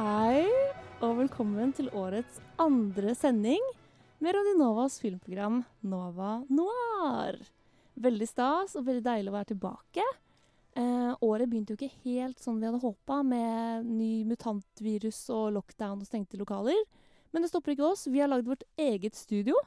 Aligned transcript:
Hei, 0.00 0.46
og 1.04 1.18
velkommen 1.18 1.74
til 1.76 1.90
årets 1.92 2.38
andre 2.62 3.12
sending 3.12 3.60
med 4.24 4.32
Radionovas 4.32 4.94
filmprogram 5.02 5.58
Nova 5.84 6.38
Noir. 6.48 7.36
Veldig 8.00 8.28
stas 8.30 8.78
og 8.80 8.86
veldig 8.86 9.04
deilig 9.04 9.28
å 9.28 9.36
være 9.36 9.50
tilbake. 9.50 10.06
Eh, 10.72 11.12
året 11.20 11.52
begynte 11.52 11.76
jo 11.76 11.76
ikke 11.76 12.08
helt 12.08 12.40
sånn 12.40 12.62
vi 12.62 12.70
hadde 12.70 12.80
håpa, 12.80 13.20
med 13.20 13.92
ny 13.92 14.24
mutantvirus 14.32 15.20
og 15.36 15.52
lockdown 15.58 16.00
og 16.00 16.08
stengte 16.08 16.40
lokaler. 16.40 16.80
Men 17.36 17.44
det 17.44 17.52
stopper 17.52 17.76
ikke 17.76 17.90
oss. 17.92 18.08
Vi 18.08 18.24
har 18.24 18.32
lagd 18.32 18.48
vårt 18.48 18.64
eget 18.80 19.20
studio. 19.20 19.60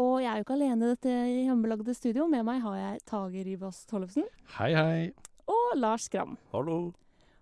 Og 0.00 0.22
jeg 0.24 0.32
er 0.32 0.40
jo 0.40 0.48
ikke 0.48 0.56
alene 0.56 0.86
i 0.86 0.94
dette 0.94 1.18
hjemmelagde 1.44 2.00
studio. 2.00 2.24
Med 2.32 2.48
meg 2.48 2.64
har 2.64 2.80
jeg 2.80 3.08
Tage 3.12 3.44
Rybas 3.44 3.84
Tollefsen 3.92 4.24
Hei, 4.56 4.72
hei. 4.72 5.10
og 5.44 5.74
Lars 5.76 6.08
Skram. 6.08 6.38
Hallo. 6.56 6.94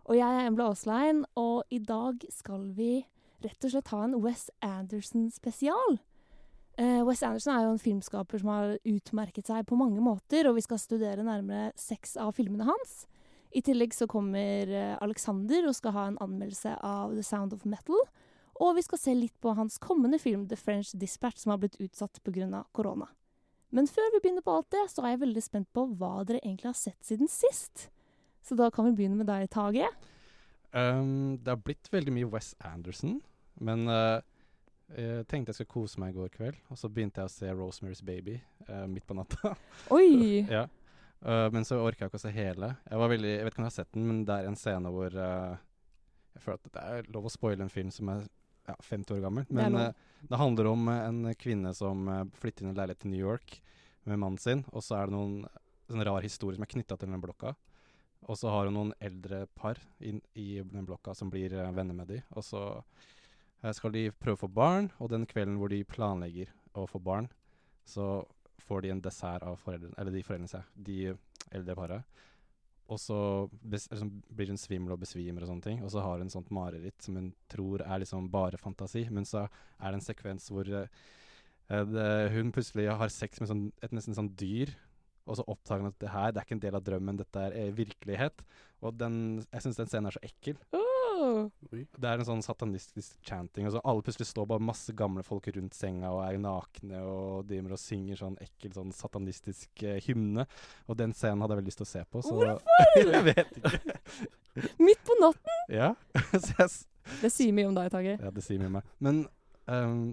Og 0.05 0.19
jeg 0.19 0.29
er 0.29 0.49
Embla 0.49 0.69
Aaslein, 0.69 1.23
og 1.41 1.65
i 1.73 1.79
dag 1.81 2.21
skal 2.33 2.67
vi 2.77 3.07
rett 3.45 3.65
og 3.65 3.73
slett 3.73 3.93
ha 3.93 4.03
en 4.05 4.19
Wes 4.25 4.51
Anderson-spesial. 4.65 5.97
Eh, 6.77 7.01
Wes 7.07 7.23
Anderson 7.25 7.55
er 7.55 7.65
jo 7.65 7.73
en 7.73 7.81
filmskaper 7.81 8.43
som 8.43 8.51
har 8.53 8.75
utmerket 8.83 9.49
seg 9.49 9.65
på 9.69 9.79
mange 9.81 10.03
måter, 10.05 10.49
og 10.49 10.59
vi 10.59 10.65
skal 10.67 10.81
studere 10.83 11.25
nærmere 11.25 11.73
seks 11.81 12.19
av 12.21 12.35
filmene 12.37 12.67
hans. 12.69 13.05
I 13.55 13.63
tillegg 13.65 13.95
så 13.95 14.09
kommer 14.11 14.69
eh, 14.69 14.97
Alexander 15.05 15.71
og 15.71 15.77
skal 15.79 15.95
ha 15.97 16.07
en 16.11 16.21
anmeldelse 16.25 16.75
av 16.85 17.15
The 17.15 17.25
Sound 17.25 17.55
of 17.57 17.65
Metal. 17.65 18.01
Og 18.63 18.77
vi 18.77 18.85
skal 18.87 19.01
se 19.01 19.15
litt 19.17 19.35
på 19.43 19.55
hans 19.57 19.81
kommende 19.83 20.19
film 20.21 20.45
The 20.51 20.59
French 20.59 20.93
Dispatch, 20.99 21.43
som 21.43 21.55
har 21.55 21.63
blitt 21.63 21.81
utsatt 21.81 22.21
pga. 22.27 22.65
korona. 22.73 23.09
Men 23.75 23.89
før 23.91 24.13
vi 24.13 24.21
begynner 24.21 24.45
på 24.45 24.53
alt 24.55 24.71
det, 24.71 24.85
så 24.91 25.03
er 25.03 25.15
jeg 25.15 25.25
veldig 25.25 25.43
spent 25.43 25.73
på 25.75 25.89
hva 25.99 26.23
dere 26.27 26.43
egentlig 26.45 26.71
har 26.71 26.79
sett 26.79 27.01
siden 27.03 27.31
sist. 27.31 27.89
Så 28.45 28.57
da 28.59 28.69
kan 28.71 28.85
vi 28.91 28.99
begynne 28.99 29.17
med 29.17 29.29
deg, 29.31 29.49
Tage. 29.53 29.89
Um, 30.75 31.39
det 31.41 31.53
har 31.53 31.61
blitt 31.65 31.89
veldig 31.93 32.13
mye 32.13 32.29
Wes 32.33 32.53
Anderson, 32.67 33.21
men 33.63 33.87
uh, 33.89 34.19
jeg 34.93 35.25
tenkte 35.31 35.53
jeg 35.53 35.61
skulle 35.61 35.73
kose 35.73 36.01
meg 36.03 36.13
i 36.13 36.17
går 36.19 36.33
kveld, 36.35 36.59
og 36.69 36.81
så 36.81 36.91
begynte 36.93 37.23
jeg 37.23 37.31
å 37.31 37.33
se 37.33 37.53
Rosemary's 37.55 38.03
Baby 38.05 38.37
uh, 38.69 38.85
midt 38.91 39.07
på 39.09 39.17
natta. 39.17 39.55
Oi! 39.97 40.43
ja. 40.51 40.67
Uh, 41.25 41.47
men 41.55 41.65
så 41.65 41.79
orka 41.81 42.05
jeg 42.05 42.13
ikke 42.13 42.21
å 42.21 42.25
se 42.27 42.33
hele. 42.37 42.73
Jeg, 42.85 43.01
var 43.01 43.13
veldig, 43.15 43.31
jeg 43.33 43.47
vet 43.47 43.55
ikke 43.55 43.63
om 43.63 43.65
du 43.65 43.71
har 43.71 43.77
sett 43.79 43.95
den, 43.95 44.09
men 44.11 44.25
det 44.29 44.37
er 44.37 44.49
en 44.51 44.59
scene 44.61 44.93
hvor 44.93 45.15
Jeg 45.15 46.43
føler 46.43 46.59
at 46.59 46.75
det 46.75 46.83
er 46.85 47.13
lov 47.15 47.29
å 47.31 47.33
spoile 47.33 47.65
en 47.65 47.73
film 47.73 47.93
som 47.95 48.11
er 48.13 48.27
ja, 48.67 48.75
50 48.75 49.15
år 49.15 49.23
gammel. 49.25 49.47
Men 49.55 49.79
det, 49.79 49.87
det 50.29 50.41
handler 50.41 50.69
om 50.69 50.91
en 50.91 51.23
kvinne 51.39 51.73
som 51.77 52.11
flytter 52.43 52.67
inn 52.67 52.73
i 52.73 52.75
en 52.75 52.81
leilighet 52.83 53.07
til 53.07 53.15
New 53.15 53.23
York 53.23 53.57
med 54.11 54.21
mannen 54.21 54.43
sin, 54.43 54.67
og 54.75 54.85
så 54.85 54.99
er 54.99 55.09
det 55.09 55.17
noen 55.17 55.47
sånn 55.89 56.05
rar 56.05 56.27
historie 56.27 56.59
som 56.59 56.67
er 56.67 56.73
knytta 56.75 56.99
til 56.99 57.15
den 57.15 57.23
blokka. 57.23 57.55
Og 58.25 58.39
så 58.41 58.51
har 58.53 58.69
hun 58.69 58.77
noen 58.79 58.93
eldre 59.05 59.45
par 59.59 59.81
inn 60.01 60.21
i 60.39 60.63
den 60.63 60.87
blokka 60.89 61.15
som 61.17 61.31
blir 61.33 61.53
eh, 61.53 61.73
venner 61.77 61.97
med 61.97 62.09
de. 62.09 62.21
Og 62.33 62.45
så 62.47 62.63
eh, 63.63 63.73
skal 63.77 63.93
de 63.95 64.09
prøve 64.17 64.39
å 64.39 64.45
få 64.47 64.53
barn, 64.61 64.91
og 64.99 65.13
den 65.13 65.27
kvelden 65.29 65.59
hvor 65.61 65.73
de 65.73 65.83
planlegger 65.89 66.53
å 66.79 66.87
få 66.91 67.01
barn, 67.05 67.29
så 67.85 68.25
får 68.65 68.85
de 68.85 68.95
en 68.95 69.03
dessert 69.05 69.45
av 69.45 69.59
foreldrene, 69.61 69.97
eller 70.01 70.15
de 70.15 70.23
foreldrene 70.25 70.51
seg, 70.51 70.71
de 70.87 71.13
eldre 71.53 71.77
paret. 71.77 72.23
Og 72.93 73.01
så 73.01 73.19
liksom, 73.73 74.11
blir 74.29 74.51
hun 74.53 74.61
svimmel 74.61 74.93
og 74.95 75.01
besvimer 75.01 75.45
og 75.45 75.51
sånne 75.51 75.65
ting. 75.65 75.83
Og 75.85 75.93
så 75.93 76.03
har 76.05 76.21
hun 76.21 76.33
sånt 76.33 76.51
mareritt 76.53 77.05
som 77.05 77.17
hun 77.17 77.31
tror 77.53 77.85
er 77.85 78.03
liksom 78.03 78.29
bare 78.33 78.61
fantasi. 78.61 79.07
Men 79.13 79.25
så 79.29 79.47
er 79.47 79.87
det 79.87 80.01
en 80.01 80.05
sekvens 80.05 80.51
hvor 80.53 80.69
eh, 80.69 80.89
det, 81.69 82.09
hun 82.35 82.53
plutselig 82.53 82.91
har 82.93 83.13
sex 83.13 83.41
med 83.41 83.51
sånn, 83.51 83.65
et 83.85 83.95
nesten 83.97 84.17
sånn 84.17 84.33
dyr. 84.37 84.75
Og 85.25 85.39
så 85.39 85.45
oppdager 85.49 85.85
han 85.85 85.93
at 85.93 86.01
det 86.03 86.13
her 86.13 86.33
det 86.33 86.41
er 86.41 86.47
ikke 86.47 86.57
en 86.59 86.65
del 86.67 86.79
av 86.79 86.85
drømmen, 86.85 87.19
dette 87.21 87.45
er 87.47 87.55
eh, 87.57 87.71
virkelighet. 87.77 88.45
Og 88.85 88.97
den, 89.01 89.15
jeg 89.49 89.65
syns 89.65 89.79
den 89.81 89.89
scenen 89.89 90.11
er 90.11 90.17
så 90.19 90.25
ekkel. 90.27 90.59
Oh. 90.77 91.47
Det 91.65 92.09
er 92.09 92.21
en 92.21 92.27
sånn 92.29 92.43
satanistisk 92.45 93.17
chanting. 93.25 93.69
Og 93.69 93.75
så 93.77 93.83
alle 93.87 94.05
plutselig 94.05 94.29
står 94.29 94.49
bare 94.51 94.65
masse 94.65 94.93
gamle 94.97 95.25
folk 95.25 95.49
rundt 95.55 95.77
senga 95.77 96.11
og 96.13 96.21
er 96.27 96.41
nakne 96.43 97.01
og 97.09 97.47
driver 97.49 97.77
og 97.77 97.81
synger 97.81 98.21
sånn 98.21 98.37
ekkel 98.45 98.75
sånn 98.77 98.93
satanistisk 98.95 99.85
eh, 99.87 100.01
hymne. 100.05 100.45
Og 100.89 100.99
den 101.01 101.15
scenen 101.17 101.45
hadde 101.45 101.57
jeg 101.57 101.63
veldig 101.63 101.73
lyst 101.73 101.81
til 101.81 101.89
å 101.89 101.93
se 101.95 102.05
på. 102.11 102.25
Så 102.27 102.37
Hvorfor? 102.41 102.91
jeg 103.15 103.25
vet 103.31 103.57
ikke. 103.61 104.03
Midt 104.87 105.01
på 105.07 105.17
natten! 105.23 105.65
Ja. 105.73 105.95
så 106.35 106.53
jeg, 106.59 106.69
Det 107.23 107.33
sier 107.33 107.57
mye 107.57 107.71
om 107.71 107.79
deg, 107.79 107.89
Tage. 107.95 108.19
ja, 108.21 108.35
det 108.35 108.45
sier 108.45 108.61
mye 108.61 108.73
om 108.73 108.79
meg. 108.81 108.93
Men 109.05 109.25
um, 109.71 110.05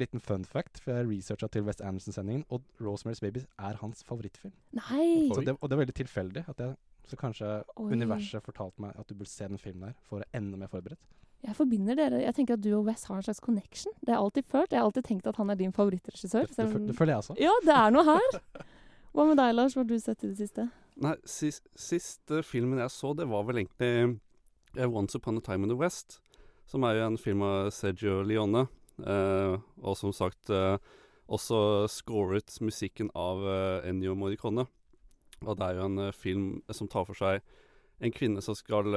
liten 0.00 0.22
fun 0.22 0.44
fact, 0.48 0.80
for 0.82 0.94
jeg 0.94 1.08
researcha 1.08 1.48
til 1.52 1.66
West 1.66 1.82
Anderson-sendingen, 1.84 2.44
og 2.54 2.64
Rosemary's 2.80 3.22
Babies' 3.24 3.46
er 3.58 3.78
hans 3.82 4.04
favorittfilm. 4.06 4.54
Nei! 4.78 5.28
Så 5.34 5.44
det, 5.44 5.56
og 5.60 5.68
det 5.68 5.76
er 5.76 5.82
veldig 5.84 5.98
tilfeldig. 6.00 6.44
At 6.48 6.62
jeg, 6.64 6.74
så 7.08 7.18
kanskje 7.20 7.52
Oi. 7.76 7.92
universet 7.92 8.44
fortalte 8.44 8.82
meg 8.84 8.96
at 8.98 9.08
du 9.08 9.14
burde 9.14 9.30
se 9.30 9.48
den 9.48 9.60
filmen 9.60 9.88
der 9.88 9.96
for 10.08 10.18
å 10.18 10.22
være 10.22 10.40
enda 10.40 10.60
mer 10.60 10.72
forberedt. 10.72 11.00
Jeg 11.46 11.54
forbinder 11.54 11.94
dere 11.94 12.18
Jeg 12.18 12.34
tenker 12.34 12.56
at 12.58 12.62
du 12.64 12.72
og 12.74 12.88
Wes 12.88 13.04
har 13.06 13.20
en 13.20 13.22
slags 13.22 13.40
connection. 13.40 13.92
Det 14.00 14.10
har 14.10 14.16
jeg 14.18 14.24
alltid 14.24 14.48
følt. 14.50 14.72
Jeg 14.72 14.80
har 14.80 14.88
alltid 14.88 15.06
tenkt 15.06 15.28
at 15.30 15.36
han 15.38 15.50
er 15.50 15.58
din 15.60 15.72
favorittregissør. 15.72 16.48
Det, 16.50 16.56
det, 16.58 16.80
det 16.88 16.96
føler 16.98 17.14
jeg 17.14 17.22
også. 17.22 17.36
Ja, 17.38 17.52
det 17.62 17.76
er 17.76 17.94
noe 17.94 18.04
her. 18.08 18.40
Hva 19.14 19.26
med 19.28 19.38
deg, 19.38 19.52
Lars? 19.54 19.76
Hva 19.76 19.84
har 19.84 19.88
du 19.88 19.98
sett 20.02 20.24
i 20.24 20.32
det 20.32 20.38
siste? 20.40 20.66
Nei, 20.98 21.14
sis, 21.26 21.60
siste 21.78 22.42
filmen 22.42 22.82
jeg 22.82 22.90
så, 22.90 23.12
det 23.14 23.28
var 23.30 23.46
vel 23.46 23.62
egentlig 23.62 24.18
eh, 24.74 24.88
Once 24.90 25.14
Upon 25.14 25.38
a 25.38 25.44
Time 25.46 25.66
in 25.66 25.72
the 25.72 25.78
West. 25.78 26.18
Som 26.68 26.84
er 26.84 26.98
jo 26.98 27.06
en 27.06 27.20
film 27.22 27.44
av 27.46 27.70
Sergio 27.72 28.18
Leone. 28.26 28.66
Eh, 29.06 29.54
og 29.82 29.98
som 29.98 30.14
sagt 30.16 30.50
eh, 30.54 30.76
også 31.28 31.86
scoret 31.92 32.56
musikken 32.64 33.12
av 33.18 33.44
eh, 33.44 33.88
Ennio 33.90 34.16
Morricone. 34.18 34.66
Og 35.44 35.54
det 35.58 35.66
er 35.68 35.78
jo 35.78 35.86
en 35.86 36.12
film 36.16 36.46
som 36.74 36.90
tar 36.90 37.06
for 37.06 37.18
seg 37.18 37.42
en 38.02 38.14
kvinne 38.14 38.42
som 38.42 38.54
skal 38.58 38.94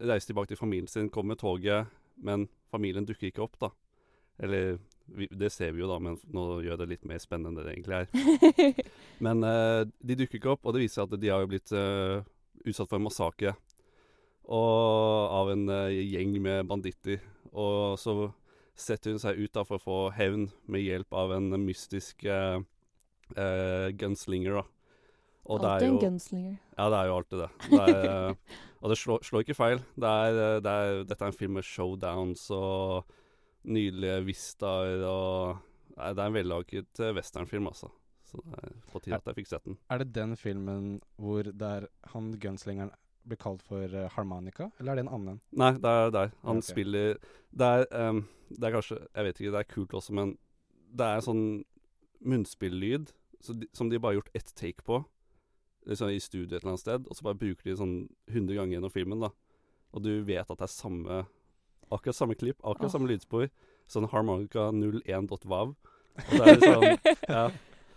reise 0.00 0.28
tilbake 0.28 0.52
til 0.52 0.60
familien 0.60 0.88
sin, 0.88 1.08
komme 1.12 1.34
med 1.34 1.40
toget, 1.40 1.88
men 2.20 2.46
familien 2.72 3.04
dukker 3.08 3.28
ikke 3.28 3.44
opp, 3.44 3.58
da. 3.60 3.70
Eller 4.40 4.78
vi, 5.04 5.28
det 5.30 5.50
ser 5.52 5.72
vi 5.72 5.82
jo, 5.82 5.88
da, 5.90 5.98
men 6.02 6.16
nå 6.32 6.44
gjør 6.62 6.74
jeg 6.74 6.80
det 6.80 6.88
litt 6.94 7.08
mer 7.08 7.20
spennende 7.22 7.60
enn 7.60 7.66
det 7.66 7.74
egentlig 7.74 7.98
er. 8.00 8.84
Men 9.26 9.44
eh, 9.44 9.82
de 10.06 10.16
dukker 10.16 10.38
ikke 10.38 10.54
opp, 10.54 10.64
og 10.64 10.76
det 10.76 10.84
viser 10.84 11.00
seg 11.00 11.10
at 11.10 11.22
de 11.22 11.32
har 11.32 11.42
jo 11.42 11.50
blitt 11.50 11.72
eh, 11.76 12.22
utsatt 12.64 12.88
for 12.88 13.00
en 13.00 13.06
massakre. 13.08 13.54
Og 14.50 15.34
av 15.40 15.50
en 15.52 15.66
eh, 15.74 15.98
gjeng 16.14 16.36
med 16.42 16.68
banditter. 16.70 17.20
Og 17.50 17.98
så 18.00 18.30
setter 18.80 19.14
hun 19.14 19.22
seg 19.22 19.38
ut 19.40 19.54
da 19.54 19.64
for 19.66 19.78
å 19.78 19.84
få 19.84 19.98
hevn 20.16 20.48
med 20.70 20.84
hjelp 20.84 21.16
av 21.16 21.34
en 21.36 21.52
mystisk 21.62 22.24
uh, 22.26 22.60
uh, 23.36 23.88
gunslinger, 24.00 24.60
da. 24.60 24.66
Og 25.50 25.62
det 25.62 25.68
er 25.68 25.72
Alltid 25.78 25.88
en 25.88 26.02
gunslinger. 26.04 26.58
Ja, 26.76 26.88
det 26.92 26.98
er 26.98 27.08
jo 27.08 27.14
alltid 27.16 27.40
det. 27.40 27.48
det 27.70 27.80
er, 27.80 28.10
eh, 28.10 28.58
og 28.80 28.92
det 28.92 28.98
slår, 29.00 29.24
slår 29.26 29.42
ikke 29.44 29.56
feil. 29.56 29.80
Det 29.96 30.10
er, 30.10 30.40
det 30.62 30.74
er, 30.82 31.00
dette 31.08 31.24
er 31.24 31.32
en 31.32 31.38
film 31.38 31.56
med 31.58 31.66
showdowns 31.66 32.44
og 32.54 33.08
nydelige 33.66 34.20
vistaer 34.28 35.02
og 35.08 35.66
Nei, 36.00 36.12
det 36.16 36.22
er 36.22 36.30
en 36.30 36.36
vellaget 36.36 37.00
westernfilm, 37.12 37.66
altså. 37.68 37.90
Så 38.30 38.38
det 38.46 38.60
er 38.62 38.76
på 38.92 39.00
tide 39.02 39.18
at 39.18 39.26
jeg 39.26 39.36
fikk 39.40 39.48
sett 39.50 39.66
den. 39.66 39.76
Er 39.90 40.00
det 40.00 40.12
den 40.14 40.36
filmen 40.38 40.86
hvor 41.20 41.50
der 41.50 41.88
han 42.12 42.30
gunslingeren 42.40 42.92
blir 43.28 43.38
kalt 43.40 43.62
for 43.66 43.84
eh, 43.84 44.10
harmonica, 44.14 44.70
eller 44.80 44.92
er 44.92 45.00
det 45.00 45.06
en 45.06 45.14
annen? 45.16 45.40
Nei, 45.56 45.72
det 45.78 45.94
er 46.02 46.12
der. 46.14 46.34
Han 46.46 46.60
okay. 46.62 46.72
spiller 46.72 47.18
Det 47.50 47.66
er, 47.66 47.86
um, 48.08 48.22
det 48.48 48.66
er 48.66 48.74
kanskje 48.74 48.98
Jeg 48.98 49.26
vet 49.26 49.40
ikke, 49.40 49.52
det 49.54 49.60
er 49.60 49.72
kult 49.74 49.94
også, 49.94 50.14
men 50.16 50.36
det 50.90 51.06
er 51.06 51.24
sånn 51.24 51.44
munnspillyd 52.26 53.12
så 53.40 53.54
de, 53.56 53.66
som 53.72 53.88
de 53.88 53.98
bare 53.98 54.12
har 54.12 54.20
gjort 54.20 54.34
ett 54.36 54.54
take 54.54 54.84
på. 54.84 54.98
Liksom 55.88 56.10
I 56.12 56.20
studio 56.20 56.56
et 56.56 56.60
eller 56.60 56.74
annet 56.74 56.82
sted, 56.82 57.06
og 57.08 57.16
så 57.16 57.24
bare 57.24 57.38
bruker 57.40 57.70
de 57.70 57.76
sånn 57.78 57.94
100 58.28 58.58
ganger 58.58 58.76
gjennom 58.76 58.92
filmen, 58.92 59.22
da. 59.24 59.30
Og 59.96 60.04
du 60.04 60.10
vet 60.26 60.44
at 60.44 60.58
det 60.58 60.66
er 60.66 60.72
samme 60.72 61.22
Akkurat 61.90 62.14
samme 62.14 62.36
klipp, 62.38 62.60
akkurat 62.62 62.86
oh. 62.86 62.92
samme 62.92 63.08
lydspor. 63.10 63.48
Sånn 63.90 64.04
harmonica 64.12 64.68
01.vav. 64.70 65.72
Og 65.74 66.28
så 66.30 66.44
er 66.44 66.60
det 66.60 66.68
sånn 66.68 67.16
Ja. 67.34 67.40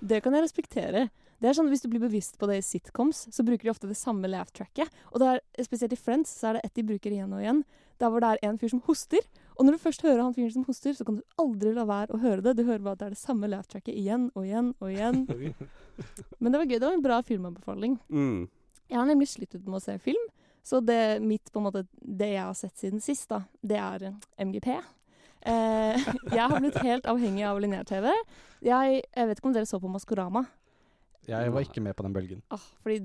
Det 0.02 0.18
kan 0.26 0.34
jeg 0.34 0.48
respektere. 0.48 1.04
Det 1.42 1.50
er 1.50 1.56
sånn 1.58 1.70
Hvis 1.72 1.84
du 1.84 1.90
blir 1.92 2.04
bevisst 2.04 2.38
på 2.40 2.48
det 2.50 2.60
i 2.60 2.66
sitcoms, 2.66 3.26
så 3.34 3.46
bruker 3.46 3.68
de 3.68 3.72
ofte 3.74 3.90
det 3.90 4.00
samme 4.00 4.30
laugh-tracket. 4.30 4.92
Og 5.12 5.24
det 5.24 5.32
er, 5.32 5.42
spesielt 5.66 5.96
i 5.96 6.00
Friends 6.00 6.32
så 6.40 6.52
er 6.52 6.58
det 6.58 6.68
ett 6.68 6.76
de 6.80 6.86
bruker 6.94 7.14
igjen 7.14 7.34
og 7.36 7.44
igjen. 7.44 7.64
Der 8.02 8.12
hvor 8.12 8.24
det 8.24 8.32
er 8.34 8.44
en 8.48 8.60
fyr 8.60 8.72
som 8.74 8.82
hoster. 8.88 9.26
Og 9.58 9.66
når 9.66 9.76
du 9.76 9.84
først 9.84 10.06
hører 10.06 10.24
han 10.24 10.36
fyren 10.36 10.54
som 10.56 10.66
hoster, 10.68 10.96
så 10.98 11.06
kan 11.08 11.20
du 11.20 11.42
aldri 11.42 11.74
la 11.76 11.86
være 11.90 12.16
å 12.16 12.22
høre 12.22 12.46
det. 12.46 12.56
Du 12.58 12.64
hører 12.66 12.82
bare 12.86 12.98
at 12.98 13.04
det 13.04 13.10
er 13.10 13.18
det 13.18 13.22
samme 13.22 13.50
laugh-tracket 13.52 13.94
igjen 13.94 14.30
og 14.34 14.48
igjen 14.48 14.72
og 14.80 14.90
igjen. 14.90 15.26
Men 16.42 16.54
det 16.54 16.62
var 16.62 16.70
gøy. 16.70 16.78
Det 16.78 16.88
var 16.88 16.98
en 16.98 17.06
bra 17.06 17.20
filmanbefaling. 17.28 18.00
Mm. 18.10 18.48
Jeg 18.90 19.00
har 19.00 19.10
nemlig 19.10 19.30
sluttet 19.32 19.68
med 19.68 19.80
å 19.80 19.84
se 19.84 19.98
film. 20.02 20.26
Så 20.64 20.80
det 20.80 21.20
mitt, 21.20 21.52
på 21.52 21.60
en 21.60 21.68
måte, 21.68 21.86
det 22.00 22.34
jeg 22.34 22.44
har 22.44 22.56
sett 22.56 22.78
siden 22.80 23.02
sist, 23.04 23.28
da, 23.30 23.42
det 23.60 23.80
er 23.84 24.06
eh, 24.08 24.20
MGP. 24.48 24.70
Eh, 25.44 26.10
jeg 26.38 26.40
har 26.40 26.56
blitt 26.56 26.80
helt 26.86 27.08
avhengig 27.12 27.44
av 27.50 27.60
lineær-TV. 27.60 28.10
Jeg, 28.64 29.02
jeg 29.04 29.30
vet 29.30 29.42
ikke 29.42 29.50
om 29.52 29.56
dere 29.58 29.68
så 29.68 29.80
på 29.84 29.92
Maskorama. 29.92 30.46
Jeg 31.28 31.52
var 31.56 31.64
ikke 31.64 31.82
med 31.84 31.96
på 31.96 32.04
den 32.04 32.16
bølgen. 32.16 32.42
Ah, 32.52 32.64
fordi 32.84 32.98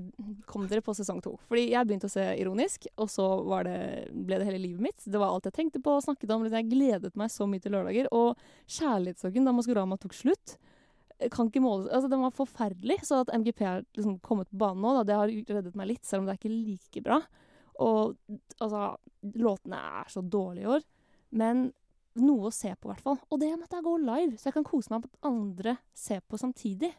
Kom 0.49 0.65
dere 0.67 0.83
på 0.83 0.95
sesong 0.97 1.21
to? 1.23 1.37
Fordi 1.47 1.69
jeg 1.71 1.87
begynte 1.87 2.09
å 2.09 2.11
se 2.11 2.25
ironisk, 2.41 2.89
og 2.99 3.07
så 3.11 3.27
det, 3.67 3.77
ble 4.11 4.41
det 4.41 4.47
hele 4.49 4.59
livet 4.59 4.83
mitt. 4.89 5.05
Det 5.05 5.21
var 5.21 5.31
alt 5.31 5.47
jeg 5.47 5.55
tenkte 5.55 5.81
på 5.83 5.95
og 5.95 6.03
snakket 6.03 6.33
om. 6.35 6.43
liksom, 6.43 6.59
Jeg 6.59 6.71
gledet 6.73 7.15
meg 7.19 7.31
så 7.31 7.47
mye 7.47 7.63
til 7.63 7.75
lørdager. 7.77 8.09
Og 8.15 8.39
kjærlighetssorgen 8.67 9.47
da 9.47 9.55
Maskorama 9.55 9.99
tok 10.01 10.17
slutt, 10.17 10.57
kan 11.33 11.49
ikke 11.49 11.63
måles 11.63 11.89
Altså, 11.91 12.07
den 12.11 12.23
var 12.23 12.35
forferdelig. 12.35 13.01
Så 13.07 13.23
at 13.23 13.33
MGP 13.35 13.65
har 13.65 13.83
liksom 13.95 14.19
kommet 14.25 14.51
på 14.51 14.59
banen 14.61 14.83
nå, 14.83 14.95
da, 14.99 15.07
det 15.07 15.19
har 15.19 15.35
reddet 15.55 15.79
meg 15.79 15.93
litt, 15.93 16.05
selv 16.07 16.23
om 16.23 16.29
det 16.29 16.35
er 16.35 16.41
ikke 16.41 16.55
like 16.55 17.05
bra. 17.05 17.21
Og 17.79 18.17
altså 18.59 18.95
Låtene 19.35 19.79
er 19.99 20.11
så 20.11 20.23
dårlige 20.23 20.63
i 20.63 20.73
år. 20.77 20.83
Men 21.35 21.69
noe 22.19 22.49
å 22.49 22.55
se 22.55 22.71
på, 22.75 22.87
i 22.87 22.91
hvert 22.93 23.03
fall. 23.05 23.19
Og 23.29 23.39
det 23.41 23.51
med 23.53 23.67
at 23.67 23.75
jeg 23.77 23.85
går 23.85 24.03
live, 24.03 24.39
så 24.39 24.49
jeg 24.49 24.57
kan 24.57 24.67
kose 24.67 24.91
meg 24.91 25.03
på 25.03 25.11
at 25.11 25.29
andre 25.29 25.75
ser 25.95 26.23
på 26.25 26.39
samtidig. 26.39 26.91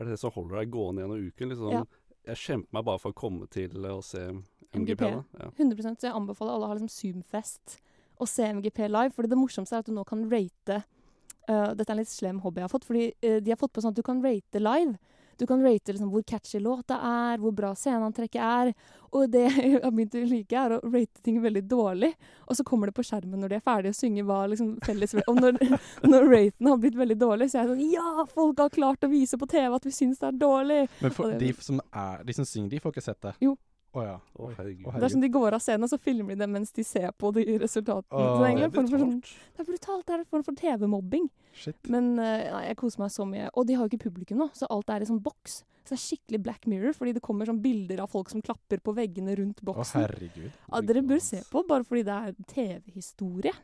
Er 0.00 0.08
det 0.08 0.16
det 0.16 0.20
som 0.22 0.32
holder 0.32 0.62
deg 0.62 0.72
gående 0.72 1.04
gjennom 1.04 1.26
uken? 1.28 1.52
Liksom, 1.52 1.74
Ja. 1.76 1.84
Jeg 2.30 2.36
kjemper 2.36 2.76
meg 2.76 2.84
bare 2.84 3.00
for 3.00 3.12
å 3.12 3.16
komme 3.16 3.46
til 3.48 3.86
å 3.88 4.02
se 4.04 4.20
MGP. 4.28 4.76
MGP. 4.76 5.04
Ja. 5.40 5.50
100 5.58 5.96
Så 5.98 6.08
jeg 6.08 6.14
anbefaler 6.14 6.52
alle 6.52 6.66
å 6.66 6.68
ha 6.68 6.76
liksom 6.76 6.92
Zoom-fest 6.92 7.78
og 8.20 8.28
se 8.28 8.44
MGP 8.44 8.88
live. 8.88 9.12
Fordi 9.16 9.28
det 9.28 9.38
morsomste 9.38 9.76
er 9.76 9.84
at 9.84 9.86
du 9.88 9.92
nå 9.92 10.04
kan 10.04 10.26
rate 10.30 10.82
uh, 11.48 11.72
Dette 11.74 11.88
er 11.88 11.96
en 11.96 12.02
litt 12.02 12.12
slem 12.12 12.40
hobby 12.44 12.60
jeg 12.60 12.68
har 12.68 12.74
fått, 12.74 12.84
fordi 12.84 13.08
uh, 13.24 13.40
de 13.40 13.50
har 13.50 13.60
fått 13.60 13.72
på 13.72 13.82
sånn 13.82 13.94
at 13.94 13.98
du 13.98 14.04
kan 14.06 14.22
rate 14.22 14.62
live. 14.62 14.98
Du 15.40 15.46
kan 15.48 15.62
rate 15.64 15.94
liksom 15.94 16.10
hvor 16.12 16.22
catchy 16.28 16.60
låta 16.60 16.98
er, 17.00 17.38
hvor 17.40 17.54
bra 17.56 17.70
sceneantrekket 17.74 18.42
er. 18.44 18.72
Og 19.16 19.24
det 19.32 19.46
jeg 19.56 19.80
har 19.82 19.90
begynt 19.96 20.14
å 20.20 20.24
like, 20.28 20.52
er 20.60 20.74
å 20.76 20.80
rate 20.84 21.22
ting 21.24 21.38
veldig 21.42 21.62
dårlig. 21.70 22.12
Og 22.46 22.58
så 22.58 22.66
kommer 22.68 22.90
det 22.90 22.96
på 22.98 23.04
skjermen 23.08 23.40
når 23.40 23.54
de 23.54 23.58
er 23.58 23.64
ferdige 23.64 23.94
å 23.96 23.98
synge 23.98 24.26
hva 24.28 24.42
liksom 24.52 24.74
felles 24.84 25.16
Og 25.24 25.40
når, 25.40 25.56
når 26.12 26.28
raten 26.30 26.70
har 26.70 26.78
blitt 26.84 27.00
veldig 27.00 27.16
dårlig, 27.24 27.48
så 27.50 27.62
er 27.62 27.64
jeg 27.64 27.72
sånn 27.72 27.90
Ja, 27.96 28.26
folk 28.30 28.60
har 28.60 28.70
klart 28.76 29.08
å 29.08 29.10
vise 29.10 29.40
på 29.40 29.48
TV 29.50 29.72
at 29.80 29.88
vi 29.88 29.94
syns 29.96 30.20
det 30.20 30.28
er 30.30 30.38
dårlig! 30.44 30.82
Men 31.00 31.16
for, 31.16 31.32
det- 31.32 31.40
de, 31.42 31.52
som 31.64 31.80
er, 31.90 32.22
de 32.28 32.36
som 32.36 32.46
synger, 32.46 32.70
de 32.76 32.82
får 32.84 32.94
ikke 32.94 33.06
sett 33.08 33.20
det? 33.24 33.34
Jo. 33.48 33.56
Å 33.90 34.02
ja. 34.06 34.16
Å, 34.20 34.46
Oi. 34.46 34.52
herregud. 34.54 34.86
Det 34.86 35.06
er 35.08 35.12
som 35.16 35.22
de 35.24 35.30
går 35.34 35.56
av 35.56 35.62
scenen, 35.64 35.86
og 35.86 35.90
så 35.90 35.98
filmer 35.98 36.36
de 36.36 36.44
det 36.44 36.46
mens 36.50 36.70
de 36.76 36.84
ser 36.86 37.10
på 37.18 37.32
de 37.34 37.42
resultatene. 37.58 38.20
Oh, 38.22 38.44
det 38.44 38.52
er 38.68 38.70
sånn 38.70 38.86
brutalt. 38.86 39.32
Det 39.56 39.64
er 39.64 39.68
brutalt. 39.72 40.04
Det 40.06 40.14
er 40.14 40.20
en 40.20 40.28
form 40.30 40.44
for 40.46 40.60
TV-mobbing. 40.60 41.26
Men 41.90 42.12
uh, 42.22 42.60
jeg 42.68 42.78
koser 42.78 43.02
meg 43.02 43.10
så 43.14 43.26
mye. 43.26 43.48
Og 43.58 43.66
de 43.66 43.74
har 43.74 43.82
jo 43.86 43.90
ikke 43.90 44.06
publikum 44.06 44.38
nå, 44.44 44.46
så 44.54 44.68
alt 44.70 44.92
er 44.94 45.02
i 45.02 45.10
sånn 45.10 45.18
boks. 45.24 45.60
Så 45.82 45.96
det 45.96 45.98
er 45.98 46.02
skikkelig 46.04 46.40
Black 46.44 46.68
Mirror, 46.70 46.94
fordi 46.94 47.16
det 47.16 47.24
kommer 47.24 47.50
sånn 47.50 47.58
bilder 47.64 48.04
av 48.04 48.12
folk 48.12 48.30
som 48.30 48.44
klapper 48.44 48.78
på 48.84 48.94
veggene 48.94 49.34
rundt 49.40 49.64
Å, 49.64 49.72
boksen. 49.72 50.04
herregud. 50.04 50.54
ja, 50.54 50.82
dere 50.86 51.02
bør 51.10 51.22
se 51.24 51.42
på, 51.50 51.64
bare 51.66 51.86
fordi 51.88 52.06
det 52.06 52.20
er 52.28 52.38
TV-historie. 52.54 53.56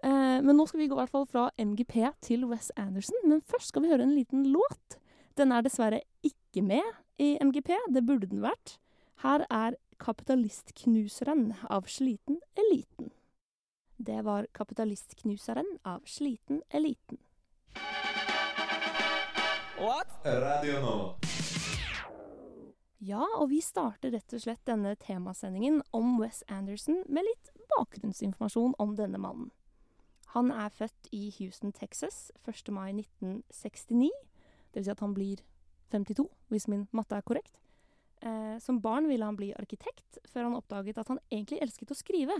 Uh, 0.00 0.40
men 0.40 0.54
nå 0.56 0.64
skal 0.64 0.80
vi 0.80 0.88
gå 0.88 0.96
i 0.96 1.02
hvert 1.02 1.12
fall 1.12 1.28
fra 1.28 1.50
MGP 1.60 1.98
til 2.24 2.48
Wes 2.48 2.72
Anderson. 2.80 3.20
Men 3.28 3.44
først 3.44 3.74
skal 3.74 3.84
vi 3.84 3.92
høre 3.92 4.08
en 4.08 4.16
liten 4.16 4.48
låt. 4.48 4.96
Den 5.36 5.52
er 5.52 5.66
dessverre 5.66 6.00
ikke 6.24 6.64
med 6.64 6.86
i 7.20 7.34
MGP. 7.44 7.74
Det 7.92 8.06
burde 8.08 8.30
den 8.30 8.40
vært. 8.40 8.78
Her 9.22 9.44
er 9.50 9.74
'Kapitalistknuseren' 9.98 11.54
av 11.70 11.82
Sliten 11.82 12.40
Eliten. 12.56 13.10
Det 13.98 14.24
var 14.24 14.46
'Kapitalistknuseren' 14.54 15.78
av 15.84 16.00
Sliten 16.06 16.62
Eliten. 16.70 17.18
What? 19.78 20.08
Radio 20.24 20.80
nå. 20.80 21.14
Ja, 23.00 23.26
og 23.34 23.50
vi 23.50 23.60
starter 23.60 24.10
rett 24.10 24.32
og 24.32 24.40
slett 24.40 24.64
denne 24.66 24.96
temasendingen 24.96 25.82
om 25.92 26.18
Wes 26.20 26.42
Anderson 26.48 27.04
med 27.06 27.24
litt 27.24 27.52
bakgrunnsinformasjon 27.76 28.74
om 28.78 28.96
denne 28.96 29.18
mannen. 29.18 29.50
Han 30.26 30.50
er 30.50 30.68
født 30.68 31.08
i 31.12 31.34
Houston, 31.38 31.72
Texas 31.72 32.32
1. 32.48 32.72
mai 32.72 32.92
1969. 32.92 34.10
Det 34.72 34.80
vil 34.80 34.84
si 34.84 34.90
at 34.90 35.00
han 35.00 35.14
blir 35.14 35.36
52, 35.92 36.28
hvis 36.48 36.68
min 36.68 36.88
matte 36.92 37.16
er 37.16 37.20
korrekt. 37.20 37.60
Eh, 38.20 38.58
som 38.60 38.80
barn 38.80 39.08
ville 39.08 39.24
han 39.24 39.36
bli 39.36 39.52
arkitekt, 39.56 40.18
før 40.28 40.48
han 40.48 40.58
oppdaget 40.58 40.98
at 41.00 41.08
han 41.08 41.22
egentlig 41.30 41.60
elsket 41.64 41.92
å 41.94 41.96
skrive. 41.96 42.36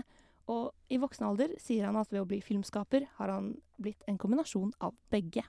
Og 0.51 0.93
i 0.93 0.99
voksen 1.01 1.25
alder 1.25 1.55
sier 1.61 1.87
han 1.87 1.97
at 1.97 2.11
ved 2.13 2.21
å 2.21 2.27
bli 2.29 2.41
filmskaper 2.43 3.07
har 3.17 3.33
han 3.33 3.55
blitt 3.81 4.05
en 4.09 4.19
kombinasjon 4.21 4.73
av 4.83 4.93
begge. 5.13 5.43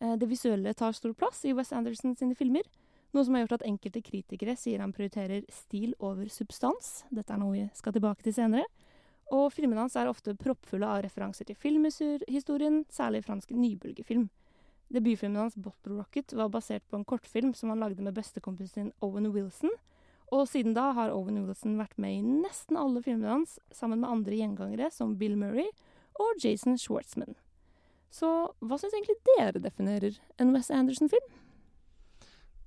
Eh, 0.00 0.16
det 0.18 0.30
visuelle 0.30 0.74
tar 0.74 0.96
stor 0.96 1.14
plass 1.14 1.44
i 1.46 1.54
Wes 1.54 1.72
Anderson 1.72 2.16
sine 2.18 2.38
filmer, 2.38 2.66
noe 3.14 3.24
som 3.24 3.34
har 3.34 3.46
gjort 3.46 3.60
at 3.60 3.68
enkelte 3.68 4.02
kritikere 4.04 4.56
sier 4.58 4.82
han 4.82 4.92
prioriterer 4.92 5.46
stil 5.52 5.94
over 6.04 6.28
substans. 6.32 7.04
Dette 7.14 7.32
er 7.32 7.40
noe 7.40 7.54
vi 7.54 7.64
skal 7.78 7.94
tilbake 7.96 8.26
til 8.26 8.36
senere. 8.36 8.66
Og 9.32 9.50
filmene 9.52 9.84
hans 9.84 9.96
er 9.96 10.08
ofte 10.08 10.34
proppfulle 10.36 10.88
av 10.88 11.02
referanser 11.04 11.48
til 11.48 11.56
filmhistorien, 11.56 12.82
særlig 12.92 13.22
fransk 13.26 13.52
nybølgefilm. 13.56 14.28
Debutfilmen 14.92 15.42
hans, 15.42 15.56
'Bottle 15.56 15.98
Rocket', 15.98 16.32
var 16.36 16.48
basert 16.48 16.84
på 16.88 16.96
en 16.96 17.04
kortfilm 17.04 17.54
som 17.54 17.68
han 17.68 17.80
lagde 17.80 18.02
med 18.02 18.14
bestekompisen 18.16 18.74
sin 18.74 18.92
Owen 19.04 19.32
Wilson. 19.32 19.70
Og 20.32 20.48
siden 20.48 20.74
da 20.76 20.92
har 20.92 21.12
Owen 21.12 21.40
Wilson 21.46 21.78
vært 21.80 21.96
med 22.00 22.18
i 22.18 22.22
nesten 22.22 22.76
alle 22.76 23.02
filmene 23.04 23.38
hans, 23.38 23.58
sammen 23.72 24.00
med 24.00 24.10
andre 24.10 24.36
gjengangere 24.36 24.90
som 24.92 25.16
Bill 25.20 25.36
Murray 25.36 25.68
og 26.20 26.40
Jason 26.44 26.78
Schwartzman. 26.80 27.36
Så 28.12 28.28
hva 28.64 28.78
syns 28.80 28.96
egentlig 28.96 29.18
dere 29.36 29.60
definerer 29.60 30.16
en 30.40 30.52
Wes 30.56 30.70
Anderson-film? 30.72 31.36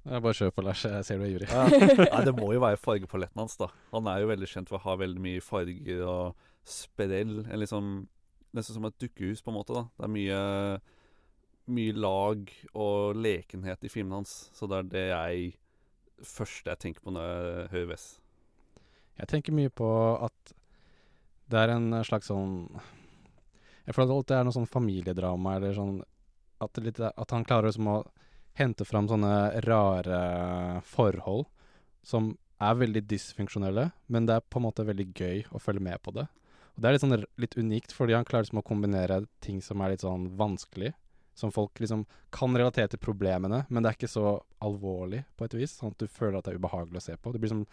Bare 0.05 0.33
kjør 0.33 0.53
på, 0.55 0.63
Lars. 0.65 0.81
Jeg 0.85 1.05
ser 1.05 1.19
du 1.21 1.27
er 1.27 1.33
jury. 1.35 1.47
Ja. 1.49 1.67
Nei, 2.15 2.23
det 2.25 2.33
må 2.37 2.49
jo 2.55 2.63
være 2.63 2.79
fargepaletten 2.81 3.37
hans, 3.43 3.57
da. 3.59 3.67
Han 3.93 4.09
er 4.09 4.23
jo 4.23 4.31
veldig 4.31 4.49
kjent 4.49 4.71
for 4.71 4.79
å 4.79 4.85
ha 4.87 4.95
veldig 4.97 5.21
mye 5.21 5.43
farger 5.45 6.01
og 6.09 6.47
sprell. 6.65 7.43
Liksom, 7.61 7.91
nesten 8.57 8.77
som 8.77 8.87
et 8.89 8.97
dukkehus, 9.01 9.43
på 9.45 9.53
en 9.53 9.59
måte. 9.59 9.77
da. 9.77 9.85
Det 9.99 10.07
er 10.07 10.13
mye, 10.15 10.39
mye 11.73 11.95
lag 11.95 12.51
og 12.73 13.17
lekenhet 13.19 13.85
i 13.87 13.91
filmene 13.91 14.21
hans. 14.21 14.49
Så 14.55 14.69
det 14.69 14.77
er 14.77 14.89
det 14.91 15.05
jeg 15.09 15.51
første 16.27 16.73
jeg 16.73 16.81
tenker 16.83 17.05
på 17.05 17.13
når 17.15 17.27
jeg 17.27 17.69
hører 17.73 17.91
Wes. 17.93 18.07
Jeg 19.19 19.29
tenker 19.31 19.55
mye 19.55 19.71
på 19.73 19.89
at 20.21 20.53
det 21.51 21.59
er 21.59 21.73
en 21.73 21.91
slags 22.07 22.29
sånn 22.31 22.53
Jeg 23.83 23.95
føler 23.97 24.21
at 24.21 24.29
det 24.29 24.37
er 24.37 24.45
noe 24.47 24.55
sånn 24.55 24.69
familiedrama, 24.71 25.57
eller 25.57 25.75
sånn 25.75 25.97
At, 26.63 26.77
litt, 26.79 27.01
at 27.01 27.33
han 27.35 27.43
klarer 27.43 27.67
liksom 27.67 27.89
å 27.91 27.97
hente 28.59 28.85
fram 28.85 29.07
sånne 29.09 29.61
rare 29.65 30.21
forhold 30.85 31.47
som 32.05 32.33
er 32.61 32.77
veldig 32.77 33.01
dysfunksjonelle, 33.09 33.87
men 34.13 34.27
det 34.27 34.35
er 34.37 34.45
på 34.45 34.59
en 34.59 34.65
måte 34.67 34.85
veldig 34.85 35.07
gøy 35.17 35.43
å 35.49 35.61
følge 35.61 35.83
med 35.85 36.01
på 36.03 36.13
det. 36.13 36.27
Og 36.75 36.81
det 36.81 36.89
er 36.89 36.95
litt 36.95 37.03
sånn 37.03 37.23
litt 37.41 37.57
unikt, 37.57 37.93
fordi 37.95 38.15
han 38.15 38.27
klarer 38.27 38.45
liksom 38.45 38.61
å 38.61 38.65
kombinere 38.65 39.21
ting 39.43 39.61
som 39.65 39.81
er 39.81 39.93
litt 39.93 40.05
sånn 40.05 40.29
vanskelig, 40.37 40.91
som 41.41 41.53
folk 41.53 41.79
liksom 41.81 42.05
kan 42.33 42.57
relatere 42.57 42.91
til 42.91 43.01
problemene, 43.01 43.63
men 43.69 43.83
det 43.83 43.91
er 43.91 43.97
ikke 43.97 44.11
så 44.11 44.35
alvorlig 44.63 45.23
på 45.37 45.47
et 45.47 45.55
vis, 45.57 45.73
sånn 45.79 45.95
at 45.95 46.03
du 46.03 46.11
føler 46.11 46.39
at 46.39 46.47
det 46.47 46.55
er 46.55 46.61
ubehagelig 46.61 47.01
å 47.01 47.07
se 47.09 47.17
på. 47.17 47.33
Det 47.33 47.41
blir 47.41 47.53
som 47.53 47.65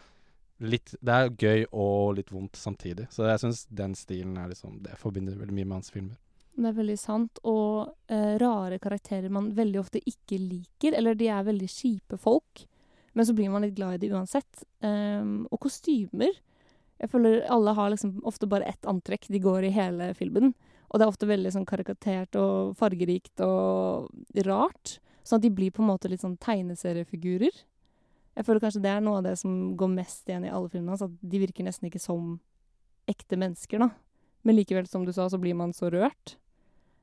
litt 0.58 0.94
Det 0.98 1.14
er 1.14 1.28
gøy 1.38 1.68
og 1.70 2.16
litt 2.18 2.32
vondt 2.34 2.58
samtidig. 2.58 3.06
Så 3.14 3.28
jeg 3.28 3.42
syns 3.44 3.60
den 3.70 3.92
stilen 3.94 4.34
er 4.40 4.48
liksom 4.50 4.80
Det 4.82 4.96
forbinder 4.98 5.36
veldig 5.38 5.54
mye 5.54 5.68
med 5.68 5.76
hans 5.76 5.92
filmer. 5.94 6.16
Det 6.58 6.66
er 6.66 6.74
veldig 6.80 6.96
sant. 6.98 7.38
Og 7.46 7.92
eh, 8.10 8.34
rare 8.42 8.80
karakterer 8.82 9.30
man 9.30 9.52
veldig 9.54 9.78
ofte 9.78 10.02
ikke 10.02 10.40
liker, 10.42 10.96
eller 10.98 11.14
de 11.14 11.30
er 11.30 11.46
veldig 11.46 11.70
kjipe 11.70 12.18
folk. 12.18 12.64
Men 13.14 13.26
så 13.26 13.34
blir 13.34 13.50
man 13.50 13.62
litt 13.62 13.76
glad 13.78 13.96
i 13.96 14.02
det 14.02 14.10
uansett. 14.14 14.64
Um, 14.82 15.46
og 15.50 15.62
kostymer. 15.64 16.34
Jeg 16.98 17.10
føler 17.12 17.44
alle 17.50 17.74
har 17.78 17.92
liksom 17.92 18.18
ofte 18.26 18.46
bare 18.50 18.66
ett 18.66 18.86
antrekk 18.90 19.28
de 19.30 19.40
går 19.42 19.68
i 19.68 19.72
hele 19.74 20.10
filmen. 20.18 20.52
Og 20.88 20.98
det 20.98 21.04
er 21.04 21.12
ofte 21.12 21.28
veldig 21.28 21.52
sånn 21.52 21.68
karikatert 21.68 22.38
og 22.40 22.74
fargerikt 22.78 23.42
og 23.44 24.08
rart. 24.46 24.98
Sånn 25.26 25.40
at 25.40 25.44
de 25.44 25.52
blir 25.52 25.74
på 25.74 25.82
en 25.84 25.90
måte 25.90 26.08
litt 26.08 26.24
sånn 26.24 26.38
tegneseriefigurer. 26.40 27.52
Jeg 28.38 28.46
føler 28.46 28.62
kanskje 28.62 28.82
det 28.84 28.92
er 28.94 29.02
noe 29.04 29.20
av 29.20 29.26
det 29.26 29.34
som 29.40 29.54
går 29.76 29.90
mest 29.92 30.28
igjen 30.30 30.46
i 30.46 30.52
alle 30.52 30.70
filmene 30.72 30.94
hans, 30.94 31.04
at 31.04 31.14
de 31.20 31.40
virker 31.42 31.66
nesten 31.66 31.88
ikke 31.88 32.00
som 32.00 32.36
ekte 33.10 33.36
mennesker, 33.40 33.82
da. 33.82 33.90
Men 34.46 34.56
likevel, 34.56 34.86
som 34.88 35.04
du 35.04 35.12
sa, 35.12 35.26
så 35.28 35.40
blir 35.42 35.56
man 35.58 35.74
så 35.76 35.90
rørt. 35.92 36.36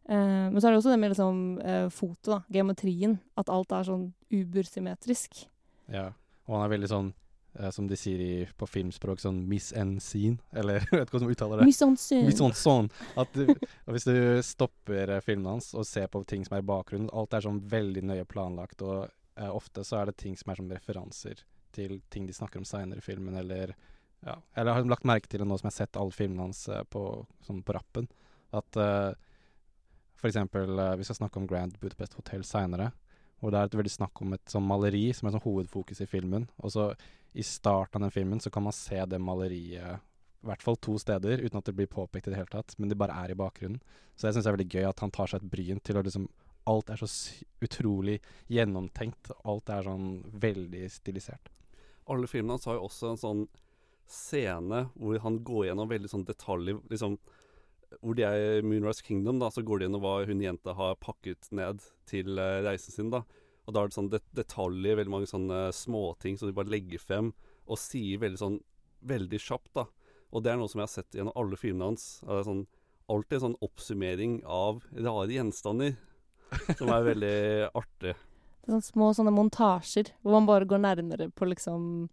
Eh, 0.08 0.46
men 0.48 0.56
så 0.62 0.70
er 0.70 0.74
det 0.74 0.80
også 0.80 0.94
det 0.94 1.00
med 1.02 1.12
liksom, 1.12 1.42
eh, 1.60 1.90
foto, 1.92 2.38
da. 2.38 2.40
Geometrien. 2.54 3.20
At 3.38 3.52
alt 3.52 3.74
er 3.76 3.90
sånn 3.90 4.08
ubersymmetrisk. 4.32 5.44
Ja. 5.92 6.14
Og 6.46 6.56
han 6.56 6.66
er 6.66 6.74
veldig 6.78 6.90
sånn, 6.92 7.14
eh, 7.60 7.70
som 7.72 7.88
de 7.88 7.98
sier 7.98 8.22
i, 8.22 8.48
på 8.58 8.68
filmspråk, 8.68 9.22
sånn 9.22 9.42
miss 9.50 9.72
en 9.78 9.96
scene. 10.04 10.38
Eller 10.56 10.80
jeg 10.84 10.92
vet 10.92 11.08
ikke 11.08 11.18
hvordan 11.18 11.28
man 11.28 11.38
uttaler 11.38 11.62
det. 11.62 11.68
«Miss-en-scene». 11.70 12.28
Miss 12.30 12.44
on 12.44 12.56
scene. 12.58 13.08
At 13.20 13.34
du, 13.36 13.52
hvis 13.96 14.08
du 14.08 14.16
stopper 14.46 15.16
eh, 15.18 15.24
filmen 15.26 15.56
hans 15.56 15.74
og 15.78 15.88
ser 15.90 16.10
på 16.12 16.24
ting 16.30 16.46
som 16.48 16.58
er 16.58 16.64
i 16.66 16.70
bakgrunnen, 16.70 17.12
alt 17.14 17.36
er 17.36 17.46
sånn 17.46 17.62
veldig 17.72 18.06
nøye 18.12 18.28
planlagt, 18.30 18.84
og 18.86 19.06
uh, 19.08 19.52
ofte 19.52 19.86
så 19.88 20.02
er 20.02 20.12
det 20.12 20.18
ting 20.22 20.38
som 20.40 20.52
er 20.52 20.62
som 20.62 20.72
referanser 20.72 21.44
til 21.76 22.00
ting 22.14 22.28
de 22.28 22.36
snakker 22.36 22.62
om 22.62 22.68
seinere 22.68 23.04
i 23.04 23.06
filmen, 23.06 23.36
eller 23.36 23.76
ja. 24.26 24.40
Eller 24.56 24.72
jeg 24.72 24.78
har 24.80 24.88
lagt 24.90 25.06
merke 25.06 25.30
til 25.30 25.44
det 25.44 25.46
nå 25.46 25.58
som 25.60 25.68
jeg 25.68 25.76
har 25.76 25.82
sett 25.84 25.98
alle 26.02 26.16
filmene 26.16 26.48
hans 26.48 26.66
uh, 26.72 26.82
på, 26.90 27.02
sånn 27.46 27.62
på 27.66 27.76
rappen, 27.76 28.08
at 28.56 28.80
uh, 28.80 29.12
for 30.16 30.32
eksempel 30.32 30.80
vi 30.98 31.06
skal 31.06 31.18
snakke 31.20 31.38
om 31.38 31.46
Grand 31.46 31.76
Budapest 31.82 32.16
Hotel 32.18 32.46
seinere, 32.48 32.88
Hvor 33.46 33.54
det 33.54 33.60
er 33.60 33.70
et 33.70 33.78
veldig 33.78 33.94
snakk 33.94 34.22
om 34.26 34.34
et 34.34 34.50
sånn 34.50 34.66
maleri 34.66 35.04
som 35.14 35.28
er 35.30 35.36
sånn 35.36 35.44
hovedfokus 35.44 36.02
i 36.02 36.08
filmen. 36.10 36.48
Og 36.66 36.74
så 36.74 36.88
i 37.38 37.46
starten 37.46 38.02
av 38.02 38.08
den 38.08 38.16
filmen 38.16 38.42
så 38.42 38.50
kan 38.50 38.66
man 38.66 38.74
se 38.74 38.98
det 39.06 39.20
maleriet 39.22 40.02
i 40.46 40.48
hvert 40.50 40.64
fall 40.66 40.78
to 40.82 40.96
steder, 41.02 41.42
uten 41.42 41.58
at 41.60 41.70
det 41.70 41.76
blir 41.78 41.90
påpekt 41.90 42.28
i 42.28 42.34
det 42.34 42.40
hele 42.40 42.50
tatt. 42.50 42.74
Men 42.82 42.90
det 42.90 42.98
bare 42.98 43.14
er 43.22 43.34
i 43.34 43.38
bakgrunnen. 43.38 43.78
Så 44.18 44.26
jeg 44.26 44.36
syns 44.36 44.48
det 44.48 44.50
er 44.50 44.58
veldig 44.58 44.74
gøy 44.74 44.88
at 44.90 45.04
han 45.04 45.14
tar 45.14 45.30
seg 45.30 45.44
et 45.44 45.52
bryn 45.54 45.84
til 45.86 46.00
å 46.02 46.04
liksom 46.06 46.28
Alt 46.66 46.90
er 46.90 46.98
så 46.98 47.06
utrolig 47.62 48.16
gjennomtenkt. 48.50 49.30
Alt 49.46 49.70
er 49.70 49.86
sånn 49.86 50.08
veldig 50.42 50.88
stilisert. 50.90 51.52
Alle 52.10 52.26
filmene 52.26 52.56
hans 52.56 52.66
har 52.66 52.80
jo 52.80 52.88
også 52.88 53.12
en 53.12 53.22
sånn 53.22 53.44
scene 54.10 54.88
hvor 54.96 55.20
han 55.22 55.38
går 55.46 55.68
gjennom 55.68 55.92
veldig 55.92 56.10
sånn 56.10 56.26
detaljer 56.26 56.80
liksom, 56.90 57.20
Hvor 58.02 58.18
de 58.18 58.26
er 58.28 58.60
i 58.60 58.66
Moonrise 58.66 59.04
Kingdom, 59.06 59.40
da, 59.42 59.50
så 59.54 59.64
går 59.66 59.80
de 59.80 59.88
gjennom 59.88 60.04
hva 60.04 60.20
hun 60.28 60.44
jenta 60.44 60.76
har 60.78 60.98
pakket 61.02 61.50
ned 61.56 61.84
til 62.10 62.40
eh, 62.42 62.62
reisen 62.66 62.96
sin. 62.96 63.12
da. 63.14 63.24
Og 63.66 63.74
da 63.74 63.82
er 63.82 63.90
det 63.90 63.98
sånn 63.98 64.12
det, 64.14 64.22
detaljer, 64.38 65.00
veldig 65.00 65.14
mange 65.14 65.30
sånne 65.30 65.68
småting 65.74 66.38
som 66.38 66.50
de 66.50 66.56
bare 66.58 66.72
legger 66.72 67.02
frem 67.02 67.32
og 67.66 67.80
sier 67.82 68.22
veldig 68.22 68.42
sånn 68.42 68.60
veldig 69.06 69.40
kjapt. 69.42 69.72
da. 69.78 69.86
Og 70.34 70.44
det 70.44 70.52
er 70.52 70.60
noe 70.60 70.72
som 70.72 70.82
jeg 70.82 70.90
har 70.90 70.94
sett 70.94 71.18
gjennom 71.18 71.36
alle 71.40 71.60
filmene 71.60 71.92
hans. 71.92 72.20
Det 72.22 72.36
er 72.36 72.48
sånn, 72.48 72.66
alltid 73.12 73.38
en 73.38 73.46
sånn 73.48 73.60
oppsummering 73.66 74.38
av 74.46 74.84
rare 74.94 75.32
gjenstander. 75.34 75.96
Som 76.78 76.92
er 76.94 77.10
veldig 77.10 77.38
artig. 77.82 78.14
Det 78.14 78.70
er 78.70 78.78
sånn 78.78 78.86
små 78.86 79.12
sånne 79.14 79.34
montasjer 79.34 80.12
hvor 80.22 80.38
man 80.38 80.48
bare 80.50 80.68
går 80.70 80.82
nærmere 80.82 81.30
på 81.34 81.48
liksom 81.50 82.08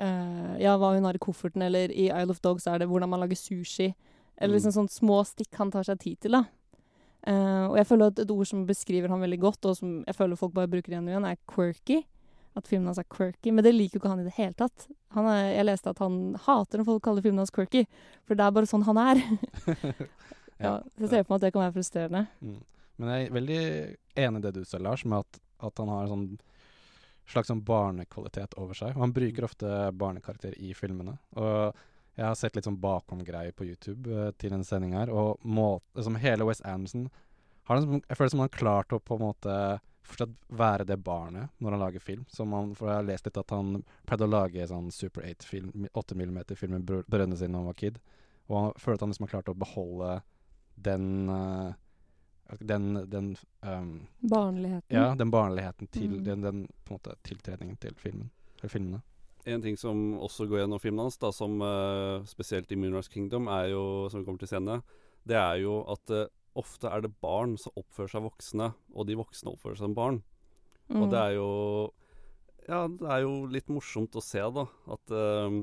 uh, 0.00 0.54
Ja, 0.58 0.76
hva 0.78 0.94
hun 0.96 1.06
har 1.06 1.18
i 1.18 1.22
kofferten, 1.22 1.62
eller 1.66 1.94
i 1.94 2.08
Isle 2.10 2.34
of 2.34 2.42
Dogs 2.44 2.66
er 2.70 2.82
det 2.82 2.90
hvordan 2.90 3.12
man 3.12 3.22
lager 3.22 3.38
sushi. 3.38 3.92
Eller 4.38 4.54
Mm. 4.54 4.56
liksom 4.58 4.72
sånne 4.76 4.92
små 4.92 5.22
stikk 5.24 5.54
han 5.56 5.70
tar 5.70 5.82
seg 5.84 5.98
tid 5.98 6.20
til, 6.20 6.32
da. 6.32 6.44
Uh, 7.26 7.70
og 7.72 7.76
jeg 7.76 7.86
føler 7.86 8.06
at 8.12 8.18
et 8.22 8.30
ord 8.30 8.46
som 8.46 8.66
beskriver 8.66 9.08
han 9.08 9.20
veldig 9.20 9.38
godt, 9.40 9.64
og 9.66 9.76
som 9.76 10.04
jeg 10.06 10.14
føler 10.14 10.36
folk 10.38 10.52
bare 10.54 10.68
bruker 10.70 10.92
igjen 10.92 11.08
og 11.08 11.14
igjen, 11.14 11.24
er 11.26 11.40
quirky. 11.50 12.04
At 12.56 12.68
filmen 12.68 12.86
hans 12.86 12.98
er 12.98 13.04
quirky. 13.04 13.50
Men 13.52 13.64
det 13.64 13.74
liker 13.74 13.98
jo 13.98 14.00
ikke 14.00 14.08
han 14.12 14.20
i 14.20 14.24
det 14.28 14.36
hele 14.38 14.54
tatt. 14.56 14.86
Han 15.12 15.26
er, 15.28 15.50
jeg 15.56 15.66
leste 15.66 15.90
at 15.90 15.98
han 15.98 16.36
hater 16.46 16.78
når 16.78 16.86
folk 16.86 17.02
kaller 17.02 17.22
filmen 17.24 17.38
hans 17.42 17.50
quirky, 17.52 17.82
for 18.24 18.34
det 18.38 18.44
er 18.46 18.54
bare 18.56 18.66
sånn 18.70 18.84
han 18.86 18.96
er. 18.96 19.20
ja, 20.64 20.78
så 20.80 21.04
jeg 21.04 21.10
ser 21.10 21.24
for 21.26 21.34
meg 21.34 21.40
at 21.40 21.44
det 21.44 21.52
kan 21.52 21.64
være 21.66 21.74
frustrerende. 21.76 22.22
Mm. 22.40 22.60
Men 22.96 23.10
jeg 23.12 23.26
er 23.26 23.34
veldig 23.36 23.60
enig 24.24 24.38
i 24.40 24.44
det 24.46 24.54
du 24.56 24.62
sa, 24.64 24.78
Lars, 24.80 25.04
med 25.04 25.18
at, 25.18 25.40
at 25.68 25.82
han 25.82 25.88
har 25.92 26.06
en 26.06 26.12
sånn 26.14 26.38
slags 27.26 27.50
sånn 27.50 27.64
barnekvalitet 27.66 28.54
over 28.56 28.78
seg. 28.78 28.94
Og 28.94 29.02
han 29.02 29.12
bruker 29.12 29.44
ofte 29.44 29.74
barnekarakter 29.98 30.54
i 30.62 30.72
filmene. 30.78 31.18
Og 31.36 31.74
jeg 32.16 32.24
har 32.26 32.34
sett 32.38 32.56
litt 32.56 32.64
sånn 32.64 32.80
bakom-greier 32.80 33.52
på 33.52 33.66
YouTube 33.68 34.08
uh, 34.08 34.30
til 34.40 34.52
en 34.56 34.64
sending 34.64 34.94
her, 34.96 35.10
og 35.12 35.38
må, 35.44 35.80
liksom 35.94 36.16
hele 36.22 36.44
Wes 36.48 36.62
Anderson 36.64 37.10
har 37.66 37.76
liksom, 37.80 38.00
Jeg 38.08 38.16
føler 38.16 38.30
som 38.30 38.40
han 38.40 38.48
har 38.48 38.58
klart 38.58 38.92
å 38.94 39.00
på 39.02 39.16
en 39.18 39.24
måte 39.26 39.54
fortsatt 40.06 40.34
være 40.54 40.84
det 40.86 40.96
barnet 41.02 41.50
når 41.58 41.74
han 41.74 41.80
lager 41.82 42.00
film. 42.00 42.24
Som 42.30 42.52
han, 42.54 42.74
for 42.78 42.86
jeg 42.88 43.00
har 43.00 43.08
lest 43.08 43.26
litt 43.26 43.40
at 43.42 43.50
han 43.50 43.80
pleide 44.06 44.28
å 44.28 44.30
lage 44.30 44.68
sånn 44.70 44.92
Super 44.94 45.26
8-film, 45.26 45.88
8 45.92 46.14
mm-film 46.14 46.76
med 46.76 46.84
brø- 46.86 47.02
brødrene 47.10 47.36
sine 47.40 47.52
da 47.56 47.58
han 47.58 47.66
var 47.72 47.74
kid. 47.80 47.98
Og 48.46 48.54
han 48.60 48.72
føler 48.78 48.94
at 48.94 49.02
han 49.02 49.10
liksom 49.10 49.26
har 49.26 49.32
klart 49.34 49.50
å 49.50 49.56
beholde 49.58 50.12
den 50.78 51.08
uh, 51.28 51.74
den, 52.62 52.92
den 53.10 53.32
um, 53.66 54.06
Barnligheten. 54.22 54.94
Ja, 54.94 55.08
den 55.18 55.30
barnligheten 55.34 55.88
til 55.90 56.10
Mm. 56.20 56.24
den, 56.24 56.40
den 56.46 56.60
på 56.84 56.94
en 56.94 57.00
måte 57.00 57.16
tiltredningen 57.26 57.76
til 57.82 57.94
filmen. 57.98 58.30
Eller 58.60 58.70
filmene. 58.70 59.02
En 59.46 59.62
ting 59.62 59.76
som 59.78 60.16
også 60.18 60.48
går 60.50 60.64
gjennom 60.64 60.80
filmen 60.82 61.04
hans, 61.06 61.18
da, 61.22 61.30
som 61.34 61.60
uh, 61.62 62.24
spesielt 62.26 62.72
i 62.74 62.78
Moonrise 62.80 63.12
Kingdom, 63.12 63.46
er 63.52 63.68
jo, 63.70 63.82
som 64.10 64.20
vi 64.20 64.26
kommer 64.26 64.42
til 64.42 64.50
senere, 64.50 64.80
det 65.26 65.36
er 65.38 65.60
jo 65.62 65.76
at 65.92 66.10
uh, 66.14 66.24
ofte 66.58 66.88
er 66.90 67.04
det 67.04 67.12
barn 67.22 67.54
som 67.60 67.74
oppfører 67.78 68.10
seg 68.14 68.24
voksne, 68.26 68.72
og 68.96 69.06
de 69.06 69.18
voksne 69.20 69.52
oppfører 69.52 69.78
seg 69.78 69.86
som 69.86 69.94
barn. 69.94 70.18
Mm. 70.90 70.98
Og 71.02 71.08
det 71.12 71.20
er 71.22 71.36
jo 71.38 71.48
Ja, 72.66 72.80
det 72.90 73.06
er 73.06 73.22
jo 73.22 73.46
litt 73.46 73.68
morsomt 73.70 74.16
å 74.18 74.22
se, 74.24 74.42
da, 74.42 74.64
at 74.90 75.14
uh, 75.14 75.60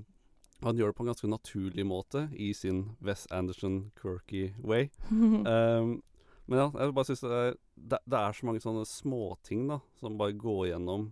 han 0.64 0.80
gjør 0.80 0.94
det 0.94 0.96
på 0.96 1.04
en 1.04 1.12
ganske 1.12 1.28
naturlig 1.28 1.84
måte 1.84 2.30
i 2.40 2.54
sin 2.56 2.86
Wes 3.04 3.26
Anderson 3.36 3.90
quirky 4.00 4.54
way. 4.64 4.88
Um, 5.12 5.98
men 6.48 6.60
ja, 6.62 6.70
jeg 6.72 6.96
bare 6.96 7.10
synes 7.10 7.24
det, 7.26 7.42
er- 7.50 7.58
det, 7.76 8.00
det 8.08 8.20
er 8.22 8.38
så 8.38 8.48
mange 8.48 8.64
sånne 8.64 8.86
småting 8.88 9.66
som 10.00 10.16
bare 10.20 10.36
går 10.40 10.70
gjennom 10.72 11.10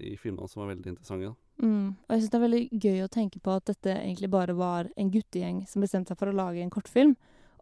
i 0.00 0.14
filmene 0.16 0.48
som 0.48 0.62
er 0.64 0.72
veldig 0.72 0.94
interessante. 0.94 1.34
Mm. 1.62 1.94
Og 1.94 2.14
jeg 2.14 2.22
syns 2.22 2.32
det 2.32 2.38
er 2.38 2.44
veldig 2.44 2.64
gøy 2.82 3.04
å 3.04 3.12
tenke 3.12 3.40
på 3.42 3.54
at 3.54 3.68
dette 3.70 3.92
egentlig 3.94 4.30
bare 4.32 4.56
var 4.58 4.90
en 4.98 5.10
guttegjeng 5.14 5.62
som 5.70 5.84
bestemte 5.84 6.12
seg 6.12 6.20
for 6.20 6.30
å 6.30 6.36
lage 6.36 6.62
en 6.62 6.72
kortfilm. 6.72 7.14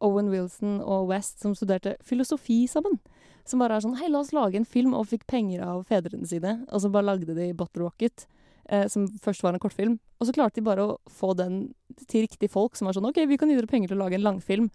Owen 0.02 0.30
Wilson 0.32 0.80
og 0.80 1.10
West 1.12 1.42
som 1.44 1.54
studerte 1.54 1.94
filosofi 2.06 2.64
sammen. 2.70 2.98
Som 3.46 3.62
bare 3.62 3.76
er 3.76 3.84
sånn 3.84 3.98
Hei, 3.98 4.08
la 4.10 4.22
oss 4.22 4.32
lage 4.34 4.58
en 4.58 4.68
film, 4.68 4.94
og 4.94 5.08
fikk 5.10 5.26
penger 5.30 5.64
av 5.66 5.84
fedrene 5.88 6.28
sine. 6.28 6.60
Og 6.70 6.82
så 6.82 6.90
bare 6.92 7.10
lagde 7.10 7.36
de 7.36 7.50
Bottle 7.58 7.84
Rocket, 7.84 8.26
eh, 8.70 8.86
som 8.90 9.06
først 9.22 9.42
var 9.42 9.54
en 9.54 9.62
kortfilm. 9.62 9.98
Og 10.20 10.28
så 10.28 10.34
klarte 10.34 10.60
de 10.60 10.66
bare 10.66 10.86
å 10.86 10.98
få 11.10 11.32
den 11.38 11.74
til 12.06 12.26
riktige 12.26 12.50
folk, 12.50 12.76
som 12.78 12.88
var 12.88 12.98
sånn 12.98 13.08
OK, 13.10 13.22
vi 13.26 13.38
kan 13.38 13.50
gi 13.50 13.58
dere 13.58 13.70
penger 13.70 13.92
til 13.92 13.98
å 13.98 14.04
lage 14.04 14.18
en 14.18 14.26
langfilm. 14.26 14.70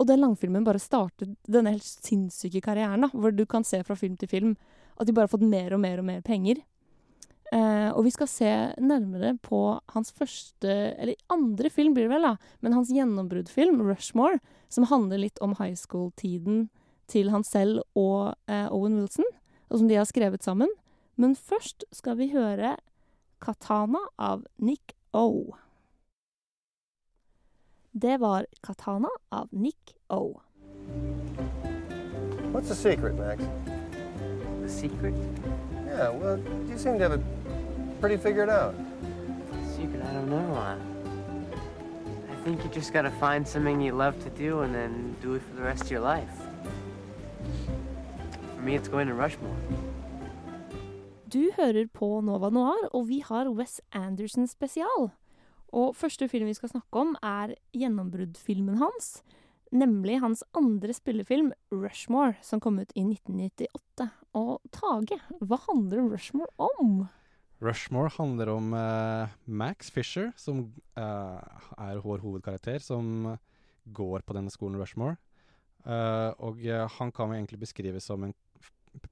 Og 0.00 0.06
den 0.08 0.22
langfilmen 0.22 0.64
bare 0.64 0.80
startet 0.82 1.34
denne 1.50 1.74
helt 1.74 1.84
sinnssyke 1.84 2.62
karrieren, 2.64 3.04
da, 3.04 3.10
hvor 3.12 3.34
du 3.34 3.44
kan 3.46 3.66
se 3.66 3.82
fra 3.84 3.98
film 3.98 4.16
til 4.16 4.30
film 4.30 4.54
at 4.98 5.06
de 5.08 5.14
bare 5.14 5.26
har 5.26 5.34
fått 5.34 5.44
mer 5.46 5.74
og 5.74 5.82
mer 5.82 6.00
og 6.00 6.06
mer 6.08 6.22
penger. 6.24 6.62
Eh, 7.52 7.90
og 7.92 8.06
vi 8.06 8.10
skal 8.14 8.28
se 8.30 8.50
nærmere 8.80 9.34
på 9.44 9.58
hans 9.92 10.12
første, 10.16 10.72
eller 10.96 11.18
andre 11.32 11.68
film 11.70 11.92
blir 11.92 12.08
det 12.08 12.14
vel, 12.14 12.24
da, 12.24 12.36
men 12.64 12.72
hans 12.72 12.88
gjennombruddfilm, 12.88 13.82
'Rushmore', 13.82 14.40
som 14.72 14.88
handler 14.88 15.20
litt 15.20 15.40
om 15.44 15.52
high 15.58 15.76
school-tiden 15.76 16.70
til 17.12 17.28
han 17.28 17.44
selv 17.44 17.82
og 17.94 18.32
eh, 18.48 18.72
Owen 18.72 18.96
Wilson, 18.96 19.28
og 19.68 19.78
som 19.78 19.88
de 19.88 20.00
har 20.00 20.08
skrevet 20.08 20.44
sammen. 20.44 20.70
Men 21.16 21.36
først 21.36 21.84
skal 21.92 22.16
vi 22.16 22.32
høre 22.32 22.78
'Katana' 23.40 24.06
av 24.18 24.46
Nick 24.56 24.96
O. 25.12 25.52
Det 27.92 28.16
var 28.20 28.46
'Katana' 28.64 29.12
av 29.30 29.48
Nick 29.52 29.92
O. 30.08 30.40
What's 32.52 32.68
the 32.68 32.74
secret, 32.74 33.14
Max? 33.18 33.44
The 34.62 34.68
secret? 34.68 35.14
Yeah, 35.86 36.16
well, 36.16 36.38
you 36.70 36.78
seem 36.78 36.96
to 36.96 37.08
have 37.08 37.12
it 37.12 37.41
pretty 38.02 38.16
figured 38.16 38.50
out. 38.50 38.74
Secret? 39.76 40.02
I 40.02 40.12
don't 40.12 40.28
know. 40.28 40.54
Uh, 40.56 40.76
I 42.32 42.36
think 42.44 42.64
you 42.64 42.70
just 42.74 42.92
gotta 42.92 43.12
find 43.20 43.46
something 43.46 43.80
you 43.80 43.92
love 43.92 44.18
to 44.24 44.30
do 44.30 44.62
and 44.62 44.74
then 44.74 45.14
do 45.22 45.34
it 45.34 45.42
for 45.42 45.54
the 45.54 45.62
rest 45.62 45.84
of 45.84 45.90
your 45.92 46.00
life. 46.00 46.34
For 48.56 48.62
me, 48.62 48.74
it's 48.74 48.88
going 48.88 49.06
to 49.06 49.14
Rushmore. 49.14 49.56
Du 51.32 51.50
hører 51.56 51.86
på 51.94 52.20
Nova 52.20 52.50
Noir, 52.50 52.88
og 52.92 53.08
vi 53.08 53.22
har 53.24 53.48
Wes 53.48 53.80
Anderson 53.92 54.46
spesial. 54.46 55.10
Og 55.72 55.94
første 55.96 56.28
film 56.28 56.46
vi 56.46 56.54
skal 56.54 56.68
snakke 56.68 56.98
om, 56.98 57.16
er 57.22 57.54
gjennombruddfilmen 57.72 58.82
hans. 58.82 59.22
Nemlig 59.72 60.18
hans 60.20 60.42
andre 60.54 60.92
spillefilm, 60.92 61.52
Rushmore, 61.70 62.34
som 62.42 62.60
kom 62.60 62.82
ut 62.82 62.92
i 62.96 63.06
1998. 63.06 64.10
Og 64.34 64.60
Tage, 64.74 65.22
hva 65.40 65.62
handler 65.70 66.10
Rushmore 66.10 66.50
om? 66.58 67.06
Rushmore 67.62 68.10
handler 68.16 68.50
om 68.52 68.72
uh, 68.74 69.30
Max 69.44 69.90
Fisher, 69.94 70.32
som 70.36 70.64
uh, 70.98 71.38
er 71.78 72.00
vår 72.02 72.22
hovedkarakter, 72.24 72.82
som 72.82 73.36
går 73.84 74.24
på 74.26 74.34
denne 74.34 74.50
skolen 74.50 74.80
Rushmore. 74.80 75.16
Uh, 75.86 76.30
og 76.42 76.62
han 76.98 77.10
kan 77.14 77.30
vi 77.30 77.38
egentlig 77.38 77.62
beskrive 77.62 78.00
som 78.02 78.24
en 78.26 78.34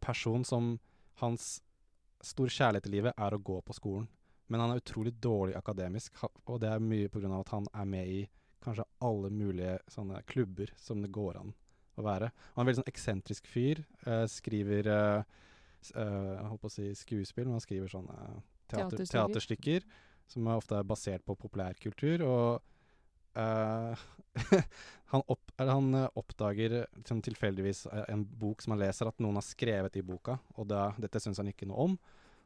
person 0.02 0.44
som 0.46 0.76
hans 1.22 1.60
store 2.22 2.52
kjærlighet 2.52 2.88
i 2.90 2.94
livet 2.96 3.16
er 3.16 3.34
å 3.34 3.42
gå 3.42 3.60
på 3.62 3.76
skolen. 3.76 4.08
Men 4.50 4.64
han 4.64 4.74
er 4.74 4.82
utrolig 4.82 5.14
dårlig 5.22 5.54
akademisk, 5.58 6.18
og 6.50 6.60
det 6.62 6.72
er 6.72 6.82
mye 6.82 7.08
pga. 7.08 7.30
at 7.38 7.52
han 7.54 7.66
er 7.72 7.86
med 7.86 8.08
i 8.08 8.20
kanskje 8.64 8.84
alle 8.98 9.30
mulige 9.30 9.78
sånne 9.88 10.22
klubber 10.26 10.72
som 10.76 11.02
det 11.02 11.12
går 11.14 11.38
an 11.38 11.54
å 11.96 12.04
være. 12.04 12.32
Han 12.54 12.60
er 12.60 12.64
en 12.64 12.70
veldig 12.70 12.82
sånn 12.82 12.92
eksentrisk 12.92 13.46
fyr. 13.46 13.84
skriver 14.28 14.88
eh, 14.90 15.22
jeg 15.88 16.46
holdt 16.46 16.62
på 16.62 16.70
å 16.70 16.72
si 16.74 16.90
skuespill, 16.98 17.48
men 17.48 17.56
han 17.58 17.64
skriver 17.64 17.90
sånne 17.90 18.16
teater, 18.70 18.96
Teaterstykker. 18.98 19.16
teaterstykker 19.16 19.86
som 20.30 20.50
ofte 20.54 20.78
er 20.78 20.86
basert 20.86 21.24
på 21.26 21.36
populærkultur. 21.38 22.24
Og 22.26 23.40
eh, 23.40 24.04
han, 25.12 25.24
opp, 25.26 25.52
eller 25.56 25.72
han 25.72 25.98
eh, 26.02 26.08
oppdager 26.20 26.76
sånn 27.08 27.22
tilfeldigvis 27.26 27.84
eh, 27.90 28.06
en 28.14 28.24
bok 28.24 28.62
som 28.62 28.76
han 28.76 28.82
leser, 28.84 29.10
at 29.10 29.22
noen 29.22 29.40
har 29.40 29.46
skrevet 29.46 29.98
i 29.98 30.04
boka, 30.06 30.38
og 30.56 30.70
da, 30.70 30.90
dette 31.00 31.22
syns 31.22 31.42
han 31.42 31.50
ikke 31.50 31.68
noe 31.70 31.90
om. 31.90 31.96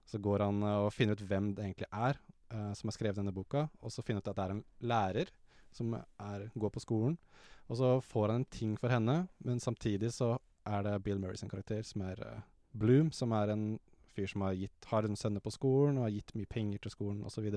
Så 0.08 0.20
går 0.22 0.46
han 0.46 0.62
eh, 0.64 0.80
og 0.86 0.92
finner 0.94 1.18
ut 1.18 1.26
hvem 1.28 1.52
det 1.56 1.68
egentlig 1.68 1.90
er 1.90 2.20
uh, 2.52 2.72
som 2.76 2.90
har 2.90 2.96
skrevet 2.96 3.20
denne 3.20 3.34
boka, 3.34 3.68
og 3.80 3.92
så 3.92 4.04
finner 4.04 4.24
ut 4.24 4.32
at 4.32 4.38
det 4.38 4.46
er 4.46 4.56
en 4.56 4.64
lærer 4.84 5.32
som 5.74 5.94
er, 5.96 6.48
går 6.54 6.72
på 6.74 6.82
skolen. 6.84 7.18
Og 7.66 7.78
så 7.80 7.94
får 8.04 8.30
han 8.30 8.42
en 8.42 8.50
ting 8.52 8.74
for 8.78 8.92
henne, 8.92 9.24
men 9.44 9.62
samtidig 9.62 10.12
så 10.14 10.36
er 10.68 10.84
det 10.84 10.98
Bill 11.04 11.18
Murray 11.20 11.40
sin 11.40 11.50
karakter, 11.50 11.82
som 11.84 12.04
er 12.06 12.20
eh, 12.24 12.42
Bloom, 12.74 13.10
som 13.14 13.32
er 13.36 13.52
en 13.54 13.66
fyr 14.14 14.30
som 14.30 14.44
har, 14.46 14.54
gitt, 14.58 14.88
har 14.90 15.06
en 15.06 15.18
sønne 15.18 15.42
på 15.42 15.52
skolen 15.54 15.98
og 15.98 16.08
har 16.08 16.14
gitt 16.14 16.34
mye 16.38 16.50
penger 16.50 16.82
til 16.82 16.94
skolen 16.94 17.22
osv. 17.26 17.48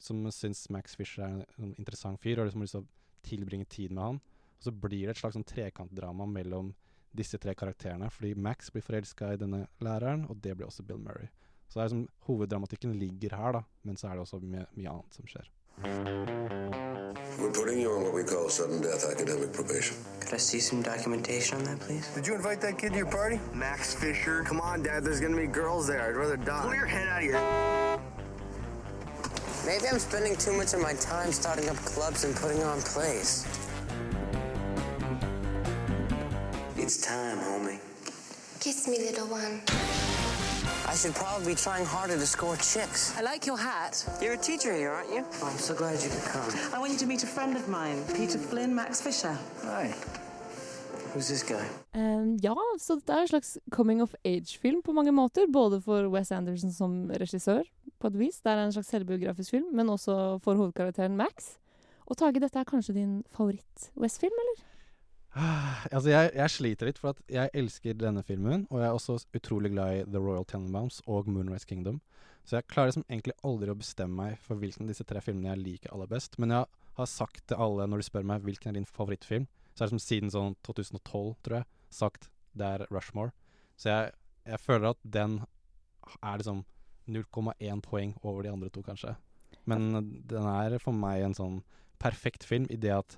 Som 0.00 0.24
syns 0.34 0.66
Max 0.74 0.96
Fisher 0.98 1.24
er 1.24 1.34
en, 1.34 1.44
en 1.60 1.74
interessant 1.80 2.20
fyr 2.20 2.40
og 2.40 2.48
liksom 2.48 2.64
har 2.64 2.68
lyst 2.68 2.78
til 2.78 2.84
å 2.84 3.28
tilbringe 3.28 3.68
tid 3.70 3.94
med 3.94 4.04
han. 4.04 4.20
Og 4.58 4.66
så 4.66 4.72
blir 4.72 5.06
det 5.06 5.14
et 5.14 5.22
slags 5.22 5.38
sånn 5.38 5.48
trekantdrama 5.48 6.26
mellom 6.30 6.72
disse 7.14 7.38
tre 7.40 7.54
karakterene. 7.56 8.10
Fordi 8.12 8.34
Max 8.34 8.72
blir 8.74 8.84
forelska 8.84 9.32
i 9.34 9.40
denne 9.40 9.64
læreren, 9.84 10.26
og 10.28 10.40
det 10.44 10.56
blir 10.56 10.68
også 10.68 10.84
Bill 10.86 11.00
Murray. 11.00 11.30
Så 11.68 11.78
det 11.78 11.84
er 11.84 11.90
liksom, 11.90 12.08
hoveddramatikken 12.28 12.96
ligger 13.00 13.36
her, 13.38 13.58
da, 13.58 13.62
men 13.86 14.00
så 14.00 14.10
er 14.10 14.18
det 14.18 14.26
også 14.26 14.40
mye, 14.42 14.66
mye 14.76 14.90
annet 14.92 15.16
som 15.16 15.28
skjer. 15.30 15.48
We're 15.82 17.50
putting 17.52 17.80
you 17.80 17.90
on 17.92 18.02
what 18.04 18.14
we 18.14 18.22
call 18.22 18.48
sudden 18.48 18.80
death 18.80 19.04
academic 19.10 19.52
probation. 19.52 19.96
Could 20.20 20.34
I 20.34 20.36
see 20.36 20.60
some 20.60 20.82
documentation 20.82 21.58
on 21.58 21.64
that, 21.64 21.80
please? 21.80 22.08
Did 22.14 22.26
you 22.26 22.34
invite 22.34 22.60
that 22.60 22.78
kid 22.78 22.92
to 22.92 22.98
your 22.98 23.10
party? 23.10 23.40
Max 23.52 23.94
Fisher. 23.94 24.42
Come 24.44 24.60
on, 24.60 24.82
Dad. 24.82 25.04
There's 25.04 25.20
gonna 25.20 25.36
be 25.36 25.46
girls 25.46 25.86
there. 25.86 26.02
I'd 26.08 26.16
rather 26.16 26.36
die. 26.36 26.62
Pull 26.62 26.74
your 26.74 26.86
head 26.86 27.08
out 27.08 27.22
of 27.22 27.28
your. 27.28 27.40
Maybe 29.66 29.88
I'm 29.90 29.98
spending 29.98 30.36
too 30.36 30.52
much 30.52 30.74
of 30.74 30.80
my 30.80 30.94
time 30.94 31.32
starting 31.32 31.68
up 31.68 31.76
clubs 31.76 32.24
and 32.24 32.34
putting 32.36 32.62
on 32.62 32.80
plays. 32.82 33.46
It's 36.76 37.00
time, 37.00 37.38
homie. 37.38 37.78
Kiss 38.60 38.86
me, 38.88 38.98
little 38.98 39.26
one. 39.26 40.13
I 40.94 40.96
should 40.96 41.16
probably 41.16 41.54
be 41.54 41.56
trying 41.56 41.84
harder 41.84 42.14
to 42.14 42.26
score 42.26 42.54
chicks. 42.54 43.12
I 43.18 43.22
like 43.22 43.48
your 43.50 43.58
hat. 43.58 43.92
You're 44.22 44.34
a 44.34 44.44
teacher 44.50 44.72
here, 44.72 44.92
aren't 44.92 45.10
you? 45.10 45.24
Oh, 45.42 45.50
I'm 45.50 45.58
so 45.58 45.74
glad 45.74 46.00
you 46.00 46.08
could 46.08 46.28
come. 46.34 46.50
I 46.72 46.78
want 46.78 46.92
you 46.92 46.98
to 46.98 47.06
meet 47.06 47.24
a 47.24 47.26
friend 47.26 47.56
of 47.56 47.66
mine, 47.68 48.04
Peter 48.14 48.38
Flynn, 48.38 48.72
Max 48.72 49.00
Fisher. 49.02 49.36
Hi. 49.64 49.92
Who's 51.12 51.26
this 51.26 51.42
guy? 51.42 51.66
Um, 51.94 52.36
ja, 52.40 52.54
så 52.78 52.94
dette 53.00 53.12
er 53.12 53.24
en 53.24 53.28
slags 53.32 53.58
coming 53.72 54.02
of 54.02 54.14
age-film 54.24 54.82
på 54.86 54.94
mange 54.94 55.10
måter. 55.10 55.50
Både 55.52 55.80
for 55.82 56.06
Wes 56.14 56.30
Anderson 56.30 56.70
som 56.72 57.10
regissør, 57.10 57.66
på 57.98 58.06
et 58.06 58.18
vis. 58.18 58.38
Det 58.38 58.52
er 58.52 58.62
en 58.62 58.72
slags 58.72 58.94
selvbiografisk 58.94 59.50
film, 59.50 59.74
men 59.74 59.90
også 59.90 60.38
for 60.46 60.54
hovedkarakteren 60.54 61.16
Max. 61.16 61.56
Og 62.06 62.16
Tage, 62.22 62.38
dette 62.38 62.58
er 62.58 62.70
kanskje 62.70 62.94
din 62.94 63.24
favoritt-Wes-film, 63.34 64.38
eller? 64.44 64.62
Altså, 65.34 66.08
jeg, 66.10 66.30
jeg 66.36 66.52
sliter 66.52 66.88
litt, 66.88 67.00
for 67.02 67.14
at 67.14 67.22
jeg 67.32 67.50
elsker 67.56 67.96
denne 67.98 68.22
filmen, 68.26 68.66
og 68.70 68.80
jeg 68.80 68.86
er 68.88 68.98
også 68.98 69.18
utrolig 69.34 69.72
glad 69.74 69.96
i 69.96 70.04
The 70.06 70.22
Royal 70.22 70.46
Tenenbaums 70.48 71.00
og 71.10 71.30
Moonrise 71.30 71.66
Kingdom. 71.66 72.00
Så 72.44 72.58
jeg 72.58 72.68
klarer 72.68 72.92
liksom 72.92 73.06
egentlig 73.08 73.34
aldri 73.46 73.72
å 73.72 73.78
bestemme 73.78 74.18
meg 74.20 74.40
for 74.44 74.60
hvilken 74.60 74.84
av 74.84 74.92
disse 74.92 75.06
tre 75.08 75.22
filmene 75.24 75.54
jeg 75.54 75.62
liker 75.62 75.94
aller 75.94 76.10
best. 76.10 76.36
Men 76.38 76.52
jeg 76.52 76.68
har 76.98 77.10
sagt 77.10 77.46
til 77.48 77.60
alle 77.66 77.86
når 77.88 78.02
de 78.02 78.08
spør 78.10 78.28
meg 78.28 78.44
hvilken 78.44 78.70
er 78.70 78.78
din 78.78 78.88
favorittfilm, 78.88 79.48
så 79.72 79.82
er 79.82 79.88
det 79.88 79.94
som 79.96 80.02
siden 80.04 80.30
sånn 80.30 80.54
2012, 80.66 81.32
tror 81.42 81.56
jeg, 81.58 81.68
sagt 81.90 82.28
det 82.54 82.68
er 82.68 82.86
Rushmore. 82.92 83.32
Så 83.80 83.90
jeg, 83.90 84.12
jeg 84.46 84.62
føler 84.62 84.92
at 84.92 85.00
den 85.16 85.40
er 86.20 86.38
liksom 86.38 86.62
0,1 87.10 87.82
poeng 87.84 88.14
over 88.22 88.44
de 88.44 88.52
andre 88.52 88.70
to, 88.72 88.84
kanskje. 88.84 89.16
Men 89.68 89.90
den 90.28 90.46
er 90.46 90.76
for 90.82 90.96
meg 90.96 91.24
en 91.24 91.36
sånn 91.36 91.58
perfekt 92.02 92.44
film 92.44 92.68
i 92.70 92.78
det 92.80 92.92
at 92.92 93.16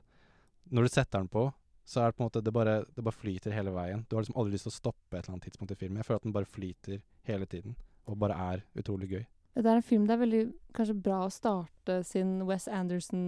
når 0.71 0.87
du 0.87 0.95
setter 0.95 1.23
den 1.23 1.31
på, 1.31 1.49
så 1.87 2.03
er 2.03 2.11
det 2.11 2.17
på 2.19 2.25
en 2.25 2.27
måte 2.27 2.43
det 2.43 2.53
bare, 2.55 2.81
det 2.97 3.05
bare 3.07 3.15
flyter 3.15 3.55
hele 3.55 3.71
veien. 3.71 4.03
Du 4.09 4.17
har 4.17 4.25
liksom 4.25 4.39
aldri 4.41 4.57
lyst 4.57 4.67
til 4.67 4.75
å 4.75 4.77
stoppe 4.81 5.15
et 5.15 5.23
eller 5.23 5.37
annet 5.37 5.47
tidspunkt 5.47 5.73
i 5.73 5.79
filmen. 5.79 6.01
Jeg 6.01 6.09
føler 6.09 6.19
at 6.19 6.27
den 6.27 6.35
bare 6.35 6.51
flyter 6.51 7.03
hele 7.29 7.47
tiden, 7.47 7.77
og 8.11 8.19
bare 8.19 8.39
er 8.55 8.65
utrolig 8.75 9.11
gøy. 9.13 9.25
Det 9.57 9.71
er 9.71 9.79
en 9.79 9.87
film 9.87 10.05
det 10.05 10.13
er 10.13 10.21
veldig 10.21 10.41
kanskje 10.77 10.97
bra 11.01 11.23
å 11.25 11.33
starte 11.33 12.01
sin 12.05 12.43
Wes 12.45 12.67
Anderson 12.69 13.21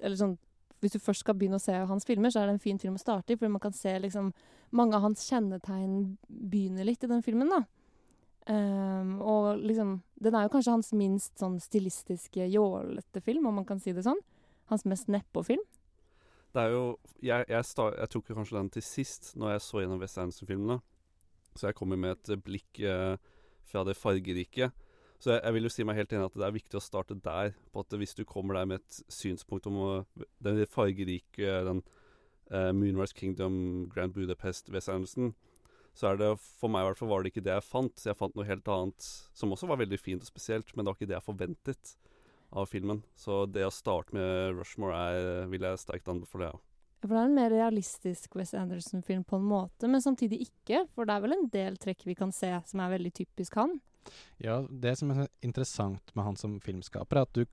Eller 0.00 0.16
sånn 0.16 0.38
Hvis 0.80 0.94
du 0.94 1.02
først 1.04 1.20
skal 1.20 1.36
begynne 1.36 1.58
å 1.60 1.62
se 1.62 1.74
hans 1.76 2.08
filmer, 2.08 2.32
så 2.32 2.40
er 2.40 2.48
det 2.48 2.54
en 2.54 2.62
fin 2.62 2.78
film 2.80 2.96
å 2.96 3.02
starte 3.02 3.34
i, 3.34 3.36
fordi 3.36 3.52
man 3.52 3.60
kan 3.60 3.76
se 3.76 3.92
liksom 4.00 4.30
Mange 4.76 4.96
av 4.96 5.04
hans 5.04 5.26
kjennetegn 5.28 6.16
begynner 6.28 6.88
litt 6.88 7.04
i 7.04 7.10
den 7.10 7.20
filmen, 7.26 7.52
da. 7.52 7.60
Um, 8.46 9.18
og 9.20 9.60
liksom 9.60 9.98
Den 10.22 10.38
er 10.38 10.46
jo 10.46 10.54
kanskje 10.54 10.78
hans 10.78 10.92
minst 10.96 11.36
sånn 11.38 11.58
stilistiske, 11.60 12.48
jålete 12.48 13.20
film, 13.20 13.50
om 13.50 13.60
man 13.60 13.68
kan 13.68 13.82
si 13.82 13.92
det 13.92 14.06
sånn. 14.06 14.22
Hans 14.72 14.86
mest 14.88 15.10
nedpå-film. 15.12 15.62
Det 16.56 16.62
er 16.64 16.72
jo 16.72 16.84
Jeg, 17.20 17.44
jeg, 17.48 17.64
start, 17.68 17.98
jeg 18.00 18.08
tok 18.12 18.30
kanskje 18.32 18.56
den 18.56 18.70
til 18.72 18.84
sist, 18.84 19.34
når 19.36 19.50
jeg 19.56 19.64
så 19.64 19.80
gjennom 19.82 20.00
West 20.00 20.18
Anderson-filmene. 20.20 20.78
Så 21.56 21.68
jeg 21.68 21.76
kommer 21.76 21.96
med 22.00 22.16
et 22.16 22.44
blikk 22.44 22.80
eh, 22.80 23.16
fra 23.64 23.82
det 23.84 23.96
fargerike. 23.96 24.70
Så 25.18 25.32
jeg, 25.32 25.40
jeg, 25.42 25.54
vil 25.56 25.66
jo 25.66 25.72
si 25.72 25.84
meg 25.88 25.96
helt 25.96 26.12
enig 26.12 26.28
at 26.28 26.36
det 26.36 26.46
er 26.46 26.54
viktig 26.56 26.78
å 26.78 26.84
starte 26.84 27.16
der. 27.24 27.52
På 27.72 27.84
at 27.84 27.96
hvis 27.96 28.16
du 28.16 28.24
kommer 28.28 28.56
der 28.56 28.68
med 28.68 28.80
et 28.80 29.00
synspunkt 29.12 29.68
om 29.68 30.04
den 30.44 30.62
fargerike, 30.68 31.60
den 31.68 31.82
uh, 32.52 32.72
Moonrise 32.76 33.16
Kingdom, 33.16 33.88
Grand 33.92 34.12
Budapest, 34.16 34.70
West 34.72 34.92
Anderson, 34.92 35.34
så 35.96 36.12
er 36.12 36.20
det 36.20 36.34
for 36.60 36.72
meg 36.72 36.84
i 36.84 36.90
hvert 36.90 37.00
fall 37.00 37.08
var 37.08 37.24
det 37.24 37.32
ikke 37.32 37.44
det 37.44 37.56
jeg 37.56 37.68
fant. 37.68 38.04
Jeg 38.04 38.16
fant 38.16 38.36
noe 38.36 38.48
helt 38.48 38.68
annet 38.68 39.08
som 39.36 39.52
også 39.52 39.68
var 39.72 39.80
veldig 39.80 40.00
fint 40.00 40.24
og 40.24 40.28
spesielt, 40.28 40.72
men 40.76 40.84
det 40.84 40.92
var 40.92 41.00
ikke 41.00 41.12
det 41.12 41.16
jeg 41.16 41.28
forventet 41.30 41.96
av 42.50 42.68
filmen. 42.70 43.02
Så 43.18 43.44
det 43.50 43.66
å 43.66 43.74
starte 43.74 44.14
med 44.16 44.56
Rushmore 44.58 44.96
er, 44.96 45.50
vil 45.50 45.66
jeg 45.66 45.82
sterkt 45.82 46.10
anbefale, 46.12 46.52
ja. 46.52 46.62
For 47.02 47.12
det 47.12 47.18
er 47.20 47.28
en 47.28 47.36
mer 47.36 47.52
realistisk 47.52 48.38
West 48.38 48.56
Anderson-film 48.56 49.22
på 49.28 49.38
en 49.38 49.44
måte, 49.46 49.88
men 49.90 50.02
samtidig 50.02 50.46
ikke. 50.46 50.86
For 50.94 51.06
det 51.06 51.14
er 51.14 51.24
vel 51.26 51.36
en 51.36 51.50
del 51.52 51.76
trekk 51.80 52.06
vi 52.08 52.16
kan 52.18 52.32
se 52.34 52.50
som 52.66 52.82
er 52.82 52.94
veldig 52.96 53.12
typisk 53.20 53.58
han. 53.60 53.76
Ja, 54.42 54.62
det 54.70 54.96
som 55.00 55.12
er 55.12 55.26
interessant 55.44 56.14
med 56.14 56.26
han 56.26 56.38
som 56.40 56.56
filmskaper, 56.64 57.20
er 57.20 57.28
at 57.28 57.36
du, 57.36 57.44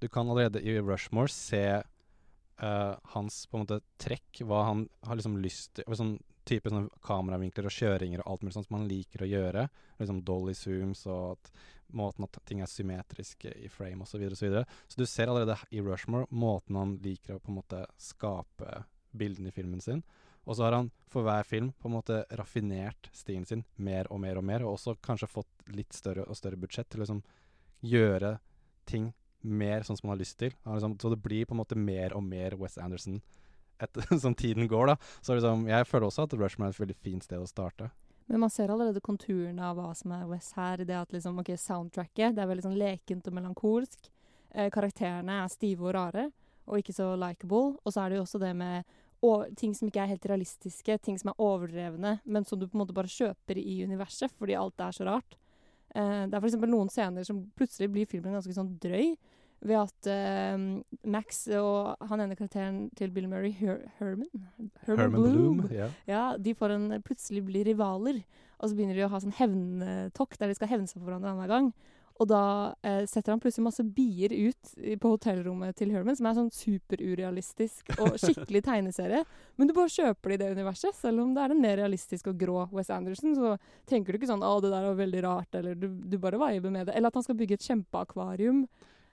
du 0.00 0.08
kan 0.12 0.28
allerede 0.30 0.62
i 0.64 0.78
Rushmore 0.80 1.32
se 1.32 1.64
uh, 1.82 2.94
hans 3.14 3.44
på 3.46 3.58
en 3.58 3.66
måte 3.66 3.82
trekk, 4.02 4.42
hva 4.48 4.64
han 4.70 4.86
har 5.06 5.20
liksom 5.20 5.38
lyst 5.42 5.76
til 5.78 5.98
sånn 5.98 6.16
type 6.46 6.70
sånn 6.70 6.88
kameravinkler 7.04 7.68
og 7.68 7.74
kjøringer 7.74 8.22
og 8.22 8.32
alt 8.32 8.44
mulig 8.44 8.56
sånt 8.56 8.68
som 8.68 8.78
han 8.78 8.88
liker 8.90 9.24
å 9.24 9.30
gjøre. 9.30 9.64
Liksom 10.00 10.20
dolly 10.26 10.54
zooms 10.56 11.06
og 11.10 11.36
at 11.36 11.50
måten 11.96 12.26
at 12.26 12.38
ting 12.48 12.62
er 12.62 12.70
symmetriske 12.70 13.52
i 13.62 13.70
frame 13.70 14.02
osv. 14.04 14.16
Så, 14.16 14.20
videre, 14.20 14.34
og 14.34 14.40
så, 14.40 14.46
videre. 14.46 14.64
så 14.88 15.00
du 15.00 15.06
ser 15.06 15.32
allerede 15.32 15.58
i 15.70 15.82
Rushmore 15.82 16.30
måten 16.30 16.78
han 16.78 16.94
liker 17.02 17.36
å 17.36 17.42
på 17.42 17.52
en 17.52 17.58
måte 17.60 17.82
skape 18.00 18.82
bildene 19.16 19.52
i 19.52 19.56
filmen 19.56 19.82
sin. 19.82 20.02
Og 20.46 20.54
så 20.54 20.66
har 20.66 20.76
han 20.76 20.90
for 21.10 21.26
hver 21.26 21.46
film 21.46 21.72
på 21.74 21.88
en 21.88 21.96
måte 21.96 22.20
raffinert 22.38 23.08
stilen 23.14 23.46
sin 23.48 23.64
mer 23.82 24.06
og 24.14 24.20
mer 24.22 24.38
og 24.38 24.46
mer, 24.46 24.62
og 24.62 24.76
også 24.76 24.94
kanskje 25.02 25.30
fått 25.30 25.70
litt 25.74 25.94
større 25.96 26.26
og 26.26 26.38
større 26.38 26.58
budsjett 26.60 26.88
til 26.90 27.02
å 27.02 27.06
liksom 27.06 27.22
gjøre 27.86 28.36
ting 28.86 29.10
mer 29.46 29.82
sånn 29.86 29.98
som 29.98 30.08
han 30.08 30.16
har 30.16 30.22
lyst 30.22 30.38
til. 30.38 30.54
Liksom, 30.66 30.94
så 31.02 31.10
det 31.10 31.22
blir 31.22 31.46
på 31.46 31.54
en 31.56 31.62
måte 31.62 31.78
mer 31.78 32.14
og 32.14 32.22
mer 32.26 32.54
Wes 32.60 32.78
Anderson 32.82 33.18
etter, 33.82 34.18
som 34.24 34.34
tiden 34.34 34.68
går, 34.70 34.92
da. 34.92 34.96
Så 35.20 35.36
liksom, 35.36 35.66
jeg 35.70 35.86
føler 35.88 36.08
også 36.08 36.26
at 36.26 36.36
Rushmore 36.36 36.72
er 36.72 36.76
et 36.76 36.82
veldig 36.82 36.98
fint 37.04 37.26
sted 37.26 37.40
å 37.40 37.48
starte. 37.50 37.90
Men 38.26 38.42
man 38.42 38.50
ser 38.50 38.72
allerede 38.74 39.02
konturene 39.04 39.62
av 39.62 39.78
hva 39.78 39.92
som 39.94 40.12
er 40.16 40.26
Wes 40.30 40.50
her. 40.56 40.82
Det 40.82 40.96
at 40.98 41.14
liksom, 41.14 41.38
ok, 41.42 41.52
soundtracket 41.60 42.34
det 42.34 42.42
er 42.42 42.50
veldig 42.50 42.66
sånn 42.66 42.78
lekent 42.80 43.28
og 43.30 43.36
melankolsk. 43.38 44.10
Eh, 44.50 44.70
karakterene 44.74 45.42
er 45.44 45.52
stive 45.52 45.86
og 45.86 45.94
rare, 45.94 46.30
og 46.66 46.80
ikke 46.80 46.96
så 46.96 47.12
likeable. 47.20 47.76
Og 47.84 47.94
så 47.94 48.02
er 48.02 48.10
det 48.10 48.18
jo 48.18 48.26
også 48.26 48.42
det 48.42 48.52
med 48.58 48.94
ting 49.56 49.72
som 49.74 49.88
ikke 49.88 50.02
er 50.02 50.12
helt 50.12 50.26
realistiske, 50.28 50.98
ting 51.02 51.16
som 51.18 51.30
er 51.32 51.40
overdrevne, 51.42 52.18
men 52.24 52.44
som 52.44 52.60
du 52.60 52.66
på 52.66 52.76
en 52.76 52.82
måte 52.82 52.96
bare 52.96 53.10
kjøper 53.10 53.58
i 53.58 53.80
universet 53.86 54.34
fordi 54.36 54.58
alt 54.58 54.82
er 54.82 54.92
så 54.92 55.06
rart. 55.08 55.38
Eh, 55.94 56.26
det 56.28 56.36
er 56.36 56.42
f.eks. 56.42 56.58
noen 56.66 56.90
scener 56.92 57.26
som 57.26 57.44
plutselig 57.56 57.88
blir 57.94 58.10
filmen 58.10 58.36
ganske 58.36 58.54
sånn 58.54 58.74
drøy 58.82 59.14
ved 59.64 59.78
at 59.80 60.08
uh, 60.10 60.64
Max 61.08 61.44
og 61.56 62.08
han 62.10 62.22
ene 62.22 62.36
karakteren 62.38 62.80
til 62.98 63.12
Bill 63.14 63.28
Murray, 63.30 63.54
Her 63.56 63.86
Herman, 63.98 64.30
Herman, 64.84 65.00
Herman 65.00 65.16
Bloom, 65.16 65.60
Bloom 65.62 65.72
yeah. 65.72 65.94
ja, 66.08 66.24
de 66.38 66.54
får 66.54 66.76
en, 66.76 66.88
plutselig 67.06 67.44
blir 67.46 67.68
rivaler. 67.68 68.22
Og 68.56 68.70
så 68.70 68.76
begynner 68.76 68.96
de 68.96 69.04
å 69.04 69.12
ha 69.12 69.20
sånn 69.20 69.36
hevntokk 69.36 70.38
der 70.40 70.50
de 70.50 70.56
skal 70.56 70.70
hevne 70.70 70.88
seg 70.88 71.02
på 71.02 71.08
hverandre 71.08 71.32
annenhver 71.32 71.52
gang. 71.52 71.70
Og 72.16 72.28
da 72.30 72.72
eh, 72.86 73.02
setter 73.08 73.34
han 73.34 73.40
plutselig 73.42 73.66
masse 73.66 73.84
bier 73.96 74.32
ut 74.32 74.70
på 75.02 75.10
hotellrommet 75.12 75.76
til 75.76 75.92
Herman, 75.92 76.16
som 76.16 76.28
er 76.28 76.38
sånn 76.38 76.52
superurealistisk 76.54 77.92
og 77.98 78.16
skikkelig 78.22 78.62
tegneserie. 78.64 79.20
Men 79.60 79.68
du 79.68 79.74
bare 79.76 79.92
kjøper 79.92 80.32
det 80.32 80.38
i 80.38 80.42
det 80.42 80.50
universet. 80.56 80.96
Selv 80.96 81.26
om 81.26 81.34
det 81.36 81.44
er 81.44 81.52
en 81.52 81.60
mer 81.60 81.76
realistisk 81.82 82.30
og 82.32 82.40
grå 82.40 82.64
Wes 82.72 82.92
Anderson, 82.94 83.36
så 83.36 83.54
tenker 83.88 84.12
du 84.12 84.20
ikke 84.20 84.32
sånn 84.32 84.44
'Å, 84.44 84.56
det 84.64 84.72
der 84.72 84.88
var 84.88 85.00
veldig 85.02 85.24
rart', 85.26 85.60
eller 85.60 85.76
du, 85.76 85.90
du 85.92 86.16
bare 86.22 86.40
viber 86.40 86.72
med 86.72 86.88
det. 86.88 86.96
Eller 86.96 87.12
at 87.12 87.20
han 87.20 87.26
skal 87.26 87.36
bygge 87.36 87.60
et 87.60 87.68
kjempeakvarium. 87.68 88.64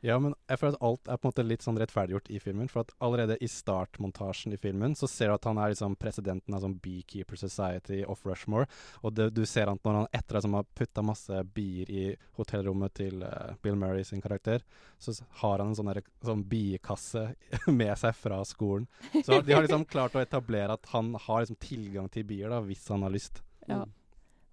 Ja, 0.04 0.18
men 0.20 0.34
jeg 0.52 0.60
føler 0.60 0.76
at 0.76 0.84
alt 0.84 1.08
er 1.08 1.20
på 1.20 1.24
en 1.24 1.32
måte 1.32 1.44
litt 1.48 1.64
sånn 1.64 1.78
rettferdiggjort 1.80 2.26
i 2.36 2.40
filmen. 2.44 2.68
For 2.68 2.84
at 2.84 2.92
allerede 3.04 3.38
i 3.40 3.48
startmontasjen 3.48 4.52
i 4.52 4.60
filmen 4.60 4.98
så 5.00 5.08
ser 5.08 5.32
du 5.32 5.36
at 5.38 5.48
han 5.48 5.62
er 5.64 5.72
liksom 5.72 5.96
presidenten 6.00 6.58
av 6.58 6.66
sånn 6.66 6.76
Beekeeper 6.84 7.40
Society 7.40 8.02
of 8.12 8.26
Rushmore. 8.28 8.68
Og 9.08 9.16
det, 9.16 9.30
du 9.32 9.46
ser 9.48 9.72
at 9.72 9.80
når 9.88 10.02
han 10.02 10.10
etter 10.20 10.42
han 10.42 10.58
har 10.60 10.68
putta 10.76 11.06
masse 11.08 11.40
bier 11.56 11.88
i 11.88 12.04
hotellrommet 12.36 12.98
til 13.00 13.24
uh, 13.24 13.56
Bill 13.64 13.80
Murray 13.80 14.04
sin 14.04 14.24
karakter, 14.24 14.68
så 15.00 15.16
har 15.40 15.64
han 15.64 15.72
en 15.72 15.80
sånn, 15.80 15.94
der, 15.94 16.04
sånn 16.28 16.44
biekasse 16.52 17.30
med 17.80 17.96
seg 18.04 18.20
fra 18.20 18.42
skolen. 18.48 18.90
Så 19.24 19.40
de 19.40 19.56
har 19.56 19.64
liksom 19.64 19.88
klart 19.88 20.20
å 20.20 20.24
etablere 20.26 20.76
at 20.76 20.92
han 20.92 21.14
har 21.16 21.46
liksom 21.46 21.62
tilgang 21.64 22.12
til 22.12 22.28
bier 22.28 22.52
da, 22.52 22.60
hvis 22.68 22.84
han 22.92 23.08
har 23.08 23.16
lyst. 23.16 23.40
Ja. 23.72 23.86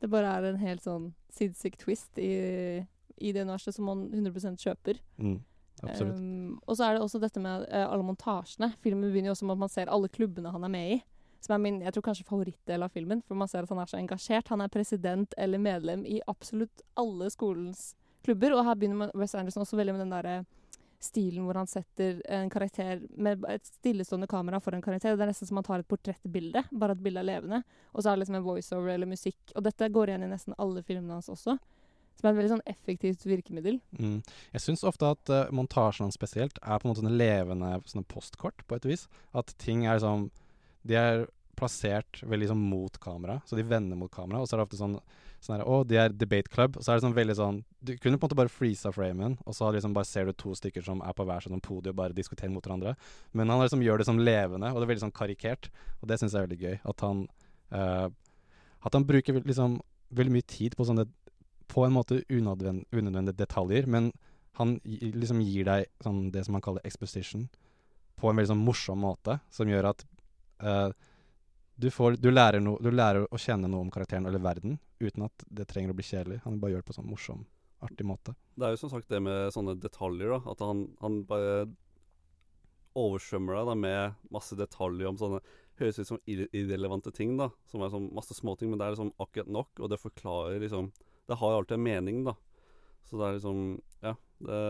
Det 0.01 0.09
bare 0.15 0.31
er 0.39 0.47
en 0.49 0.63
helt 0.63 0.87
sånn 0.87 1.11
sinnssyk 1.35 1.75
twist 1.83 2.23
i 2.23 2.31
i 3.21 3.33
det 3.37 3.45
universet 3.47 3.77
som 3.77 3.89
man 3.89 4.09
100 4.13 4.57
kjøper. 4.61 5.01
Mm. 5.21 5.39
Um, 5.81 6.59
og 6.67 6.77
så 6.77 6.85
er 6.85 6.97
det 6.97 7.05
også 7.05 7.21
dette 7.23 7.41
med 7.41 7.65
uh, 7.71 7.87
alle 7.87 8.05
montasjene. 8.05 8.73
Filmen 8.85 9.09
begynner 9.09 9.31
jo 9.31 9.37
også 9.37 9.49
med 9.49 9.57
at 9.57 9.65
man 9.65 9.73
ser 9.73 9.93
alle 9.93 10.11
klubbene 10.13 10.53
han 10.53 10.67
er 10.67 10.73
med 10.73 10.97
i. 10.97 11.01
Som 11.41 11.57
er 11.57 11.63
min 11.65 11.81
jeg 11.81 11.95
tror 11.97 12.05
kanskje 12.11 12.29
favorittdel 12.29 12.85
av 12.85 12.93
filmen. 12.93 13.23
For 13.27 13.39
man 13.39 13.49
ser 13.49 13.65
at 13.65 13.73
han 13.73 13.81
er 13.81 13.89
så 13.89 14.01
engasjert. 14.01 14.53
Han 14.53 14.61
er 14.61 14.73
president 14.73 15.35
eller 15.41 15.63
medlem 15.63 16.05
i 16.05 16.21
absolutt 16.29 16.85
alle 17.01 17.31
skolens 17.33 17.95
klubber. 18.27 18.57
Og 18.57 18.67
her 18.67 18.77
begynner 18.77 19.07
man, 19.07 19.15
West 19.17 19.39
Anderson 19.39 19.65
også 19.65 19.81
veldig 19.81 19.97
med 19.97 20.05
den 20.05 20.17
derre 20.17 20.41
stilen 21.01 21.47
hvor 21.47 21.57
han 21.57 21.69
setter 21.69 22.19
en 22.29 22.51
karakter 22.53 23.01
med 23.17 23.45
et 23.49 23.65
stillestående 23.65 24.29
kamera 24.29 24.61
for 24.61 24.77
en 24.77 24.85
karakter. 24.85 25.17
Det 25.17 25.25
er 25.25 25.31
nesten 25.33 25.49
som 25.49 25.57
han 25.57 25.65
tar 25.65 25.81
et 25.81 25.89
portrettbilde, 25.89 26.67
bare 26.71 26.93
et 26.93 27.05
bilde 27.07 27.23
er 27.23 27.29
levende. 27.31 27.63
Og 27.95 28.03
så 28.03 28.11
er 28.11 28.19
det 28.19 28.27
liksom 28.27 28.37
en 28.37 28.45
voiceover 28.45 28.93
eller 28.93 29.09
musikk. 29.09 29.41
Og 29.55 29.65
dette 29.65 29.89
går 29.89 30.13
igjen 30.13 30.27
i 30.29 30.33
nesten 30.35 30.59
alle 30.61 30.85
filmene 30.85 31.17
hans 31.17 31.33
også. 31.33 31.57
Som 32.21 32.29
er 32.29 32.35
et 32.35 32.41
veldig 32.43 32.53
sånn 32.53 32.67
effektivt 32.69 33.27
virkemiddel. 33.27 33.81
Mm. 33.99 34.21
Jeg 34.55 34.65
syns 34.67 34.87
ofte 34.89 35.11
at 35.17 35.33
uh, 35.33 35.43
montasjene 35.57 36.13
spesielt 36.15 36.61
er 36.61 36.79
på 36.79 36.87
en 36.87 36.93
måte 36.93 37.03
sånne 37.03 37.17
levende 37.17 37.75
sånne 37.89 38.09
postkort, 38.11 38.65
på 38.69 38.77
et 38.77 38.89
vis. 38.93 39.07
At 39.37 39.55
ting 39.63 39.87
er 39.87 39.99
liksom 39.99 40.29
De 40.87 40.97
er 40.97 41.27
plassert 41.61 42.23
veldig 42.25 42.53
sånn 42.53 42.63
mot 42.71 42.95
kamera, 43.03 43.41
så 43.45 43.59
de 43.59 43.67
vender 43.69 43.99
mot 43.99 44.13
kamera. 44.13 44.41
Og 44.41 44.49
så 44.49 44.57
er 44.57 44.61
det 44.61 44.69
ofte 44.69 44.81
sånn 44.81 44.97
sånn 45.41 45.57
her, 45.57 45.65
Å, 45.65 45.83
de 45.89 45.99
er 46.01 46.15
debate 46.15 46.53
club. 46.53 46.77
Og 46.77 46.85
så 46.85 46.93
er 46.93 46.99
det 46.99 47.05
sånn 47.07 47.17
veldig 47.17 47.37
sånn 47.39 47.61
Du 47.81 47.95
kunne 47.97 48.19
på 48.21 48.27
en 48.27 48.29
måte 48.29 48.39
bare 48.39 48.53
freeza 48.53 48.93
framen, 48.93 49.39
og 49.47 49.57
så 49.57 49.71
liksom 49.73 49.95
bare 49.97 50.09
ser 50.09 50.29
du 50.29 50.35
to 50.37 50.55
stykker 50.57 50.85
som 50.85 51.01
er 51.05 51.17
på 51.17 51.25
hver 51.29 51.45
sånn 51.45 51.63
podium 51.65 51.95
og 51.95 52.01
bare 52.03 52.17
diskuterer 52.17 52.53
mot 52.53 52.65
hverandre. 52.65 52.95
Men 53.33 53.53
han 53.53 53.63
liksom 53.63 53.85
gjør 53.85 54.03
det 54.03 54.09
som 54.09 54.21
levende, 54.21 54.73
og 54.73 54.81
det 54.81 54.87
er 54.87 54.93
veldig 54.93 55.07
sånn 55.07 55.17
karikert. 55.17 55.71
Og 56.01 56.11
det 56.11 56.21
syns 56.21 56.37
jeg 56.37 56.43
er 56.43 56.49
veldig 56.49 56.61
gøy. 56.61 56.77
At 56.93 57.07
han 57.07 57.25
uh, 57.73 58.09
At 58.85 58.97
han 58.97 59.09
bruker 59.09 59.41
liksom 59.41 59.81
veldig 60.17 60.35
mye 60.35 60.49
tid 60.49 60.77
på 60.77 60.85
sånne 60.89 61.07
På 61.71 61.85
en 61.87 61.95
måte 61.95 62.23
unødvendige 62.29 63.39
detaljer, 63.39 63.87
men 63.87 64.11
han 64.59 64.79
liksom 64.85 65.41
gir 65.45 65.69
deg 65.69 65.87
sånn 66.05 66.25
det 66.35 66.45
som 66.47 66.57
han 66.59 66.65
kaller 66.65 66.87
exposition, 66.87 67.47
på 68.21 68.29
en 68.29 68.37
veldig 68.37 68.53
sånn 68.53 68.65
morsom 68.65 69.01
måte, 69.01 69.39
som 69.55 69.71
gjør 69.71 69.93
at 69.93 70.03
uh, 70.65 70.91
du, 71.81 71.89
får, 71.95 72.19
du, 72.21 72.29
lærer 72.33 72.61
no, 72.61 72.75
du, 72.83 72.91
lærer 72.93 73.25
å 73.25 73.41
kjenne 73.41 73.71
noe 73.71 73.87
om 73.87 73.93
karakteren 73.93 74.29
eller 74.29 74.43
verden 74.45 74.77
uten 75.01 75.25
at 75.25 75.47
det 75.49 75.65
trenger 75.71 75.95
å 75.95 75.97
bli 75.97 76.05
kjedelig. 76.05 76.43
Han 76.45 76.59
bare 76.61 76.75
gjør 76.75 76.83
det 76.83 76.91
på 76.91 76.97
sånn 76.99 77.09
morsom, 77.09 77.47
artig 77.87 78.05
måte. 78.05 78.35
Det 78.53 78.67
er 78.67 78.75
jo 78.75 78.83
som 78.83 78.93
sagt 78.93 79.09
det 79.09 79.23
med 79.25 79.55
sånne 79.55 79.79
detaljer, 79.81 80.35
da. 80.35 80.41
At 80.53 80.61
han, 80.67 80.85
han 81.01 81.23
bare 81.31 81.55
oversvømmer 82.99 83.57
deg 83.57 83.71
da 83.71 83.77
med 83.79 84.31
masse 84.35 84.59
detaljer 84.59 85.13
om 85.13 85.21
sånne 85.21 85.43
Høres 85.81 85.97
ut 85.97 86.09
som 86.11 86.19
irrelevante 86.29 87.09
ting, 87.17 87.39
da. 87.39 87.47
Som 87.71 87.81
er 87.81 87.89
sånn 87.89 88.11
masse 88.13 88.35
småting, 88.37 88.69
men 88.69 88.77
det 88.77 88.85
er 88.85 88.93
liksom 88.93 89.15
akkurat 89.17 89.49
nok, 89.49 89.71
og 89.81 89.89
det 89.89 89.97
forklarer 90.03 90.61
liksom 90.61 90.91
Det 91.31 91.39
har 91.39 91.53
jo 91.53 91.61
alltid 91.61 91.77
en 91.79 91.87
mening, 91.87 92.23
da. 92.27 92.35
Så 93.07 93.21
det 93.21 93.29
er 93.29 93.39
liksom 93.39 93.65
Ja. 94.03 94.17
Det, 94.41 94.61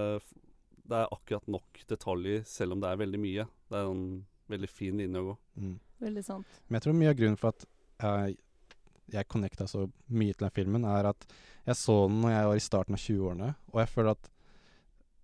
det 0.91 0.99
er 0.99 1.15
akkurat 1.15 1.47
nok 1.47 1.85
detaljer, 1.89 2.43
selv 2.45 2.75
om 2.75 2.81
det 2.83 2.91
er 2.91 2.99
veldig 3.01 3.21
mye. 3.23 3.47
Det 3.71 3.79
er 3.79 3.89
en 3.89 4.27
veldig 4.51 4.69
fin 4.69 4.99
linje 4.99 5.21
å 5.21 5.29
gå. 5.29 5.35
Mm. 5.63 5.77
Veldig 6.03 6.25
sant. 6.27 6.61
Men 6.67 6.79
jeg 6.79 6.87
tror 6.87 6.97
mye 6.99 7.13
av 7.13 7.19
grunnen 7.21 7.39
for 7.39 7.55
at 7.55 7.67
jeg, 8.01 8.37
jeg 9.15 9.31
connecta 9.31 9.69
så 9.71 9.85
mye 10.11 10.35
til 10.35 10.47
den 10.47 10.57
filmen, 10.57 10.87
er 10.89 11.13
at 11.13 11.27
jeg 11.69 11.79
så 11.79 11.97
den 12.09 12.21
når 12.25 12.35
jeg 12.35 12.49
var 12.51 12.61
i 12.61 12.65
starten 12.65 12.97
av 12.97 13.05
20-årene, 13.05 13.51
og 13.71 13.83
jeg 13.83 13.93
føler 13.95 14.17
at 14.17 14.31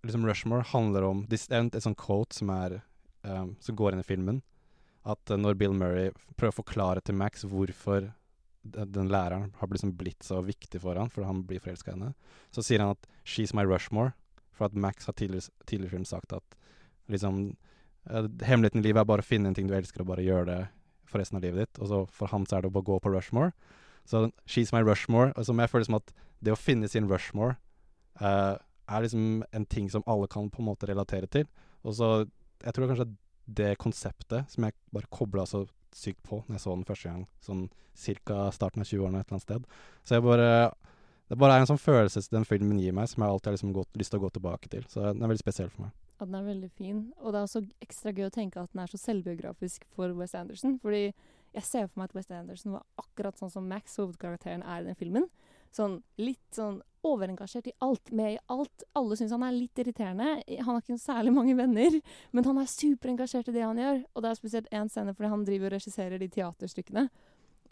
liksom 0.07 0.27
Rushmore 0.29 0.68
handler 0.70 1.03
om 1.03 1.25
Det 1.27 1.40
er 1.51 1.64
et 1.66 1.83
sånt 1.83 1.99
quote 1.99 2.37
som, 2.37 2.53
er, 2.55 2.81
um, 3.27 3.57
som 3.61 3.77
går 3.77 3.96
inn 3.96 4.05
i 4.05 4.07
filmen. 4.07 4.42
At 5.03 5.33
uh, 5.33 5.38
når 5.40 5.59
Bill 5.59 5.75
Murray 5.75 6.12
prøver 6.37 6.55
å 6.55 6.61
forklare 6.61 7.03
til 7.03 7.18
Max 7.18 7.42
hvorfor 7.49 8.12
den 8.73 9.11
læreren 9.13 9.53
har 9.59 9.71
liksom 9.71 9.95
blitt 9.99 10.25
så 10.25 10.41
viktig 10.45 10.81
for 10.83 10.99
han, 10.99 11.11
for 11.13 11.27
han 11.29 11.45
blir 11.47 11.63
forelska 11.63 11.93
i 11.93 11.95
henne, 11.95 12.15
så 12.55 12.65
sier 12.65 12.83
han 12.83 12.95
at 12.97 13.07
'she's 13.25 13.55
my 13.55 13.65
Rushmore', 13.65 14.15
for 14.53 14.67
at 14.67 14.75
Max 14.75 15.07
har 15.07 15.13
tidligere, 15.13 15.51
tidligere 15.67 15.91
film 15.91 16.05
sagt 16.05 16.33
at 16.33 16.57
liksom 17.09 17.57
Uh, 18.11 18.29
hemmeligheten 18.47 18.81
i 18.81 18.87
livet 18.87 19.03
er 19.03 19.09
bare 19.09 19.25
å 19.25 19.27
finne 19.27 19.51
en 19.51 19.57
ting 19.57 19.67
du 19.67 19.75
elsker, 19.75 20.05
og 20.05 20.13
bare 20.13 20.25
gjøre 20.25 20.47
det 20.47 20.61
for 21.11 21.19
resten 21.19 21.41
av 21.41 21.43
livet 21.47 21.65
ditt. 21.65 21.81
Og 21.83 21.91
så 21.91 22.03
for 22.15 22.31
ham 22.31 22.47
er 22.47 22.63
det 22.63 22.71
å 22.71 22.77
bare 22.77 22.87
gå 22.87 22.99
på 23.03 23.11
Rushmore. 23.11 23.53
Så 24.07 24.29
She's 24.47 24.73
My 24.75 24.85
Rushmore. 24.87 25.33
Og 25.35 25.49
som 25.49 25.59
jeg 25.59 25.73
føler 25.73 25.89
som 25.89 25.99
at 25.99 26.13
det 26.45 26.55
å 26.55 26.59
finne 26.59 26.91
sin 26.91 27.09
Rushmore 27.11 27.57
uh, 28.23 28.55
er 28.87 29.03
liksom 29.03 29.43
en 29.51 29.67
ting 29.67 29.91
som 29.91 30.07
alle 30.07 30.29
kan 30.31 30.51
på 30.51 30.63
en 30.63 30.71
måte 30.71 30.87
relatere 30.87 31.27
til. 31.27 31.49
Og 31.83 31.99
så 31.99 32.27
Jeg 32.65 32.73
tror 32.73 32.89
kanskje 32.89 33.13
det 33.47 33.77
konseptet 33.79 34.49
som 34.49 34.65
jeg 34.65 34.73
bare 34.91 35.11
kobla 35.13 35.45
så 35.47 35.67
sykt 35.97 36.23
på 36.27 36.43
når 36.47 36.59
jeg 36.59 36.65
så 36.65 36.75
den 36.75 36.89
første 36.89 37.13
gang, 37.13 37.27
sånn 37.45 37.67
cirka 37.97 38.51
starten 38.53 38.85
av 38.85 38.89
20-årene 38.91 39.23
et 39.23 39.29
eller 39.29 39.39
annet 39.39 39.47
sted. 39.47 39.71
Så 40.05 40.19
jeg 40.19 40.27
bare 40.27 40.51
Det 41.27 41.35
bare 41.43 41.57
er 41.57 41.65
en 41.65 41.67
sånn 41.67 41.81
følelse 41.83 42.21
den 42.31 42.45
filmen 42.47 42.79
gir 42.79 42.93
meg, 42.95 43.09
som 43.11 43.25
jeg 43.25 43.33
alltid 43.33 43.49
har 43.49 43.55
liksom 43.57 43.73
gått, 43.75 43.97
lyst 43.99 44.13
til 44.15 44.21
å 44.21 44.23
gå 44.23 44.29
tilbake 44.37 44.69
til. 44.71 44.85
Så 44.87 45.09
den 45.09 45.25
er 45.25 45.33
veldig 45.33 45.43
spesiell 45.43 45.73
for 45.73 45.89
meg. 45.89 45.95
Ja, 46.21 46.27
den 46.29 46.37
er 46.39 46.45
veldig 46.47 46.69
fin. 46.71 47.01
Og 47.19 47.33
det 47.33 47.41
er 47.41 47.49
også 47.49 47.65
ekstra 47.83 48.13
gøy 48.15 48.29
å 48.29 48.35
tenke 48.37 48.63
at 48.63 48.71
den 48.71 48.83
er 48.85 48.93
så 48.93 49.01
selvbiografisk 49.01 49.89
for 49.97 50.15
West 50.15 50.39
Anderson. 50.39 50.77
Fordi 50.79 51.01
jeg 51.57 51.67
ser 51.67 51.89
for 51.89 51.99
meg 51.99 52.13
at 52.13 52.15
West 52.21 52.31
Anderson 52.31 52.77
var 52.77 52.87
akkurat 53.03 53.43
sånn 53.43 53.51
som 53.57 53.67
Max, 53.67 53.99
hovedkarakteren, 53.99 54.63
er 54.63 54.85
i 54.85 54.87
den 54.87 55.01
filmen. 55.01 55.27
Sånn 55.75 56.01
litt 56.21 56.55
sånn 56.55 56.81
overengasjert 57.07 57.69
i 57.71 57.75
alt, 57.85 58.11
med 58.11 58.35
i 58.35 58.39
alt. 58.53 58.85
Alle 58.99 59.17
syns 59.19 59.35
han 59.35 59.45
er 59.47 59.55
litt 59.55 59.79
irriterende. 59.79 60.41
Han 60.59 60.73
har 60.73 60.83
ikke 60.83 60.99
særlig 61.01 61.35
mange 61.37 61.55
venner, 61.59 62.01
men 62.35 62.49
han 62.49 62.59
er 62.63 62.71
superengasjert 62.71 63.51
i 63.53 63.57
det 63.57 63.65
han 63.67 63.81
gjør. 63.81 64.03
Og 64.15 64.25
det 64.25 64.31
er 64.31 64.41
spesielt 64.41 64.75
én 64.75 64.91
scene 64.93 65.15
fordi 65.15 65.33
han 65.33 65.47
driver 65.47 65.71
og 65.71 65.79
regisserer 65.79 66.23
de 66.23 66.31
teaterstykkene. 66.39 67.07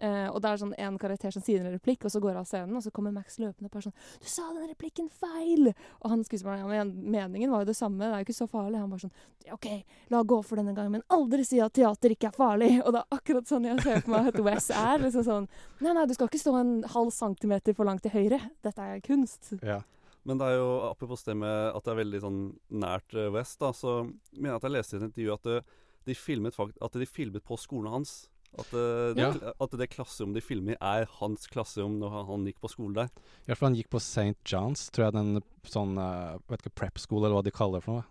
Uh, 0.02 0.28
og 0.30 0.40
det 0.42 0.50
er 0.50 0.60
sånn 0.60 0.74
en 0.86 0.98
karakter 1.00 1.34
som 1.34 1.44
sier 1.44 1.62
en 1.62 1.74
replikk, 1.74 2.04
og 2.04 2.12
så 2.12 2.20
går 2.22 2.38
av 2.40 2.48
scenen, 2.48 2.74
og 2.76 2.84
så 2.84 2.92
kommer 2.94 3.14
Max 3.14 3.38
løpende 3.38 3.70
og 3.70 3.74
bare 3.76 3.86
sånn 3.86 3.96
'Du 4.20 4.28
sa 4.28 4.48
den 4.52 4.68
replikken 4.68 5.08
feil!' 5.08 5.72
Og 6.02 6.10
han 6.10 6.24
skuespilleren 6.24 6.64
ja, 6.64 6.84
men 6.84 7.10
meningen 7.10 7.50
var 7.50 7.62
jo 7.62 7.70
det 7.72 7.76
samme, 7.76 8.04
det 8.04 8.12
er 8.12 8.24
jo 8.24 8.28
ikke 8.28 8.42
så 8.42 8.50
farlig. 8.50 8.80
Han 8.80 8.90
bare 8.90 9.06
sånn 9.06 9.16
'OK, 9.52 9.84
la 10.10 10.22
gå 10.22 10.42
for 10.44 10.56
denne 10.56 10.74
gangen, 10.74 10.92
men 10.92 11.06
aldri 11.10 11.44
si 11.44 11.60
at 11.60 11.72
teater 11.72 12.10
ikke 12.10 12.28
er 12.28 12.36
farlig!' 12.38 12.82
Og 12.84 12.92
det 12.92 13.00
er 13.02 13.16
akkurat 13.18 13.46
sånn 13.46 13.64
jeg 13.64 13.80
ser 13.80 14.00
for 14.00 14.10
meg 14.10 14.28
at 14.28 14.40
Wes 14.40 14.70
er. 14.70 14.98
liksom 14.98 15.24
sånn 15.24 15.48
'Nei, 15.80 15.92
nei, 15.92 16.06
du 16.06 16.14
skal 16.14 16.28
ikke 16.28 16.44
stå 16.44 16.60
en 16.60 16.82
halv 16.82 17.10
centimeter 17.12 17.74
for 17.74 17.84
langt 17.84 18.02
til 18.02 18.10
høyre. 18.10 18.40
Dette 18.62 18.78
er 18.80 19.00
kunst'. 19.00 19.58
Ja. 19.62 19.82
Men 20.24 20.38
det 20.40 20.46
er 20.48 20.56
jo, 20.56 20.68
apropos 20.88 21.22
det 21.24 21.36
med 21.36 21.76
at 21.76 21.84
det 21.84 21.92
er 21.92 22.00
veldig 22.00 22.20
sånn 22.24 22.38
nært 22.72 23.12
uh, 23.12 23.28
West, 23.34 23.58
da, 23.60 23.74
så 23.76 24.06
mener 24.32 24.54
jeg 24.54 24.56
at 24.56 24.66
jeg 24.66 24.72
leste 24.72 24.94
i 24.94 24.98
et 24.98 25.08
intervju 25.10 25.34
at, 25.34 25.50
uh, 25.52 25.82
de 26.08 26.16
filmet, 26.16 26.56
at 26.56 26.96
de 27.00 27.08
filmet 27.08 27.44
på 27.44 27.58
skolen 27.60 27.92
hans. 27.92 28.14
At, 28.54 28.70
uh, 28.70 29.10
ja. 29.18 29.32
det, 29.34 29.52
at 29.66 29.76
det 29.80 29.90
klasserommet 29.90 30.38
de 30.38 30.44
filmer, 30.44 30.76
er 30.78 31.08
hans 31.18 31.48
klasserom 31.50 31.96
når 31.98 32.12
han, 32.14 32.26
han 32.28 32.48
gikk 32.48 32.60
på 32.62 32.70
skole 32.70 33.04
der. 33.04 33.24
Ja, 33.48 33.56
for 33.56 33.68
han 33.68 33.78
gikk 33.78 33.90
på 33.92 34.02
St. 34.02 34.36
Johns, 34.46 34.86
tror 34.94 35.08
jeg, 35.08 35.16
den 35.16 35.40
sånn 35.66 35.98
uh, 35.98 36.36
vet 36.50 36.62
ikke, 36.62 36.76
prep-skole, 36.82 37.26
eller 37.26 37.40
hva 37.40 37.46
de 37.46 37.54
kaller 37.54 37.82
det 37.82 37.88
for 37.88 37.98
noe. 37.98 38.10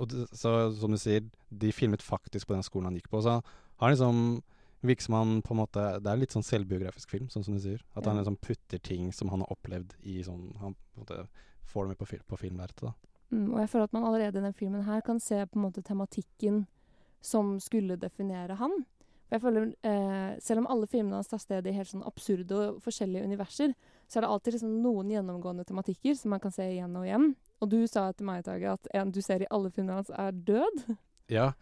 Og 0.00 0.14
så 0.38 0.54
som 0.78 0.94
du 0.94 1.00
sier, 1.00 1.26
de 1.50 1.72
filmet 1.74 2.04
faktisk 2.04 2.48
på 2.48 2.56
den 2.56 2.64
skolen 2.64 2.90
han 2.90 2.98
gikk 2.98 3.10
på. 3.12 3.20
Så 3.24 3.40
han 3.82 3.94
liksom 3.94 4.42
virker 4.82 5.06
som 5.06 5.14
han 5.14 5.32
på 5.42 5.54
en 5.54 5.60
måte 5.60 5.82
Det 6.02 6.10
er 6.10 6.18
litt 6.18 6.34
sånn 6.34 6.46
selvbiografisk 6.46 7.10
film, 7.10 7.28
sånn 7.30 7.44
som 7.46 7.56
du 7.56 7.62
sier. 7.62 7.82
At 7.94 8.04
ja. 8.04 8.10
han 8.10 8.20
liksom 8.20 8.38
putter 8.42 8.82
ting 8.82 9.12
som 9.14 9.30
han 9.32 9.44
har 9.44 9.54
opplevd 9.54 9.94
i 10.02 10.20
sånn 10.26 10.52
Han 10.62 10.74
på 10.74 11.02
en 11.02 11.04
måte 11.04 11.18
får 11.72 11.84
det 11.84 11.92
med 11.92 11.98
på, 12.00 12.08
film, 12.10 12.24
på 12.28 12.36
filmlerretet, 12.36 12.82
da. 12.88 12.92
Mm, 13.32 13.46
og 13.54 13.60
jeg 13.62 13.70
føler 13.72 13.86
at 13.86 13.94
man 13.96 14.04
allerede 14.04 14.40
i 14.40 14.44
den 14.44 14.56
filmen 14.56 14.82
her 14.84 15.00
kan 15.00 15.20
se 15.22 15.38
på 15.46 15.56
en 15.56 15.64
måte 15.64 15.82
tematikken 15.86 16.64
som 17.24 17.54
skulle 17.62 17.96
definere 17.96 18.58
han. 18.58 18.82
For 19.32 19.38
jeg 19.38 19.44
føler, 19.46 19.74
eh, 19.82 20.38
Selv 20.40 20.60
om 20.60 20.66
alle 20.66 20.86
filmene 20.86 21.14
hans 21.16 21.28
tar 21.28 21.38
sted 21.40 21.66
i 21.66 21.72
helt 21.72 21.88
sånn 21.88 22.04
absurde 22.04 22.52
og 22.52 22.82
forskjellige 22.84 23.24
universer, 23.24 23.74
så 24.06 24.18
er 24.18 24.20
det 24.20 24.28
alltid 24.28 24.52
liksom 24.52 24.82
noen 24.82 25.08
gjennomgående 25.08 25.64
tematikker 25.64 26.14
som 26.18 26.30
man 26.30 26.40
kan 26.40 26.52
se 26.52 26.62
igjen 26.62 26.96
og 26.96 27.06
igjen. 27.06 27.34
Og 27.62 27.70
du 27.70 27.86
sa 27.86 28.12
til 28.12 28.26
meg, 28.26 28.42
i 28.42 28.50
dag 28.50 28.64
at 28.74 28.88
en 28.92 29.10
du 29.10 29.22
ser 29.22 29.40
i 29.40 29.48
alle 29.50 29.70
filmene 29.70 30.02
hans, 30.02 30.10
er 30.10 30.32
død. 30.32 30.84
Ja. 31.30 31.54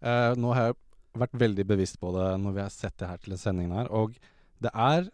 Eh, 0.00 0.34
nå 0.34 0.50
har 0.56 0.72
jeg 0.72 0.76
vært 1.20 1.34
veldig 1.38 1.64
bevisst 1.68 2.00
på 2.00 2.10
det 2.16 2.40
når 2.42 2.54
vi 2.56 2.60
har 2.64 2.70
sett 2.74 2.96
det 2.98 3.06
her 3.06 3.20
til 3.22 3.36
sendingen 3.38 3.76
her. 3.76 3.90
Og 3.92 4.16
det 4.58 4.72
er 4.74 5.06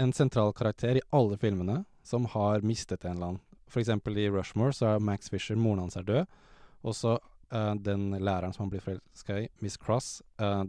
en 0.00 0.12
sentral 0.12 0.54
karakter 0.56 0.96
i 0.96 1.02
alle 1.12 1.36
filmene 1.36 1.82
som 2.02 2.24
har 2.32 2.64
mistet 2.64 3.04
en 3.04 3.16
eller 3.16 3.26
annen. 3.26 3.42
Eksempel 3.76 4.16
i 4.16 4.30
Rushmore 4.30 4.72
så 4.72 4.94
er 4.94 5.04
Max 5.04 5.28
Fisher, 5.28 5.56
moren 5.56 5.82
hans 5.84 5.98
er 6.00 6.06
død. 6.08 6.32
Og 6.86 6.96
så 6.96 7.18
eh, 7.52 7.74
den 7.74 8.14
læreren 8.16 8.54
som 8.54 8.64
han 8.64 8.72
blir 8.72 8.86
forelska 8.86 9.42
i, 9.42 9.50
Miss 9.60 9.76
Cross, 9.76 10.22
uh, 10.40 10.64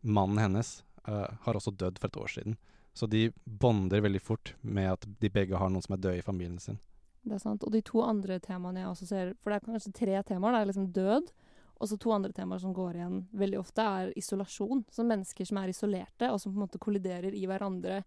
mannen 0.00 0.38
hennes 0.38 0.84
uh, 1.08 1.28
har 1.46 1.58
også 1.58 1.74
dødd 1.74 2.00
for 2.00 2.10
et 2.10 2.18
år 2.22 2.32
siden. 2.34 2.58
Så 2.96 3.06
de 3.06 3.28
bonder 3.44 4.00
veldig 4.00 4.22
fort 4.22 4.54
med 4.60 4.92
at 4.94 5.06
de 5.20 5.30
begge 5.30 5.58
har 5.58 5.68
noen 5.68 5.84
som 5.84 5.96
er 5.96 6.00
døde 6.00 6.20
i 6.20 6.24
familien 6.24 6.58
sin. 6.62 6.78
Det 7.26 7.36
er 7.36 7.42
sant. 7.42 7.64
Og 7.66 7.72
de 7.74 7.82
to 7.84 8.00
andre 8.06 8.38
temaene 8.40 8.84
jeg 8.84 8.92
også 8.92 9.08
ser 9.08 9.32
For 9.42 9.50
det 9.50 9.58
er 9.58 9.66
kanskje 9.66 9.92
tre 9.98 10.22
temaer. 10.24 10.54
Det 10.54 10.60
er 10.60 10.70
liksom 10.70 10.86
død. 10.96 11.32
Og 11.76 11.90
så 11.90 11.98
to 12.00 12.12
andre 12.14 12.32
temaer 12.32 12.62
som 12.62 12.72
går 12.72 12.96
igjen 12.96 13.18
veldig 13.36 13.58
ofte, 13.60 13.84
er 13.84 14.14
isolasjon. 14.16 14.86
Så 14.88 15.04
mennesker 15.04 15.44
som 15.44 15.60
er 15.60 15.72
isolerte, 15.72 16.30
og 16.32 16.40
som 16.40 16.54
på 16.54 16.56
en 16.56 16.64
måte 16.64 16.80
kolliderer 16.80 17.36
i 17.36 17.44
hverandre 17.48 18.00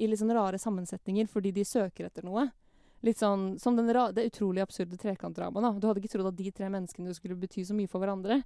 i 0.00 0.08
litt 0.08 0.22
sånn 0.22 0.32
rare 0.32 0.56
sammensetninger 0.56 1.28
fordi 1.28 1.52
de 1.52 1.66
søker 1.68 2.08
etter 2.08 2.24
noe. 2.24 2.46
Litt 3.04 3.20
sånn 3.20 3.58
som 3.60 3.76
det 3.76 4.24
utrolig 4.24 4.64
absurde 4.64 4.96
trekantdramaet. 5.00 5.80
Du 5.80 5.88
hadde 5.88 6.00
ikke 6.00 6.14
trodd 6.14 6.30
at 6.32 6.38
de 6.38 6.52
tre 6.52 6.68
menneskene 6.72 7.12
skulle 7.16 7.36
bety 7.36 7.64
så 7.68 7.76
mye 7.76 7.88
for 7.88 8.00
hverandre. 8.00 8.40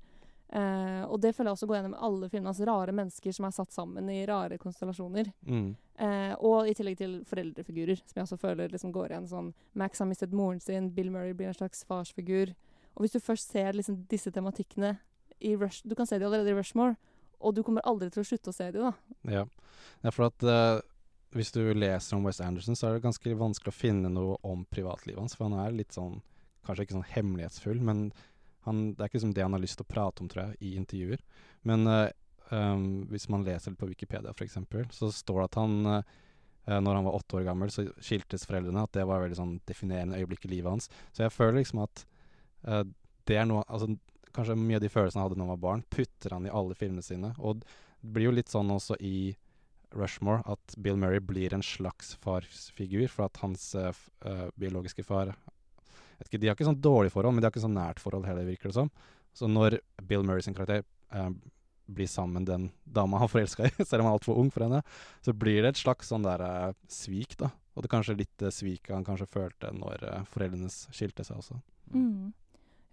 Uh, 0.53 1.03
og 1.09 1.17
det 1.23 1.33
føler 1.35 1.51
jeg 1.51 1.57
også 1.57 1.67
går 1.67 1.79
gjennom 1.79 1.97
alle 2.07 2.29
filmene. 2.31 2.53
Altså 2.53 2.67
rare 2.69 2.95
mennesker 2.95 3.35
som 3.35 3.47
er 3.49 3.55
satt 3.57 3.73
sammen 3.75 4.11
i 4.13 4.21
rare 4.29 4.59
konstellasjoner. 4.61 5.31
Mm. 5.49 5.73
Uh, 5.99 6.35
og 6.45 6.69
i 6.69 6.75
tillegg 6.77 6.99
til 7.01 7.17
foreldrefigurer, 7.29 8.03
som 8.05 8.21
jeg 8.21 8.29
også 8.29 8.41
føler 8.43 8.71
liksom 8.75 8.93
går 8.95 9.15
igjen. 9.15 9.31
Sånn 9.31 9.51
Max 9.79 10.03
har 10.03 10.11
mistet 10.11 10.37
moren 10.37 10.63
sin, 10.63 10.93
Bill 10.95 11.11
Murray 11.15 11.35
blir 11.35 11.51
en 11.51 11.59
slags 11.59 11.83
farsfigur. 11.89 12.55
Og 12.95 13.05
hvis 13.05 13.17
du 13.17 13.23
først 13.25 13.51
ser 13.51 13.75
liksom 13.75 14.05
disse 14.11 14.31
tematikkene 14.31 14.97
i 15.45 15.57
Rush 15.59 15.83
Du 15.85 15.97
kan 15.99 16.07
se 16.07 16.19
de 16.19 16.27
allerede 16.27 16.53
i 16.53 16.57
Rushmore, 16.57 16.95
og 17.43 17.57
du 17.57 17.65
kommer 17.67 17.85
aldri 17.85 18.09
til 18.13 18.23
å 18.23 18.29
slutte 18.29 18.53
å 18.53 18.57
se 18.57 18.71
de, 18.73 18.85
da. 18.85 18.93
Ja. 19.29 19.43
Er 20.07 20.15
for 20.15 20.31
at 20.31 20.47
uh, 20.47 20.79
hvis 21.35 21.51
du 21.53 21.61
leser 21.75 22.17
om 22.17 22.29
West 22.29 22.41
Anderson, 22.41 22.79
så 22.79 22.89
er 22.89 22.97
det 22.97 23.05
ganske 23.09 23.35
vanskelig 23.37 23.75
å 23.75 23.77
finne 23.77 24.13
noe 24.13 24.39
om 24.47 24.63
privatlivet 24.71 25.19
hans. 25.21 25.35
For 25.37 25.49
han 25.49 25.59
er 25.65 25.75
litt 25.75 25.97
sånn 25.97 26.21
Kanskje 26.65 26.87
ikke 26.87 26.95
sånn 26.95 27.11
hemmelighetsfull, 27.13 27.81
men 27.85 27.99
han, 28.65 28.85
Det 28.95 29.03
er 29.03 29.11
ikke 29.11 29.19
liksom 29.19 29.35
det 29.37 29.47
han 29.47 29.57
har 29.57 29.63
lyst 29.63 29.79
til 29.81 29.87
å 29.87 29.93
prate 29.95 30.25
om, 30.25 30.29
tror 30.31 30.45
jeg, 30.45 30.59
i 30.61 30.75
intervjuer. 30.81 31.25
Men 31.69 31.89
uh, 31.91 32.09
um, 32.51 33.05
hvis 33.13 33.29
man 33.33 33.45
leser 33.47 33.73
litt 33.73 33.81
på 33.81 33.91
Wikipedia, 33.91 34.35
f.eks., 34.35 34.59
så 34.97 35.11
står 35.13 35.41
det 35.41 35.49
at 35.51 35.61
han 35.61 35.77
uh, 35.91 36.01
når 36.65 36.97
han 36.97 37.05
var 37.05 37.19
åtte 37.19 37.37
år 37.37 37.47
gammel, 37.49 37.71
så 37.71 37.87
skiltes 38.01 38.47
foreldrene. 38.49 38.87
At 38.87 38.97
det 38.97 39.05
var 39.09 39.23
veldig 39.25 39.39
sånn 39.39 39.55
definerende 39.69 40.21
øyeblikk 40.21 40.47
i 40.49 40.55
livet 40.57 40.73
hans. 40.73 40.91
Så 41.13 41.27
jeg 41.27 41.35
føler 41.35 41.61
liksom 41.61 41.85
at 41.85 42.05
uh, 42.69 42.83
det 43.29 43.41
er 43.41 43.49
noe 43.49 43.65
Altså 43.69 43.95
kanskje 44.35 44.57
mye 44.59 44.81
av 44.81 44.83
de 44.83 44.91
følelsene 44.91 45.23
han 45.23 45.29
hadde 45.29 45.39
da 45.39 45.45
han 45.45 45.55
var 45.55 45.63
barn, 45.63 45.83
putter 45.95 46.35
han 46.35 46.47
i 46.49 46.53
alle 46.53 46.77
filmene 46.79 47.05
sine. 47.07 47.31
Og 47.39 47.61
det 47.61 48.13
blir 48.17 48.29
jo 48.29 48.35
litt 48.35 48.51
sånn 48.51 48.73
også 48.75 48.99
i 48.99 49.35
Rushmore 49.95 50.43
at 50.51 50.75
Bill 50.83 50.99
Murray 50.99 51.23
blir 51.23 51.55
en 51.55 51.63
slags 51.63 52.17
farsfigur, 52.23 53.07
for 53.13 53.29
at 53.29 53.39
hans 53.45 53.69
uh, 53.79 53.95
biologiske 54.59 55.07
far 55.07 55.31
ikke, 56.23 56.39
De 56.39 56.49
har 56.49 56.57
ikke 56.57 56.69
sånn 56.69 56.81
dårlig 56.85 57.13
forhold, 57.15 57.35
men 57.35 57.43
de 57.43 57.49
har 57.49 57.55
ikke 57.55 57.65
sånn 57.65 57.77
nært 57.77 58.03
forhold 58.03 58.29
heller, 58.29 58.47
virker 58.47 58.71
det 58.71 58.79
som. 58.79 58.91
Så 59.35 59.51
når 59.51 59.81
Bill 60.07 60.23
Murray 60.23 60.45
sin 60.47 60.55
karakter 60.55 60.85
eh, 61.11 61.31
blir 61.87 62.07
sammen 62.07 62.45
den 62.45 62.71
dama 62.85 63.19
han 63.19 63.29
forelska 63.33 63.67
i, 63.67 63.75
selv 63.85 64.03
om 64.03 64.09
han 64.09 64.15
er 64.15 64.21
altfor 64.21 64.39
ung 64.41 64.53
for 64.55 64.67
henne, 64.67 64.83
så 65.25 65.35
blir 65.37 65.63
det 65.63 65.75
et 65.75 65.83
slags 65.83 66.13
sånn 66.13 66.27
der 66.27 66.45
eh, 66.47 66.71
svik, 66.89 67.37
da. 67.41 67.51
Og 67.75 67.83
det 67.83 67.91
er 67.91 67.97
kanskje 67.97 68.19
litt 68.21 68.47
eh, 68.47 68.55
sviket 68.55 68.95
han 68.95 69.07
kanskje 69.07 69.31
følte 69.31 69.73
når 69.75 70.07
eh, 70.07 70.25
foreldrene 70.31 70.71
skilte 70.71 71.27
seg 71.27 71.43
også. 71.43 71.59
Mm. 71.95 72.33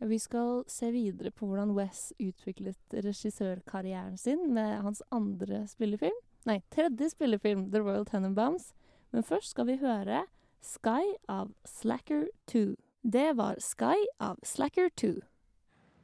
Vi 0.10 0.18
skal 0.18 0.64
se 0.72 0.90
videre 0.90 1.30
på 1.30 1.46
hvordan 1.46 1.76
Wes 1.78 2.10
utviklet 2.18 2.96
regissørkarrieren 3.06 4.18
sin 4.18 4.48
med 4.56 4.80
hans 4.82 5.04
andre 5.14 5.68
spillefilm. 5.70 6.18
Nei, 6.50 6.58
tredje 6.74 7.12
spillefilm, 7.12 7.68
The 7.70 7.84
Royal 7.84 8.08
Tenenbaums. 8.10 8.72
Men 9.14 9.28
først 9.28 9.54
skal 9.54 9.68
vi 9.70 9.78
høre 9.78 10.24
Sky 10.66 11.06
av 11.30 11.52
Slacker 11.70 12.32
2. 12.50 12.74
Det 13.04 13.34
var 13.34 13.56
Sky 13.60 14.08
av 14.20 14.40
Slacker 14.44 14.90
2. 14.90 15.22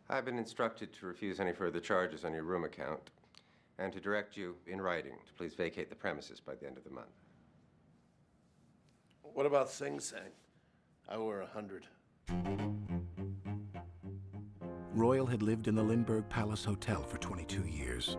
I've 0.09 0.25
been 0.25 0.39
instructed 0.39 0.91
to 0.93 1.05
refuse 1.05 1.39
any 1.39 1.53
further 1.53 1.79
charges 1.79 2.25
on 2.25 2.33
your 2.33 2.43
room 2.43 2.63
account 2.63 3.11
and 3.77 3.93
to 3.93 3.99
direct 3.99 4.35
you 4.37 4.55
in 4.65 4.81
writing 4.81 5.13
to 5.27 5.33
please 5.37 5.53
vacate 5.53 5.89
the 5.89 5.95
premises 5.95 6.39
by 6.39 6.55
the 6.55 6.65
end 6.65 6.77
of 6.77 6.83
the 6.83 6.89
month. 6.89 7.13
What 9.21 9.45
about 9.45 9.69
Sing 9.69 9.99
Sang? 9.99 10.31
I 11.07 11.15
owe 11.15 11.29
her 11.29 11.41
a 11.41 11.47
hundred. 11.47 11.85
Royal 14.93 15.27
had 15.27 15.43
lived 15.43 15.67
in 15.67 15.75
the 15.75 15.83
Lindbergh 15.83 16.27
Palace 16.29 16.65
Hotel 16.65 17.03
for 17.03 17.17
22 17.19 17.61
years. 17.67 18.17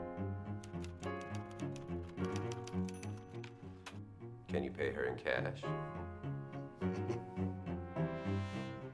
Can 4.49 4.63
you 4.63 4.71
pay 4.71 4.93
her 4.93 5.07
in 5.07 5.17
cash? 5.17 5.63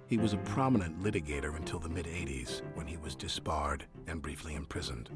He 0.06 0.18
was 0.18 0.34
a 0.34 0.36
prominent 0.36 1.02
litigator 1.02 1.56
until 1.56 1.78
the 1.78 1.88
mid 1.88 2.06
80s 2.06 2.62
when 2.74 2.86
he 2.86 2.98
was 2.98 3.14
disbarred 3.16 3.84
and 4.06 4.20
briefly 4.22 4.54
imprisoned. 4.54 5.08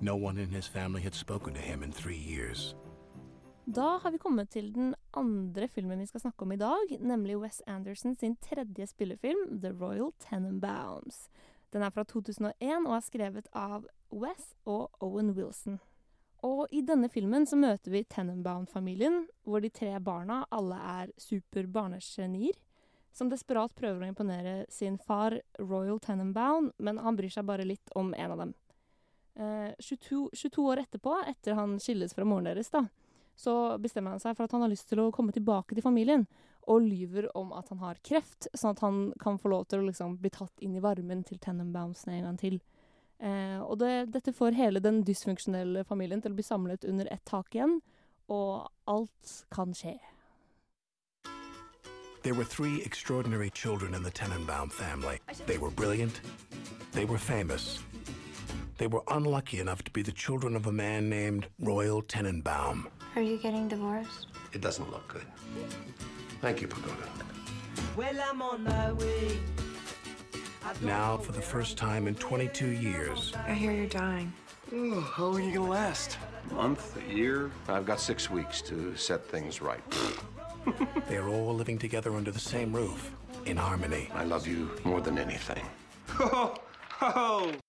No 0.00 0.16
one 0.16 0.36
in 0.36 0.50
his 0.50 0.66
family 0.66 1.00
had 1.00 1.14
spoken 1.14 1.54
to 1.54 1.60
him 1.60 1.82
in 1.82 1.92
three 1.92 2.16
years. 2.16 2.74
Da 3.64 3.98
har 4.02 4.10
vi 4.10 4.18
kommet 4.18 4.50
til 4.50 4.74
den 4.74 4.94
andre 5.14 5.68
filmen 5.68 5.98
vi 5.98 6.06
skal 6.06 6.20
snakke 6.20 6.42
om 6.42 6.52
i 6.52 6.56
dag, 6.56 6.98
nemlig 7.00 7.38
Wes 7.38 7.62
Anderson 7.66 8.14
sin 8.14 8.36
tredje 8.36 8.86
spillefilm, 8.86 9.60
The 9.60 9.70
Royal 9.70 10.12
Tenenbaums. 10.18 11.28
Den 11.72 11.82
er 11.82 11.90
fra 11.90 12.02
2001 12.04 12.86
og 12.86 12.96
er 12.96 13.00
skrevet 13.00 13.46
av 13.54 13.86
Wes 14.12 14.54
og 14.64 14.90
Owen 15.00 15.30
Wilson. 15.30 15.78
Og 16.42 16.66
i 16.74 16.82
denne 16.82 17.06
filmen 17.12 17.46
så 17.46 17.56
møter 17.58 17.92
vi 17.94 18.02
Tenenbaum-familien, 18.10 19.22
hvor 19.46 19.62
de 19.62 19.70
tre 19.70 19.92
barna 20.02 20.40
alle 20.50 20.78
er 20.98 21.12
superbarnegenier, 21.22 22.56
som 23.12 23.28
desperat 23.30 23.74
prøver 23.76 24.02
å 24.02 24.08
imponere 24.10 24.54
sin 24.72 24.96
far 24.98 25.36
Royal 25.60 26.00
Tenenbaum, 26.02 26.72
men 26.82 26.98
han 26.98 27.18
bryr 27.18 27.30
seg 27.30 27.46
bare 27.46 27.66
litt 27.68 27.92
om 27.98 28.10
en 28.16 28.34
av 28.34 28.42
dem. 28.42 28.54
Eh, 29.34 29.70
22, 29.78 30.30
22 30.32 30.66
år 30.72 30.82
etterpå, 30.82 31.14
etter 31.28 31.54
han 31.56 31.78
skilles 31.80 32.16
fra 32.16 32.26
moren 32.26 32.50
deres, 32.50 32.72
da, 32.72 32.86
så 33.38 33.78
bestemmer 33.80 34.16
han 34.16 34.22
seg 34.22 34.34
for 34.36 34.48
at 34.48 34.56
han 34.56 34.64
har 34.64 34.72
lyst 34.72 34.88
til 34.90 35.04
å 35.04 35.12
komme 35.14 35.32
tilbake 35.36 35.76
til 35.76 35.84
familien, 35.84 36.26
og 36.70 36.84
lyver 36.84 37.26
om 37.38 37.52
at 37.56 37.70
han 37.72 37.80
har 37.82 38.00
kreft, 38.06 38.48
sånn 38.54 38.74
at 38.74 38.82
han 38.84 39.00
kan 39.20 39.38
få 39.38 39.50
lov 39.52 39.66
til 39.70 39.82
å 39.82 39.88
liksom 39.88 40.18
bli 40.22 40.30
tatt 40.32 40.62
inn 40.62 40.76
i 40.78 40.82
varmen 40.82 41.24
til 41.26 41.40
Tenenbaumsene 41.42 42.18
en 42.18 42.28
gang 42.30 42.38
til. 42.38 42.60
Eh, 43.22 43.60
og 43.62 43.78
det, 43.78 44.10
dette 44.14 44.32
får 44.34 44.56
hele 44.58 44.80
den 44.82 45.04
dysfunksjonelle 45.06 45.84
familien 45.86 46.22
til 46.22 46.34
å 46.34 46.38
bli 46.38 46.44
samlet 46.46 46.84
under 46.84 47.06
ett 47.12 47.22
tak 47.28 47.54
igjen, 47.54 47.78
og 48.26 48.66
alt 48.90 49.34
kan 49.54 49.74
skje. 49.78 50.00
There 52.22 52.34
were 52.34 52.44
three 52.44 52.82
extraordinary 52.82 53.50
children 53.50 53.94
in 53.94 54.02
the 54.02 54.10
Tenenbaum 54.10 54.70
family. 54.70 55.18
They 55.46 55.58
were 55.58 55.70
brilliant. 55.70 56.20
They 56.92 57.04
were 57.04 57.18
famous. 57.18 57.80
They 58.78 58.86
were 58.86 59.02
unlucky 59.08 59.60
enough 59.60 59.82
to 59.84 59.90
be 59.90 60.02
the 60.02 60.12
children 60.12 60.56
of 60.56 60.66
a 60.66 60.72
man 60.72 61.08
named 61.08 61.46
Royal 61.60 62.02
Tenenbaum. 62.02 62.86
Are 63.16 63.22
you 63.22 63.38
getting 63.38 63.68
divorced? 63.68 64.26
It 64.52 64.60
doesn't 64.60 64.90
look 64.90 65.06
good. 65.08 65.26
Thank 66.40 66.60
you, 66.60 66.68
Pagoda. 66.68 67.08
Well, 67.96 68.16
I'm 68.30 68.42
on 68.42 68.64
my 68.64 68.92
way. 68.92 69.38
Now, 70.80 71.16
for 71.16 71.32
the 71.32 71.42
first 71.42 71.76
time 71.76 72.06
in 72.08 72.14
22 72.14 72.66
years, 72.66 73.32
I 73.46 73.52
hear 73.52 73.72
you're 73.72 73.86
dying. 73.86 74.32
Oh, 74.72 75.00
how 75.00 75.26
long 75.26 75.40
are 75.40 75.44
you 75.44 75.52
gonna 75.52 75.70
last? 75.70 76.18
A 76.50 76.54
month, 76.54 76.96
a 76.96 77.14
year? 77.14 77.50
I've 77.68 77.84
got 77.84 78.00
six 78.00 78.30
weeks 78.30 78.62
to 78.62 78.96
set 78.96 79.24
things 79.24 79.60
right. 79.60 79.82
they're 81.08 81.28
all 81.28 81.54
living 81.54 81.78
together 81.78 82.14
under 82.14 82.30
the 82.30 82.40
same 82.40 82.72
roof, 82.72 83.12
in 83.44 83.56
harmony. 83.56 84.08
I 84.14 84.24
love 84.24 84.46
you 84.46 84.70
more 84.84 85.00
than 85.00 85.18
anything. 85.18 85.64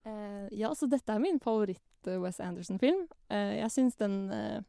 uh, 0.05 0.47
ja, 0.51 0.75
så 0.75 0.85
dette 0.87 1.11
er 1.13 1.19
min 1.19 1.39
favoritt-Wes 1.39 2.39
Anderson-film. 2.39 3.07
Uh, 3.31 3.57
jeg 3.57 3.71
syns 3.71 3.95
den 3.95 4.31
uh, 4.31 4.61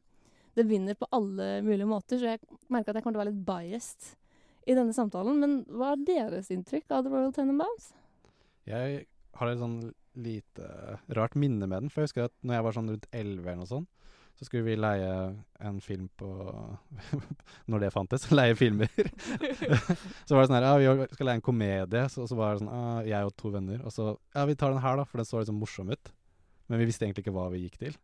Den 0.57 0.69
vinner 0.69 0.95
på 0.95 1.07
alle 1.13 1.63
mulige 1.63 1.87
måter, 1.87 2.19
så 2.19 2.27
jeg 2.27 2.39
merker 2.69 2.93
at 2.93 2.97
jeg 2.97 3.03
kommer 3.03 3.19
til 3.19 3.21
å 3.21 3.25
være 3.25 3.33
litt 3.33 3.47
biased 3.47 4.15
i 4.67 4.75
denne 4.77 4.95
samtalen. 4.95 5.41
Men 5.43 5.57
hva 5.67 5.93
er 5.93 6.05
deres 6.07 6.51
inntrykk 6.55 6.91
av 6.95 7.03
The 7.05 7.11
Royal 7.11 7.33
Tenenbaums? 7.35 7.91
Jeg 8.69 9.05
har 9.39 9.51
et 9.51 9.61
sånn 9.61 9.81
lite 10.15 10.69
rart 11.17 11.35
minne 11.39 11.67
med 11.67 11.85
den, 11.85 11.91
for 11.91 12.03
jeg 12.03 12.11
husker 12.11 12.29
at 12.29 12.35
når 12.47 12.59
jeg 12.59 12.67
var 12.67 12.77
sånn 12.77 12.91
rundt 12.93 13.09
11 13.11 13.43
eller 13.43 13.61
noe 13.61 13.71
sånt, 13.71 13.91
så 14.35 14.47
skulle 14.49 14.67
vi 14.67 14.75
leie 14.79 15.11
en 15.63 15.77
film 15.83 16.09
på 16.19 16.29
Når 17.71 17.85
det 17.85 17.91
fantes, 17.95 18.27
leie 18.35 18.57
filmer. 18.59 18.91
så 20.27 20.35
var 20.35 20.43
det 20.43 20.49
sånn 20.51 20.59
her, 20.59 20.67
ja, 20.83 20.95
vi 20.99 21.09
skal 21.15 21.31
leie 21.31 21.39
en 21.39 21.45
komedie, 21.45 22.03
så, 22.11 22.27
så 22.31 22.39
var 22.39 22.55
det 22.55 22.65
sånn, 22.65 22.73
ah, 22.75 22.99
jeg 23.07 23.31
og 23.31 23.35
to 23.39 23.53
venner, 23.55 23.85
og 23.87 23.95
så, 23.95 24.11
ja, 24.35 24.47
vi 24.51 24.59
tar 24.59 24.75
den 24.75 24.83
her 24.83 24.99
da, 24.99 25.07
for 25.07 25.23
den 25.23 25.29
så 25.29 25.43
liksom 25.43 25.61
morsom 25.63 25.93
ut. 25.95 26.13
Men 26.71 26.81
vi 26.81 26.89
visste 26.89 27.07
egentlig 27.07 27.27
ikke 27.27 27.37
hva 27.37 27.47
vi 27.53 27.63
gikk 27.67 27.79
til. 27.83 27.97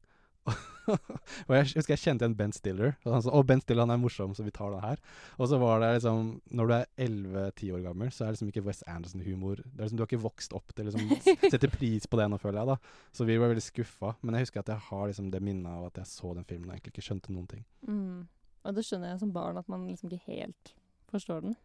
Og 0.91 1.53
jeg 1.55 1.67
husker 1.77 1.93
jeg 1.93 2.03
kjente 2.03 2.25
igjen 2.25 2.37
Ben 2.39 2.55
Stiller. 2.55 2.95
Og 3.05 3.13
han 3.15 3.23
sa 3.23 3.31
'Å, 3.31 3.43
Ben 3.47 3.61
Stiller 3.63 3.85
han 3.87 3.93
er 3.95 4.01
morsom, 4.01 4.33
så 4.35 4.45
vi 4.45 4.51
tar 4.55 4.73
den 4.73 4.83
her'. 4.83 4.99
Og 5.39 5.49
så 5.49 5.59
var 5.61 5.81
det 5.81 5.91
liksom 6.01 6.41
Når 6.51 6.67
du 6.67 6.75
er 6.75 6.87
11-10 6.97 7.73
år 7.77 7.83
gammel, 7.85 8.11
så 8.11 8.25
er 8.25 8.27
det 8.27 8.41
liksom 8.41 8.53
ikke 8.53 8.65
West 8.67 8.85
Anderson-humor. 8.87 9.57
Det 9.57 9.79
er 9.79 9.85
liksom 9.85 9.97
Du 9.97 10.03
har 10.03 10.11
ikke 10.11 10.23
vokst 10.25 10.53
opp 10.53 10.75
til 10.75 10.87
liksom 10.87 11.07
Setter 11.53 11.71
pris 11.71 12.07
på 12.07 12.17
det 12.17 12.29
nå, 12.31 12.39
føler 12.39 12.61
jeg, 12.61 12.67
da. 12.67 12.77
Så 13.13 13.25
vi 13.25 13.39
var 13.39 13.53
veldig 13.53 13.63
skuffa. 13.63 14.17
Men 14.23 14.35
jeg 14.35 14.49
husker 14.49 14.61
at 14.61 14.69
jeg 14.69 14.87
har 14.91 15.07
liksom 15.07 15.31
det 15.31 15.43
minnet 15.43 15.71
av 15.71 15.87
at 15.87 16.03
jeg 16.03 16.07
så 16.07 16.35
den 16.35 16.45
filmen 16.45 16.71
og 16.71 16.77
egentlig 16.77 16.95
ikke 16.97 17.09
skjønte 17.09 17.33
noen 17.33 17.49
ting. 17.49 17.65
Mm. 17.87 18.29
Og 18.65 18.75
det 18.75 18.85
skjønner 18.85 19.13
jeg 19.13 19.21
som 19.21 19.33
barn, 19.33 19.59
at 19.59 19.69
man 19.69 19.87
liksom 19.89 20.11
ikke 20.11 20.37
helt 20.37 20.75
forstår 21.11 21.41
den. 21.41 21.57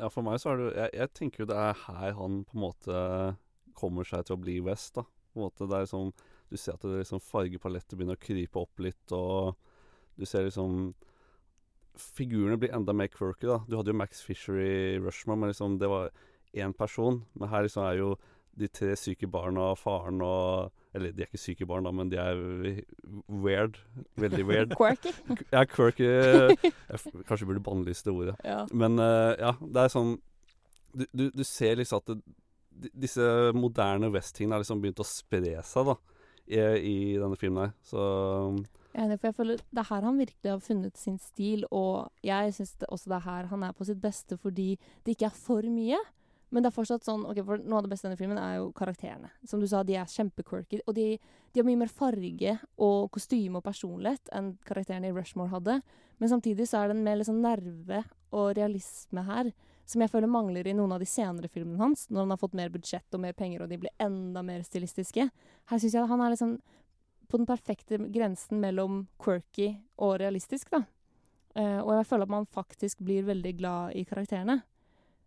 Ja, 0.00 0.08
for 0.08 0.24
meg 0.24 0.40
så 0.40 0.52
er 0.52 0.56
det 0.56 0.68
Jeg, 0.76 0.90
jeg 0.94 1.12
tenker 1.12 1.42
jo 1.42 1.46
det 1.50 1.56
er 1.56 1.80
her 1.86 2.14
han 2.16 2.44
på 2.48 2.56
en 2.56 2.62
måte 2.62 3.00
kommer 3.76 4.04
seg 4.08 4.24
til 4.26 4.36
å 4.36 4.40
bli 4.40 4.60
West, 4.64 4.94
da. 4.96 5.04
På 5.32 5.40
en 5.40 5.46
måte 5.46 5.68
det 5.68 5.76
er 5.76 5.86
liksom 5.86 6.12
Du 6.52 6.58
ser 6.60 6.76
at 6.76 6.84
det 6.84 7.00
liksom 7.00 7.22
fargepalettet 7.24 7.96
begynner 7.96 8.18
å 8.18 8.22
krype 8.22 8.60
opp 8.60 8.82
litt, 8.84 9.14
og 9.16 9.56
du 10.20 10.28
ser 10.28 10.46
liksom 10.48 10.92
Figurene 11.92 12.56
blir 12.56 12.72
enda 12.72 12.94
mer 12.96 13.10
quirky, 13.12 13.44
da. 13.44 13.58
Du 13.68 13.74
hadde 13.76 13.92
jo 13.92 13.98
Max 14.00 14.22
Fisher 14.24 14.56
i 14.56 14.76
Rushmore, 14.96 15.36
men 15.36 15.50
liksom 15.50 15.74
det 15.80 15.90
var 15.92 16.06
én 16.56 16.72
person. 16.72 17.18
Men 17.36 17.50
her 17.52 17.66
liksom 17.66 17.84
er 17.84 17.98
jo 17.98 18.14
de 18.56 18.68
tre 18.68 18.94
syke 18.96 19.28
barna 19.28 19.72
og 19.72 19.78
faren 19.80 20.20
og 20.24 20.72
Eller 20.92 21.12
de 21.16 21.24
er 21.24 21.28
ikke 21.30 21.40
syke 21.40 21.64
barn, 21.64 21.86
da, 21.86 21.90
men 21.96 22.10
de 22.12 22.18
er 22.20 22.40
weird. 23.28 23.78
Veldig 24.20 24.44
weird. 24.44 24.74
quirky. 24.80 25.12
Ja, 25.52 25.62
quirky. 25.64 26.04
Jeg 26.04 27.22
kanskje 27.28 27.48
burde 27.48 27.62
bannlyse 27.64 28.04
det 28.04 28.12
ordet. 28.12 28.34
Ja. 28.44 28.66
Men 28.72 29.00
uh, 29.00 29.32
ja, 29.40 29.54
det 29.60 29.86
er 29.86 29.94
sånn 29.94 30.18
Du, 30.92 31.06
du, 31.16 31.30
du 31.32 31.44
ser 31.48 31.78
liksom 31.80 32.02
at 32.02 32.12
det, 32.12 32.34
disse 32.92 33.24
moderne 33.56 34.10
West-tingene 34.12 34.58
har 34.58 34.60
liksom 34.60 34.82
begynt 34.82 35.00
å 35.00 35.08
spre 35.08 35.54
seg, 35.64 35.88
da, 35.88 35.96
i, 36.46 36.58
i 36.58 36.96
denne 37.18 37.38
filmen 37.38 37.66
her. 37.66 37.74
Så 37.86 38.06
er 38.92 39.06
enig, 39.06 39.20
for 39.20 39.30
jeg 39.30 39.36
føler 39.38 39.60
det 39.62 39.82
er 39.82 39.88
her 39.88 40.08
han 40.08 40.18
virkelig 40.20 40.50
har 40.50 40.64
funnet 40.64 40.98
sin 41.00 41.20
stil, 41.22 41.64
og 41.70 42.10
jeg 42.24 42.56
syns 42.56 42.74
også 42.88 43.12
det 43.12 43.18
er 43.20 43.28
her 43.28 43.52
han 43.52 43.62
er 43.66 43.76
på 43.76 43.86
sitt 43.88 44.02
beste 44.02 44.36
fordi 44.40 44.74
det 45.04 45.16
ikke 45.16 45.30
er 45.30 45.38
for 45.38 45.68
mye. 45.68 46.00
Men 46.52 46.60
det 46.60 46.68
er 46.68 46.76
fortsatt 46.76 47.06
sånn 47.06 47.22
ok, 47.24 47.38
for 47.48 47.62
Noe 47.64 47.78
av 47.80 47.86
det 47.86 47.94
beste 47.94 48.04
i 48.04 48.10
denne 48.10 48.20
filmen 48.20 48.36
er 48.36 48.58
jo 48.58 48.66
karakterene. 48.76 49.30
Som 49.48 49.62
du 49.62 49.66
sa, 49.70 49.80
de 49.88 49.96
er 49.96 50.10
kjempequirky. 50.12 50.82
Og 50.84 50.92
de, 50.98 51.06
de 51.16 51.62
har 51.62 51.64
mye 51.64 51.80
mer 51.80 51.92
farge 51.92 52.58
og 52.76 53.08
kostyme 53.14 53.62
og 53.62 53.64
personlighet 53.64 54.28
enn 54.36 54.50
karakterene 54.68 55.08
i 55.08 55.14
Rushmore 55.16 55.48
hadde. 55.54 55.78
Men 56.20 56.28
samtidig 56.28 56.66
så 56.68 56.82
er 56.82 56.90
det 56.90 56.98
en 56.98 57.06
mer 57.06 57.16
liksom 57.22 57.40
nerve 57.40 58.02
og 58.36 58.52
realisme 58.58 59.24
her 59.24 59.48
som 59.88 60.02
jeg 60.02 60.12
føler 60.12 60.30
mangler 60.30 60.66
i 60.68 60.74
noen 60.76 60.94
av 60.94 61.02
de 61.02 61.08
senere 61.08 61.50
filmene 61.50 61.80
hans, 61.82 62.06
når 62.10 62.24
han 62.24 62.34
har 62.34 62.40
fått 62.40 62.56
mer 62.58 62.72
budsjett 62.72 63.16
og 63.16 63.22
mer 63.24 63.34
penger, 63.36 63.64
og 63.64 63.72
de 63.72 63.80
blir 63.82 63.94
enda 64.02 64.44
mer 64.46 64.62
stilistiske. 64.66 65.26
Her 65.70 65.82
syns 65.82 65.96
jeg 65.96 66.10
han 66.10 66.22
er 66.22 66.34
liksom 66.34 66.56
på 67.32 67.40
den 67.40 67.48
perfekte 67.48 67.98
grensen 68.12 68.60
mellom 68.60 69.06
quirky 69.22 69.70
og 70.04 70.18
realistisk, 70.20 70.70
da. 70.74 70.84
Uh, 71.56 71.80
og 71.84 71.94
jeg 71.98 72.08
føler 72.08 72.28
at 72.28 72.32
man 72.32 72.48
faktisk 72.48 73.00
blir 73.04 73.26
veldig 73.28 73.52
glad 73.58 73.96
i 73.96 74.04
karakterene. 74.08 74.62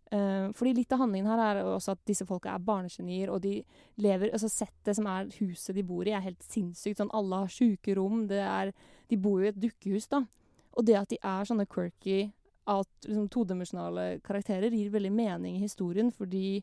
Uh, 0.06 0.52
fordi 0.54 0.72
litt 0.78 0.92
av 0.94 1.00
handlingen 1.02 1.26
her 1.30 1.42
er 1.42 1.60
også 1.66 1.96
at 1.96 2.02
disse 2.06 2.26
folka 2.26 2.52
er 2.52 2.62
barnegenier, 2.62 3.30
og 3.34 3.40
de 3.42 3.58
lever 4.02 4.30
Altså 4.30 4.50
settet 4.50 4.94
som 4.94 5.08
er 5.10 5.30
huset 5.40 5.74
de 5.74 5.82
bor 5.86 6.06
i, 6.06 6.14
er 6.14 6.22
helt 6.22 6.46
sinnssykt. 6.46 7.00
Sånn 7.00 7.14
alle 7.14 7.42
har 7.42 7.52
sjuke 7.52 7.94
rom, 7.98 8.26
det 8.30 8.42
er 8.42 8.72
De 9.10 9.18
bor 9.18 9.42
jo 9.42 9.46
i 9.46 9.52
et 9.52 9.60
dukkehus, 9.62 10.08
da. 10.10 10.24
Og 10.76 10.86
det 10.86 10.98
at 10.98 11.10
de 11.10 11.18
er 11.22 11.46
sånne 11.46 11.66
quirky, 11.70 12.32
alt, 12.70 12.90
liksom 13.06 13.28
todimensjonale 13.32 14.06
karakterer, 14.26 14.74
gir 14.74 14.92
veldig 14.94 15.12
mening 15.14 15.58
i 15.58 15.64
historien, 15.64 16.10
fordi 16.14 16.62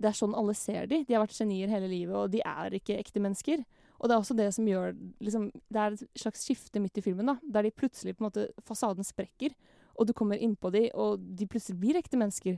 det 0.00 0.10
er 0.10 0.16
sånn 0.16 0.36
alle 0.36 0.54
ser 0.56 0.88
de. 0.88 1.02
De 1.04 1.16
har 1.16 1.22
vært 1.24 1.36
genier 1.36 1.70
hele 1.72 1.88
livet, 1.90 2.16
og 2.16 2.32
de 2.32 2.40
er 2.46 2.76
ikke 2.78 2.96
ekte 3.00 3.22
mennesker. 3.22 3.64
Og 4.00 4.08
det 4.08 4.14
er 4.14 4.22
også 4.22 4.36
det 4.38 4.48
som 4.56 4.68
gjør 4.68 4.94
liksom, 5.20 5.50
Det 5.68 5.80
er 5.80 5.92
et 5.92 6.22
slags 6.22 6.46
skifte 6.46 6.80
midt 6.80 6.96
i 6.96 7.04
filmen, 7.04 7.28
da, 7.28 7.36
der 7.44 7.68
de 7.68 7.74
plutselig 7.74 8.16
på 8.16 8.24
en 8.24 8.30
måte 8.30 8.46
Fasaden 8.64 9.04
sprekker, 9.04 9.52
og 10.00 10.08
du 10.08 10.14
kommer 10.16 10.40
innpå 10.40 10.70
de, 10.72 10.86
og 10.96 11.20
de 11.20 11.48
plutselig 11.48 11.76
blir 11.82 11.98
ekte 12.00 12.16
mennesker. 12.16 12.56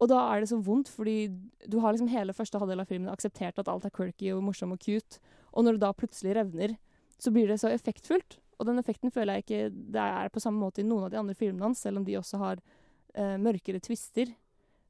Og 0.00 0.08
da 0.10 0.18
er 0.32 0.42
det 0.42 0.50
så 0.50 0.58
vondt, 0.64 0.88
fordi 0.90 1.28
du 1.68 1.78
har 1.78 1.94
liksom 1.94 2.10
hele 2.10 2.34
første 2.34 2.58
halvdel 2.58 2.82
av 2.82 2.90
filmen 2.90 3.12
akseptert 3.12 3.60
at 3.60 3.68
alt 3.70 3.86
er 3.86 3.94
quirky 3.94 4.32
og 4.34 4.42
morsom 4.42 4.74
og 4.74 4.80
cute, 4.82 5.20
og 5.52 5.66
når 5.66 5.76
det 5.76 5.84
da 5.84 5.92
plutselig 5.94 6.34
revner, 6.38 6.74
så 7.20 7.30
blir 7.30 7.50
det 7.50 7.60
så 7.60 7.70
effektfullt. 7.70 8.40
Og 8.60 8.68
den 8.68 8.80
effekten 8.80 9.12
føler 9.12 9.38
jeg 9.38 9.46
ikke 9.46 9.60
det 9.96 10.04
er 10.04 10.32
på 10.32 10.42
samme 10.42 10.60
måte 10.60 10.82
i 10.82 10.86
noen 10.86 11.06
av 11.06 11.12
de 11.14 11.18
andre 11.20 11.36
filmene 11.38 11.70
hans, 11.70 11.80
selv 11.80 12.00
om 12.00 12.06
de 12.06 12.18
også 12.20 12.40
har 12.42 12.60
eh, 12.60 13.36
mørkere 13.40 13.80
twister. 13.80 14.34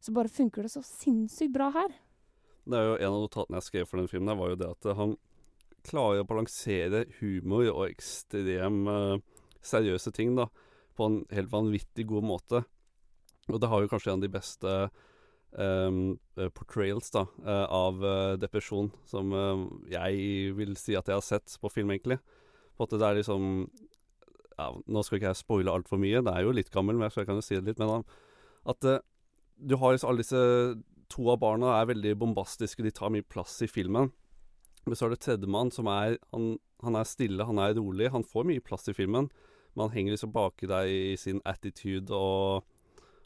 Så 0.02 0.14
bare 0.16 0.32
funker 0.32 0.66
det 0.66 0.72
så 0.74 0.82
sinnssykt 0.82 1.54
bra 1.54 1.70
her. 1.76 1.94
Det 2.66 2.78
er 2.78 2.88
jo 2.88 2.96
En 2.98 3.14
av 3.14 3.20
notatene 3.24 3.60
jeg 3.60 3.68
skrev 3.68 3.86
for 3.86 4.02
den 4.02 4.10
filmen, 4.10 4.38
var 4.38 4.52
jo 4.52 4.58
det 4.58 4.72
at 4.74 4.90
han 4.98 5.14
klarer 5.86 6.24
å 6.24 6.28
balansere 6.28 7.06
humor 7.20 7.70
og 7.70 7.86
ekstrem 7.86 8.82
eh, 8.90 9.22
seriøse 9.64 10.12
ting 10.16 10.34
da, 10.36 10.48
på 10.98 11.06
en 11.06 11.22
helt 11.30 11.52
vanvittig 11.52 12.08
god 12.10 12.26
måte. 12.26 12.64
Og 13.50 13.60
det 13.62 13.70
har 13.70 13.82
jo 13.82 13.90
kanskje 13.90 14.12
en 14.12 14.20
av 14.20 14.26
de 14.26 14.34
beste 14.34 14.74
um, 15.52 16.18
portrayals 16.54 17.10
da, 17.14 17.24
uh, 17.46 17.66
av 17.72 18.04
uh, 18.04 18.34
depresjon 18.40 18.90
som 19.08 19.32
uh, 19.34 19.64
jeg 19.90 20.52
vil 20.58 20.76
si 20.78 20.96
at 20.98 21.08
jeg 21.08 21.18
har 21.18 21.26
sett 21.26 21.56
på 21.60 21.72
film, 21.72 21.90
egentlig. 21.94 22.20
På 22.80 22.86
at 22.88 22.96
det 22.96 23.04
er 23.04 23.18
liksom 23.18 23.68
ja, 24.56 24.70
Nå 24.88 25.02
skal 25.04 25.18
ikke 25.18 25.28
jeg 25.34 25.40
spoile 25.42 25.72
altfor 25.72 26.00
mye, 26.00 26.22
det 26.24 26.32
er 26.32 26.46
jo 26.46 26.54
litt 26.56 26.72
gammel, 26.72 26.96
men 26.96 27.12
jeg 27.12 27.28
kan 27.28 27.36
jo 27.36 27.44
si 27.44 27.58
det 27.58 27.66
litt. 27.68 27.80
Men 27.80 28.06
at 28.68 28.88
uh, 28.88 29.02
du 29.60 29.76
har 29.76 29.92
liksom 29.92 30.12
alle 30.12 30.24
disse 30.24 30.40
To 31.10 31.26
av 31.32 31.40
barna 31.42 31.72
er 31.74 31.88
veldig 31.90 32.12
bombastiske, 32.20 32.84
de 32.86 32.92
tar 32.94 33.10
mye 33.10 33.26
plass 33.26 33.56
i 33.66 33.68
filmen. 33.68 34.12
Men 34.86 34.94
så 34.96 35.08
er 35.08 35.14
det 35.14 35.24
tredjemann 35.24 35.72
som 35.74 35.88
er 35.90 36.20
han, 36.30 36.52
han 36.84 36.96
er 36.96 37.08
stille, 37.08 37.46
han 37.48 37.58
er 37.58 37.74
rolig. 37.74 38.12
Han 38.14 38.22
får 38.22 38.46
mye 38.46 38.62
plass 38.62 38.86
i 38.92 38.94
filmen, 38.94 39.26
men 39.74 39.82
han 39.82 39.94
henger 39.96 40.14
liksom 40.14 40.30
baki 40.36 40.68
deg 40.70 40.92
i 40.94 41.16
sin 41.18 41.42
attitude 41.50 42.14
og 42.14 42.62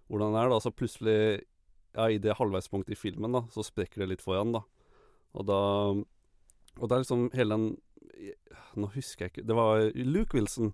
hvordan 0.08 0.32
han 0.32 0.46
er. 0.46 0.54
da, 0.54 0.62
Så 0.64 0.72
plutselig, 0.72 1.44
ja, 1.92 2.08
i 2.08 2.16
det 2.18 2.38
halvveispunktet 2.40 2.96
i 2.96 3.00
filmen, 3.02 3.36
da, 3.36 3.44
så 3.52 3.66
sprekker 3.66 4.00
det 4.00 4.14
litt 4.14 4.24
for 4.24 4.40
han, 4.40 4.56
da. 4.56 4.64
Og 5.36 5.46
da 5.50 5.60
Og 6.80 6.88
det 6.88 6.94
er 6.94 7.04
liksom 7.04 7.28
hele 7.36 7.54
den 7.54 7.66
Nå 8.76 8.88
husker 8.94 9.24
jeg 9.26 9.32
ikke 9.32 9.46
Det 9.46 9.54
var 9.56 9.84
Luke 9.94 10.34
Wilson, 10.36 10.72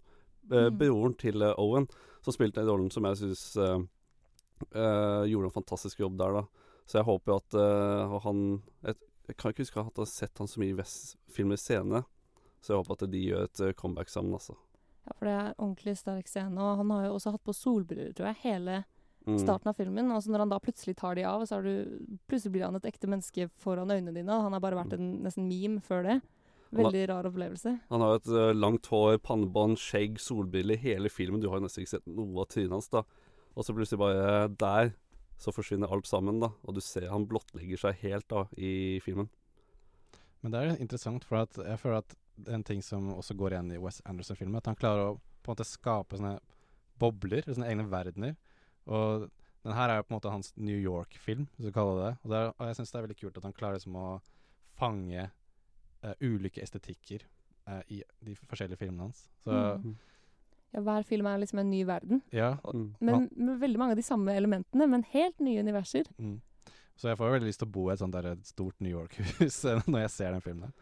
eh, 0.50 0.68
Mm. 0.70 0.78
broren 0.78 1.14
til 1.18 1.42
eh, 1.42 1.54
Owen, 1.58 1.86
som 2.22 2.32
spilte 2.34 2.60
den 2.60 2.68
rollen 2.68 2.90
som 2.90 3.04
jeg 3.04 3.16
syns 3.20 3.44
eh, 3.56 5.24
gjorde 5.30 5.46
en 5.50 5.54
fantastisk 5.54 6.00
jobb 6.00 6.18
der, 6.18 6.32
da. 6.40 6.42
Så 6.86 6.98
jeg 6.98 7.06
håper 7.06 7.32
jo 7.32 7.36
at 7.38 7.54
uh, 7.54 8.18
han 8.24 8.40
jeg, 8.82 8.96
jeg 9.28 9.36
kan 9.38 9.52
ikke 9.52 9.62
huske 9.62 9.78
at 9.78 9.92
jeg 9.94 10.02
har 10.02 10.08
sett 10.10 10.38
han 10.42 10.48
så 10.50 10.58
mye 10.60 10.72
i 10.74 10.78
West 10.80 11.16
filmer 11.30 11.56
senere, 11.60 12.02
så 12.60 12.72
jeg 12.74 12.80
håper 12.82 12.96
at 12.98 13.10
de 13.12 13.20
gjør 13.28 13.44
et 13.46 13.76
comeback 13.78 14.10
sammen, 14.10 14.34
altså. 14.34 14.56
Ja, 15.06 15.12
for 15.16 15.28
det 15.30 15.34
er 15.36 15.54
ordentlig 15.54 15.94
sterk 16.00 16.26
scene. 16.28 16.58
Og 16.60 16.80
han 16.82 16.90
har 16.90 17.06
jo 17.06 17.14
også 17.14 17.30
hatt 17.36 17.44
på 17.46 17.54
solbriller, 17.56 18.12
tror 18.12 18.32
jeg, 18.32 18.42
hele 18.42 18.80
Mm. 19.28 19.36
starten 19.38 19.68
av 19.68 19.76
filmen. 19.76 20.10
Og 20.16 20.22
så 20.24 20.30
når 20.32 20.38
han 20.46 20.48
da 20.48 20.58
plutselig 20.58 20.94
tar 20.96 21.14
de 21.14 21.22
av, 21.28 21.42
så 21.44 21.58
du 21.62 22.16
Plutselig 22.26 22.52
blir 22.54 22.64
han 22.64 22.74
et 22.78 22.86
ekte 22.88 23.06
menneske 23.06 23.50
foran 23.60 23.90
øynene 23.92 24.14
dine. 24.16 24.32
Han 24.32 24.52
har 24.52 24.60
bare 24.64 24.78
vært 24.80 24.94
en 24.96 25.22
nesten 25.22 25.44
meme 25.46 25.80
før 25.84 26.02
det. 26.06 26.14
Veldig 26.70 27.02
rar 27.10 27.26
opplevelse. 27.26 27.72
Han 27.90 28.04
har 28.04 28.12
jo 28.12 28.20
et 28.20 28.30
uh, 28.30 28.52
langt 28.54 28.86
hår, 28.92 29.18
pannebånd, 29.26 29.78
skjegg, 29.82 30.20
solbriller, 30.22 30.78
hele 30.78 31.10
filmen. 31.10 31.42
Du 31.42 31.48
har 31.50 31.58
jo 31.58 31.66
nesten 31.66 31.82
ikke 31.82 31.96
sett 31.96 32.06
noe 32.06 32.44
av 32.44 32.50
trynet 32.52 32.76
hans, 32.76 32.90
da. 32.92 33.02
Og 33.58 33.66
så 33.66 33.74
plutselig 33.74 33.98
bare 34.02 34.46
der, 34.60 34.92
så 35.40 35.54
forsvinner 35.54 35.90
alt 35.90 36.06
sammen, 36.06 36.38
da. 36.42 36.52
Og 36.62 36.76
du 36.76 36.82
ser 36.84 37.08
han 37.10 37.26
blottlegger 37.30 37.80
seg 37.82 38.04
helt, 38.04 38.28
da, 38.30 38.44
i 38.54 39.00
filmen. 39.02 39.30
Men 40.40 40.54
det 40.54 40.60
er 40.60 40.78
interessant, 40.78 41.26
for 41.26 41.42
at 41.42 41.58
jeg 41.58 41.80
føler 41.82 42.04
at 42.04 42.14
det 42.40 42.54
en 42.54 42.64
ting 42.64 42.80
som 42.84 43.10
også 43.12 43.34
går 43.36 43.56
igjen 43.56 43.74
i 43.74 43.80
Wes 43.82 44.00
Anderson-filmer, 44.08 44.62
at 44.62 44.70
han 44.70 44.78
klarer 44.78 45.10
å 45.10 45.18
på 45.40 45.50
en 45.50 45.54
måte 45.56 45.66
skape 45.68 46.16
sånne 46.16 46.38
bobler, 47.00 47.44
sånne 47.48 47.68
egne 47.68 47.86
verdener. 47.90 48.36
Og 48.88 49.26
den 49.64 49.76
her 49.76 49.90
er 49.90 50.00
jo 50.00 50.06
på 50.06 50.14
en 50.14 50.18
måte 50.18 50.32
hans 50.32 50.52
New 50.56 50.76
York-film, 50.76 51.48
hvis 51.56 51.68
du 51.68 51.74
kaller 51.74 51.98
det 51.98 52.06
det. 52.06 52.14
Og, 52.22 52.32
det 52.32 52.40
er, 52.40 52.52
og 52.54 52.70
jeg 52.70 52.78
syns 52.78 52.92
det 52.92 52.98
er 52.98 53.06
veldig 53.06 53.18
kult 53.20 53.40
at 53.40 53.48
han 53.48 53.56
klarer 53.56 53.80
liksom 53.80 53.98
å 54.00 54.08
fange 54.80 55.26
eh, 56.02 56.14
ulike 56.20 56.62
estetikker 56.62 57.22
uh, 57.68 57.82
i 57.88 58.02
de 58.24 58.34
forskjellige 58.46 58.78
filmene 58.78 59.08
hans. 59.08 59.28
Så 59.44 59.50
Mm. 59.80 59.96
Ja, 60.72 60.80
hver 60.86 61.02
film 61.02 61.26
er 61.26 61.38
liksom 61.42 61.58
en 61.58 61.70
ny 61.70 61.80
verden. 61.84 62.22
ja. 62.32 62.52
Mm. 62.72 62.94
Men 63.00 63.28
med 63.34 63.58
veldig 63.58 63.78
mange 63.78 63.90
av 63.92 63.96
de 63.96 64.02
samme 64.06 64.30
elementene, 64.36 64.86
men 64.86 65.02
helt 65.02 65.40
nye 65.40 65.58
universer. 65.60 66.04
Mm. 66.18 66.40
Så 66.96 67.08
jeg 67.08 67.16
får 67.18 67.26
jo 67.26 67.32
veldig 67.34 67.48
lyst 67.48 67.58
til 67.58 67.66
å 67.68 67.72
bo 67.72 67.88
i 67.88 67.92
et 67.92 67.98
sånt 67.98 68.12
der 68.14 68.36
stort 68.44 68.76
New 68.80 68.90
York-hus 68.92 69.64
eh, 69.70 69.80
når 69.88 70.00
jeg 70.04 70.10
ser 70.10 70.30
den 70.32 70.40
filmen. 70.44 70.72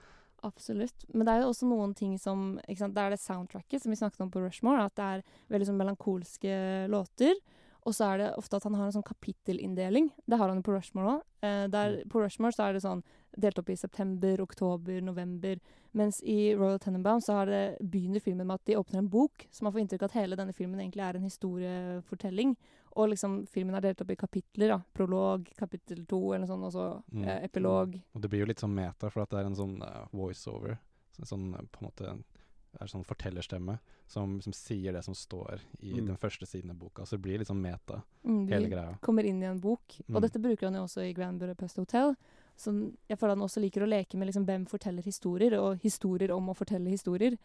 Absolutt. 0.44 1.04
Men 1.14 1.24
det 1.26 1.32
er 1.34 1.40
jo 1.42 1.48
også 1.54 1.66
noen 1.66 1.94
ting 1.96 2.18
som 2.20 2.58
ikke 2.68 2.78
sant? 2.84 2.94
Det 2.94 3.02
er 3.02 3.10
det 3.10 3.20
soundtracket 3.22 3.82
som 3.82 3.90
vi 3.90 3.96
snakket 3.98 4.20
om 4.20 4.30
på 4.30 4.42
Rushmore, 4.44 4.84
at 4.84 4.94
det 4.94 5.04
er 5.04 5.22
veldig 5.50 5.66
sånn 5.70 5.80
melankolske 5.80 6.52
låter. 6.92 7.34
Og 7.86 7.94
så 7.96 8.12
er 8.12 8.18
det 8.20 8.28
ofte 8.36 8.58
at 8.60 8.64
han 8.68 8.74
har 8.76 8.90
en 8.90 8.92
sånn 8.98 9.06
kapittelinndeling. 9.08 10.10
Det 10.28 10.36
har 10.38 10.48
han 10.52 10.60
jo 10.60 10.66
på 10.68 10.74
Rushmore 10.76 11.16
òg. 11.16 11.22
Eh, 11.42 11.66
der- 11.72 12.02
på 12.10 12.20
Rushmore 12.22 12.52
så 12.52 12.68
er 12.68 12.72
det 12.74 12.82
sånn 12.84 13.02
delt 13.36 13.58
opp 13.58 13.68
i 13.70 13.76
september, 13.76 14.40
oktober, 14.40 15.00
november. 15.00 15.58
Mens 15.92 16.22
i 16.22 16.54
Royal 16.54 16.78
Tenenbaum 16.78 17.20
så 17.20 17.32
har 17.32 17.46
det, 17.46 17.78
begynner 17.80 18.20
filmen 18.20 18.46
med 18.46 18.54
at 18.54 18.64
de 18.64 18.76
åpner 18.76 18.98
en 18.98 19.08
bok, 19.08 19.46
så 19.50 19.62
man 19.62 19.72
får 19.72 19.80
inntrykk 19.80 20.02
av 20.02 20.10
at 20.10 20.12
hele 20.22 20.36
denne 20.36 20.52
filmen 20.54 20.80
egentlig 20.80 21.02
er 21.04 21.16
en 21.16 21.22
historiefortelling. 21.28 22.56
Og 22.96 23.08
liksom 23.12 23.46
filmen 23.50 23.74
er 23.78 23.84
delt 23.84 24.00
opp 24.02 24.10
i 24.10 24.16
kapitler. 24.16 24.68
da. 24.68 24.78
Prolog, 24.94 25.48
kapittel 25.56 26.04
to 26.06 26.32
eller 26.32 26.46
noe 26.46 26.48
sånt, 26.48 26.64
og 26.64 26.72
så 26.72 27.02
Mm. 27.12 27.24
eh, 27.28 27.44
epilog. 27.44 28.00
Og 28.14 28.20
det 28.20 28.30
blir 28.30 28.40
jo 28.40 28.46
litt 28.46 28.60
sånn 28.60 28.74
meta, 28.74 29.10
for 29.10 29.22
at 29.22 29.30
det 29.30 29.38
er 29.38 29.46
en 29.46 29.54
sånn 29.54 29.82
uh, 29.82 30.06
voiceover. 30.12 30.78
Så, 31.12 31.22
sånn 31.26 31.54
eh, 31.54 31.62
på 31.72 31.82
en 31.82 31.88
måte 31.90 32.24
det 32.72 32.82
er 32.82 32.86
sånn 32.86 33.04
fortellerstemme 33.04 33.78
som, 34.06 34.40
som 34.42 34.52
sier 34.52 34.92
det 34.92 35.02
som 35.04 35.14
står 35.14 35.58
i 35.80 35.92
Mm. 35.94 36.06
den 36.06 36.16
første 36.16 36.44
siden 36.46 36.70
av 36.70 36.76
boka. 36.76 37.02
Så 37.06 37.10
det 37.16 37.22
blir 37.22 37.38
litt 37.38 37.48
sånn 37.48 37.60
meta, 37.62 38.02
Mm, 38.24 38.48
hele 38.48 38.68
greia. 38.68 38.98
kommer 39.00 39.24
inn 39.24 39.42
i 39.42 39.46
en 39.46 39.58
bok. 39.60 39.80
Mm. 40.08 40.16
Og 40.16 40.22
dette 40.22 40.38
bruker 40.40 40.66
han 40.66 40.74
jo 40.74 40.82
også 40.82 41.00
i 41.08 41.12
Grand 41.14 41.38
Budapest 41.40 41.76
Hotel. 41.76 42.14
Så 42.58 42.74
jeg 43.06 43.18
føler 43.18 43.36
han 43.36 43.44
også 43.46 43.62
liker 43.62 43.84
å 43.84 43.90
leke 43.90 44.18
med 44.18 44.30
liksom 44.30 44.46
hvem 44.48 44.64
forteller 44.70 45.04
historier, 45.06 45.54
og 45.60 45.82
historier 45.84 46.32
om 46.34 46.50
å 46.50 46.56
fortelle 46.58 46.90
historier. 46.90 47.36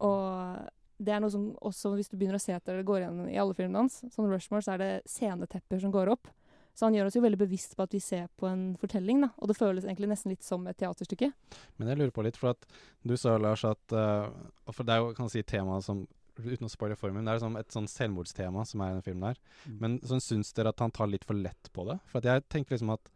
Og 0.00 0.62
det 1.02 1.12
er 1.12 1.20
noe 1.22 1.32
som 1.32 1.50
også, 1.60 1.92
hvis 1.98 2.08
du 2.08 2.16
begynner 2.16 2.38
å 2.38 2.42
se 2.42 2.54
etter 2.54 2.78
det 2.78 2.86
går 2.88 3.02
igjen 3.02 3.26
i 3.28 3.40
alle 3.40 3.56
filmene 3.58 3.84
hans, 3.84 4.00
sånn 4.14 4.30
Rushmore, 4.30 4.64
så 4.64 4.76
er 4.76 4.82
det 4.82 4.92
scenetepper 5.10 5.82
som 5.82 5.92
går 5.94 6.12
opp. 6.14 6.30
Så 6.72 6.86
han 6.86 6.96
gjør 6.96 7.10
oss 7.10 7.18
jo 7.18 7.24
veldig 7.24 7.40
bevisst 7.42 7.74
på 7.76 7.84
at 7.84 7.92
vi 7.92 8.00
ser 8.00 8.30
på 8.40 8.48
en 8.48 8.64
fortelling, 8.80 9.20
da. 9.26 9.28
Og 9.44 9.50
det 9.50 9.58
føles 9.58 9.84
egentlig 9.84 10.08
nesten 10.08 10.32
litt 10.32 10.46
som 10.46 10.64
et 10.70 10.78
teaterstykke. 10.80 11.28
Men 11.76 11.92
jeg 11.92 12.00
lurer 12.00 12.14
på 12.16 12.24
litt, 12.24 12.38
for 12.40 12.54
at 12.54 12.64
du 13.04 13.12
sa, 13.20 13.36
Lars, 13.36 13.66
at 13.68 13.92
uh, 13.92 14.32
For 14.72 14.88
det 14.88 14.94
er 14.94 15.02
jo 15.02 15.12
kan 15.18 15.28
du 15.28 15.34
si 15.34 15.44
tema 15.44 15.80
som 15.84 16.06
Uten 16.32 16.64
å 16.64 16.70
spoile 16.72 16.96
formen, 16.96 17.26
det 17.26 17.28
er 17.28 17.36
liksom 17.36 17.58
et 17.60 17.74
sånn 17.74 17.86
selvmordstema 17.92 18.62
som 18.64 18.80
er 18.80 18.88
i 18.88 18.94
den 18.96 19.04
filmen 19.04 19.26
der. 19.26 19.40
Mm. 19.68 19.74
Men 19.82 19.96
sånn 20.08 20.22
syns 20.24 20.54
dere 20.56 20.70
at 20.72 20.80
han 20.80 20.94
tar 20.96 21.10
litt 21.12 21.26
for 21.28 21.36
lett 21.36 21.68
på 21.76 21.84
det? 21.84 21.98
For 22.08 22.22
at 22.22 22.28
jeg 22.30 22.44
tenker 22.48 22.72
liksom 22.72 22.94
at 22.94 23.10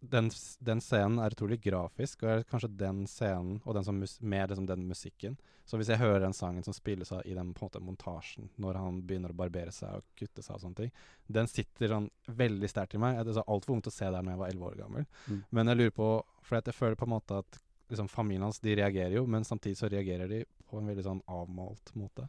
den, 0.00 0.30
den 0.64 0.80
scenen 0.80 1.18
er 1.20 1.34
utrolig 1.34 1.58
grafisk, 1.60 2.22
og 2.24 2.30
er 2.32 2.44
kanskje 2.48 2.70
den 2.80 3.02
scenen 3.08 3.58
og 3.66 3.74
den 3.76 3.84
som 3.84 3.98
mus 4.00 4.16
mer 4.20 4.48
liksom 4.48 4.68
den 4.68 4.86
musikken. 4.88 5.36
Så 5.68 5.78
hvis 5.78 5.90
jeg 5.92 6.00
hører 6.00 6.24
den 6.24 6.34
sangen 6.34 6.64
som 6.64 6.74
spilles 6.74 7.12
i 7.24 7.34
den 7.36 7.52
på 7.54 7.62
en 7.62 7.68
måte 7.68 7.82
montasjen, 7.84 8.48
når 8.56 8.78
han 8.80 9.00
begynner 9.06 9.34
å 9.34 9.38
barbere 9.38 9.72
seg 9.74 10.00
og 10.00 10.06
kutte 10.18 10.42
seg 10.42 10.56
og 10.56 10.64
sånne 10.64 10.78
ting, 10.80 10.94
den 11.28 11.50
sitter 11.52 11.92
sånn 11.92 12.08
veldig 12.40 12.70
sterkt 12.72 12.96
i 12.96 13.02
meg. 13.02 13.20
Det 13.28 13.36
er 13.36 13.44
altfor 13.44 13.76
vondt 13.76 13.90
å 13.90 13.94
se 13.94 14.08
der 14.08 14.24
når 14.24 14.34
jeg 14.34 14.40
var 14.42 14.54
elleve 14.54 14.70
år 14.70 14.78
gammel. 14.80 15.06
Mm. 15.26 15.42
Men 15.50 15.72
jeg 15.72 15.80
lurer 15.80 15.96
på 16.00 16.08
For 16.48 16.58
jeg 16.58 16.74
føler 16.74 16.96
på 16.98 17.06
en 17.06 17.12
måte 17.12 17.42
at 17.44 17.60
liksom, 17.92 18.08
familien 18.10 18.48
hans 18.48 18.58
de 18.64 18.74
reagerer 18.74 19.14
jo, 19.20 19.26
men 19.30 19.44
samtidig 19.46 19.78
så 19.78 19.90
reagerer 19.92 20.30
de 20.32 20.40
på 20.66 20.80
en 20.80 20.88
veldig 20.90 21.04
sånn 21.04 21.20
avmålt 21.30 21.92
måte. 21.98 22.26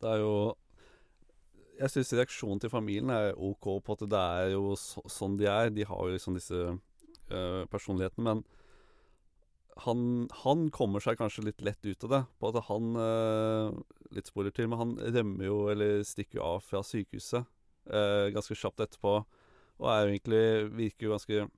Det 0.00 0.10
er 0.10 0.20
jo 0.20 0.34
Jeg 1.78 1.90
syns 1.90 2.12
reaksjonen 2.14 2.60
til 2.62 2.70
familien 2.70 3.10
er 3.10 3.32
OK 3.34 3.66
på 3.82 3.96
at 3.96 4.04
det 4.10 4.18
er 4.42 4.50
jo 4.52 4.74
så, 4.78 5.00
sånn 5.10 5.38
de 5.40 5.48
er. 5.50 5.72
De 5.74 5.86
har 5.88 6.04
jo 6.04 6.12
liksom 6.12 6.36
disse 6.36 6.60
eh, 7.30 7.64
personlighetene, 7.70 8.24
men 8.26 8.44
han, 9.84 10.28
han 10.44 10.68
kommer 10.74 11.02
seg 11.02 11.18
kanskje 11.18 11.48
litt 11.48 11.62
lett 11.66 11.82
ut 11.82 12.06
av 12.06 12.12
det. 12.12 12.22
På 12.38 12.52
at 12.52 12.60
han 12.68 12.94
eh, 13.00 13.78
Litt 14.14 14.28
spoler 14.30 14.54
til, 14.54 14.68
men 14.70 14.78
han 14.78 14.92
rømmer 15.16 15.48
jo, 15.48 15.56
eller 15.72 16.04
stikker 16.06 16.38
jo 16.38 16.44
av 16.46 16.60
fra 16.62 16.84
sykehuset 16.86 17.42
eh, 17.90 18.28
ganske 18.34 18.54
kjapt 18.54 18.84
etterpå. 18.84 19.14
Og 19.82 19.88
er 19.90 20.04
jo 20.04 20.12
egentlig 20.12 20.44
virker 20.78 21.08
jo 21.08 21.14
ganske 21.16 21.48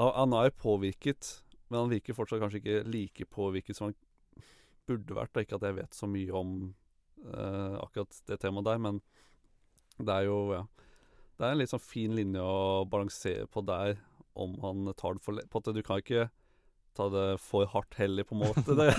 Han 0.00 0.34
er 0.34 0.48
er 0.48 0.56
påvirket, 0.58 1.30
men 1.68 1.84
han 1.84 1.92
virker 1.92 2.16
fortsatt 2.16 2.42
kanskje 2.42 2.58
ikke 2.58 2.90
like 2.90 3.28
påvirket 3.30 3.78
som 3.78 3.92
han 3.92 3.96
burde 4.86 5.14
vært. 5.14 5.36
Og 5.36 5.46
ikke 5.46 5.60
at 5.60 5.68
jeg 5.68 5.78
vet 5.78 5.94
så 5.94 6.10
mye 6.10 6.34
om 6.34 6.58
akkurat 7.82 8.20
det 8.30 8.38
temaet 8.40 8.66
der, 8.66 8.78
men 8.78 9.00
det 9.98 10.14
er 10.14 10.28
jo 10.28 10.36
ja. 10.54 10.64
Det 11.38 11.46
er 11.46 11.54
en 11.54 11.60
litt 11.60 11.70
sånn 11.70 11.82
fin 11.82 12.14
linje 12.18 12.42
å 12.42 12.86
balansere 12.90 13.46
på 13.46 13.62
der, 13.66 14.00
om 14.38 14.54
han 14.62 14.94
tar 14.94 15.14
det 15.18 15.22
for 15.24 15.36
lett 15.36 15.48
På 15.50 15.60
at 15.62 15.70
du 15.74 15.82
kan 15.82 15.98
ikke 16.02 16.28
ta 16.98 17.06
det 17.12 17.26
for 17.42 17.66
hardt 17.70 17.94
heller, 18.00 18.24
på 18.26 18.34
en 18.34 18.42
måte. 18.42 18.74
Det, 18.78 18.90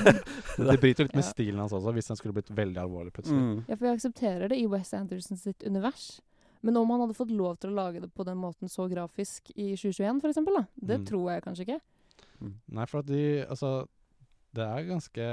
Det 0.58 0.78
bryter 0.80 1.04
litt 1.08 1.16
med 1.18 1.26
Ja. 1.26 1.32
stilen 1.34 1.60
hans 1.60 1.74
også, 1.76 1.92
hvis 1.96 2.08
den 2.08 2.20
skulle 2.20 2.36
blitt 2.38 2.52
veldig 2.56 2.80
alvorlig 2.80 3.12
plutselig. 3.16 3.40
Mm. 3.42 3.66
Ja, 3.68 3.76
for 3.76 3.90
jeg 3.90 3.98
aksepterer 4.00 4.48
det 4.54 4.60
i 4.62 4.68
Wes 4.72 4.94
Anderson 4.96 5.38
sitt 5.42 5.64
univers. 5.68 6.22
Men 6.62 6.78
om 6.80 6.90
han 6.92 7.00
hadde 7.06 7.16
fått 7.18 7.32
lov 7.32 7.58
til 7.60 7.72
å 7.72 7.76
lage 7.76 8.02
det 8.04 8.10
på 8.16 8.24
den 8.28 8.38
måten 8.40 8.68
så 8.72 8.88
grafisk 8.92 9.52
i 9.56 9.74
2021, 9.80 10.22
for 10.22 10.30
eksempel, 10.32 10.60
da, 10.62 10.66
det 10.76 11.00
Mm. 11.02 11.06
tror 11.12 11.28
jeg 11.34 11.44
kanskje 11.44 11.66
ikke. 11.68 11.80
Nei, 12.72 12.86
for 12.86 13.00
at 13.00 13.06
de 13.08 13.46
Altså, 13.50 13.88
det 14.56 14.64
er 14.64 14.88
ganske 14.88 15.26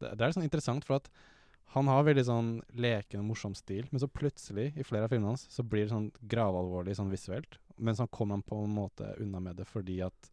Det, 0.00 0.10
det 0.18 0.20
er 0.22 0.32
sånn 0.34 0.46
interessant, 0.46 0.84
for 0.84 0.96
at 1.02 1.08
han 1.74 1.86
har 1.90 2.04
veldig 2.06 2.24
sånn 2.26 2.48
leken 2.76 3.18
og 3.22 3.26
morsom 3.32 3.54
stil, 3.56 3.86
men 3.90 3.98
så 4.02 4.06
plutselig, 4.06 4.76
i 4.78 4.82
flere 4.86 5.04
av 5.08 5.10
filmene 5.10 5.32
hans, 5.32 5.46
så 5.50 5.62
blir 5.66 5.86
det 5.86 5.90
sånn 5.94 6.10
gravalvorlig 6.28 6.94
sånn 6.94 7.10
visuelt. 7.10 7.58
Men 7.76 7.96
så 7.98 8.06
kommer 8.06 8.38
han 8.38 8.46
på 8.46 8.60
en 8.64 8.74
måte 8.74 9.14
unna 9.22 9.40
med 9.42 9.58
det 9.58 9.66
fordi 9.66 10.00
at 10.06 10.30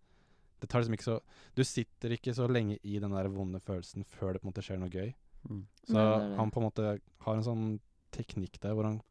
det 0.62 0.70
tar 0.70 0.84
liksom 0.84 0.94
ikke 0.94 1.08
så 1.08 1.20
Du 1.58 1.64
sitter 1.66 2.14
ikke 2.14 2.34
så 2.38 2.46
lenge 2.48 2.78
i 2.84 3.00
den 3.02 3.16
der 3.16 3.30
vonde 3.34 3.60
følelsen 3.64 4.06
før 4.06 4.34
det 4.34 4.42
på 4.42 4.48
en 4.48 4.52
måte 4.52 4.66
skjer 4.66 4.82
noe 4.82 4.94
gøy. 4.94 5.14
Mm. 5.50 5.64
Så 5.88 5.96
Nei, 5.96 6.04
det 6.06 6.20
det. 6.28 6.36
han 6.38 6.52
på 6.54 6.62
en 6.62 6.68
måte 6.68 6.92
har 7.26 7.40
en 7.40 7.48
sånn 7.48 7.66
teknikk 8.14 8.60
der 8.62 8.76
hvor 8.78 8.90
han 8.90 9.02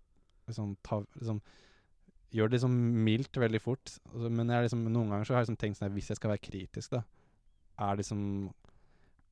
liksom 0.50 0.76
tar 0.86 1.06
liksom 1.18 1.42
Gjør 2.30 2.46
det 2.46 2.60
liksom 2.60 2.74
mildt 3.02 3.38
veldig 3.42 3.58
fort. 3.58 3.90
Altså, 4.12 4.28
men 4.30 4.52
jeg 4.54 4.62
liksom, 4.62 4.84
noen 4.86 5.08
ganger 5.10 5.26
så 5.26 5.34
har 5.34 5.40
jeg 5.40 5.48
liksom 5.48 5.56
tenkt 5.58 5.78
sånn 5.80 5.88
at 5.88 5.94
hvis 5.96 6.10
jeg 6.12 6.18
skal 6.20 6.30
være 6.30 6.42
kritisk, 6.44 6.92
da, 6.92 7.00
er 7.82 7.98
liksom 7.98 8.20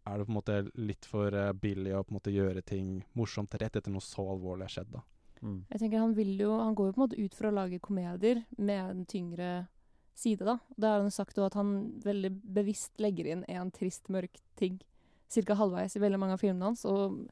Er 0.09 0.19
det 0.19 0.27
på 0.27 0.33
en 0.33 0.39
måte 0.41 0.57
litt 0.81 1.07
for 1.07 1.37
eh, 1.37 1.53
billig 1.53 1.93
å 1.95 2.01
på 2.03 2.11
en 2.11 2.17
måte 2.17 2.33
gjøre 2.35 2.65
ting 2.67 3.05
morsomt 3.15 3.55
rett 3.61 3.77
etter 3.79 3.93
noe 3.93 4.03
så 4.03 4.25
alvorlig 4.33 4.67
har 4.67 4.73
skjedd, 4.73 4.91
da. 4.97 5.05
Mm. 5.43 5.65
Jeg 5.71 5.81
tenker 5.81 6.03
Han 6.03 6.15
vil 6.17 6.35
jo, 6.41 6.53
han 6.59 6.75
går 6.75 6.89
jo 6.89 6.95
på 6.97 7.01
en 7.01 7.07
måte 7.07 7.21
ut 7.21 7.35
for 7.35 7.49
å 7.49 7.55
lage 7.55 7.81
komedier 7.83 8.45
med 8.57 8.91
en 8.91 9.05
tyngre 9.07 9.51
side, 10.19 10.45
da. 10.45 10.59
Da 10.77 10.95
har 10.95 11.05
han 11.05 11.15
sagt 11.15 11.39
at 11.39 11.55
han 11.55 12.01
veldig 12.05 12.33
bevisst 12.43 12.99
legger 12.99 13.29
inn 13.31 13.45
en 13.49 13.71
trist, 13.71 14.09
mørk 14.09 14.41
ting 14.59 14.81
ca. 15.29 15.55
halvveis 15.55 15.97
i 15.97 16.03
veldig 16.03 16.19
mange 16.19 16.39
av 16.39 16.43
filmene 16.43 16.71
hans. 16.71 16.85
Og 16.89 17.29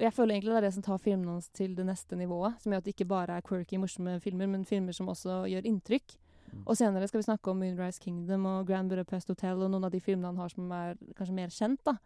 jeg 0.00 0.14
føler 0.14 0.34
egentlig 0.34 0.54
det 0.54 0.60
er 0.62 0.66
det 0.68 0.74
som 0.76 0.86
tar 0.86 1.02
filmene 1.02 1.36
hans 1.36 1.48
til 1.54 1.74
det 1.76 1.86
neste 1.86 2.16
nivået. 2.16 2.60
Som 2.62 2.72
gjør 2.72 2.82
at 2.82 2.88
det 2.88 2.94
ikke 2.94 3.10
bare 3.10 3.38
er 3.38 3.46
quirky, 3.46 3.78
morsomme 3.78 4.16
filmer, 4.22 4.50
men 4.50 4.64
filmer 4.68 4.96
som 4.96 5.10
også 5.12 5.44
gjør 5.52 5.68
inntrykk. 5.68 6.16
Og 6.64 6.76
senere 6.78 7.08
skal 7.10 7.18
vi 7.18 7.26
snakke 7.26 7.50
om 7.50 7.58
Moonrise 7.58 8.00
Kingdom 8.02 8.44
og 8.46 8.68
Grand 8.68 8.90
Budapest 8.90 9.32
Hotel 9.32 9.62
og 9.64 9.72
noen 9.72 9.88
av 9.88 9.92
de 9.94 10.00
filmene 10.02 10.30
han 10.30 10.38
har 10.38 10.52
som 10.52 10.70
er 10.74 10.98
kanskje 11.18 11.34
mer 11.34 11.50
kjent. 11.54 11.80
da. 11.84 11.96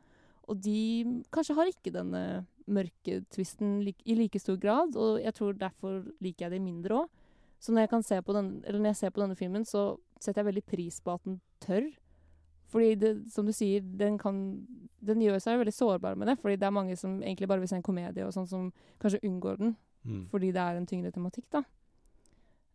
Og 0.48 0.56
de 0.64 1.22
kanskje 1.34 1.56
har 1.58 1.68
ikke 1.68 1.92
denne 1.92 2.46
mørke 2.68 3.22
twisten 3.34 3.78
i 3.82 4.16
like 4.18 4.40
stor 4.40 4.58
grad, 4.60 4.96
og 4.96 5.22
jeg 5.22 5.34
tror 5.34 5.56
derfor 5.58 6.02
liker 6.20 6.46
jeg 6.46 6.56
det 6.56 6.62
mindre 6.62 7.02
òg. 7.02 7.24
Så 7.58 7.72
når 7.72 7.86
jeg, 7.86 7.90
kan 7.90 8.04
se 8.06 8.20
på 8.22 8.34
den, 8.36 8.50
eller 8.64 8.78
når 8.78 8.92
jeg 8.92 8.96
ser 8.96 9.10
på 9.10 9.20
denne 9.20 9.36
filmen, 9.36 9.64
så 9.66 9.96
setter 10.20 10.44
jeg 10.44 10.50
veldig 10.52 10.64
pris 10.68 11.00
på 11.02 11.16
at 11.16 11.24
den 11.26 11.40
tør. 11.64 11.88
Fordi 12.68 12.94
det, 13.00 13.10
som 13.32 13.46
du 13.48 13.52
sier, 13.52 13.80
den 13.80 14.18
kan 14.20 14.66
Den 15.00 15.22
gjør 15.22 15.38
seg 15.40 15.58
veldig 15.58 15.72
sårbar 15.72 16.16
med 16.18 16.28
det, 16.28 16.38
fordi 16.42 16.56
det 16.56 16.66
er 16.66 16.74
mange 16.74 16.96
som 16.98 17.22
egentlig 17.22 17.48
bare 17.48 17.62
vil 17.62 17.68
se 17.70 17.76
en 17.78 17.82
komedie 17.86 18.26
og 18.26 18.32
sånn, 18.34 18.48
som 18.50 18.72
kanskje 19.00 19.22
unngår 19.24 19.58
den 19.58 19.76
Mm. 20.08 20.28
fordi 20.30 20.52
det 20.52 20.62
er 20.62 20.76
en 20.76 20.86
tyngre 20.86 21.10
tematikk, 21.12 21.46
da. 21.52 21.62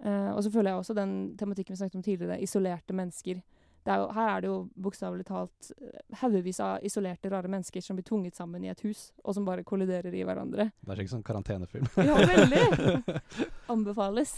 Uh, 0.04 0.36
og 0.36 0.44
så 0.44 0.52
føler 0.52 0.72
jeg 0.72 0.78
også 0.78 0.96
den 0.98 1.38
tematikken 1.38 1.74
vi 1.74 1.80
snakket 1.80 1.96
om 1.96 2.04
tidligere, 2.04 2.41
isolerte 2.41 2.94
mennesker. 2.94 3.41
Det 3.84 3.92
er 3.92 4.00
jo, 4.00 4.08
her 4.16 4.30
er 4.32 4.44
det 4.44 4.48
jo 4.48 4.58
bokstavelig 4.86 5.26
talt 5.28 5.72
eh, 5.76 6.00
haugevis 6.22 6.60
av 6.64 6.86
isolerte, 6.88 7.32
rare 7.32 7.52
mennesker 7.52 7.84
som 7.84 7.98
blir 8.00 8.08
tvunget 8.08 8.40
sammen 8.40 8.64
i 8.64 8.72
et 8.72 8.84
hus, 8.86 9.10
og 9.24 9.36
som 9.36 9.48
bare 9.48 9.66
kolliderer 9.68 10.16
i 10.16 10.24
hverandre. 10.24 10.70
Det 10.80 10.96
er 10.96 11.04
ikke 11.04 11.16
sånn 11.18 11.28
karantenefilm. 11.28 11.90
Ja, 12.10 12.16
veldig! 12.16 13.20
Anbefales. 13.74 14.38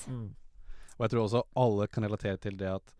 Og 0.95 1.05
jeg 1.05 1.13
tror 1.13 1.25
også 1.25 1.43
alle 1.61 1.87
kan 1.91 2.07
relatere 2.07 2.41
til 2.41 2.57
det 2.57 2.73
at 2.73 2.95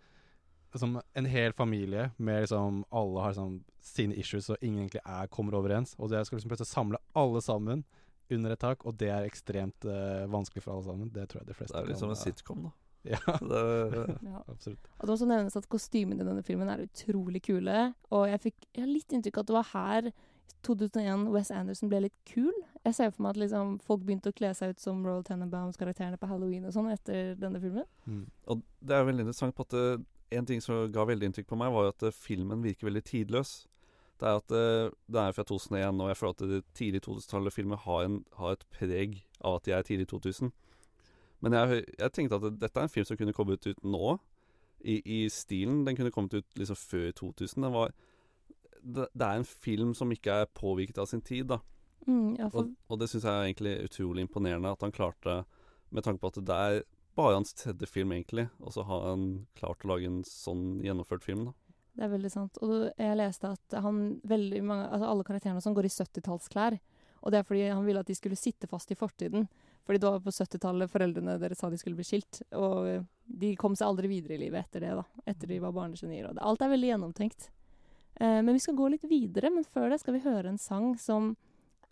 som 0.76 0.98
en 1.16 1.28
hel 1.32 1.54
familie 1.56 2.10
med 2.18 2.42
liksom 2.42 2.82
alle 2.92 3.22
har 3.24 3.32
liksom 3.32 3.62
sine 3.80 4.16
issues 4.20 4.50
og 4.52 4.58
ingen 4.62 4.82
egentlig 4.84 5.02
er 5.06 5.30
kommer 5.32 5.56
overens, 5.56 5.96
og 5.98 6.10
det 6.12 6.26
skal 6.28 6.36
liksom 6.36 6.52
plutselig 6.52 6.68
samle 6.68 7.00
alle 7.16 7.42
sammen 7.42 7.86
under 8.30 8.52
et 8.52 8.60
tak, 8.60 8.86
og 8.86 8.98
det 9.00 9.10
er 9.14 9.28
ekstremt 9.28 9.86
uh, 9.86 10.26
vanskelig 10.32 10.64
for 10.64 10.76
alle 10.76 10.84
sammen. 10.84 11.12
Det 11.14 11.30
tror 11.30 11.42
jeg 11.42 11.48
de 11.48 11.58
fleste 11.58 11.78
Det 11.78 11.84
er 11.84 11.88
litt 11.88 11.96
kan, 11.96 12.02
som 12.02 12.12
en 12.12 12.18
eh, 12.18 12.24
sitcom, 12.24 12.64
da. 12.66 12.74
Ja, 13.06 13.38
Det- 13.40 14.18
Ja. 14.32 14.44
absolutt. 14.52 14.88
Og 15.00 15.02
det 15.02 15.10
må 15.10 15.16
også 15.18 15.28
nevnes 15.30 15.56
at 15.60 15.70
kostymene 15.70 16.22
i 16.24 16.28
denne 16.28 16.44
filmen 16.44 16.70
er 16.72 16.86
utrolig 16.86 17.42
kule. 17.46 17.94
Og 18.12 18.28
jeg 18.32 18.42
fikk 18.50 18.66
jeg 18.74 18.84
har 18.86 18.92
litt 18.94 19.14
inntrykk 19.14 19.38
av 19.38 19.46
at 19.46 19.52
det 19.52 19.58
var 19.60 19.70
her 19.74 20.12
2001 20.66 21.28
Wes 21.34 21.52
Anderson 21.54 21.90
ble 21.92 22.00
litt 22.08 22.18
kul. 22.26 22.54
Jeg 22.86 22.96
ser 22.98 23.12
for 23.14 23.26
meg 23.26 23.36
at 23.36 23.42
liksom, 23.44 23.76
folk 23.86 24.02
begynte 24.06 24.32
å 24.32 24.36
kle 24.38 24.52
seg 24.58 24.74
ut 24.76 24.82
som 24.82 25.04
Royal 25.06 25.24
Tenenbaums-karakterene 25.26 26.18
på 26.22 26.30
Halloween 26.30 26.66
og 26.66 26.74
sånn 26.76 26.90
etter 26.94 27.36
denne 27.38 27.62
filmen. 27.62 27.86
Mm. 28.10 28.26
Og 28.54 28.62
det 28.82 28.98
er 28.98 29.08
veldig 29.08 29.26
interessant 29.26 29.56
på 29.58 29.66
at 29.66 29.78
uh, 29.78 30.04
en 30.36 30.46
ting 30.50 30.62
som 30.62 30.86
ga 30.94 31.06
veldig 31.06 31.30
inntrykk 31.30 31.50
på 31.50 31.58
meg, 31.60 31.74
var 31.74 31.92
at 31.94 32.06
uh, 32.06 32.14
filmen 32.14 32.62
virker 32.66 32.90
veldig 32.90 33.04
tidløs. 33.06 33.56
Det 34.22 34.30
er 34.30 34.38
at 34.40 34.54
uh, 34.56 34.94
det 35.12 35.22
er 35.22 35.36
fra 35.38 35.46
2001, 35.46 36.02
og 36.02 36.12
jeg 36.12 36.20
føler 36.22 36.36
at 36.38 36.46
det 36.54 36.62
tidlig 36.78 37.02
2000-tallet-filmer 37.06 37.82
har, 37.86 38.06
har 38.40 38.56
et 38.58 38.66
preg 38.74 39.18
av 39.42 39.60
at 39.60 39.66
de 39.70 39.76
er 39.78 39.86
tidlig 39.90 40.08
2000. 40.14 40.54
Men 41.46 41.54
jeg, 41.54 41.84
jeg 42.00 42.14
tenkte 42.16 42.40
at 42.42 42.58
dette 42.58 42.82
er 42.82 42.88
en 42.88 42.92
film 42.92 43.06
som 43.06 43.20
kunne 43.20 43.36
kommet 43.38 43.68
ut 43.70 43.86
nå. 43.86 44.18
I, 44.86 45.00
i 45.02 45.20
stilen. 45.34 45.80
Den 45.86 45.96
kunne 45.98 46.12
kommet 46.14 46.36
ut 46.38 46.60
liksom 46.60 46.78
før 46.78 47.08
2000. 47.18 47.64
Den 47.64 47.74
var, 47.74 47.94
det, 48.82 49.08
det 49.18 49.26
er 49.26 49.40
en 49.40 49.48
film 49.48 49.96
som 49.98 50.12
ikke 50.14 50.44
er 50.44 50.52
påvirket 50.54 51.00
av 51.02 51.08
sin 51.10 51.24
tid, 51.26 51.48
da. 51.50 51.58
Mm, 52.06 52.36
Og, 52.52 52.76
og 52.86 53.00
det 53.02 53.08
syns 53.10 53.26
jeg 53.26 53.34
er 53.34 53.48
egentlig 53.48 53.72
utrolig 53.88 54.26
imponerende 54.28 54.70
at 54.76 54.84
han 54.86 54.94
klarte, 54.94 55.40
med 55.90 56.06
tanke 56.06 56.22
på 56.22 56.30
at 56.30 56.38
det 56.46 56.58
er 56.68 56.84
bare 57.18 57.38
hans 57.40 57.56
tredje 57.58 57.88
film, 57.90 58.12
egentlig, 58.12 58.50
og 58.60 58.76
så 58.76 58.84
har 58.86 59.08
han 59.10 59.24
klart 59.58 59.86
å 59.86 59.94
lage 59.94 60.10
en 60.10 60.22
sånn 60.28 60.76
gjennomført 60.84 61.24
film. 61.26 61.48
da. 61.48 61.54
det 61.96 62.06
er 62.06 62.12
veldig 62.12 62.32
sant. 62.32 62.60
Og 62.62 62.90
jeg 62.92 63.18
leste 63.18 63.54
at 63.56 63.78
han 63.82 64.02
mange, 64.22 64.84
altså 64.84 65.08
alle 65.08 65.28
karakterene 65.28 65.64
som 65.64 65.74
går 65.74 65.88
i 65.88 65.94
70-tallsklær. 65.96 66.78
Og 67.24 67.32
det 67.34 67.40
er 67.40 67.48
fordi 67.48 67.64
han 67.72 67.86
ville 67.88 68.04
at 68.04 68.12
de 68.12 68.18
skulle 68.18 68.38
sitte 68.38 68.68
fast 68.70 68.92
i 68.92 69.00
fortiden. 69.00 69.48
Fordi 69.86 70.02
det 70.02 70.10
var 70.10 70.24
på 70.26 70.34
70-tallet 70.34 70.92
foreldrene 70.92 71.38
deres 71.42 71.60
sa 71.62 71.70
de 71.70 71.78
skulle 71.78 71.98
bli 71.98 72.08
skilt. 72.08 72.42
Og 72.58 72.88
eh, 72.90 73.04
de 73.26 73.52
kom 73.60 73.76
seg 73.78 73.88
aldri 73.88 74.10
videre 74.10 74.38
i 74.38 74.42
livet 74.48 74.66
etter 74.66 74.86
det, 74.88 74.94
da. 74.98 75.06
Etter 75.30 75.52
de 75.52 75.60
var 75.62 75.76
barnegenier. 75.76 76.32
Og 76.32 76.42
alt 76.42 76.66
er 76.66 76.74
veldig 76.74 76.90
gjennomtenkt. 76.94 77.50
Eh, 78.16 78.40
men 78.42 78.54
vi 78.56 78.64
skal 78.64 78.78
gå 78.80 78.90
litt 78.94 79.06
videre. 79.10 79.54
Men 79.54 79.68
før 79.68 79.92
det 79.94 80.02
skal 80.02 80.18
vi 80.18 80.26
høre 80.26 80.50
en 80.50 80.62
sang 80.62 80.96
som 81.02 81.36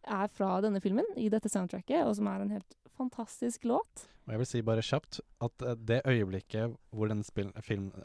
er 0.03 0.31
fra 0.33 0.57
denne 0.65 0.81
filmen, 0.83 1.05
i 1.15 1.29
dette 1.31 1.51
soundtracket, 1.51 2.01
og 2.03 2.17
som 2.17 2.27
er 2.27 2.43
en 2.43 2.55
helt 2.57 2.75
fantastisk 3.03 3.63
låt. 3.69 4.07
Og 4.23 4.31
jeg 4.31 4.39
vil 4.39 4.47
si 4.47 4.61
bare 4.63 4.83
kjapt 4.85 5.19
at 5.43 5.63
eh, 5.67 5.75
det 5.75 5.99
øyeblikket 6.07 6.75
hvor 6.95 7.09
den 7.11 7.23
spill, 7.27 7.51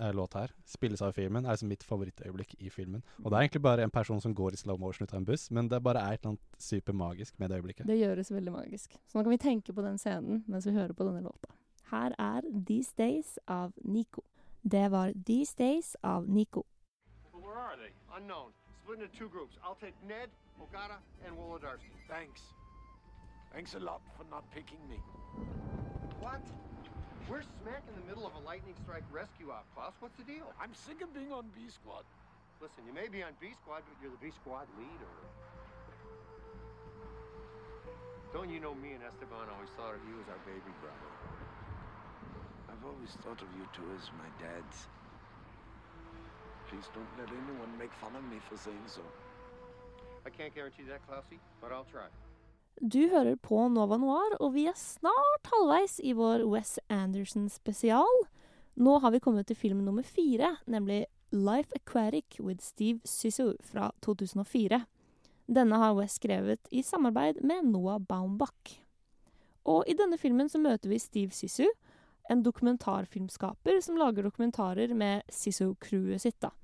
eh, 0.01 0.11
låta 0.15 0.43
her 0.43 0.55
spilles 0.67 1.03
av 1.03 1.13
i 1.13 1.19
filmen, 1.21 1.47
er 1.47 1.55
liksom 1.55 1.71
mitt 1.71 1.85
favorittøyeblikk 1.87 2.57
i 2.59 2.71
filmen. 2.75 3.05
Og 3.23 3.31
det 3.31 3.37
er 3.37 3.47
egentlig 3.47 3.63
bare 3.63 3.87
en 3.87 3.95
person 3.95 4.21
som 4.21 4.35
går 4.35 4.57
i 4.57 4.61
slow 4.63 4.81
motion 4.81 5.07
ut 5.07 5.15
av 5.15 5.21
en 5.21 5.29
buss, 5.29 5.51
men 5.51 5.69
det 5.71 5.83
bare 5.83 6.03
er 6.03 6.19
et 6.19 6.25
eller 6.25 6.35
annet 6.35 6.59
supermagisk 6.59 7.39
med 7.39 7.51
det 7.51 7.61
øyeblikket. 7.61 7.87
Det 7.87 8.01
gjøres 8.01 8.33
veldig 8.35 8.53
magisk. 8.53 8.99
Så 9.07 9.19
nå 9.19 9.23
kan 9.23 9.31
vi 9.37 9.39
tenke 9.39 9.73
på 9.73 9.85
den 9.87 9.99
scenen 9.99 10.43
mens 10.49 10.67
vi 10.67 10.75
hører 10.75 10.93
på 10.93 11.07
denne 11.07 11.23
låta. 11.23 11.55
Her 11.93 12.13
er 12.19 12.43
These 12.67 12.93
Days 12.99 13.39
av 13.47 13.73
Nico. 13.85 14.27
Det 14.63 14.91
var 14.91 15.15
These 15.27 15.55
Days 15.59 15.97
av 16.03 16.29
Nico. 16.29 16.67
But 17.33 17.43
where 17.43 17.57
are 17.57 17.77
they? 17.77 17.95
Unknown. 18.17 18.51
Split 18.83 19.01
into 19.01 19.19
two 19.19 19.29
groups. 19.29 19.57
I'll 19.63 19.79
take 19.79 19.95
Ned, 20.03 20.29
Ogata, 20.61 20.99
and 21.25 21.37
Wolodarski. 21.39 21.95
Thanks. 22.09 22.41
Thanks 23.53 23.75
a 23.75 23.81
lot 23.81 24.01
for 24.17 24.25
not 24.31 24.45
picking 24.55 24.79
me. 24.89 25.01
What? 26.21 26.43
We're 27.29 27.45
smack 27.61 27.85
in 27.89 27.95
the 28.01 28.07
middle 28.09 28.27
of 28.27 28.33
a 28.37 28.43
lightning 28.47 28.75
strike 28.85 29.05
rescue 29.13 29.51
op, 29.51 29.67
Klaus. 29.75 29.93
What's 30.01 30.17
the 30.17 30.25
deal? 30.25 30.49
I'm 30.61 30.73
sick 30.73 31.03
of 31.03 31.13
being 31.13 31.33
on 31.33 31.45
B 31.53 31.69
Squad. 31.69 32.05
Listen, 32.61 32.85
you 32.89 32.93
may 32.93 33.09
be 33.09 33.23
on 33.23 33.37
B 33.41 33.53
Squad, 33.61 33.85
but 33.85 33.97
you're 34.01 34.11
the 34.11 34.21
B 34.21 34.33
Squad 34.33 34.67
leader. 34.81 35.15
Don't 38.33 38.49
you 38.53 38.61
know 38.61 38.75
me 38.77 38.93
and 38.93 39.03
Esteban 39.05 39.49
always 39.53 39.73
thought 39.77 39.97
of 39.97 40.03
you 40.05 40.17
as 40.21 40.29
our 40.29 40.41
baby 40.45 40.73
brother? 40.85 41.11
I've 42.69 42.85
always 42.85 43.13
thought 43.25 43.41
of 43.41 43.49
you 43.57 43.65
two 43.73 43.89
as 43.97 44.13
my 44.21 44.29
dads. 44.37 44.89
Please 46.69 46.85
don't 46.93 47.09
let 47.17 47.29
anyone 47.33 47.73
make 47.81 47.93
fun 47.97 48.13
of 48.13 48.25
me 48.29 48.37
for 48.45 48.61
saying 48.61 48.85
so. 48.87 49.01
I 50.27 50.31
can't 50.31 50.55
guarantee 50.55 50.85
that, 50.93 51.01
Klausy, 51.09 51.41
but 51.61 51.73
I'll 51.73 51.89
try. 51.89 52.13
Du 52.79 53.09
hører 53.11 53.35
på 53.43 53.65
Nova 53.75 53.97
Noir, 53.99 54.37
og 54.39 54.53
vi 54.55 54.69
er 54.71 54.77
snart 54.79 55.49
halvveis 55.51 55.97
i 55.99 56.13
vår 56.15 56.45
Wes 56.47 56.77
Anderson-spesial. 56.87 58.21
Nå 58.79 58.93
har 59.03 59.11
vi 59.11 59.19
kommet 59.19 59.49
til 59.51 59.59
film 59.59 59.81
nummer 59.83 60.07
fire, 60.07 60.53
nemlig 60.71 61.01
Life 61.35 61.75
Aquatic 61.75 62.39
with 62.39 62.63
Steve 62.63 63.01
Zissou 63.03 63.57
fra 63.67 63.91
2004. 64.07 64.79
Denne 65.51 65.81
har 65.83 65.97
Wes 65.99 66.21
skrevet 66.21 66.71
i 66.71 66.85
samarbeid 66.87 67.43
med 67.43 67.67
Noah 67.67 67.99
Baumbach. 67.99 68.79
Og 69.67 69.83
i 69.91 69.99
denne 69.99 70.19
filmen 70.19 70.47
så 70.47 70.63
møter 70.63 70.93
vi 70.93 71.03
Steve 71.03 71.35
Zissou, 71.35 71.67
en 72.31 72.47
dokumentarfilmskaper 72.47 73.83
som 73.83 73.99
lager 73.99 74.23
dokumentarer 74.23 74.95
med 74.95 75.27
Sisso-crewet 75.27 76.23
sitt. 76.23 76.39
da. 76.39 76.55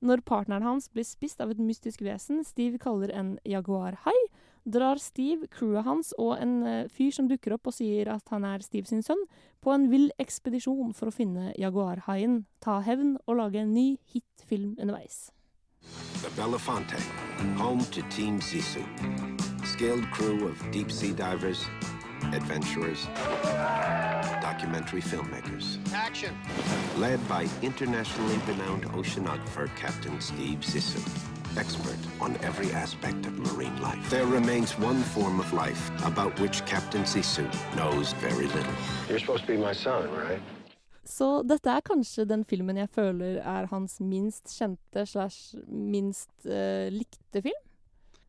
Når 0.00 0.24
partneren 0.24 0.64
hans 0.64 0.88
blir 0.88 1.04
spist 1.04 1.42
av 1.44 1.50
et 1.52 1.60
mystisk 1.60 2.00
vesen 2.06 2.40
Steve 2.46 2.78
kaller 2.80 3.12
en 3.12 3.36
jaguarhai, 3.44 4.16
drar 4.68 5.00
Steve, 5.02 5.48
crewet 5.52 5.86
hans 5.86 6.12
og 6.18 6.36
en 6.38 6.60
eh, 6.66 6.90
fyr 6.92 7.14
som 7.14 7.28
dukker 7.30 7.56
opp 7.56 7.70
og 7.70 7.76
sier 7.78 8.10
at 8.12 8.28
han 8.32 8.46
er 8.48 8.64
Steve 8.64 8.88
sin 8.90 9.02
sønn, 9.04 9.24
på 9.64 9.72
en 9.74 9.88
vill 9.90 10.08
ekspedisjon 10.22 10.94
for 10.94 11.10
å 11.10 11.14
finne 11.14 11.52
jaguarhaien, 11.58 12.44
ta 12.64 12.78
hevn 12.84 13.16
og 13.26 13.40
lage 13.40 13.62
en 13.64 13.74
ny 13.74 13.88
hitfilm 14.12 14.76
underveis. 14.78 15.28
The 16.22 16.30
Belafonte, 16.36 16.98
home 17.56 17.84
to 17.92 18.02
Team 18.10 18.40
Sisu. 18.40 18.82
Skilled 19.64 20.10
crew 20.10 20.48
of 20.48 20.70
deep 20.70 20.90
sea 20.90 21.12
divers, 21.12 21.64
adventurers, 22.32 23.06
documentary 24.42 25.00
filmmakers. 25.00 25.78
Action. 25.94 26.34
Led 26.98 27.20
by 27.28 27.46
internationally 27.62 28.38
renowned 28.46 28.84
oceanographer 28.94 29.68
Captain 29.76 30.20
Steve 30.20 30.60
Sisu, 30.60 31.00
expert 31.56 32.02
on 32.20 32.36
every 32.42 32.72
aspect 32.72 33.26
of 33.26 33.32
marine 33.38 33.80
life. 33.80 34.10
There 34.10 34.26
remains 34.26 34.78
one 34.78 35.00
form 35.14 35.40
of 35.40 35.52
life 35.52 35.90
about 36.04 36.38
which 36.40 36.64
Captain 36.66 37.04
Sisu 37.04 37.46
knows 37.76 38.12
very 38.20 38.46
little. 38.46 38.74
You're 39.08 39.18
supposed 39.18 39.46
to 39.46 39.52
be 39.52 39.56
my 39.56 39.74
son, 39.74 40.10
right? 40.10 40.42
Så 41.04 41.42
dette 41.42 41.72
er 41.72 41.80
kanskje 41.80 42.26
den 42.28 42.44
filmen 42.44 42.76
jeg 42.76 42.90
føler 42.92 43.38
er 43.40 43.68
hans 43.70 43.96
minst 44.04 44.50
kjente 44.52 45.06
slash 45.08 45.56
minst 45.66 46.30
uh, 46.44 46.90
likte 46.92 47.42
film. 47.46 47.64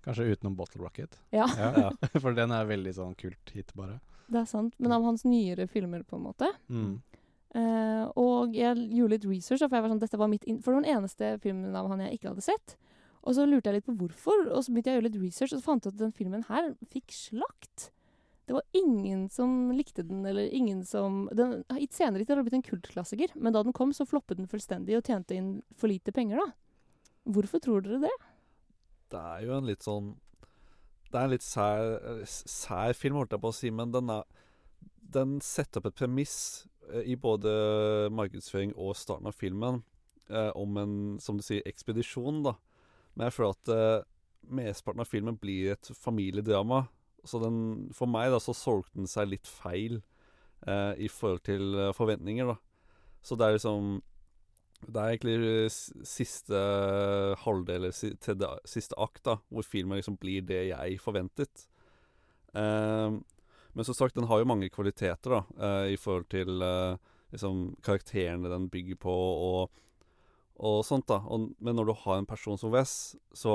Kanskje 0.06 0.30
utenom 0.32 0.56
Bottle 0.56 0.86
Rocket. 0.86 1.20
Ja. 1.36 1.50
For 2.24 2.32
den 2.38 2.56
er 2.56 2.70
veldig 2.70 2.94
sånn 2.96 3.18
kult 3.20 3.52
hit, 3.52 3.74
bare. 3.76 4.00
Det 4.30 4.44
er 4.44 4.48
sant, 4.48 4.76
men 4.80 4.94
av 4.96 5.04
hans 5.04 5.26
nyere 5.28 5.68
filmer, 5.68 6.06
på 6.08 6.16
en 6.16 6.28
måte. 6.30 6.48
Mm. 6.70 7.02
Uh, 7.50 8.06
og 8.14 8.54
jeg 8.54 8.78
gjorde 8.94 9.16
litt 9.16 9.26
research, 9.26 9.64
for 9.64 9.74
jeg 9.74 9.84
var 9.84 9.92
sånn, 9.92 10.02
dette 10.04 10.20
var 10.22 10.30
mitt 10.30 10.44
in 10.46 10.60
for 10.62 10.70
det 10.70 10.78
var 10.78 10.86
den 10.86 10.98
eneste 11.00 11.32
filmen 11.42 11.74
av 11.76 11.88
han 11.90 12.04
jeg 12.06 12.20
ikke 12.20 12.32
hadde 12.32 12.46
sett. 12.46 12.76
Og 13.28 13.36
så 13.36 13.46
lurte 13.46 13.70
jeg 13.70 13.80
litt 13.80 13.88
på 13.88 13.98
hvorfor, 14.00 14.48
og 14.48 14.64
så 14.64 14.72
begynte 14.72 14.92
jeg 14.92 14.98
å 14.98 15.00
gjøre 15.00 15.10
litt 15.10 15.22
research, 15.22 15.54
og 15.54 15.60
så 15.60 15.66
fant 15.66 15.86
jeg 15.86 15.96
at 15.96 16.02
den 16.02 16.16
filmen 16.16 16.46
her 16.48 16.72
fikk 16.94 17.12
slakt. 17.14 17.90
Det 18.50 18.56
var 18.56 18.64
ingen 18.74 19.28
som 19.30 19.70
likte 19.76 20.02
den, 20.08 20.24
eller 20.26 20.48
ingen 20.56 20.80
som 20.88 21.28
den, 21.36 21.60
senere 21.94 22.26
har 22.26 22.40
det 22.40 22.46
blitt 22.48 22.56
en 22.58 22.66
kultklassiker, 22.66 23.36
men 23.36 23.54
da 23.54 23.62
den 23.62 23.76
kom, 23.78 23.92
så 23.94 24.08
floppet 24.10 24.40
den 24.40 24.50
fullstendig 24.50 24.96
og 24.98 25.06
tjente 25.06 25.36
inn 25.38 25.52
for 25.78 25.92
lite 25.92 26.14
penger, 26.16 26.42
da. 26.42 26.48
Hvorfor 27.30 27.62
tror 27.62 27.84
dere 27.86 28.00
det? 28.08 28.16
Det 29.14 29.20
er 29.20 29.44
jo 29.46 29.54
en 29.54 29.68
litt 29.68 29.86
sånn 29.86 30.14
Det 31.10 31.18
er 31.18 31.28
en 31.28 31.34
litt 31.34 31.46
sær, 31.46 32.24
sær 32.26 32.96
film, 32.98 33.20
holdt 33.20 33.36
jeg 33.36 33.44
på 33.44 33.52
å 33.52 33.58
si, 33.60 33.70
men 33.74 33.94
den, 33.94 34.10
er, 34.14 34.26
den 35.14 35.38
setter 35.46 35.82
opp 35.82 35.92
et 35.92 36.00
premiss 36.02 36.40
eh, 36.90 37.06
i 37.14 37.20
både 37.22 37.54
markedsføring 38.14 38.74
og 38.78 38.98
starten 38.98 39.30
av 39.30 39.38
filmen 39.38 39.84
eh, 40.30 40.50
om 40.58 40.78
en, 40.82 40.98
som 41.22 41.38
du 41.38 41.46
sier, 41.46 41.66
ekspedisjon, 41.70 42.44
da. 42.46 42.56
Men 43.20 43.28
jeg 43.28 43.36
føler 43.36 43.58
at 43.58 43.72
eh, 43.76 44.08
mesteparten 44.60 45.04
av 45.04 45.10
filmen 45.12 45.38
blir 45.42 45.74
et 45.76 45.92
familiedrama. 46.00 46.86
Så 47.28 47.42
den, 47.44 47.60
for 47.96 48.08
meg, 48.08 48.32
da, 48.32 48.40
så 48.42 48.56
solgte 48.56 48.96
den 49.02 49.10
seg 49.12 49.28
litt 49.34 49.50
feil 49.52 50.00
eh, 50.68 50.94
i 51.04 51.10
forhold 51.12 51.44
til 51.48 51.74
eh, 51.76 51.94
forventninger, 51.98 52.48
da. 52.54 52.58
Så 53.26 53.36
det 53.36 53.48
er 53.50 53.58
liksom 53.58 53.98
Det 54.88 55.02
er 55.02 55.10
egentlig 55.18 55.66
s- 55.68 55.92
siste 56.08 56.60
halvdel, 57.44 57.90
eller 57.90 58.62
siste 58.72 58.96
akt, 58.98 59.24
da, 59.28 59.36
hvor 59.52 59.66
filmen 59.68 60.00
liksom 60.00 60.16
blir 60.22 60.46
det 60.48 60.62
jeg 60.70 61.00
forventet. 61.04 61.66
Ehm, 62.56 63.24
men 63.74 63.86
som 63.86 63.94
sagt, 63.94 64.16
den 64.16 64.28
har 64.28 64.40
jo 64.42 64.48
mange 64.50 64.70
kvaliteter, 64.74 65.30
da, 65.36 65.42
eh, 65.60 65.94
i 65.94 65.98
forhold 66.00 66.30
til 66.32 66.62
eh, 66.66 66.96
liksom 67.34 67.76
karakterene 67.86 68.50
den 68.50 68.70
bygger 68.70 68.96
på, 69.04 69.14
og, 69.14 69.70
og 70.60 70.84
sånt, 70.88 71.08
da. 71.08 71.22
Og, 71.32 71.50
men 71.64 71.78
når 71.78 71.90
du 71.90 71.96
har 72.04 72.20
en 72.20 72.28
person 72.28 72.60
som 72.60 72.74
Wes, 72.74 73.16
så 73.36 73.54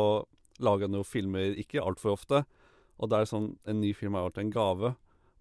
lager 0.62 0.88
han 0.88 0.96
jo 0.96 1.06
filmer 1.06 1.56
ikke 1.60 1.82
altfor 1.82 2.14
ofte. 2.14 2.44
Og 2.98 3.10
da 3.10 3.18
er 3.18 3.24
det 3.24 3.32
sånn 3.32 3.48
En 3.66 3.80
ny 3.82 3.90
film 3.96 4.14
er 4.14 4.22
alltid 4.22 4.44
en 4.44 4.54
gave. 4.54 4.92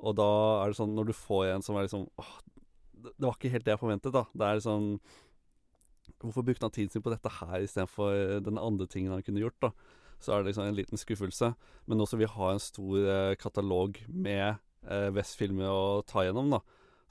Og 0.01 0.15
da 0.17 0.29
er 0.63 0.71
det 0.71 0.79
sånn 0.79 0.95
Når 0.97 1.11
du 1.11 1.13
får 1.13 1.51
en 1.51 1.65
som 1.65 1.77
er 1.77 1.85
liksom 1.85 2.07
åh, 2.17 2.31
det, 3.03 3.13
var 3.21 3.35
ikke 3.37 3.51
helt 3.53 3.67
det 3.67 3.75
jeg 3.75 3.81
forventet, 3.83 4.15
da. 4.15 4.25
Det 4.33 4.47
er 4.47 4.63
sånn 4.63 4.87
Hvorfor 6.23 6.45
brukte 6.47 6.65
han 6.65 6.73
tiden 6.73 6.91
sin 6.91 7.03
på 7.03 7.11
dette 7.11 7.31
her 7.39 7.63
istedenfor 7.63 8.41
den 8.43 8.59
andre 8.59 8.87
tingen 8.87 9.11
han 9.11 9.23
kunne 9.23 9.43
gjort, 9.43 9.59
da? 9.63 9.71
Så 10.23 10.31
er 10.31 10.41
det 10.41 10.51
liksom 10.51 10.69
en 10.69 10.77
liten 10.77 10.99
skuffelse. 10.99 11.49
Men 11.87 11.99
nå 11.99 12.07
som 12.07 12.19
vi 12.19 12.29
har 12.31 12.53
en 12.53 12.63
stor 12.63 13.07
eh, 13.11 13.35
katalog 13.39 13.99
med 14.07 14.55
eh, 14.87 15.09
West-filmer 15.15 15.67
å 15.67 16.03
ta 16.07 16.23
gjennom, 16.23 16.53
da, 16.55 16.61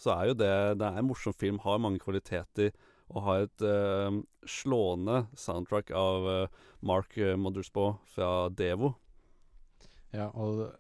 så 0.01 0.15
er 0.15 0.31
jo 0.31 0.39
det 0.41 0.55
Det 0.81 0.89
er 0.89 1.01
en 1.01 1.09
morsom 1.09 1.37
film, 1.37 1.61
har 1.65 1.83
mange 1.83 2.01
kvaliteter, 2.01 2.73
og 3.13 3.25
har 3.27 3.45
et 3.45 3.65
eh, 3.67 4.19
slående 4.49 5.27
soundtrack 5.39 5.93
av 5.97 6.29
eh, 6.31 6.61
Mark 6.89 7.17
eh, 7.21 7.37
Mothersbaugh 7.37 8.01
fra 8.15 8.49
Devo. 8.49 8.95
Ja, 10.13 10.31
og 10.33 10.71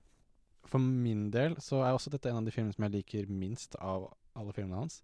for 0.68 0.80
min 0.80 1.28
del 1.32 1.58
så 1.60 1.82
er 1.82 1.92
også 1.92 2.12
dette 2.12 2.30
en 2.30 2.40
av 2.40 2.46
de 2.46 2.54
filmene 2.54 2.74
som 2.76 2.86
jeg 2.86 2.96
liker 2.96 3.32
minst 3.32 3.76
av 3.80 4.08
alle 4.38 4.54
filmene 4.56 4.80
hans. 4.84 5.02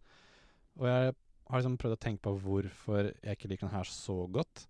Og 0.78 0.88
jeg 0.88 1.12
har 1.12 1.60
liksom 1.60 1.78
prøvd 1.80 1.96
å 1.96 2.02
tenke 2.04 2.24
på 2.24 2.36
hvorfor 2.44 3.10
jeg 3.10 3.36
ikke 3.36 3.52
liker 3.52 3.68
den 3.68 3.76
her 3.76 3.90
så 3.90 4.22
godt. 4.32 4.64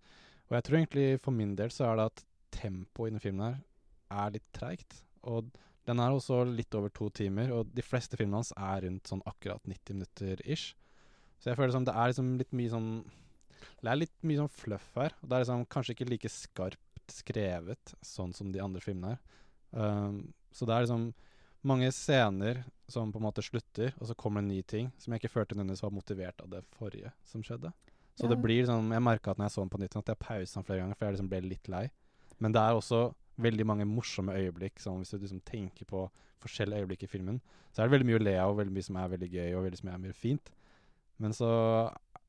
Og 0.48 0.56
jeg 0.56 0.66
tror 0.66 0.78
egentlig 0.80 1.08
for 1.22 1.36
min 1.36 1.54
del 1.58 1.72
så 1.74 1.88
er 1.88 1.98
det 1.98 2.10
at 2.10 2.24
tempoet 2.54 3.08
i 3.08 3.12
denne 3.12 3.22
filmen 3.22 3.46
her 3.46 4.24
er 4.24 4.34
litt 4.34 4.46
treigt. 4.56 5.02
Og 5.28 5.50
den 5.88 6.00
er 6.02 6.12
også 6.12 6.42
litt 6.48 6.74
over 6.76 6.92
to 6.92 7.08
timer, 7.14 7.52
og 7.54 7.70
de 7.74 7.84
fleste 7.84 8.18
filmene 8.18 8.42
hans 8.42 8.54
er 8.56 8.84
rundt 8.84 9.08
sånn 9.08 9.24
akkurat 9.28 9.64
90 9.68 9.96
minutter 9.96 10.42
ish. 10.44 10.74
Så 11.38 11.50
jeg 11.50 11.58
føler 11.58 11.72
som 11.74 11.86
det 11.86 11.94
er 11.94 12.10
liksom 12.10 12.34
litt 12.40 12.52
mye 12.52 12.72
sånn 12.72 12.90
Det 13.78 13.90
er 13.90 13.98
litt 14.00 14.14
mye 14.26 14.40
sånn 14.40 14.50
fluff 14.50 14.88
her. 14.98 15.12
Og 15.22 15.28
det 15.28 15.36
er 15.36 15.44
liksom 15.44 15.64
kanskje 15.70 15.94
ikke 15.94 16.08
like 16.10 16.30
skarpt 16.30 17.12
skrevet 17.14 17.94
sånn 18.04 18.34
som 18.34 18.50
de 18.52 18.60
andre 18.62 18.82
filmene 18.82 19.14
her. 19.14 19.20
Um, 19.70 20.32
så 20.52 20.66
det 20.66 20.74
er 20.74 20.86
liksom 20.86 21.12
mange 21.68 21.90
scener 21.94 22.64
som 22.90 23.12
på 23.12 23.20
en 23.20 23.26
måte 23.26 23.44
slutter, 23.44 23.92
og 24.00 24.08
så 24.08 24.16
kommer 24.18 24.40
det 24.40 24.46
en 24.46 24.50
ny 24.56 24.62
ting 24.62 24.90
som 24.98 25.12
jeg 25.12 25.22
ikke 25.22 25.32
følte 25.36 25.56
nødvendigvis 25.56 25.82
var 25.84 25.94
motivert 25.94 26.42
av 26.42 26.50
det 26.50 26.62
forrige 26.78 27.12
som 27.28 27.42
skjedde. 27.42 27.72
Så 28.18 28.26
Ja. 28.26 28.30
det 28.34 28.42
blir 28.42 28.66
sånn 28.66 28.90
Jeg 28.90 29.02
merka 29.02 29.30
at 29.30 29.38
når 29.38 29.46
jeg 29.46 29.52
så 29.52 29.62
den 29.62 29.70
på 29.70 29.78
nytt, 29.78 29.96
at 29.96 30.06
jeg 30.06 30.18
pausa 30.18 30.54
den 30.54 30.64
flere 30.64 30.80
ganger, 30.80 30.96
for 30.96 31.06
jeg 31.06 31.14
liksom 31.14 31.28
ble 31.30 31.40
litt 31.48 31.68
lei. 31.68 31.90
Men 32.40 32.52
det 32.52 32.60
er 32.60 32.74
også 32.74 33.14
veldig 33.38 33.66
mange 33.66 33.86
morsomme 33.86 34.34
øyeblikk. 34.34 34.78
Sånn 34.82 34.98
hvis 34.98 35.10
du 35.10 35.18
liksom 35.18 35.40
tenker 35.44 35.86
på 35.86 36.10
forskjellige 36.42 36.82
øyeblikk 36.82 37.02
i 37.04 37.06
filmen, 37.06 37.40
så 37.72 37.82
er 37.82 37.88
det 37.88 37.94
veldig 38.00 38.06
mye 38.06 38.18
å 38.18 38.24
le 38.24 38.36
av, 38.38 38.50
og 38.50 38.58
veldig 38.58 38.74
mye 38.74 38.84
som 38.84 38.96
er 38.96 39.08
veldig 39.08 39.30
gøy, 39.30 39.54
og 39.54 39.62
veldig 39.64 39.76
mye 39.78 39.82
som 39.82 39.88
er 39.94 39.98
mye 39.98 40.14
fint. 40.14 40.50
Men 41.22 41.34
så 41.34 41.50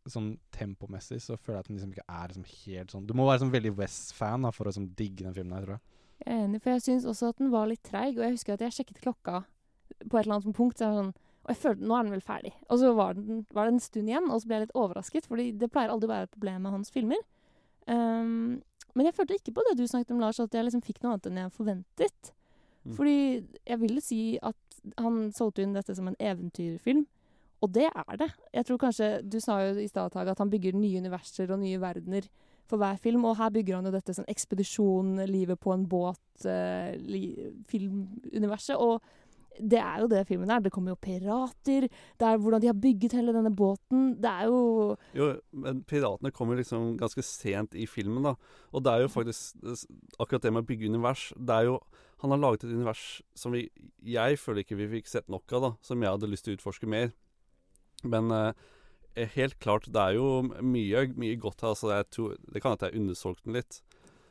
sånn 0.10 0.34
tempomessig 0.56 1.20
så 1.22 1.38
føler 1.38 1.60
jeg 1.60 1.64
at 1.64 1.70
den 1.70 1.78
liksom 1.78 1.94
ikke 1.94 2.18
er 2.18 2.32
liksom 2.32 2.46
helt 2.50 2.94
sånn 2.94 3.08
Du 3.08 3.16
må 3.18 3.28
være 3.28 3.44
sånn 3.44 3.54
veldig 3.54 3.74
West-fan 3.78 4.48
for 4.56 4.66
å 4.66 4.72
liksom 4.72 4.90
digge 4.98 5.26
den 5.26 5.36
filmen 5.36 5.58
her, 5.58 5.66
tror 5.66 5.78
jeg. 5.78 5.84
Jeg 6.20 6.36
er 6.36 6.46
enig, 6.46 6.62
for 6.64 6.74
jeg 6.74 6.84
syns 6.86 7.08
også 7.08 7.32
at 7.32 7.42
den 7.42 7.52
var 7.54 7.70
litt 7.70 7.84
treig. 7.86 8.18
Og 8.18 8.24
jeg 8.26 8.36
husker 8.36 8.56
at 8.56 8.64
jeg 8.66 8.76
sjekket 8.76 9.02
klokka 9.04 9.44
på 9.44 10.18
et 10.18 10.24
eller 10.24 10.40
annet 10.40 10.56
punkt. 10.56 10.80
Så 10.80 10.86
jeg 10.86 10.96
var 10.96 11.04
sånn, 11.04 11.14
og 11.46 11.52
jeg 11.54 11.62
følte 11.62 11.88
nå 11.88 11.96
er 11.96 12.08
den 12.08 12.16
vel 12.16 12.26
ferdig. 12.26 12.54
Og 12.68 12.82
så 12.82 12.94
var, 12.98 13.20
den, 13.20 13.44
var 13.56 13.68
det 13.68 13.76
en 13.76 13.86
stund 13.86 14.12
igjen, 14.12 14.28
og 14.28 14.42
så 14.42 14.50
ble 14.50 14.58
jeg 14.58 14.66
litt 14.66 14.80
overrasket. 14.82 15.30
For 15.30 15.40
det 15.40 15.72
pleier 15.72 15.94
aldri 15.94 16.10
å 16.10 16.14
være 16.16 16.28
et 16.28 16.34
problem 16.36 16.66
med 16.66 16.76
hans 16.76 16.92
filmer. 16.96 17.24
Um, 17.88 18.60
men 18.98 19.08
jeg 19.08 19.16
følte 19.16 19.38
ikke 19.40 19.56
på 19.56 19.64
det 19.70 19.78
du 19.80 19.86
snakket 19.88 20.12
om, 20.16 20.20
Lars, 20.24 20.42
at 20.44 20.56
jeg 20.56 20.68
liksom 20.68 20.84
fikk 20.84 21.00
noe 21.04 21.16
annet 21.16 21.30
enn 21.30 21.40
jeg 21.44 21.56
forventet. 21.56 22.34
Mm. 22.84 22.98
Fordi 22.98 23.18
jeg 23.72 23.80
ville 23.82 24.04
si 24.04 24.22
at 24.44 24.82
han 25.00 25.30
solgte 25.36 25.64
inn 25.64 25.76
dette 25.76 25.96
som 25.96 26.10
en 26.10 26.20
eventyrfilm. 26.20 27.06
Og 27.62 27.74
det 27.76 27.90
er 27.90 28.20
det. 28.20 28.30
Jeg 28.54 28.66
tror 28.66 28.78
kanskje, 28.78 29.10
Du 29.30 29.40
sa 29.40 29.60
jo 29.66 29.80
i 29.80 29.88
stad 29.88 30.16
at 30.16 30.38
han 30.38 30.50
bygger 30.50 30.78
nye 30.78 31.00
universer 31.00 31.52
og 31.52 31.60
nye 31.60 31.80
verdener 31.82 32.28
for 32.70 32.78
hver 32.78 33.00
film. 33.02 33.26
Og 33.26 33.38
her 33.38 33.50
bygger 33.50 33.80
han 33.80 33.90
jo 33.90 33.96
dette 33.96 34.16
sånn 34.16 34.30
ekspedisjon, 34.30 35.18
livet 35.28 35.60
på 35.60 35.74
en 35.74 35.88
båt, 35.90 36.46
eh, 36.46 36.96
filmuniverset. 37.68 38.78
Og 38.78 39.02
det 39.60 39.80
er 39.82 40.04
jo 40.04 40.08
det 40.08 40.26
filmen 40.28 40.52
er. 40.52 40.62
Det 40.64 40.72
kommer 40.72 40.94
jo 40.94 41.00
pirater. 41.02 41.88
Det 41.90 42.28
er 42.28 42.40
hvordan 42.40 42.62
de 42.62 42.70
har 42.70 42.78
bygget 42.80 43.16
hele 43.18 43.34
denne 43.36 43.52
båten. 43.52 44.14
Det 44.22 44.30
er 44.30 44.46
jo 44.48 44.96
Jo, 45.16 45.40
men 45.52 45.84
piratene 45.84 46.32
kommer 46.32 46.56
liksom 46.56 46.98
ganske 46.98 47.24
sent 47.24 47.76
i 47.76 47.86
filmen, 47.86 48.24
da. 48.24 48.36
Og 48.74 48.84
det 48.84 48.94
er 48.94 49.02
jo 49.02 49.08
faktisk 49.12 49.58
akkurat 50.20 50.42
det 50.42 50.54
med 50.54 50.64
å 50.64 50.70
bygge 50.70 50.88
univers. 50.90 51.34
Det 51.36 51.56
er 51.56 51.64
jo 51.72 51.80
Han 52.20 52.32
har 52.32 52.38
laget 52.38 52.66
et 52.66 52.76
univers 52.76 53.22
som 53.34 53.54
vi 53.54 53.70
Jeg 54.04 54.38
føler 54.40 54.64
ikke 54.64 54.76
vi 54.76 55.00
fikk 55.00 55.08
sett 55.08 55.30
nok 55.30 55.52
av, 55.54 55.62
da. 55.62 55.72
Som 55.82 56.02
jeg 56.02 56.12
hadde 56.12 56.30
lyst 56.30 56.46
til 56.46 56.56
å 56.56 56.60
utforske 56.60 56.88
mer. 56.88 57.12
Men 58.04 58.32
eh, 58.32 59.30
helt 59.36 59.60
klart, 59.60 59.90
det 59.92 60.02
er 60.02 60.18
jo 60.18 60.42
mye, 60.46 61.08
mye 61.20 61.40
godt 61.40 61.64
her. 61.64 61.74
Altså, 61.74 61.92
jeg 61.94 62.10
tror, 62.14 62.36
det 62.54 62.62
kan 62.62 62.76
hende 62.76 62.92
jeg 62.92 63.02
undersolgte 63.02 63.48
den 63.48 63.60
litt. 63.60 63.82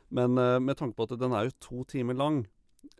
Men 0.09 0.37
eh, 0.37 0.59
med 0.61 0.77
tanke 0.79 0.97
på 0.97 1.05
at 1.05 1.19
den 1.21 1.35
er 1.35 1.47
jo 1.47 1.57
to 1.61 1.83
timer 1.89 2.17
lang, 2.17 2.43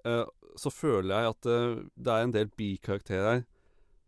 eh, 0.05 0.25
så 0.59 0.71
føler 0.73 1.15
jeg 1.15 1.33
at 1.33 1.47
det 1.95 2.11
er 2.13 2.25
en 2.25 2.35
del 2.35 2.51
bikarakterer 2.57 3.29
her 3.31 3.45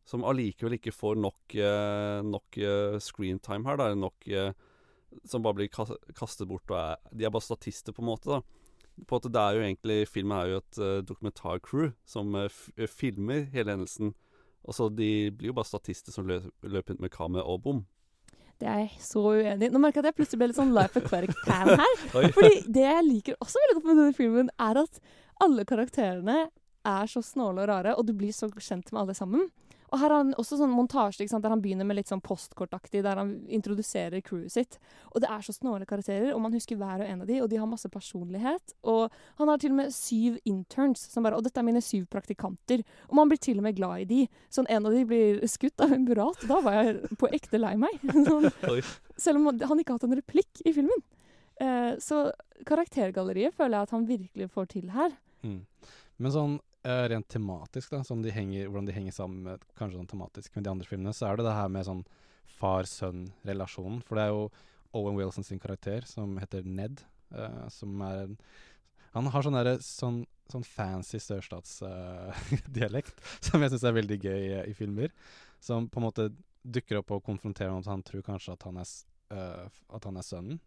som 0.10 0.26
allikevel 0.28 0.76
ikke 0.76 0.92
får 0.92 1.20
nok, 1.22 1.54
eh, 1.56 2.20
nok 2.26 2.58
screentime 3.00 3.70
her. 3.70 3.78
Da, 3.80 3.94
nok 3.96 4.28
Som 5.28 5.44
bare 5.44 5.54
blir 5.54 5.70
kastet 5.70 6.48
bort. 6.48 6.70
Og 6.72 6.78
er, 6.78 6.96
de 7.12 7.26
er 7.26 7.32
bare 7.32 7.44
statister, 7.44 7.94
på 7.94 8.02
en 8.02 8.12
måte. 8.12 8.30
da 8.30 8.42
på 9.08 9.16
at 9.16 9.24
det 9.24 9.42
er 9.42 9.56
jo 9.56 9.62
egentlig 9.64 10.08
Filmen 10.08 10.38
er 10.38 10.48
jo 10.50 10.58
et 10.58 11.08
dokumentarcrew 11.08 11.92
som 12.06 12.36
filmer 12.88 13.48
hele 13.54 13.72
hendelsen. 13.72 14.14
Og 14.68 14.76
så 14.78 14.90
De 14.94 15.32
blir 15.32 15.50
jo 15.52 15.54
bare 15.58 15.66
statister 15.70 16.14
som 16.14 16.28
lø- 16.30 16.44
løper 16.64 16.94
rundt 16.94 17.02
med 17.02 17.12
kamera 17.14 17.44
og 17.50 17.62
bom. 17.64 17.80
Det 18.62 18.68
er 18.70 18.84
jeg 18.84 18.92
så 19.02 19.24
uenig 19.34 19.68
i. 19.68 19.72
Nå 19.74 19.80
merker 19.82 20.02
jeg 20.02 20.06
at 20.06 20.12
jeg 20.12 20.18
plutselig 20.20 20.38
ble 20.44 20.48
litt 20.52 20.60
sånn 20.60 20.74
Life 20.76 21.00
Aquatic-fan 21.02 21.72
her. 21.82 21.96
Fordi 22.36 22.60
det 22.70 22.84
jeg 22.86 23.06
liker 23.08 23.40
også 23.42 23.58
veldig 23.64 23.78
godt 23.80 23.88
med 23.90 23.98
denne 24.04 24.14
filmen, 24.18 24.52
er 24.62 24.82
at 24.84 25.00
alle 25.42 25.66
karakterene 25.66 26.36
er 26.86 27.10
så 27.10 27.24
snåle 27.26 27.64
og 27.64 27.70
rare, 27.72 27.96
og 27.98 28.06
du 28.06 28.14
blir 28.18 28.30
så 28.34 28.52
kjent 28.54 28.92
med 28.94 29.02
alle 29.02 29.16
sammen. 29.18 29.48
Og 29.92 30.00
her 30.00 30.08
har 30.08 30.22
han 30.22 30.32
også 30.40 30.56
sånn 30.60 30.72
montasje 30.72 31.28
der 31.28 31.52
han 31.52 31.62
begynner 31.64 31.88
med 31.88 31.98
litt 31.98 32.12
sånn 32.12 32.24
postkortaktig, 32.24 33.02
der 33.04 33.20
han 33.20 33.34
introduserer 33.52 34.24
crewet 34.24 34.54
sitt. 34.54 34.78
Og 35.12 35.20
det 35.24 35.30
er 35.32 35.44
så 35.44 35.52
snåle 35.56 35.88
karakterer, 35.90 36.32
og 36.32 36.40
man 36.46 36.56
husker 36.56 36.80
hver 36.80 37.04
og 37.04 37.10
en 37.10 37.26
av 37.26 37.28
de, 37.28 37.42
og 37.44 37.50
de 37.52 37.60
har 37.60 37.68
masse 37.68 37.90
personlighet. 37.92 38.76
Og 38.88 39.12
han 39.42 39.52
har 39.52 39.60
til 39.60 39.74
og 39.74 39.80
med 39.82 39.92
syv 39.96 40.38
interns, 40.48 41.04
som 41.12 41.28
bare 41.28 41.36
Og 41.36 41.44
dette 41.44 41.60
er 41.60 41.68
mine 41.68 41.84
syv 41.84 42.08
praktikanter. 42.12 42.86
Og 43.10 43.18
man 43.20 43.32
blir 43.32 43.42
til 43.42 43.60
og 43.60 43.68
med 43.68 43.76
glad 43.76 44.06
i 44.06 44.08
de. 44.08 44.22
Sånn 44.50 44.70
en 44.72 44.88
av 44.88 44.96
de 44.96 45.04
blir 45.08 45.44
skutt 45.52 45.84
av 45.84 45.92
en 45.92 46.08
burat, 46.08 46.48
da 46.48 46.62
var 46.64 46.80
jeg 46.80 47.20
på 47.20 47.32
ekte 47.36 47.60
lei 47.60 47.76
meg. 47.80 48.00
Sånn, 48.30 48.48
selv 49.20 49.42
om 49.42 49.52
han 49.52 49.80
ikke 49.82 49.92
har 49.92 50.00
hatt 50.00 50.08
en 50.08 50.20
replikk 50.22 50.64
i 50.64 50.74
filmen. 50.76 51.04
Eh, 51.62 51.94
så 52.00 52.30
karaktergalleriet 52.68 53.56
føler 53.58 53.78
jeg 53.78 53.90
at 53.90 53.96
han 53.96 54.08
virkelig 54.08 54.52
får 54.56 54.72
til 54.72 54.92
her. 54.96 55.14
Mm. 55.44 55.64
Men 56.22 56.34
sånn 56.34 56.60
eh, 56.88 57.06
rent 57.12 57.28
tematisk, 57.32 57.94
da, 57.94 58.02
de 58.26 58.34
henger, 58.34 58.68
hvordan 58.68 58.90
de 58.90 58.96
henger 58.96 59.16
sammen 59.16 59.46
med, 59.46 59.64
kanskje 59.80 60.00
sånn 60.00 60.12
tematisk 60.12 60.56
med 60.56 60.66
de 60.66 60.74
andre 60.74 60.90
filmene, 60.90 61.14
så 61.16 61.30
er 61.30 61.40
det 61.40 61.48
det 61.48 61.56
her 61.58 61.72
med 61.74 61.88
sånn 61.88 62.04
far-sønn-relasjonen. 62.58 64.02
For 64.06 64.18
det 64.18 64.28
er 64.28 64.36
jo 64.36 64.44
Owen 64.98 65.18
Wilson 65.18 65.48
sin 65.48 65.62
karakter 65.62 66.06
som 66.10 66.36
heter 66.42 66.68
Ned, 66.68 67.02
uh, 67.36 67.66
som 67.72 68.02
er 68.06 68.26
en 68.26 68.38
Han 69.12 69.28
har 69.28 69.44
sånn 69.44 69.58
der, 69.58 69.74
sånn, 69.84 70.22
sånn 70.48 70.64
fancy 70.64 71.20
sørstatsdialekt 71.20 73.18
som 73.44 73.60
jeg 73.60 73.74
syns 73.74 73.84
er 73.88 73.98
veldig 73.98 74.18
gøy 74.24 74.44
uh, 74.56 74.64
i 74.68 74.76
filmer. 74.76 75.12
Som 75.60 75.90
på 75.92 76.00
en 76.00 76.06
måte 76.08 76.30
dukker 76.64 77.02
opp 77.02 77.12
og 77.16 77.26
konfronterer 77.26 77.74
ham 77.74 77.82
at 77.82 77.90
han 77.92 78.04
tror 78.06 78.24
kanskje 78.26 78.54
at 78.56 78.66
han 78.68 78.78
er, 78.82 78.92
eh, 79.34 79.66
at 79.96 80.08
han 80.08 80.18
er 80.18 80.26
sønnen. 80.26 80.60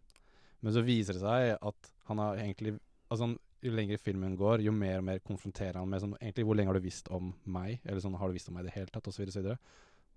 Men 0.61 0.75
så 0.75 0.83
viser 0.85 1.17
det 1.17 1.23
seg 1.23 1.55
at 1.55 1.91
han 2.09 2.21
har 2.23 2.41
egentlig 2.41 2.79
Altså 3.05 3.27
jo 3.63 3.71
lenger 3.71 3.97
filmen 3.97 4.35
går, 4.37 4.61
jo 4.61 4.71
mer 4.71 4.99
og 4.99 5.03
mer 5.03 5.19
konfronterer 5.19 5.79
han 5.79 5.89
med 5.89 6.01
sånn 6.01 6.17
Egentlig, 6.21 6.45
hvor 6.45 6.55
lenge 6.55 6.67
har 6.69 6.73
du 6.79 6.85
visst 6.85 7.07
om 7.09 7.33
meg? 7.45 7.79
Eller 7.85 7.99
sånn, 7.99 8.15
har 8.19 8.27
du 8.27 8.33
visst 8.33 8.49
om 8.49 8.53
meg 8.55 8.65
i 8.65 8.67
det 8.69 8.75
hele 8.75 8.87
tatt? 8.93 9.07
Og 9.07 9.13
så 9.13 9.21
videre, 9.23 9.31
så 9.33 9.41
videre. 9.41 9.59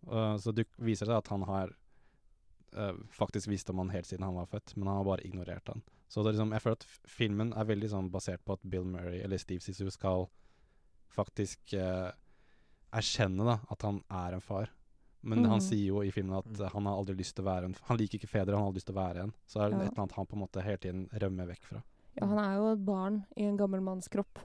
Uh, 0.07 0.37
så 0.39 0.53
det 0.55 0.67
viser 0.79 1.07
seg 1.07 1.17
at 1.17 1.29
han 1.29 1.43
har 1.49 1.73
uh, 2.77 2.93
faktisk 3.11 3.49
visst 3.49 3.71
om 3.71 3.79
han 3.79 3.91
helt 3.91 4.07
siden 4.07 4.25
han 4.25 4.35
var 4.37 4.47
født, 4.47 4.77
men 4.77 4.89
han 4.89 4.97
har 5.01 5.05
bare 5.05 5.25
ignorert 5.27 5.69
han. 5.69 5.83
Så 6.09 6.23
det 6.23 6.33
liksom, 6.35 6.53
jeg 6.53 6.63
føler 6.63 6.77
at 6.79 6.87
filmen 7.09 7.53
er 7.53 7.65
veldig 7.69 7.91
sånn 7.93 8.11
basert 8.11 8.45
på 8.45 8.53
at 8.57 8.63
Bill 8.65 8.85
Murray 8.85 9.21
eller 9.23 9.39
Steve 9.39 9.61
Zissou 9.61 9.91
skal 9.93 10.29
faktisk 11.15 11.75
uh, 11.79 12.11
erkjenne 12.95 13.45
da, 13.45 13.59
at 13.73 13.83
han 13.85 14.03
er 14.11 14.37
en 14.39 14.45
far. 14.45 14.71
Men 15.21 15.43
han 15.45 15.59
Mm. 15.59 15.65
sier 15.67 15.87
jo 15.89 16.03
i 16.07 16.13
filmen 16.15 16.37
at 16.39 16.73
han 16.73 16.87
har 16.87 16.95
aldri 16.97 17.17
lyst 17.19 17.35
til 17.35 17.43
å 17.45 17.49
være 17.51 17.65
en 17.67 17.75
Han 17.89 17.99
liker 17.99 18.19
ikke 18.21 18.29
fedre, 18.31 18.55
han 18.55 18.63
har 18.63 18.69
aldri 18.69 18.79
lyst 18.79 18.87
til 18.87 18.95
å 18.95 19.03
være 19.03 19.23
en. 19.25 19.33
Så 19.47 19.61
er 19.61 19.71
det 19.71 19.79
Ja. 19.79 19.85
et 19.85 19.93
eller 19.93 20.03
annet 20.05 20.13
han 20.15 20.27
på 20.27 20.37
en 20.37 20.43
måte 20.45 20.63
hele 20.63 20.79
tiden 20.79 21.09
rømmer 21.13 21.47
vekk 21.49 21.65
fra. 21.65 21.83
Ja, 22.15 22.27
han 22.27 22.39
er 22.43 22.57
jo 22.57 22.71
et 22.73 22.85
barn 22.85 23.23
i 23.37 23.47
en 23.47 23.59
gammel 23.59 23.83
manns 23.85 24.09
kropp. 24.09 24.41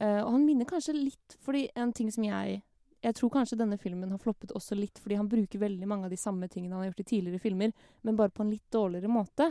Eh, 0.00 0.20
og 0.22 0.32
han 0.32 0.46
minner 0.46 0.68
kanskje 0.68 0.96
litt 0.96 1.36
fordi 1.44 1.68
en 1.78 1.92
ting 1.92 2.10
som 2.10 2.24
jeg 2.24 2.62
Jeg 3.02 3.16
tror 3.18 3.30
kanskje 3.34 3.56
denne 3.58 3.74
filmen 3.82 4.12
har 4.14 4.18
floppet 4.22 4.52
også 4.54 4.76
litt 4.78 4.98
fordi 5.02 5.16
han 5.18 5.26
bruker 5.26 5.58
veldig 5.58 5.86
mange 5.90 6.06
av 6.06 6.12
de 6.12 6.16
samme 6.16 6.46
tingene 6.46 6.76
han 6.76 6.84
har 6.84 6.92
gjort 6.92 7.00
i 7.02 7.08
tidligere 7.10 7.42
filmer, 7.42 7.72
men 8.02 8.14
bare 8.16 8.30
på 8.30 8.44
en 8.44 8.52
litt 8.52 8.68
dårligere 8.70 9.10
måte. 9.10 9.48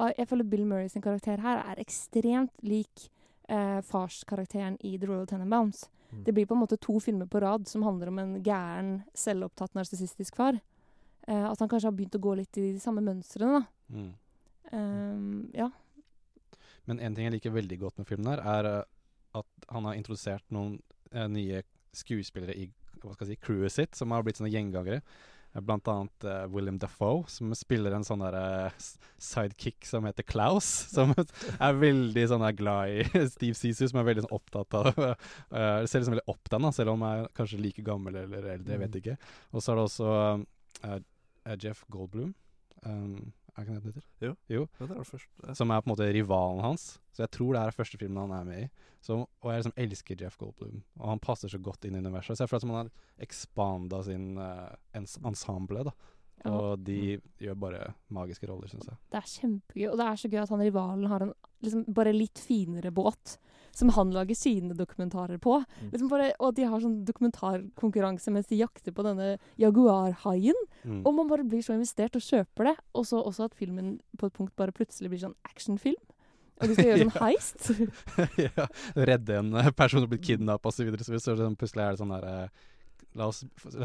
Og 0.00 0.14
jeg 0.16 0.28
føler 0.30 0.48
Bill 0.48 0.64
Murray 0.64 0.88
sin 0.88 1.04
karakter 1.04 1.42
her 1.44 1.60
er 1.60 1.82
ekstremt 1.82 2.54
lik 2.64 3.10
eh, 3.48 3.82
farskarakteren 3.84 4.78
i 4.80 4.96
The 4.96 5.10
Royal 5.10 5.26
Tenenbaums. 5.28 5.90
Mm. 6.08 6.24
Det 6.24 6.32
blir 6.32 6.46
på 6.46 6.54
en 6.54 6.62
måte 6.62 6.80
to 6.80 6.96
filmer 7.00 7.28
på 7.28 7.40
rad 7.44 7.68
som 7.68 7.84
handler 7.84 8.08
om 8.08 8.18
en 8.18 8.34
gæren, 8.44 9.02
selvopptatt, 9.12 9.74
narsissistisk 9.76 10.36
far. 10.36 10.60
Eh, 11.26 11.50
at 11.50 11.60
han 11.60 11.68
kanskje 11.68 11.90
har 11.90 11.96
begynt 11.96 12.16
å 12.16 12.22
gå 12.22 12.36
litt 12.38 12.60
i 12.60 12.70
de 12.76 12.80
samme 12.80 13.02
mønstrene, 13.04 13.60
da. 13.60 13.96
Mm. 13.96 14.12
Um, 14.72 15.50
ja. 15.54 15.70
Men 16.86 17.02
en 17.02 17.16
ting 17.16 17.28
jeg 17.28 17.36
liker 17.36 17.54
veldig 17.54 17.78
godt 17.82 18.00
med 18.00 18.08
filmen 18.08 18.32
her, 18.34 18.42
er 18.56 18.70
eh, 18.72 18.82
at 19.40 19.70
han 19.72 19.88
har 19.88 19.98
introdusert 19.98 20.44
noen 20.54 20.78
eh, 21.12 21.28
nye 21.30 21.62
skuespillere 21.96 22.56
i 22.56 22.68
hva 23.02 23.14
skal 23.14 23.28
jeg 23.28 23.36
si, 23.36 23.44
crewet 23.44 23.74
sitt, 23.74 23.96
som 23.98 24.12
har 24.14 24.24
blitt 24.24 24.40
sånne 24.40 24.52
gjengangere. 24.52 25.00
Eh, 25.52 25.62
Blant 25.64 25.88
annet 25.88 26.26
uh, 26.26 26.44
William 26.52 26.78
Dafoe, 26.80 27.24
som 27.32 27.52
spiller 27.56 27.94
en 27.96 28.04
sånn 28.06 28.24
der 28.24 28.36
uh, 28.36 28.86
sidekick 29.22 29.86
som 29.88 30.06
heter 30.08 30.26
Klaus. 30.26 30.68
Som 30.96 31.12
er 31.16 31.80
veldig 31.80 32.26
sånn 32.30 32.44
der 32.44 32.56
glad 32.56 32.92
i 32.92 33.26
Steve 33.34 33.56
Sisu, 33.58 33.86
som 33.90 34.00
er 34.00 34.08
veldig 34.10 34.26
sånn 34.26 34.36
opptatt 34.36 34.76
av 34.78 34.90
uh, 34.96 35.14
Ser 35.88 36.00
liksom 36.00 36.16
veldig 36.16 36.28
opp 36.32 36.48
til 36.48 36.58
ham, 36.58 36.72
selv 36.76 36.94
om 36.94 37.04
han 37.06 37.24
er 37.24 37.32
kanskje 37.36 37.60
like 37.62 37.84
gammel 37.86 38.16
eller 38.24 38.52
eldre, 38.56 38.76
jeg 38.76 38.84
vet 38.84 39.00
ikke. 39.02 39.18
Og 39.52 39.64
så 39.64 39.72
er 39.72 39.80
det 39.80 39.86
også 39.90 40.12
uh, 40.86 41.00
Jeff 41.62 41.84
Goldblum. 41.92 42.32
Um, 42.86 43.32
er 43.56 43.64
ikke 43.64 43.74
det 43.74 43.82
den 43.82 43.92
heter? 43.92 44.06
Jo. 44.20 44.32
jo. 44.52 44.64
Ja, 44.78 44.86
det 44.86 44.90
er 44.90 44.98
det 45.00 45.06
første, 45.08 45.30
ja. 45.46 45.54
Som 45.56 45.70
er 45.72 45.80
på 45.80 45.88
en 45.88 45.92
måte 45.94 46.08
rivalen 46.12 46.64
hans. 46.64 46.84
Så 47.16 47.24
jeg 47.24 47.32
tror 47.36 47.54
det 47.56 47.62
er 47.62 47.76
første 47.76 48.00
filmen 48.00 48.20
han 48.26 48.34
er 48.36 48.44
med 48.48 48.64
i. 48.64 48.66
Så, 49.06 49.16
og 49.22 49.48
jeg 49.48 49.62
liksom 49.62 49.76
elsker 49.84 50.20
Jeff 50.20 50.36
Goldblum. 50.40 50.82
Og 50.98 51.08
han 51.08 51.22
passer 51.22 51.52
så 51.52 51.60
godt 51.62 51.86
inn 51.88 51.96
i 51.96 52.02
universet. 52.02 52.36
Så 52.36 52.44
jeg 52.44 52.52
føler 52.52 52.64
at 52.64 52.68
han 52.68 52.76
har 52.82 53.24
expanda 53.26 54.02
sin 54.04 54.28
uh, 54.36 54.74
ens 54.98 55.16
ensemble, 55.24 55.86
da. 55.88 55.94
Ja. 56.44 56.52
Og 56.52 56.84
de 56.84 57.16
gjør 57.40 57.56
bare 57.58 57.82
magiske 58.12 58.48
roller, 58.50 58.68
syns 58.70 58.90
jeg. 58.90 58.98
Det 59.12 59.20
er 59.20 59.30
kjempegøy, 59.32 59.86
og 59.90 60.00
det 60.00 60.06
er 60.06 60.20
så 60.20 60.30
gøy 60.30 60.40
at 60.42 60.52
han 60.52 60.64
rivalen 60.66 61.10
har 61.10 61.24
en 61.24 61.32
liksom 61.64 61.86
bare 61.96 62.12
litt 62.14 62.42
finere 62.42 62.92
båt 62.94 63.38
som 63.76 63.92
han 63.92 64.12
lager 64.14 64.36
sine 64.38 64.74
dokumentarer 64.76 65.38
på. 65.42 65.58
Mm. 65.60 65.90
Liksom 65.92 66.08
bare, 66.08 66.30
og 66.40 66.54
de 66.56 66.64
har 66.64 66.80
sånn 66.80 67.02
dokumentarkonkurranse 67.08 68.32
mens 68.32 68.48
de 68.48 68.60
jakter 68.62 68.94
på 68.96 69.04
denne 69.04 69.34
jaguarhaien. 69.60 70.58
Mm. 70.82 71.02
Og 71.02 71.12
man 71.18 71.28
bare 71.28 71.44
blir 71.44 71.64
så 71.64 71.76
investert 71.76 72.16
og 72.16 72.24
kjøper 72.24 72.70
det. 72.70 72.76
Og 72.96 73.08
så 73.10 73.20
også 73.20 73.50
at 73.50 73.58
filmen 73.58 73.98
på 74.16 74.30
et 74.30 74.36
punkt 74.36 74.54
bare 74.56 74.74
plutselig 74.76 75.12
blir 75.12 75.26
sånn 75.26 75.36
actionfilm. 75.48 76.00
Og 76.56 76.70
du 76.70 76.76
skal 76.76 76.88
gjøre 76.88 77.04
sånn 77.06 77.18
heist. 77.20 77.68
ja. 78.46 78.68
Redde 78.96 79.42
en 79.42 79.52
person 79.76 80.00
som 80.00 80.06
har 80.06 80.14
blitt 80.14 80.24
kidnappa 80.30 80.72
osv. 80.72 80.80
Så, 80.80 80.88
videre, 80.88 81.04
så, 81.04 81.36
så 81.36 81.50
plutselig 81.52 81.84
er 81.84 81.92
det 81.92 82.00
sånn 82.00 82.16
der 82.16 82.28
eh, 82.32 82.64
La 83.16 83.26
oss, 83.30 83.38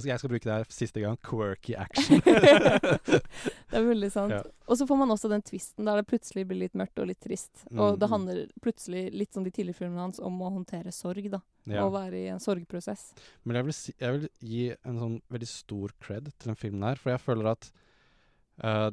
jeg 0.04 0.20
skal 0.20 0.32
bruke 0.32 0.44
det 0.44 0.56
her 0.58 0.66
siste 0.74 1.00
gang. 1.00 1.16
Quirky 1.24 1.72
action. 1.80 2.20
det 2.26 3.78
er 3.78 3.86
veldig 3.86 4.10
sant. 4.12 4.34
Ja. 4.36 4.42
Og 4.68 4.76
så 4.80 4.88
får 4.90 5.00
man 5.00 5.14
også 5.14 5.30
den 5.32 5.44
twisten 5.48 5.88
der 5.88 6.02
det 6.02 6.08
plutselig 6.10 6.44
blir 6.50 6.60
litt 6.66 6.76
mørkt 6.78 7.00
og 7.00 7.08
litt 7.08 7.22
trist. 7.24 7.64
Og 7.72 7.94
Mm. 7.94 8.00
det 8.02 8.10
handler 8.12 8.42
plutselig 8.64 9.04
litt 9.16 9.34
som 9.34 9.46
de 9.48 9.54
tidligere 9.54 9.80
filmene 9.80 10.04
hans 10.04 10.20
om 10.20 10.36
å 10.44 10.52
håndtere 10.52 10.92
sorg, 10.96 11.30
da. 11.32 11.40
Ja. 11.70 11.86
Og 11.86 11.94
være 11.96 12.20
i 12.20 12.28
en 12.34 12.44
sorgprosess. 12.44 13.12
Men 13.46 13.60
jeg 13.60 13.70
vil, 13.70 13.78
si, 13.78 13.94
jeg 14.02 14.18
vil 14.18 14.28
gi 14.52 14.66
en 14.84 15.00
sånn 15.00 15.18
veldig 15.32 15.50
stor 15.50 15.96
cred 16.04 16.28
til 16.36 16.52
den 16.52 16.60
filmen 16.60 16.84
her, 16.90 17.00
for 17.00 17.14
jeg 17.14 17.24
føler 17.24 17.52
at 17.54 17.72
uh, 18.66 18.90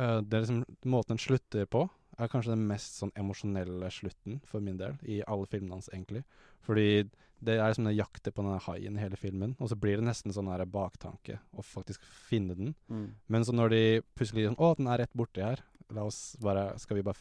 uh, 0.00 0.20
det 0.20 0.36
er 0.36 0.44
liksom 0.44 0.64
Måten 0.84 1.14
den 1.16 1.22
slutter 1.22 1.64
på, 1.70 1.86
er 2.18 2.28
kanskje 2.28 2.52
den 2.54 2.66
mest 2.68 2.98
sånn 3.00 3.12
emosjonelle 3.18 3.88
slutten 3.90 4.40
for 4.44 4.60
min 4.60 4.76
del, 4.76 4.96
i 5.08 5.22
alle 5.26 5.46
filmene 5.46 5.72
hans, 5.78 5.88
egentlig. 5.92 6.24
Fordi 6.60 7.08
det 7.42 7.56
er 7.58 7.72
liksom 7.72 7.88
den 7.88 7.96
jakter 7.96 8.30
på 8.30 8.42
denne 8.44 8.60
haien 8.62 8.96
i 8.96 9.02
hele 9.02 9.16
filmen, 9.18 9.56
og 9.58 9.68
så 9.72 9.76
blir 9.76 9.96
det 9.98 10.06
nesten 10.06 10.32
sånn 10.32 10.50
her 10.52 10.64
baktanke 10.70 11.40
å 11.58 11.62
faktisk 11.66 12.00
finne 12.28 12.54
den. 12.54 12.74
Mm. 12.88 13.14
Men 13.28 13.44
så 13.44 13.52
når 13.56 13.70
de 13.74 13.82
plutselig 14.14 14.46
sånn 14.50 14.58
Å, 14.62 14.76
den 14.78 14.86
er 14.92 14.98
rett 15.02 15.14
borti 15.16 15.42
her. 15.42 15.64
La 15.90 16.04
oss 16.06 16.36
bare 16.40 16.78
Skal 16.78 16.96
vi 17.00 17.02
bare 17.02 17.18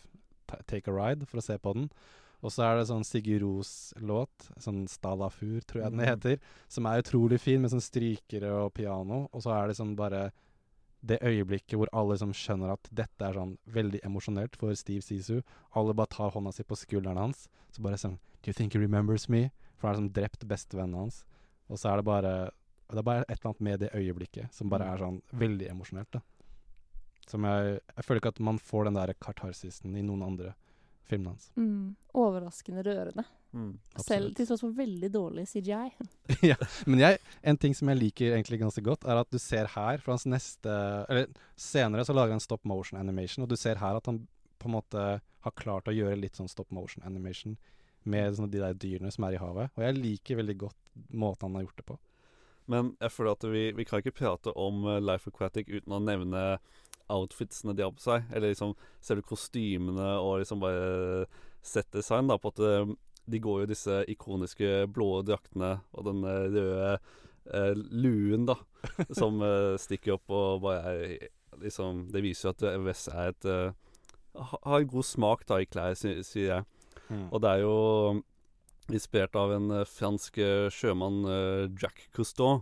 take 0.68 0.92
a 0.92 0.94
ride 0.94 1.26
for 1.26 1.40
å 1.42 1.44
se 1.44 1.58
på 1.58 1.74
den? 1.74 1.90
Og 2.44 2.50
så 2.52 2.64
er 2.66 2.78
det 2.80 2.88
sånn 2.90 3.04
Sigurd 3.06 3.42
Ros-låt, 3.44 4.48
sånn 4.62 4.88
Stalafur, 4.90 5.62
tror 5.66 5.84
jeg 5.84 5.92
den 5.92 6.00
Mm. 6.02 6.08
heter, 6.10 6.40
som 6.68 6.86
er 6.86 7.02
utrolig 7.02 7.40
fin, 7.40 7.62
med 7.62 7.70
sånn 7.72 7.82
strykere 7.82 8.50
og 8.66 8.74
piano. 8.74 9.30
Og 9.34 9.42
så 9.44 9.52
er 9.54 9.68
det 9.68 9.78
sånn 9.78 9.96
bare 9.96 10.32
det 11.04 11.18
øyeblikket 11.26 11.78
hvor 11.80 11.90
alle 11.94 12.14
liksom 12.14 12.34
skjønner 12.38 12.74
at 12.76 12.90
dette 12.94 13.26
er 13.26 13.34
sånn 13.34 13.56
veldig 13.74 14.02
emosjonelt 14.06 14.56
for 14.56 14.74
Steve 14.78 15.02
Sisu. 15.02 15.42
Alle 15.76 15.94
bare 15.98 16.08
tar 16.14 16.32
hånda 16.36 16.52
si 16.54 16.64
på 16.64 16.78
skulderen 16.78 17.18
hans, 17.18 17.48
så 17.72 17.82
bare 17.82 17.98
sånn 17.98 18.20
Do 18.42 18.50
you 18.50 18.54
think 18.54 18.74
he 18.74 18.80
remembers 18.80 19.28
me? 19.30 19.52
For 19.78 19.88
han 19.88 19.96
har 19.96 20.02
liksom 20.02 20.14
drept 20.14 20.46
bestevennen 20.48 20.96
hans. 20.98 21.24
Og 21.70 21.78
så 21.78 21.92
er 21.92 21.98
det 22.02 22.06
bare 22.06 22.34
Det 22.92 22.98
er 23.00 23.04
bare 23.08 23.22
et 23.30 23.40
eller 23.40 23.50
annet 23.50 23.62
med 23.62 23.80
det 23.80 23.90
øyeblikket 23.96 24.54
som 24.54 24.70
bare 24.70 24.84
Mm. 24.86 24.94
er 24.94 24.98
sånn 24.98 25.22
veldig 25.34 25.70
emosjonelt, 25.72 26.12
da. 26.12 26.20
Som 27.28 27.44
jeg 27.44 27.80
Jeg 27.96 28.04
føler 28.06 28.20
ikke 28.20 28.28
at 28.36 28.40
man 28.40 28.58
får 28.60 28.84
den 28.86 28.94
der 28.94 29.14
kartarsisen 29.14 29.96
i 29.96 30.02
noen 30.02 30.24
andre 30.24 30.54
filmene 31.12 31.36
hans. 31.36 31.50
Mm. 31.60 31.94
Overraskende 32.18 32.84
rørende. 32.88 33.26
Mm, 33.52 33.74
Selv 34.00 34.32
til 34.36 34.48
tross 34.48 34.64
for 34.64 34.76
veldig 34.76 35.10
dårlig 35.12 35.44
CGI. 35.52 35.90
ja, 36.52 36.56
men 36.88 37.04
jeg, 37.04 37.20
en 37.44 37.60
ting 37.60 37.76
som 37.76 37.92
jeg 37.92 38.00
liker 38.00 38.36
egentlig 38.36 38.62
ganske 38.62 38.84
godt, 38.86 39.04
er 39.04 39.20
at 39.20 39.32
du 39.32 39.40
ser 39.42 39.68
her 39.74 40.00
fra 40.00 40.16
hans 40.16 40.24
neste 40.30 40.76
Eller 41.12 41.28
senere 41.60 42.06
så 42.08 42.16
lager 42.16 42.38
han 42.38 42.44
stop 42.44 42.64
motion 42.68 43.00
animation, 43.00 43.44
og 43.44 43.52
du 43.52 43.60
ser 43.60 43.82
her 43.82 44.00
at 44.00 44.08
han 44.08 44.24
på 44.62 44.70
en 44.70 44.78
måte 44.78 45.04
har 45.42 45.58
klart 45.58 45.90
å 45.90 45.96
gjøre 45.96 46.20
litt 46.22 46.38
sånn 46.38 46.50
stop 46.52 46.70
motion 46.72 47.04
animation 47.08 47.58
med 48.04 48.38
sånne, 48.38 48.52
de 48.54 48.62
der 48.62 48.78
dyrene 48.78 49.12
som 49.14 49.26
er 49.28 49.36
i 49.36 49.42
havet. 49.42 49.74
Og 49.78 49.84
jeg 49.86 49.98
liker 49.98 50.40
veldig 50.42 50.58
godt 50.64 50.80
måten 51.10 51.50
han 51.50 51.60
har 51.60 51.68
gjort 51.68 51.82
det 51.82 51.88
på. 51.90 51.98
Men 52.72 52.94
jeg 53.02 53.14
føler 53.14 53.36
at 53.36 53.48
vi, 53.52 53.64
vi 53.76 53.86
kan 53.88 54.02
ikke 54.02 54.16
prate 54.16 54.54
om 54.60 54.86
eh, 54.88 55.02
Life 55.02 55.32
Aquatic 55.32 55.70
uten 55.72 55.98
å 55.98 56.02
nevne 56.04 56.44
outfitsene 57.12 57.76
de 57.78 57.86
har 57.86 57.94
på 57.96 58.04
seg. 58.04 58.28
Eller 58.32 58.54
liksom 58.54 58.76
selve 59.04 59.26
kostymene 59.28 60.14
og 60.20 60.42
liksom 60.42 60.62
bare 60.64 61.26
set-design. 61.66 62.32
da, 62.32 62.40
På 62.42 62.54
at 62.54 62.62
eh, 62.66 62.94
de 63.32 63.42
går 63.42 63.64
jo 63.64 63.70
disse 63.70 64.02
ikoniske 64.12 64.88
blå 64.94 65.22
draktene 65.28 65.76
og 65.94 66.08
den 66.10 66.24
eh, 66.26 66.48
røde 66.56 66.96
eh, 67.54 67.76
luen, 67.76 68.48
da, 68.50 68.58
som 69.20 69.42
eh, 69.46 69.78
stikker 69.82 70.18
opp 70.18 70.34
og 70.34 70.66
bare 70.66 70.96
er 70.96 71.30
liksom 71.62 72.06
Det 72.14 72.22
viser 72.24 72.48
jo 72.50 72.56
at 72.56 72.68
eh, 72.70 72.82
Wes 72.82 73.08
er 73.12 73.34
et 73.34 73.48
eh, 73.52 73.74
Har 74.64 74.88
god 74.90 75.06
smak 75.06 75.46
da 75.50 75.60
i 75.62 75.68
klær, 75.68 75.94
sier 76.00 76.48
jeg. 76.48 76.68
Mm. 77.12 77.28
Og 77.30 77.42
det 77.44 77.50
er 77.52 77.64
jo 77.66 77.76
inspirert 78.92 79.36
av 79.36 79.54
en 79.56 79.72
eh, 79.72 79.88
fransk 79.88 80.38
eh, 80.42 80.68
sjømann, 80.74 81.24
eh, 81.28 81.66
Jack 81.80 82.08
Cousteau. 82.16 82.62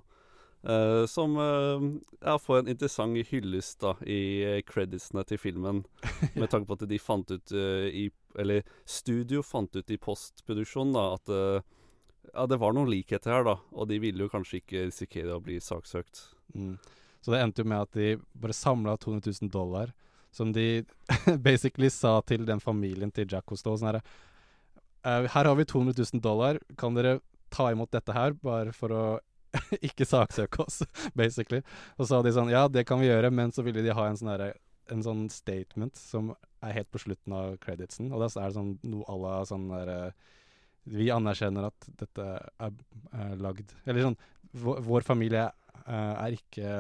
Eh, 0.64 1.05
som 1.05 1.38
uh, 1.38 1.82
ja, 2.22 2.38
får 2.39 2.60
en 2.60 2.72
interessant 2.74 3.18
hyllest 3.32 3.80
da 3.84 3.95
i 4.05 4.20
eh, 4.43 4.62
creditsene 4.68 5.24
til 5.28 5.41
filmen. 5.41 5.84
Med 6.39 6.49
tanke 6.49 6.70
på 6.70 6.80
at 6.80 6.88
de 6.89 7.01
fant 7.01 7.32
ut 7.32 7.55
uh, 7.55 7.88
i 7.88 8.10
Eller 8.39 8.64
studio 8.86 9.41
fant 9.43 9.76
ut 9.76 9.91
i 9.91 9.97
postproduksjonen 9.97 10.93
da 10.93 11.05
at 11.16 11.32
eh, 11.34 11.68
ja, 12.34 12.45
det 12.45 12.60
var 12.62 12.76
noen 12.76 12.91
likheter 12.91 13.34
her, 13.34 13.45
da. 13.47 13.55
Og 13.74 13.89
de 13.89 13.97
ville 13.99 14.22
jo 14.26 14.32
kanskje 14.32 14.62
ikke 14.62 14.86
risikere 14.86 15.36
å 15.36 15.43
bli 15.43 15.57
saksøkt. 15.64 16.28
Mm. 16.53 16.76
Så 17.22 17.34
det 17.34 17.41
endte 17.41 17.64
jo 17.64 17.70
med 17.70 17.88
at 17.88 17.97
de 17.97 18.12
bare 18.38 18.55
samla 18.55 18.95
200 19.01 19.34
000 19.41 19.51
dollar, 19.53 19.93
som 20.32 20.53
de 20.53 20.84
basically 21.49 21.89
sa 21.89 22.20
til 22.22 22.45
den 22.45 22.62
familien 22.62 23.12
til 23.12 23.28
Jack 23.30 23.47
Cousteau 23.49 23.78
sånn 23.78 23.91
herre 23.91 24.03
«Eh, 24.99 25.26
Her 25.32 25.47
har 25.47 25.55
vi 25.55 25.66
200 25.66 25.95
000 25.97 26.22
dollar, 26.24 26.60
kan 26.78 26.93
dere 26.93 27.20
ta 27.49 27.72
imot 27.72 27.91
dette 27.91 28.14
her, 28.14 28.36
bare 28.45 28.74
for 28.76 28.93
å 28.93 29.03
ikke 29.89 30.06
saksøke 30.08 30.64
oss, 30.66 30.82
basically. 31.16 31.62
Og 31.97 32.06
så 32.06 32.12
sa 32.16 32.22
de 32.26 32.34
sånn 32.36 32.52
Ja, 32.54 32.68
det 32.68 32.86
kan 32.89 33.00
vi 33.02 33.08
gjøre, 33.10 33.32
men 33.34 33.52
så 33.56 33.64
ville 33.66 33.84
de 33.86 33.93
ha 33.95 34.08
en 34.10 34.18
sånn 34.20 34.32
derre 34.34 34.54
en 34.89 35.04
sånn 35.06 35.28
statement 35.30 35.93
som 36.02 36.32
er 36.66 36.74
helt 36.80 36.89
på 36.89 36.97
slutten 37.04 37.34
av 37.38 37.58
creditsen, 37.62 38.08
og 38.12 38.24
da 38.24 38.30
er 38.41 38.47
det 38.50 38.56
sånn 38.58 38.72
noe 38.89 39.06
à 39.06 39.18
la 39.22 39.34
sånn 39.45 39.68
derre 39.70 40.00
Vi 40.89 41.12
anerkjenner 41.14 41.68
at 41.70 41.89
dette 42.00 42.26
er, 42.26 42.72
er 43.14 43.36
lagd 43.38 43.76
Eller 43.86 44.08
sånn 44.08 44.18
Vår, 44.58 44.80
vår 44.82 45.06
familie 45.06 45.43
eh, 45.45 45.93
er 45.93 46.34
ikke 46.39 46.72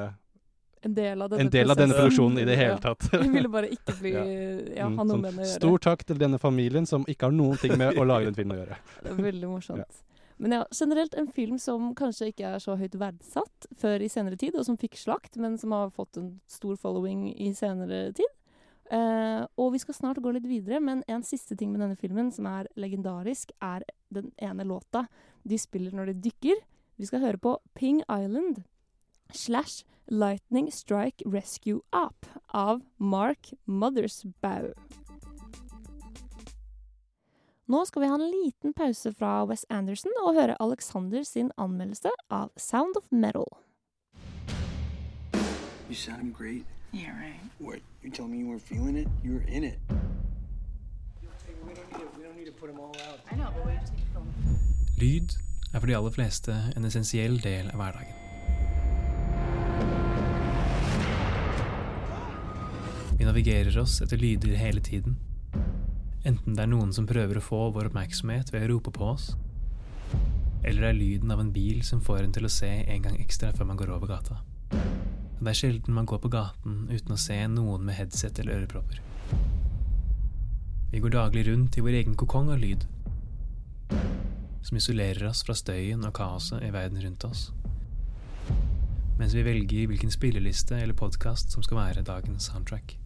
En 0.81 0.95
del 0.95 1.21
en 1.21 1.51
del 1.53 1.69
av 1.69 1.77
denne 1.77 1.93
produksjonen 1.93 2.39
i 2.41 2.45
det 2.47 2.55
hele 2.57 2.77
Ja. 2.77 2.81
tatt. 2.81 3.09
Vi 3.21 3.29
ville 3.29 3.49
bare 3.51 3.69
ikke 3.69 3.93
bli- 3.99 4.13
ja, 4.15 4.87
ha 4.87 5.03
noe 5.03 5.05
sånn, 5.11 5.21
med 5.21 5.33
den 5.35 5.41
å 5.41 5.43
gjøre. 5.43 5.55
Stor 5.59 5.81
takk 5.85 6.05
til 6.07 6.17
denne 6.21 6.39
familien 6.39 6.87
som 6.87 7.03
ikke 7.05 7.27
har 7.27 7.35
noen 7.35 7.59
ting 7.59 7.75
med 7.77 7.99
å 7.99 8.05
lage 8.07 8.29
den 8.31 8.37
filmen 8.37 8.55
å 8.57 8.61
gjøre. 8.63 8.77
Det 9.03 9.11
er 9.11 9.19
veldig 9.27 9.49
morsomt. 9.51 9.99
Men 10.39 10.55
ja, 10.55 10.65
generelt 10.71 11.13
en 11.19 11.27
film 11.35 11.57
som 11.59 11.91
kanskje 11.99 12.29
ikke 12.31 12.53
er 12.53 12.61
så 12.63 12.77
høyt 12.79 12.95
verdsatt 12.99 13.67
før 13.79 13.99
i 13.99 14.07
senere 14.11 14.39
tid, 14.39 14.55
og 14.55 14.63
som 14.67 14.77
fikk 14.79 14.95
slakt, 14.95 15.35
men 15.35 15.57
som 15.59 15.75
har 15.75 15.91
fått 15.91 16.19
en 16.21 16.29
stor 16.47 16.77
following 16.79 17.27
i 17.35 17.51
senere 17.57 18.05
tid. 18.15 18.37
Eh, 18.89 19.41
og 19.59 19.73
vi 19.75 19.81
skal 19.83 19.97
snart 19.97 20.21
gå 20.23 20.31
litt 20.33 20.47
videre, 20.49 20.79
men 20.81 21.03
en 21.11 21.25
siste 21.27 21.57
ting 21.59 21.73
med 21.73 21.83
denne 21.83 21.99
filmen 21.99 22.31
som 22.33 22.47
er 22.49 22.71
legendarisk, 22.79 23.51
er 23.61 23.83
den 24.15 24.31
ene 24.41 24.65
låta 24.65 25.05
de 25.43 25.59
spiller 25.59 25.93
når 25.93 26.13
de 26.13 26.29
dykker. 26.29 26.63
Vi 26.95 27.11
skal 27.11 27.23
høre 27.25 27.41
på 27.43 27.57
Ping 27.75 28.01
Island 28.07 28.63
slash 29.35 29.83
Lightning 30.07 30.71
Strike 30.73 31.27
Rescue 31.27 31.83
Up 31.91 32.25
av 32.55 32.81
Mark 32.97 33.53
Mothersbaugh. 33.67 34.73
Nå 37.69 37.85
skal 37.85 38.01
vi 38.01 38.07
ha 38.07 38.15
en 38.15 38.31
liten 38.31 38.73
pause 38.73 39.11
fra 39.13 39.43
Wes 39.45 39.65
Anderson 39.69 40.15
og 40.23 40.33
høre 40.33 40.55
Alexander 40.59 41.21
sin 41.23 41.51
anmeldelse 41.53 42.09
av 42.33 42.49
Sound 42.57 42.97
of 42.97 43.05
Metal. 43.11 43.45
You 45.87 45.93
sounded 45.93 46.33
great. 46.33 46.65
Yeah, 46.91 47.13
right. 47.13 47.37
What? 47.59 47.85
You 48.01 48.09
telling 48.09 48.31
me 48.31 48.39
you 48.39 48.47
weren't 48.49 48.65
feeling 48.65 48.97
it? 48.97 49.07
You 49.23 49.33
were 49.33 49.45
in 49.47 49.63
it. 49.63 49.77
We 51.67 51.73
don't 51.75 51.91
need 51.93 51.99
to, 51.99 52.07
we 52.17 52.23
don't 52.23 52.37
need 52.37 52.45
to 52.45 52.51
put 52.51 52.71
them 52.71 52.79
all 52.79 52.95
out. 53.05 53.19
I 53.31 53.35
know, 53.35 53.53
but 53.53 53.63
we 53.65 53.77
just 53.77 53.93
need 53.93 54.01
to 54.01 54.13
film 54.17 54.27
Lyd 54.97 55.37
er 55.73 55.79
for 55.79 55.87
de 55.87 55.97
aller 55.97 56.11
fleste 56.11 56.57
en 56.75 56.85
essensiell 56.85 57.37
del 57.43 57.69
av 57.69 57.77
hverdagen. 57.77 58.15
Vi 63.19 63.25
navigerer 63.25 63.77
oss 63.77 64.01
etter 64.01 64.17
lyder 64.17 64.57
hele 64.57 64.81
tiden. 64.81 65.28
Enten 66.27 66.55
det 66.57 66.65
er 66.65 66.71
noen 66.71 66.91
som 66.91 67.07
prøver 67.07 67.39
å 67.39 67.43
få 67.43 67.59
vår 67.71 67.87
oppmerksomhet 67.89 68.51
ved 68.51 68.65
å 68.65 68.73
rope 68.73 68.91
på 68.91 69.05
oss, 69.13 69.31
eller 70.63 70.81
det 70.81 70.89
er 70.89 70.97
lyden 70.97 71.31
av 71.31 71.39
en 71.39 71.53
bil 71.55 71.79
som 71.87 72.01
får 72.03 72.25
en 72.25 72.33
til 72.35 72.47
å 72.47 72.51
se 72.51 72.67
en 72.67 73.05
gang 73.05 73.15
ekstra 73.21 73.53
før 73.55 73.69
man 73.69 73.79
går 73.79 73.93
over 73.95 74.11
gata. 74.11 74.41
Det 75.39 75.47
er 75.47 75.55
sjelden 75.55 75.95
man 75.95 76.07
går 76.09 76.19
på 76.19 76.31
gaten 76.33 76.81
uten 76.91 77.15
å 77.15 77.19
se 77.19 77.37
noen 77.47 77.85
med 77.87 77.95
headset 77.95 78.41
eller 78.43 78.59
ørepropper. 78.59 78.99
Vi 80.91 80.99
går 80.99 81.15
daglig 81.15 81.45
rundt 81.47 81.77
i 81.77 81.83
vår 81.85 82.01
egen 82.01 82.17
kokong 82.19 82.51
av 82.51 82.59
lyd, 82.59 82.83
som 84.65 84.77
isolerer 84.77 85.29
oss 85.29 85.45
fra 85.47 85.55
støyen 85.55 86.03
og 86.03 86.17
kaoset 86.19 86.65
i 86.67 86.73
verden 86.75 86.99
rundt 87.05 87.23
oss. 87.29 87.45
Mens 89.19 89.35
vi 89.35 89.45
velger 89.47 89.87
hvilken 89.87 90.11
spilleliste 90.11 90.75
eller 90.75 90.97
podkast 90.97 91.55
som 91.55 91.63
skal 91.63 91.79
være 91.79 92.03
dagens 92.07 92.51
soundtrack. 92.51 92.97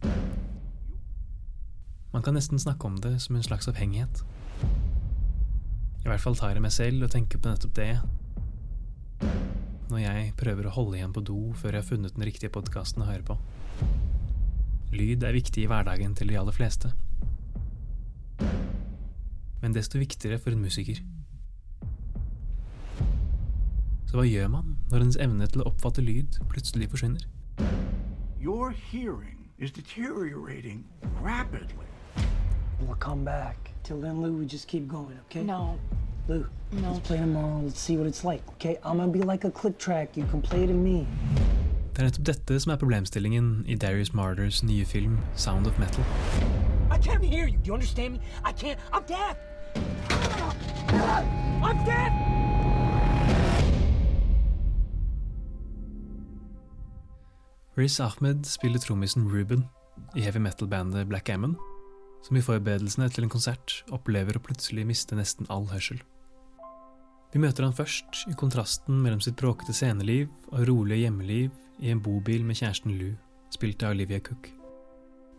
Man 2.14 2.22
kan 2.22 2.36
nesten 2.38 2.60
snakke 2.62 2.86
om 2.86 2.96
det 3.02 3.16
som 3.20 3.36
en 3.36 3.42
slags 3.42 3.66
avhengighet. 3.68 4.22
I 6.04 6.06
hvert 6.06 6.20
fall 6.22 6.36
tar 6.38 6.52
jeg 6.54 6.62
meg 6.62 6.70
selv 6.70 7.02
og 7.02 7.10
tenker 7.10 7.40
på 7.42 7.50
nettopp 7.50 7.74
det 7.74 7.94
når 9.90 9.98
jeg 10.00 10.34
prøver 10.38 10.68
å 10.68 10.74
holde 10.74 10.98
igjen 10.98 11.12
på 11.14 11.22
do 11.26 11.38
før 11.58 11.74
jeg 11.74 11.82
har 11.82 11.88
funnet 11.88 12.14
den 12.14 12.24
riktige 12.26 12.52
podkasten 12.54 13.02
å 13.02 13.08
høre 13.08 13.26
på. 13.26 13.36
Lyd 14.94 15.26
er 15.26 15.34
viktig 15.34 15.64
i 15.64 15.68
hverdagen 15.70 16.14
til 16.14 16.30
de 16.30 16.38
aller 16.38 16.54
fleste. 16.54 16.92
Men 19.62 19.74
desto 19.74 19.98
viktigere 19.98 20.38
for 20.38 20.54
en 20.54 20.62
musiker. 20.62 21.00
Så 24.06 24.20
hva 24.20 24.26
gjør 24.28 24.52
man 24.54 24.76
når 24.92 25.08
ens 25.08 25.18
evne 25.18 25.50
til 25.50 25.64
å 25.64 25.70
oppfatte 25.72 26.04
lyd 26.04 26.38
plutselig 26.52 26.92
forsvinner? 26.94 27.26
Your 28.38 28.70
hearing 28.70 29.50
is 29.58 29.74
deteriorating 29.74 30.84
rapidly. 31.22 31.93
We'll 32.80 32.96
come 32.96 33.24
back. 33.24 33.70
Till 33.82 34.00
then, 34.00 34.20
Lou, 34.22 34.32
we 34.32 34.46
just 34.46 34.66
keep 34.68 34.88
going, 34.88 35.18
okay? 35.26 35.42
No. 35.42 35.78
Lou, 36.28 36.46
No. 36.72 36.92
let's 36.92 37.06
play 37.06 37.18
tomorrow. 37.18 37.60
Let's 37.64 37.80
see 37.80 37.96
what 37.96 38.06
it's 38.06 38.24
like, 38.24 38.42
okay? 38.54 38.78
I'm 38.84 38.96
gonna 38.98 39.12
be 39.12 39.20
like 39.22 39.44
a 39.44 39.50
click 39.50 39.78
track. 39.78 40.16
You 40.16 40.24
can 40.30 40.42
play 40.42 40.66
to 40.66 40.72
me. 40.72 41.06
Det 41.94 42.02
er 42.02 42.04
nettopp 42.08 42.26
dette 42.26 42.60
som 42.60 42.72
er 42.72 42.76
problemstillingen 42.76 43.64
i 43.70 43.74
Darius 43.74 44.14
Marders 44.14 44.62
nye 44.64 44.84
film 44.84 45.18
Sound 45.36 45.66
of 45.66 45.78
Metal. 45.78 46.04
I 46.90 46.98
can't 46.98 47.24
hear 47.24 47.46
you. 47.46 47.56
Do 47.58 47.66
you 47.66 47.74
understand 47.74 48.12
me? 48.12 48.20
I 48.44 48.52
can't. 48.52 48.78
I'm 48.92 49.04
deaf. 49.06 49.36
I'm 51.62 51.78
deaf. 51.86 52.12
Riz 57.76 58.00
Ahmed 58.00 58.44
spiller 58.46 58.78
trommisen 58.78 59.30
Ruben 59.32 59.64
i 60.14 60.20
heavy 60.20 60.38
metal-bandet 60.38 61.08
Black 61.08 61.28
Ammon, 61.28 61.56
som 62.24 62.36
i 62.38 62.42
forberedelsene 62.44 63.10
til 63.12 63.26
en 63.26 63.32
konsert 63.32 63.82
opplever 63.92 64.38
å 64.38 64.42
plutselig 64.42 64.86
miste 64.88 65.16
nesten 65.18 65.48
all 65.52 65.68
hørsel. 65.72 66.00
Vi 67.34 67.42
møter 67.42 67.66
han 67.66 67.74
først 67.74 68.24
i 68.30 68.36
kontrasten 68.38 69.00
mellom 69.02 69.20
sitt 69.24 69.36
bråkete 69.40 69.74
sceneliv 69.74 70.28
og 70.52 70.68
rolige 70.68 71.04
hjemmeliv 71.04 71.50
i 71.82 71.90
en 71.90 72.02
bobil 72.02 72.44
med 72.46 72.60
kjæresten 72.60 72.94
Lou, 72.94 73.16
spilt 73.52 73.82
av 73.82 73.96
Olivia 73.96 74.22
Cook. 74.22 74.48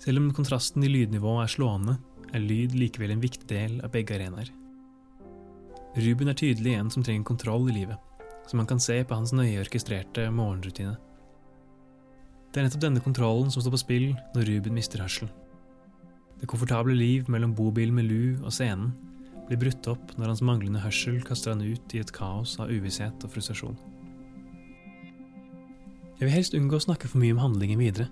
Selv 0.03 0.19
om 0.19 0.33
kontrasten 0.35 0.83
i 0.83 0.91
lydnivå 0.91 1.37
er 1.41 1.49
slående, 1.49 1.95
er 2.35 2.43
lyd 2.43 2.75
likevel 2.75 3.15
en 3.15 3.23
viktig 3.23 3.47
del 3.47 3.79
av 3.79 3.93
begge 3.93 4.17
arenaer. 4.17 4.51
Ruben 5.95 6.27
er 6.27 6.35
tydelig 6.35 6.75
en 6.75 6.91
som 6.91 7.05
trenger 7.07 7.23
kontroll 7.23 7.69
i 7.71 7.77
livet, 7.77 7.97
som 8.49 8.59
man 8.59 8.67
kan 8.67 8.83
se 8.83 8.99
på 9.07 9.15
hans 9.15 9.31
nøye 9.33 9.61
orkestrerte 9.63 10.27
morgenrutine. 10.35 10.97
Det 12.51 12.59
er 12.59 12.67
nettopp 12.67 12.83
denne 12.83 13.03
kontrollen 13.03 13.49
som 13.51 13.63
står 13.63 13.77
på 13.77 13.83
spill 13.85 14.07
når 14.35 14.51
Ruben 14.51 14.75
mister 14.75 15.01
hørselen. 15.03 15.31
Det 16.45 16.51
komfortable 16.51 16.93
liv 16.93 17.25
mellom 17.25 17.55
bobilen 17.57 17.95
med 17.97 18.05
lu 18.05 18.35
og 18.45 18.51
scenen 18.53 18.91
blir 19.47 19.57
brutt 19.63 19.87
opp 19.89 20.11
når 20.13 20.29
hans 20.29 20.43
manglende 20.45 20.83
hørsel 20.83 21.15
kaster 21.25 21.55
han 21.55 21.63
ut 21.65 21.95
i 21.97 22.01
et 22.03 22.11
kaos 22.13 22.51
av 22.61 22.69
uvisshet 22.69 23.25
og 23.25 23.31
frustrasjon. 23.33 23.73
Jeg 26.19 26.27
vil 26.27 26.35
helst 26.35 26.53
unngå 26.53 26.77
å 26.77 26.83
snakke 26.85 27.09
for 27.09 27.17
mye 27.23 27.33
om 27.33 27.41
handlingen 27.41 27.81
videre, 27.81 28.05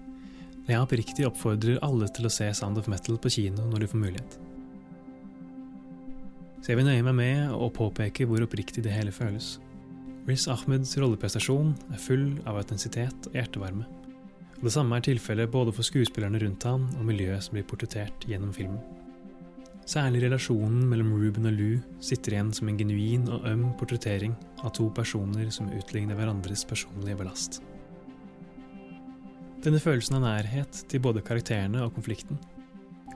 jeg 0.65 0.81
oppriktig 0.81 1.27
oppfordrer 1.29 1.77
alle 1.85 2.09
til 2.09 2.25
å 2.25 2.33
se 2.33 2.49
Sound 2.57 2.81
of 2.81 2.89
Metal 2.89 3.21
på 3.21 3.35
kino 3.37 3.69
når 3.69 3.85
de 3.85 3.91
får 3.93 4.01
mulighet. 4.01 4.37
Så 6.57 6.73
jeg 6.73 6.81
vil 6.81 6.89
nøye 6.89 7.05
meg 7.05 7.19
med 7.21 7.53
å 7.53 7.69
påpeke 7.69 8.25
hvor 8.25 8.41
oppriktig 8.47 8.81
det 8.81 8.97
hele 8.97 9.13
føles. 9.13 9.59
Riz 10.25 10.49
Ahmeds 10.49 10.97
rolleprestasjon 10.97 11.75
er 11.93 12.01
full 12.01 12.31
av 12.49 12.57
autentisitet 12.63 13.29
og 13.29 13.37
hjertevarme. 13.37 13.85
Det 14.63 14.71
samme 14.71 14.95
er 14.95 15.03
tilfellet 15.03 15.51
både 15.51 15.73
for 15.75 15.83
skuespillerne 15.83 16.39
rundt 16.39 16.63
han 16.63 16.85
og 16.95 17.03
miljøet 17.03 17.43
som 17.43 17.57
blir 17.57 17.65
portrettert 17.67 18.23
gjennom 18.29 18.53
filmen. 18.55 18.79
Særlig 19.83 20.21
relasjonen 20.23 20.85
mellom 20.87 21.09
Ruben 21.19 21.49
og 21.49 21.57
Lou 21.57 21.81
sitter 21.99 22.37
igjen 22.37 22.53
som 22.55 22.69
en 22.71 22.77
genuin 22.79 23.25
og 23.27 23.43
øm 23.49 23.65
portrettering 23.75 24.37
av 24.63 24.71
to 24.77 24.87
personer 24.95 25.49
som 25.51 25.67
utligner 25.75 26.15
hverandres 26.15 26.63
personlige 26.69 27.19
belast. 27.19 27.59
Denne 29.63 29.83
følelsen 29.83 30.15
av 30.21 30.23
nærhet 30.23 30.79
til 30.87 31.03
både 31.03 31.25
karakterene 31.27 31.83
og 31.83 31.91
konflikten 31.97 32.39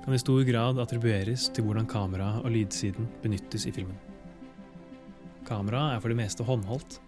kan 0.04 0.16
i 0.16 0.20
stor 0.20 0.44
grad 0.48 0.84
attribueres 0.84 1.48
til 1.56 1.64
hvordan 1.64 1.88
kamera 1.88 2.34
og 2.42 2.52
lydsiden 2.52 3.08
benyttes 3.24 3.70
i 3.72 3.76
filmen. 3.76 3.96
Kameraet 5.48 5.96
er 5.96 6.04
for 6.04 6.12
det 6.12 6.20
meste 6.20 6.44
håndholdt, 6.44 7.00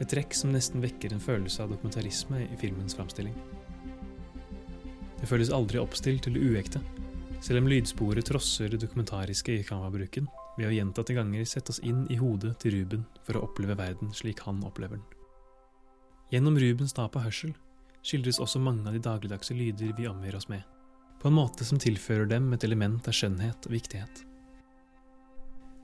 Et 0.00 0.08
trekk 0.08 0.32
som 0.34 0.50
nesten 0.50 0.82
vekker 0.82 1.12
en 1.14 1.20
følelse 1.22 1.62
av 1.62 1.70
dokumentarisme 1.70 2.40
i 2.48 2.56
filmens 2.58 2.96
framstilling. 2.98 3.36
Det 5.22 5.28
føles 5.30 5.52
aldri 5.54 5.78
oppstilt 5.78 6.26
eller 6.26 6.42
uekte, 6.50 6.80
selv 7.42 7.60
om 7.62 7.68
lydsporet 7.70 8.26
trosser 8.26 8.72
det 8.72 8.80
dokumentariske 8.82 9.54
i 9.54 9.66
kamerabruken 9.66 10.26
ved 10.56 10.66
å 10.66 10.72
gjentatte 10.74 11.14
ganger 11.14 11.46
sette 11.46 11.70
oss 11.70 11.78
inn 11.86 12.08
i 12.10 12.18
hodet 12.18 12.56
til 12.62 12.74
Ruben 12.74 13.04
for 13.22 13.38
å 13.38 13.44
oppleve 13.46 13.78
verden 13.78 14.10
slik 14.14 14.42
han 14.48 14.58
opplever 14.66 14.98
den. 14.98 15.06
Gjennom 16.34 16.58
Rubens 16.58 16.96
tap 16.96 17.14
av 17.18 17.28
hørsel 17.28 17.54
skildres 18.02 18.40
også 18.42 18.58
mange 18.58 18.82
av 18.88 18.98
de 18.98 19.04
dagligdagse 19.04 19.54
lyder 19.54 19.94
vi 19.94 20.10
omgir 20.10 20.34
oss 20.40 20.48
med, 20.50 20.66
på 21.22 21.30
en 21.30 21.38
måte 21.38 21.66
som 21.70 21.78
tilfører 21.78 22.26
dem 22.34 22.50
et 22.56 22.66
element 22.66 23.06
av 23.06 23.14
skjønnhet 23.14 23.70
og 23.70 23.78
viktighet. 23.78 24.26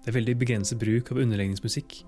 Det 0.02 0.10
er 0.10 0.18
veldig 0.18 0.38
begrenset 0.40 0.82
bruk 0.82 1.12
av 1.12 1.22
underlegningsmusikk. 1.22 2.00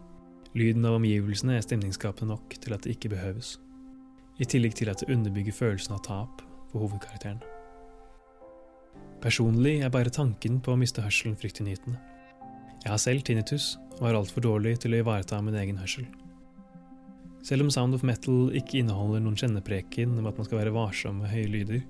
Lyden 0.58 0.82
av 0.88 0.98
omgivelsene 0.98 1.54
er 1.54 1.62
stemningsskapende 1.62 2.34
nok 2.34 2.58
til 2.58 2.74
at 2.74 2.82
det 2.82 2.98
ikke 2.98 3.14
behøves, 3.14 3.54
i 4.42 4.50
tillegg 4.50 4.74
til 4.74 4.90
at 4.90 5.04
det 5.04 5.14
underbygger 5.14 5.54
følelsen 5.54 5.94
av 5.94 6.06
tap 6.06 6.46
for 6.70 6.86
hovedkarakteren. 6.86 7.42
Personlig 9.20 9.80
er 9.84 9.92
bare 9.92 10.12
tanken 10.12 10.62
på 10.64 10.72
å 10.72 10.80
miste 10.80 11.04
hørselen 11.04 11.36
fryktinngytende. 11.38 11.98
Jeg 12.80 12.88
har 12.94 13.00
selv 13.02 13.26
tinnitus 13.26 13.74
og 13.98 14.06
er 14.08 14.16
altfor 14.16 14.46
dårlig 14.46 14.78
til 14.80 14.94
å 14.96 15.02
ivareta 15.02 15.40
min 15.44 15.58
egen 15.60 15.80
hørsel. 15.80 16.06
Selv 17.44 17.64
om 17.64 17.70
Sound 17.72 17.96
of 17.96 18.04
Metal 18.04 18.52
ikke 18.56 18.80
inneholder 18.80 19.20
noen 19.24 19.36
kjennepreken 19.36 20.16
om 20.20 20.28
at 20.28 20.36
man 20.40 20.48
skal 20.48 20.60
være 20.60 20.74
varsom 20.76 21.20
med 21.20 21.32
høye 21.32 21.48
lyder, 21.52 21.82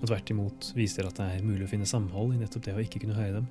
og 0.00 0.06
tvert 0.08 0.32
imot 0.32 0.70
viser 0.76 1.08
at 1.08 1.20
det 1.20 1.26
er 1.36 1.44
mulig 1.44 1.66
å 1.66 1.70
finne 1.70 1.88
samhold 1.88 2.34
i 2.34 2.40
nettopp 2.40 2.66
det 2.66 2.76
å 2.76 2.82
ikke 2.84 3.02
kunne 3.04 3.16
høre 3.16 3.40
dem, 3.40 3.48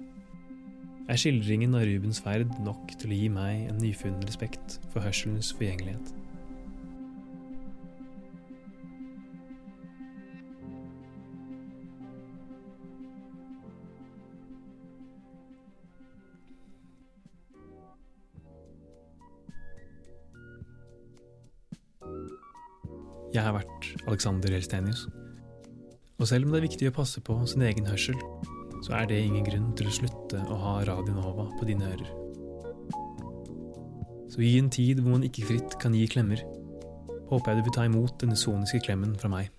er 1.09 1.17
skildringen 1.17 1.73
av 1.77 1.87
Rubens 1.89 2.21
ferd 2.21 2.51
nok 2.61 2.91
til 3.01 3.13
å 3.13 3.17
gi 3.17 3.29
meg 3.33 3.69
en 3.69 3.79
nyfunnen 3.81 4.25
respekt 4.29 4.77
for 4.93 5.01
hørselens 5.01 5.49
forgjengelighet. 5.57 6.13
Jeg 23.29 23.45
har 23.45 23.53
vært 23.53 23.87
Alexander 24.09 24.53
Helstenius. 24.55 25.03
Og 26.17 26.27
selv 26.27 26.47
om 26.47 26.53
det 26.53 26.59
er 26.59 26.65
viktig 26.65 26.87
å 26.89 26.95
passe 26.95 27.21
på 27.21 27.35
sin 27.47 27.61
egen 27.67 27.85
hørsel, 27.85 28.17
så 28.81 28.95
er 28.97 29.09
det 29.09 29.19
ingen 29.21 29.45
grunn 29.45 29.67
til 29.77 29.89
å 29.89 29.93
slutte 29.93 30.39
å 30.49 30.57
ha 30.63 30.73
Radio 30.87 31.13
Nova 31.13 31.45
på 31.59 31.67
dine 31.69 31.91
ører. 31.91 32.09
Så 34.33 34.41
i 34.45 34.55
en 34.57 34.71
tid 34.73 35.03
hvor 35.03 35.13
man 35.13 35.27
ikke 35.27 35.45
fritt 35.45 35.77
kan 35.81 35.93
gi 35.93 36.07
klemmer, 36.09 36.41
håper 37.29 37.53
jeg 37.53 37.61
du 37.61 37.67
vil 37.67 37.77
ta 37.77 37.85
imot 37.85 38.17
denne 38.23 38.37
soniske 38.39 38.81
klemmen 38.87 39.13
fra 39.21 39.29
meg. 39.29 39.53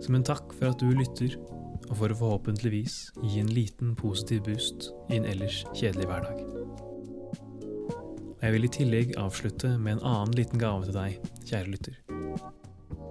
Som 0.00 0.16
en 0.16 0.24
takk 0.24 0.54
for 0.56 0.72
at 0.72 0.80
du 0.80 0.88
lytter, 0.96 1.36
og 1.88 1.94
for 2.00 2.12
å 2.12 2.18
forhåpentligvis 2.22 2.96
gi 3.20 3.42
en 3.42 3.52
liten 3.52 3.92
positiv 4.00 4.46
boost 4.48 4.90
i 5.08 5.20
en 5.20 5.28
ellers 5.28 5.64
kjedelig 5.74 6.08
hverdag. 6.08 6.67
Jeg 8.38 8.54
vil 8.54 8.64
i 8.64 8.70
tillegg 8.70 9.16
avslutte 9.18 9.72
med 9.82 9.96
en 9.96 10.04
annen 10.06 10.36
liten 10.38 10.60
gave 10.62 10.86
til 10.86 10.94
deg, 10.94 11.16
kjære 11.48 11.72
lytter. 11.72 11.96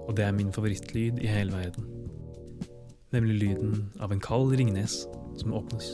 Og 0.08 0.16
det 0.16 0.24
er 0.24 0.32
min 0.32 0.52
favorittlyd 0.56 1.20
i 1.20 1.28
hele 1.28 1.52
verden. 1.52 1.84
Nemlig 3.12 3.36
lyden 3.42 3.90
av 4.00 4.12
en 4.12 4.24
kald 4.24 4.56
Ringnes 4.56 5.02
som 5.36 5.52
åpnes. 5.60 5.92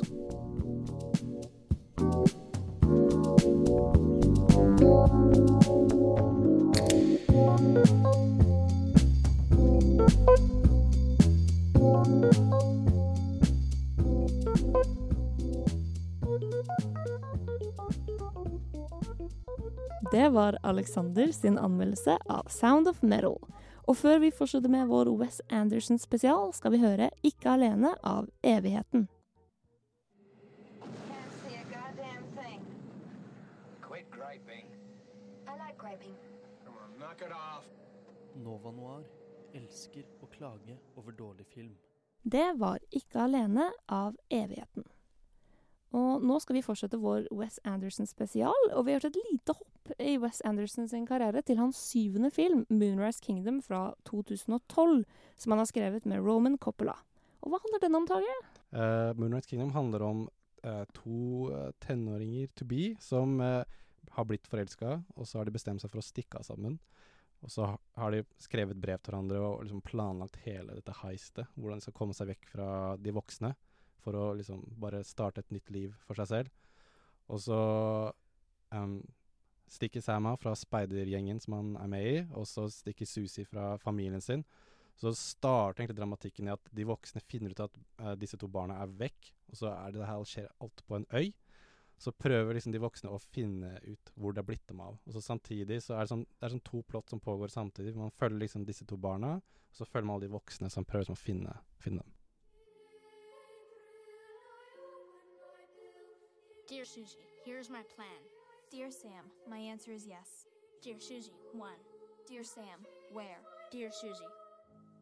Det 20.14 20.28
var 20.28 20.58
Alexander 20.62 21.32
sin 21.32 21.58
anmeldelse 21.58 22.18
av 22.26 22.46
Sound 22.48 22.88
of 22.88 23.02
Metal. 23.02 23.38
Og 23.88 23.96
før 23.98 24.20
vi 24.22 24.28
fortsetter 24.30 24.70
med 24.70 24.86
vår 24.86 25.08
Wes 25.18 25.40
Anderson 25.50 25.98
spesial, 25.98 26.52
skal 26.54 26.70
vi 26.70 26.78
høre 26.78 27.08
Ikke 27.26 27.50
alene 27.50 27.90
av 28.06 28.28
Evigheten. 28.46 29.08
Nova 38.46 38.70
Noir 38.70 39.02
elsker 39.58 40.06
å 40.22 40.30
klage 40.30 40.78
over 40.94 41.18
dårlig 41.18 41.50
film. 41.50 41.74
Det 42.22 42.52
var 42.62 42.78
Ikke 42.90 43.26
alene 43.26 43.72
av 43.90 44.14
Evigheten. 44.30 44.93
Og 45.94 46.24
nå 46.26 46.40
skal 46.42 46.56
vi 46.58 46.64
fortsette 46.64 46.98
vår 46.98 47.28
Wes 47.38 47.60
Anderson 47.68 48.08
spesial, 48.10 48.68
og 48.74 48.86
vi 48.86 48.92
har 48.92 48.98
gjort 48.98 49.12
et 49.12 49.26
lite 49.30 49.54
hopp 49.54 49.92
i 50.02 50.16
Wes 50.18 50.40
Anderson 50.48 50.88
sin 50.90 51.04
karriere 51.06 51.42
til 51.46 51.60
hans 51.60 51.78
syvende 51.78 52.32
film, 52.34 52.64
Moonrise 52.68 53.22
Kingdom 53.22 53.60
fra 53.62 53.92
2012, 54.10 55.04
som 55.38 55.54
han 55.54 55.62
har 55.62 55.68
skrevet 55.70 56.08
med 56.10 56.24
Roman 56.24 56.58
Coppola. 56.58 56.96
Og 57.44 57.52
hva 57.52 57.60
handler 57.62 57.84
den 57.84 57.98
om, 58.00 58.08
Tage? 58.10 58.34
Uh, 58.74 59.12
Moonrise 59.20 59.46
Kingdom 59.46 59.70
handler 59.76 60.06
om 60.06 60.24
uh, 60.66 60.82
to 60.96 61.52
uh, 61.52 61.68
tenåringer 61.84 62.50
to 62.58 62.66
be 62.66 62.96
som 62.98 63.38
har 63.38 64.26
blitt 64.26 64.50
forelska, 64.50 64.96
og 65.14 65.28
så 65.28 65.38
har 65.38 65.46
de 65.46 65.54
bestemt 65.54 65.82
seg 65.82 65.92
for 65.92 66.02
å 66.02 66.06
stikke 66.06 66.40
av 66.40 66.48
sammen. 66.48 66.80
Og 67.44 67.52
så 67.52 67.68
har 68.00 68.14
de 68.14 68.24
skrevet 68.40 68.78
brev 68.80 68.98
til 68.98 69.12
hverandre 69.12 69.40
og 69.42 69.62
liksom 69.62 69.82
planlagt 69.84 70.40
hele 70.46 70.74
dette 70.74 70.94
heistet, 71.02 71.50
hvordan 71.54 71.78
de 71.78 71.86
skal 71.86 71.96
komme 71.98 72.16
seg 72.16 72.30
vekk 72.32 72.50
fra 72.54 72.68
de 72.98 73.14
voksne 73.14 73.52
for 74.04 74.16
å 74.18 74.28
liksom 74.38 74.62
bare 74.80 75.02
starte 75.06 75.42
et 75.42 75.54
nytt 75.54 75.72
liv 75.74 75.94
for 76.04 76.20
seg 76.20 76.30
selv. 76.30 76.52
Og 77.32 77.40
så 77.40 77.58
um, 78.74 78.98
stikker 79.70 80.04
Sam 80.04 80.28
av 80.28 80.38
fra 80.42 80.54
speidergjengen 80.58 81.40
som 81.40 81.56
han 81.58 81.72
er 81.80 81.90
med 81.90 82.06
i, 82.06 82.16
og 82.36 82.46
så 82.48 82.66
stikker 82.70 83.08
Susi 83.08 83.46
fra 83.48 83.74
familien 83.82 84.22
sin. 84.24 84.44
Så 84.94 85.10
starter 85.18 85.82
egentlig 85.82 85.98
dramatikken 85.98 86.48
i 86.48 86.52
at 86.54 86.68
de 86.70 86.86
voksne 86.86 87.22
finner 87.26 87.54
ut 87.54 87.64
at 87.64 87.80
uh, 88.02 88.12
disse 88.18 88.38
to 88.38 88.48
barna 88.50 88.78
er 88.82 88.92
vekk, 89.00 89.32
og 89.50 89.58
så 89.58 89.72
er 89.72 89.94
det 89.94 90.02
det 90.02 90.10
her 90.10 90.28
skjer 90.28 90.52
alt 90.62 90.84
på 90.86 91.00
en 91.00 91.08
øy. 91.14 91.32
Så 91.98 92.12
prøver 92.12 92.56
liksom 92.56 92.74
de 92.74 92.82
voksne 92.82 93.10
å 93.10 93.20
finne 93.32 93.76
ut 93.86 94.12
hvor 94.18 94.34
det 94.34 94.42
er 94.42 94.48
blitt 94.48 94.66
dem 94.68 94.82
av. 94.82 94.98
Og 95.06 95.14
så 95.14 95.22
samtidig 95.22 95.80
så 95.82 95.96
er 95.96 96.04
det 96.04 96.12
sånn, 96.12 96.26
det 96.26 96.46
er 96.46 96.54
sånn 96.56 96.66
to 96.66 96.82
plott 96.86 97.10
som 97.10 97.22
pågår 97.22 97.52
samtidig. 97.54 97.94
Man 97.98 98.14
følger 98.18 98.42
liksom 98.42 98.66
disse 98.66 98.86
to 98.86 98.98
barna, 99.00 99.36
og 99.38 99.78
så 99.78 99.86
følger 99.86 100.08
man 100.10 100.18
alle 100.18 100.28
de 100.28 100.34
voksne 100.34 100.70
som 100.70 100.86
prøver 100.86 101.06
liksom 101.06 101.18
å 101.18 101.22
finne, 101.22 101.56
finne 101.82 102.02
dem. 102.02 102.13
Dear 106.84 107.02
Susie, 107.02 107.24
here's 107.46 107.70
my 107.70 107.80
plan. 107.96 108.20
Dear 108.70 108.90
Sam, 108.90 109.24
my 109.48 109.56
answer 109.56 109.90
is 109.90 110.06
yes. 110.06 110.44
Dear 110.82 110.96
Susie, 111.00 111.32
one. 111.54 111.80
Dear 112.28 112.44
Sam, 112.44 112.84
where? 113.10 113.38
Dear 113.70 113.90
Susie, 113.90 114.28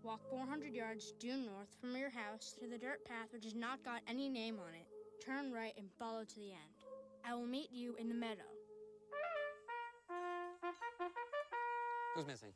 walk 0.05 0.21
400 0.31 0.73
yards 0.73 1.13
due 1.19 1.37
north 1.37 1.75
from 1.81 1.97
your 1.97 2.09
house 2.09 2.55
to 2.61 2.69
the 2.69 2.79
dirt 2.79 3.05
path 3.05 3.33
which 3.33 3.43
has 3.43 3.57
not 3.57 3.85
got 3.85 4.01
any 4.07 4.29
name 4.29 4.59
on 4.65 4.75
it. 4.75 4.87
Turn 5.27 5.51
right 5.51 5.73
and 5.77 5.89
follow 5.99 6.23
to 6.23 6.37
the 6.37 6.53
end. 6.53 6.73
I 7.29 7.35
will 7.35 7.47
meet 7.47 7.73
you 7.73 7.97
in 7.99 8.09
the 8.09 8.15
meadow. 8.15 8.47
Who's 12.15 12.29
missing? 12.29 12.53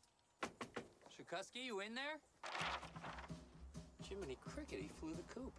Shukusky, 1.11 1.65
you 1.65 1.81
in 1.81 1.97
there? 1.97 2.21
Jiminy 4.09 4.39
Cricket, 4.41 4.79
he 4.79 4.91
flew 5.01 5.15
the 5.17 5.35
coop. 5.35 5.53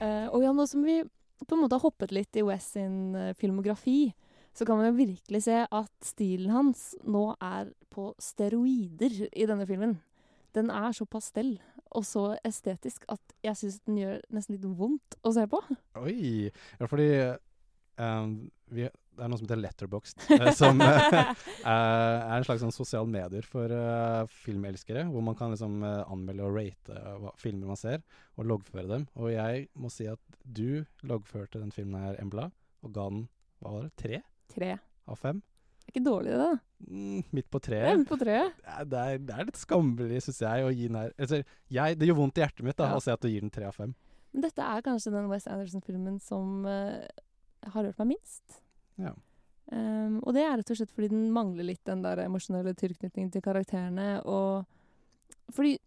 Uh, 0.00 0.34
og 0.34 0.42
ja, 0.42 0.52
nå 0.52 0.66
som 0.66 0.82
vi 0.82 1.04
på 1.48 1.56
en 1.56 1.64
måte 1.64 1.78
har 1.78 1.84
hoppet 1.84 2.14
litt 2.14 2.36
i 2.36 2.44
Wes 2.46 2.72
sin 2.76 3.14
uh, 3.16 3.32
filmografi, 3.38 4.14
så 4.54 4.66
kan 4.66 4.78
man 4.78 4.90
jo 4.90 4.98
virkelig 4.98 5.42
se 5.46 5.60
at 5.64 5.92
stilen 6.06 6.52
hans 6.54 6.92
nå 7.02 7.26
er 7.42 7.72
på 7.94 8.12
steroider 8.22 9.24
i 9.32 9.46
denne 9.50 9.66
filmen. 9.66 9.96
Den 10.54 10.70
er 10.70 10.94
så 10.94 11.06
pastell 11.10 11.56
og 11.94 12.04
så 12.06 12.24
estetisk 12.46 13.06
at 13.10 13.34
jeg 13.44 13.58
syns 13.58 13.80
den 13.86 13.98
gjør 13.98 14.20
nesten 14.34 14.56
litt 14.56 14.66
vondt 14.78 15.18
å 15.26 15.32
se 15.34 15.46
på. 15.50 15.60
Oi! 15.98 16.50
Ja, 16.78 16.88
fordi 16.90 17.08
um, 17.98 18.36
vi, 18.74 18.86
det 19.14 19.24
er 19.24 19.30
noe 19.30 19.38
som 19.40 19.46
heter 19.46 19.60
Letterboxd, 19.62 20.26
uh, 20.34 20.50
som 20.56 20.82
uh, 20.82 21.16
er 21.64 22.34
en 22.34 22.46
slags 22.46 22.64
sånn 22.64 22.74
sosial 22.74 23.08
medier 23.10 23.46
for 23.46 23.72
filmelskere, 24.44 25.06
hvor 25.10 25.24
man 25.24 25.38
kan 25.38 25.54
liksom 25.54 25.80
anmelde 25.84 26.46
og 26.46 26.58
rate 26.58 27.00
filmer 27.40 27.72
man 27.72 27.80
ser, 27.80 28.04
og 28.38 28.48
loggføre 28.50 28.90
dem. 28.90 29.08
Og 29.18 29.32
jeg 29.34 29.68
må 29.78 29.92
si 29.92 30.08
at 30.10 30.20
du 30.44 30.84
loggførte 31.06 31.62
den 31.62 31.72
filmen 31.74 32.02
her, 32.02 32.20
Embla, 32.22 32.50
og 32.84 32.94
ga 32.94 33.08
den, 33.12 33.26
hva 33.62 33.78
var 33.78 33.88
det, 33.88 33.94
tre? 34.00 34.22
Tre. 34.54 34.74
Av 35.10 35.20
fem? 35.20 35.42
Det 35.84 35.92
er 35.92 35.98
ikke 35.98 36.06
dårlig, 36.06 36.32
det. 36.32 36.40
da. 36.40 36.74
Mm, 36.88 37.24
midt 37.36 37.48
på 37.52 37.60
treet. 37.60 37.86
Ja, 37.90 37.96
midt 38.00 38.08
på 38.08 38.16
treet. 38.20 38.56
Det 38.88 39.00
er, 39.00 39.18
det 39.20 39.34
er 39.36 39.48
litt 39.50 39.60
skammelig, 39.60 40.22
syns 40.24 40.40
jeg, 40.40 40.64
å 40.64 40.72
gi 40.72 40.88
den 40.88 40.96
her 40.96 41.12
altså, 41.20 41.40
jeg, 41.76 41.98
Det 42.00 42.08
gjør 42.08 42.18
vondt 42.22 42.40
i 42.40 42.44
hjertet 42.44 42.64
mitt 42.64 42.78
da, 42.80 42.88
Ja. 42.88 42.96
å 42.96 43.04
se 43.04 43.12
at 43.12 43.20
du 43.20 43.28
gir 43.28 43.44
den 43.44 43.52
tre 43.52 43.68
av 43.68 43.76
fem. 43.76 43.92
Men 44.32 44.46
dette 44.46 44.64
er 44.64 44.84
kanskje 44.84 45.12
den 45.14 45.28
Wes 45.30 45.46
Anderson-filmen 45.46 46.16
som 46.24 46.64
uh, 46.64 47.04
har 47.74 47.86
rørt 47.86 48.00
meg 48.00 48.14
minst. 48.14 48.63
Ja. 49.00 49.14
Um, 49.72 50.20
og 50.20 50.34
det 50.36 50.44
er 50.44 50.58
rett 50.60 50.70
og 50.70 50.78
slett 50.78 50.92
fordi 50.92 51.08
den 51.14 51.30
mangler 51.32 51.64
litt 51.64 51.82
den 51.88 52.02
der 52.04 52.20
emosjonelle 52.26 52.74
tilknytningen 52.76 53.30
til 53.32 53.44
karakterene, 53.44 54.20
og 54.28 54.68
fordi 55.54 55.78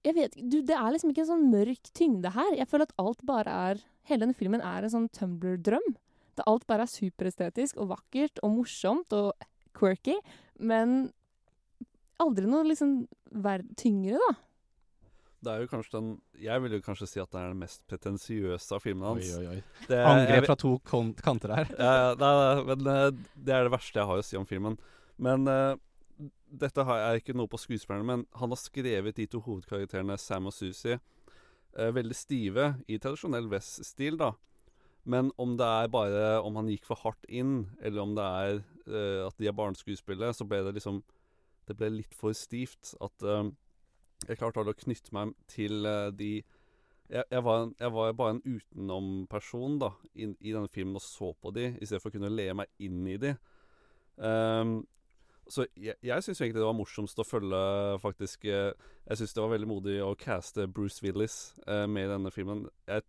Jeg 0.00 0.14
vet 0.16 0.36
du, 0.38 0.62
det 0.64 0.72
er 0.72 0.92
liksom 0.94 1.10
ikke 1.12 1.20
en 1.26 1.28
sånn 1.28 1.50
mørk 1.52 1.90
tyngde 1.92 2.30
her. 2.32 2.54
Jeg 2.56 2.68
føler 2.70 2.86
at 2.88 2.94
alt 3.02 3.20
bare 3.28 3.56
er 3.68 3.82
Hele 4.08 4.24
denne 4.24 4.34
filmen 4.34 4.62
er 4.64 4.86
en 4.86 4.92
sånn 4.94 5.10
Tumblr-drøm. 5.12 5.90
Det 6.38 6.46
alt 6.48 6.64
bare 6.66 6.86
er 6.86 6.90
superestetisk 6.90 7.76
og 7.76 7.90
vakkert 7.90 8.40
og 8.40 8.54
morsomt 8.54 9.12
og 9.12 9.44
quirky, 9.76 10.16
men 10.56 11.12
aldri 12.20 12.48
noe 12.48 12.64
liksom 12.64 12.94
tyngre, 13.76 14.16
da. 14.16 14.32
Det 15.40 15.48
er 15.54 15.62
jo 15.62 15.68
kanskje 15.70 15.94
den 15.96 16.08
Jeg 16.36 16.60
vil 16.60 16.74
jo 16.76 16.80
kanskje 16.84 17.06
si 17.08 17.20
at 17.22 17.30
det 17.32 17.40
er 17.40 17.52
den 17.54 17.60
mest 17.62 17.80
pretensiøse 17.88 18.74
av 18.76 18.82
filmene 18.84 19.12
hans. 19.14 19.28
Oi, 19.36 19.44
oi, 19.46 19.54
oi. 19.56 19.84
Det- 19.88 20.00
Angrep 20.06 20.48
fra 20.50 20.56
to 20.60 20.72
kanter 20.84 21.54
her. 21.56 21.70
Ja, 21.78 21.92
ja, 22.00 22.10
nei, 22.20 22.32
nei, 22.40 22.64
men 22.74 22.90
eh, 22.92 23.06
det 23.36 23.54
er 23.56 23.64
det 23.64 23.72
verste 23.72 24.00
jeg 24.02 24.10
har 24.10 24.20
å 24.20 24.26
si 24.26 24.36
om 24.36 24.44
filmen. 24.48 24.76
Men 25.20 25.48
uh, 25.48 25.76
dette 26.50 26.84
har 26.84 27.00
jeg 27.00 27.22
ikke 27.22 27.36
noe 27.36 27.48
på 27.48 27.60
skuespillerne, 27.60 28.04
men 28.08 28.26
han 28.40 28.52
har 28.52 28.60
skrevet 28.60 29.16
de 29.16 29.26
to 29.32 29.40
hovedkarakterene 29.44 30.16
Sam 30.20 30.48
og 30.48 30.54
Susie 30.56 30.98
uh, 30.98 31.90
veldig 31.96 32.16
stive 32.16 32.68
i 32.88 32.98
tradisjonell 33.00 33.48
West-stil, 33.52 34.16
da. 34.20 34.32
Men 35.08 35.30
om 35.40 35.56
det 35.56 35.64
er 35.64 35.88
bare 35.92 36.24
om 36.44 36.56
han 36.60 36.68
gikk 36.68 36.84
for 36.88 37.00
hardt 37.04 37.24
inn, 37.28 37.62
eller 37.80 38.02
om 38.04 38.12
det 38.16 38.24
er 38.44 38.60
uh, 38.60 39.26
at 39.30 39.36
de 39.40 39.48
er 39.48 39.56
barneskuespillere, 39.56 40.36
så 40.36 40.44
ble 40.48 40.60
det 40.68 40.76
liksom 40.76 41.00
Det 41.68 41.76
ble 41.78 41.88
litt 42.00 42.14
for 42.18 42.32
stivt. 42.34 42.94
At 43.00 43.22
eh, 43.22 43.46
jeg 44.28 44.38
klarte 44.38 44.60
aldri 44.60 44.74
å 44.76 44.80
knytte 44.84 45.14
meg 45.16 45.34
til 45.50 45.86
eh, 45.88 46.08
de 46.16 46.32
jeg, 47.10 47.24
jeg, 47.24 47.42
var 47.42 47.64
en, 47.64 47.74
jeg 47.80 47.90
var 47.90 48.12
bare 48.14 48.36
en 48.36 48.44
utenomperson 48.46 49.80
da, 49.82 49.90
i 50.14 50.28
denne 50.30 50.70
filmen 50.70 51.00
og 51.00 51.02
så 51.02 51.32
på 51.42 51.50
de, 51.56 51.72
i 51.74 51.88
stedet 51.88 51.98
for 52.02 52.12
å 52.12 52.14
kunne 52.14 52.30
le 52.30 52.46
meg 52.54 52.70
inn 52.86 53.00
i 53.10 53.16
de. 53.18 53.32
Um, 54.14 54.76
så 55.50 55.64
jeg, 55.74 55.96
jeg 56.06 56.22
syns 56.22 56.40
egentlig 56.40 56.60
det 56.60 56.68
var 56.68 56.76
morsomst 56.78 57.18
å 57.18 57.26
følge 57.26 57.60
faktisk 58.02 58.44
eh, 58.46 58.70
Jeg 59.08 59.18
syns 59.18 59.32
det 59.34 59.42
var 59.42 59.52
veldig 59.54 59.68
modig 59.70 59.96
å 60.04 60.12
caste 60.18 60.68
Bruce 60.70 61.02
Willis 61.02 61.56
eh, 61.66 61.86
med 61.90 62.06
i 62.06 62.12
denne 62.12 62.30
filmen. 62.30 62.66
Jeg 62.86 63.02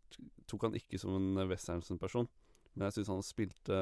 tok 0.50 0.66
han 0.66 0.78
ikke 0.80 0.98
som 1.02 1.20
en 1.20 1.44
West 1.52 1.70
Anderson-person, 1.70 2.26
men 2.74 2.88
jeg 2.88 2.98
syns 2.98 3.12
han 3.14 3.26
spilte 3.26 3.82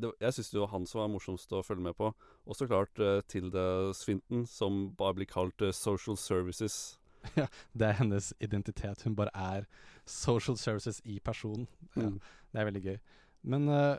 det, 0.00 0.12
Jeg 0.20 0.36
syns 0.36 0.50
det 0.52 0.60
var 0.60 0.70
han 0.72 0.86
som 0.86 1.00
var 1.02 1.10
morsomst 1.12 1.52
å 1.56 1.62
følge 1.66 1.82
med 1.88 1.96
på. 1.98 2.12
Og 2.46 2.56
så 2.58 2.68
klart 2.68 3.00
uh, 3.02 3.20
Tilda 3.28 3.92
Swinton, 3.96 4.46
som 4.50 4.86
bare 4.98 5.18
blir 5.18 5.28
kalt 5.30 5.62
uh, 5.64 5.72
Social 5.74 6.16
Services. 6.20 6.98
Ja, 7.34 7.48
det 7.74 7.86
er 7.88 7.96
hennes 7.98 8.28
identitet. 8.38 9.00
Hun 9.02 9.16
bare 9.18 9.32
er 9.34 9.64
social 10.06 10.54
services 10.56 11.00
i 11.04 11.18
person. 11.18 11.66
Ja, 11.96 12.06
Mm. 12.06 12.20
Det 12.52 12.60
er 12.60 12.68
veldig 12.68 12.82
gøy. 12.84 12.98
Men 13.42 13.68
uh, 13.68 13.96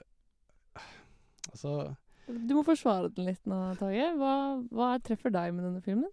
altså 1.52 1.96
Du 2.28 2.54
må 2.56 2.64
forsvare 2.64 3.10
den 3.12 3.28
litt 3.28 3.44
nå, 3.46 3.58
Tage. 3.80 4.08
Hva, 4.16 4.32
hva 4.72 4.88
treffer 5.04 5.34
deg 5.34 5.54
med 5.56 5.68
denne 5.68 5.84
filmen? 5.84 6.10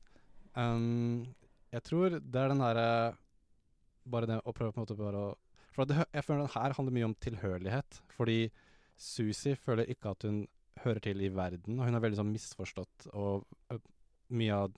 Um, 0.58 1.22
jeg 1.74 1.82
tror 1.86 2.18
det 2.18 2.40
er 2.40 2.52
den 2.52 2.62
derre 2.62 3.14
Bare 4.06 4.28
det 4.28 4.36
å 4.44 4.52
prøve 4.54 4.74
på 4.74 4.78
en 4.78 4.84
måte 4.84 4.98
bare 4.98 5.22
å 5.22 5.30
For 5.74 5.88
det, 5.88 6.04
jeg 6.14 6.22
føler 6.26 6.44
den 6.44 6.52
her 6.54 6.74
handler 6.76 6.94
mye 6.94 7.08
om 7.08 7.16
tilhørighet. 7.24 8.00
Fordi 8.14 8.38
Susie 9.00 9.56
føler 9.58 9.90
ikke 9.90 10.12
at 10.14 10.26
hun 10.26 10.44
hører 10.84 11.00
til 11.02 11.22
i 11.22 11.30
verden, 11.32 11.78
og 11.78 11.88
hun 11.88 11.96
er 11.96 12.02
veldig 12.02 12.20
sånn 12.20 12.32
misforstått. 12.32 13.08
Og 13.14 13.46
mye 14.34 14.60
av 14.64 14.74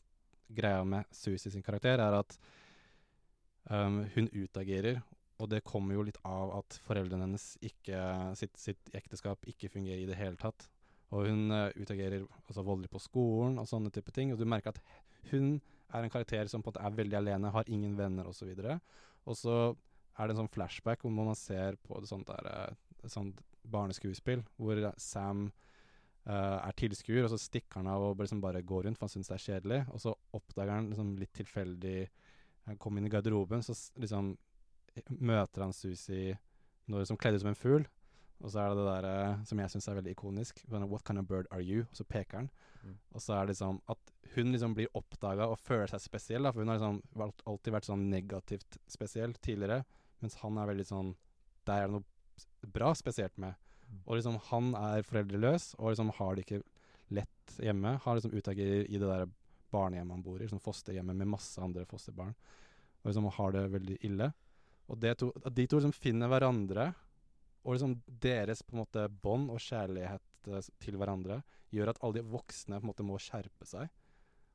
greia 0.57 0.85
med 0.87 1.09
Susie 1.15 1.53
sin 1.53 1.65
karakter 1.67 2.01
er 2.03 2.17
at 2.21 2.37
um, 3.71 4.05
hun 4.15 4.31
utagerer, 4.33 5.01
og 5.41 5.51
det 5.53 5.65
kommer 5.69 5.97
jo 5.97 6.07
litt 6.07 6.19
av 6.25 6.55
at 6.61 6.79
foreldrene 6.87 7.27
hennes 7.27 7.49
ikke 7.65 8.01
sitt, 8.39 8.55
sitt 8.61 8.93
ekteskap 8.97 9.43
ikke 9.51 9.71
fungerer 9.73 10.05
i 10.05 10.09
det 10.09 10.19
hele 10.19 10.39
tatt. 10.41 10.69
Og 11.15 11.29
hun 11.29 11.53
uh, 11.53 11.69
utagerer 11.77 12.23
altså, 12.23 12.65
voldelig 12.67 12.91
på 12.93 13.03
skolen 13.03 13.61
og 13.61 13.69
sånne 13.69 13.93
type 13.95 14.15
ting. 14.17 14.33
Og 14.33 14.41
du 14.41 14.47
merker 14.49 14.73
at 14.73 14.81
hun 15.31 15.59
er 15.95 16.03
en 16.03 16.13
karakter 16.13 16.49
som 16.51 16.65
på 16.65 16.71
en 16.71 16.75
måte 16.75 16.87
er 16.87 16.97
veldig 17.03 17.19
alene, 17.19 17.53
har 17.53 17.69
ingen 17.71 17.95
venner 17.99 18.27
osv. 18.31 18.49
Og 19.27 19.39
så 19.39 19.59
er 20.17 20.27
det 20.27 20.35
en 20.35 20.43
sånn 20.45 20.55
flashback 20.55 21.05
hvor 21.05 21.13
man 21.15 21.37
ser 21.39 21.77
på 21.85 22.01
det 22.01 22.09
sånt 22.11 22.31
der, 22.31 22.75
et 23.05 23.13
sånt 23.13 23.43
barneskuespill 23.71 24.45
hvor 24.61 24.81
Sam 25.03 25.47
uh, 26.29 26.59
er 26.61 26.77
tilskuer, 26.79 27.25
og 27.25 27.33
så 27.33 27.41
stikker 27.41 27.81
han 27.81 27.91
av 27.91 28.05
og 28.09 28.23
liksom 28.23 28.43
bare 28.45 28.65
går 28.67 28.87
rundt, 28.87 28.99
for 28.99 29.09
han 29.09 29.15
syns 29.15 29.31
det 29.31 29.37
er 29.39 29.45
kjedelig. 29.47 29.83
Og 29.93 30.03
så 30.03 30.15
oppdager 30.37 30.75
han 30.75 30.91
liksom 30.93 31.15
litt 31.21 31.35
tilfeldig 31.37 31.99
Han 32.67 32.79
kommer 32.83 32.99
inn 32.99 33.07
i 33.07 33.11
garderoben, 33.13 33.63
så 33.63 33.77
liksom 33.95 34.33
møter 35.23 35.63
han 35.63 35.75
Susie 35.77 36.35
når 36.91 37.05
som 37.07 37.19
kledd 37.19 37.37
ut 37.37 37.45
som 37.45 37.53
en 37.53 37.59
fugl. 37.59 37.85
Og 38.45 38.53
så 38.53 38.61
er 38.61 38.73
det 38.73 38.81
det 38.81 38.87
der 38.89 39.07
eh, 39.09 39.45
som 39.49 39.61
jeg 39.61 39.73
syns 39.73 39.87
er 39.89 39.99
veldig 39.99 40.13
ikonisk. 40.13 40.59
sånn, 40.69 40.89
What 40.91 41.05
kind 41.09 41.21
of 41.21 41.29
bird 41.29 41.49
are 41.55 41.65
you? 41.65 41.87
Og 41.87 42.01
så 42.01 42.05
peker 42.05 42.43
han. 42.43 42.51
Mm. 42.83 42.97
Og 43.15 43.23
så 43.23 43.37
er 43.37 43.47
det 43.47 43.55
liksom 43.55 43.79
at 43.93 44.13
hun 44.35 44.53
liksom 44.53 44.75
blir 44.77 44.99
oppdaga 44.99 45.49
og 45.53 45.61
føler 45.63 45.89
seg 45.93 46.03
spesiell. 46.05 46.45
Da, 46.45 46.53
for 46.53 46.63
hun 46.63 46.73
har 46.73 46.81
liksom 46.81 47.01
alltid 47.49 47.77
vært 47.79 47.89
sånn 47.89 48.05
negativt 48.13 48.79
spesiell 48.93 49.33
tidligere. 49.41 49.87
Mens 50.21 50.37
han 50.43 50.59
er 50.59 50.71
veldig 50.71 50.87
sånn 50.89 51.15
Der 51.67 51.83
er 51.83 51.89
det 51.89 51.97
noe 51.97 52.07
bra 52.75 52.93
spesielt 52.99 53.37
med. 53.43 53.55
Og 54.05 54.19
liksom 54.19 54.39
han 54.51 54.73
er 54.79 55.07
foreldreløs 55.07 55.75
og 55.79 55.93
liksom 55.93 56.13
har 56.19 56.37
det 56.37 56.47
ikke 56.47 56.63
lett 57.17 57.59
hjemme. 57.63 57.97
Har 58.03 58.19
liksom 58.19 58.35
utagerer 58.35 58.87
i 58.87 58.99
det 58.99 59.07
der 59.07 59.29
barnehjemmet 59.73 60.17
han 60.17 60.25
bor 60.25 60.39
i, 60.39 60.45
liksom 60.45 60.63
fosterhjemmet 60.63 61.19
med 61.19 61.31
masse 61.37 61.63
andre 61.63 61.87
fosterbarn. 61.89 62.35
Og 63.03 63.11
liksom 63.11 63.29
har 63.39 63.55
det 63.55 63.67
veldig 63.75 63.99
ille. 64.09 64.31
Og 64.87 65.01
det 65.03 65.17
to, 65.21 65.33
at 65.43 65.55
de 65.55 65.67
to 65.67 65.81
liksom 65.81 65.95
finner 65.95 66.31
hverandre, 66.31 66.93
og 67.67 67.75
liksom 67.75 67.97
deres 68.23 68.63
på 68.63 68.77
en 68.77 68.83
måte 68.85 69.07
bånd 69.23 69.51
og 69.51 69.63
kjærlighet 69.63 70.51
eh, 70.53 70.69
til 70.83 70.99
hverandre 71.01 71.41
gjør 71.75 71.91
at 71.91 72.03
alle 72.05 72.21
de 72.21 72.31
voksne 72.31 72.79
på 72.79 72.85
en 72.85 72.91
måte 72.93 73.07
må 73.07 73.19
skjerpe 73.23 73.67
seg. 73.67 73.91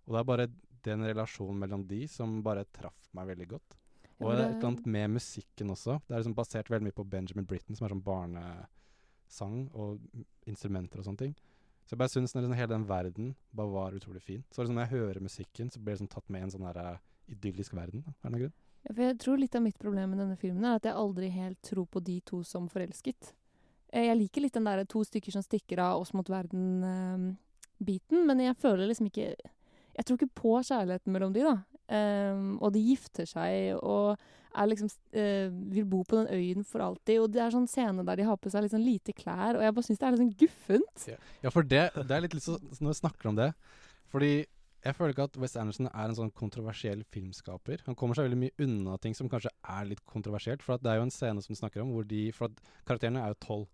Og 0.08 0.16
det 0.16 0.22
er 0.22 0.30
bare 0.30 0.48
den 0.86 1.04
relasjonen 1.06 1.60
mellom 1.62 1.84
de 1.88 2.06
som 2.10 2.40
bare 2.46 2.66
traff 2.74 3.10
meg 3.18 3.34
veldig 3.34 3.50
godt. 3.52 3.76
Og 4.22 4.32
det 4.38 4.43
er 4.43 4.49
et 4.51 4.55
eller 4.57 4.69
annet 4.72 4.86
med 4.86 5.09
musikken 5.17 5.69
også. 5.74 5.99
Det 6.07 6.13
er 6.15 6.22
liksom 6.22 6.36
basert 6.38 6.69
veldig 6.69 6.88
mye 6.89 6.97
på 6.99 7.07
Benjamin 7.09 7.45
Britten, 7.49 7.76
som 7.76 7.86
er 7.88 7.93
sånn 7.95 8.03
barnesang 8.05 9.57
og 9.74 9.99
instrumenter 10.49 11.01
og 11.01 11.07
sånne 11.07 11.17
ting. 11.26 11.36
Så 11.86 11.95
jeg 11.95 11.99
bare 11.99 12.13
syns 12.13 12.36
liksom 12.36 12.53
hele 12.55 12.72
den 12.72 12.86
verden 12.88 13.32
bare 13.57 13.72
var 13.74 13.95
utrolig 13.97 14.22
fin. 14.24 14.43
Så 14.53 14.61
liksom 14.63 14.78
når 14.78 14.86
jeg 14.88 14.93
hører 14.99 15.26
musikken, 15.26 15.72
så 15.74 15.80
blir 15.80 15.95
jeg 15.95 15.99
liksom 16.01 16.11
tatt 16.13 16.30
med 16.32 16.41
i 16.41 16.43
en 16.47 16.53
sånn 16.53 16.67
der 16.69 16.78
eh, 16.86 16.99
idyllisk 17.34 17.74
verden. 17.76 18.03
Da. 18.05 18.13
Er 18.24 18.30
det 18.36 18.41
grunn? 18.45 18.53
Ja, 18.82 18.93
for 18.95 19.03
jeg 19.05 19.17
tror 19.22 19.38
litt 19.41 19.55
av 19.55 19.61
mitt 19.65 19.78
problem 19.82 20.09
med 20.13 20.19
denne 20.24 20.38
filmen 20.41 20.65
er 20.65 20.78
at 20.80 20.88
jeg 20.88 20.97
aldri 20.97 21.28
helt 21.36 21.59
tror 21.67 21.86
på 21.91 22.01
de 22.01 22.19
to 22.26 22.39
som 22.47 22.69
forelsket. 22.72 23.34
Eh, 23.91 24.05
Jeg 24.07 24.17
liker 24.22 24.41
litt 24.45 24.53
den 24.55 24.69
der 24.69 24.86
to 24.86 25.03
stykker 25.03 25.32
som 25.36 25.43
stikker 25.45 25.82
av 25.84 26.01
oss 26.01 26.13
mot 26.13 26.30
verden-biten, 26.32 28.26
men 28.26 28.39
jeg 28.45 28.57
føler 28.61 28.88
liksom 28.88 29.09
ikke 29.11 29.34
Jeg 29.91 30.05
tror 30.07 30.15
ikke 30.17 30.39
på 30.39 30.53
kjærligheten 30.63 31.11
mellom 31.11 31.34
de, 31.36 31.41
da. 31.43 31.57
Ehm, 31.92 32.54
og 32.62 32.72
de 32.76 32.84
gifter 32.92 33.28
seg 33.30 33.76
og 33.82 34.16
liksom 34.68 34.89
eh, 35.16 35.52
vil 35.72 35.86
bo 35.88 36.02
på 36.04 36.22
den 36.22 36.32
øyen 36.32 36.66
for 36.68 36.84
alltid. 36.84 37.20
Og 37.24 37.30
det 37.32 37.44
er 37.44 37.54
sånn 37.54 37.70
scene 37.72 38.06
der 38.08 38.20
de 38.20 38.28
har 38.28 38.39
på 38.39 38.52
seg 38.52 38.66
litt 38.66 38.74
sånn 38.76 38.86
lite 38.86 39.16
klær, 39.16 39.58
og 39.58 39.66
jeg 39.66 39.76
bare 39.76 39.88
syns 39.88 40.02
det 40.02 40.08
er 40.08 40.16
litt 40.16 40.24
sånn 40.24 40.34
guffent. 40.42 41.06
Ja, 41.12 41.20
ja 41.46 41.54
for 41.54 41.68
det, 41.68 41.86
det 41.96 42.16
er 42.16 42.26
litt 42.26 42.36
litt 42.36 42.48
så, 42.48 42.58
når 42.80 42.94
vi 42.94 43.00
snakker 43.00 43.32
om 43.32 43.39
det 43.39 43.52
Fordi 44.12 44.34
jeg 44.82 44.98
føler 44.98 45.14
ikke 45.14 45.28
at 45.30 45.38
West 45.38 45.58
Anderson 45.62 45.88
er 45.92 46.08
en 46.08 46.18
sånn 46.18 46.32
kontroversiell 46.34 47.04
filmskaper. 47.14 47.84
Han 47.86 47.96
kommer 47.98 48.18
seg 48.18 48.26
veldig 48.26 48.39
mye 48.42 48.66
unna 48.66 48.96
ting 49.02 49.14
som 49.14 49.30
kanskje 49.30 49.52
er 49.62 49.86
litt 49.86 50.02
kontroversielt. 50.10 50.64
For 50.66 50.82
det 50.82 50.89
er 50.89 50.98
jo 50.98 51.06
en 51.06 51.14
scene 51.14 51.44
som 51.44 51.54
du 51.54 51.60
snakker 51.60 51.84
om, 51.84 51.92
hvor 51.94 52.08
de 52.10 52.24
For 52.34 52.50
karakterene 52.89 53.22
er 53.22 53.36
jo 53.36 53.39
tolv. 53.46 53.68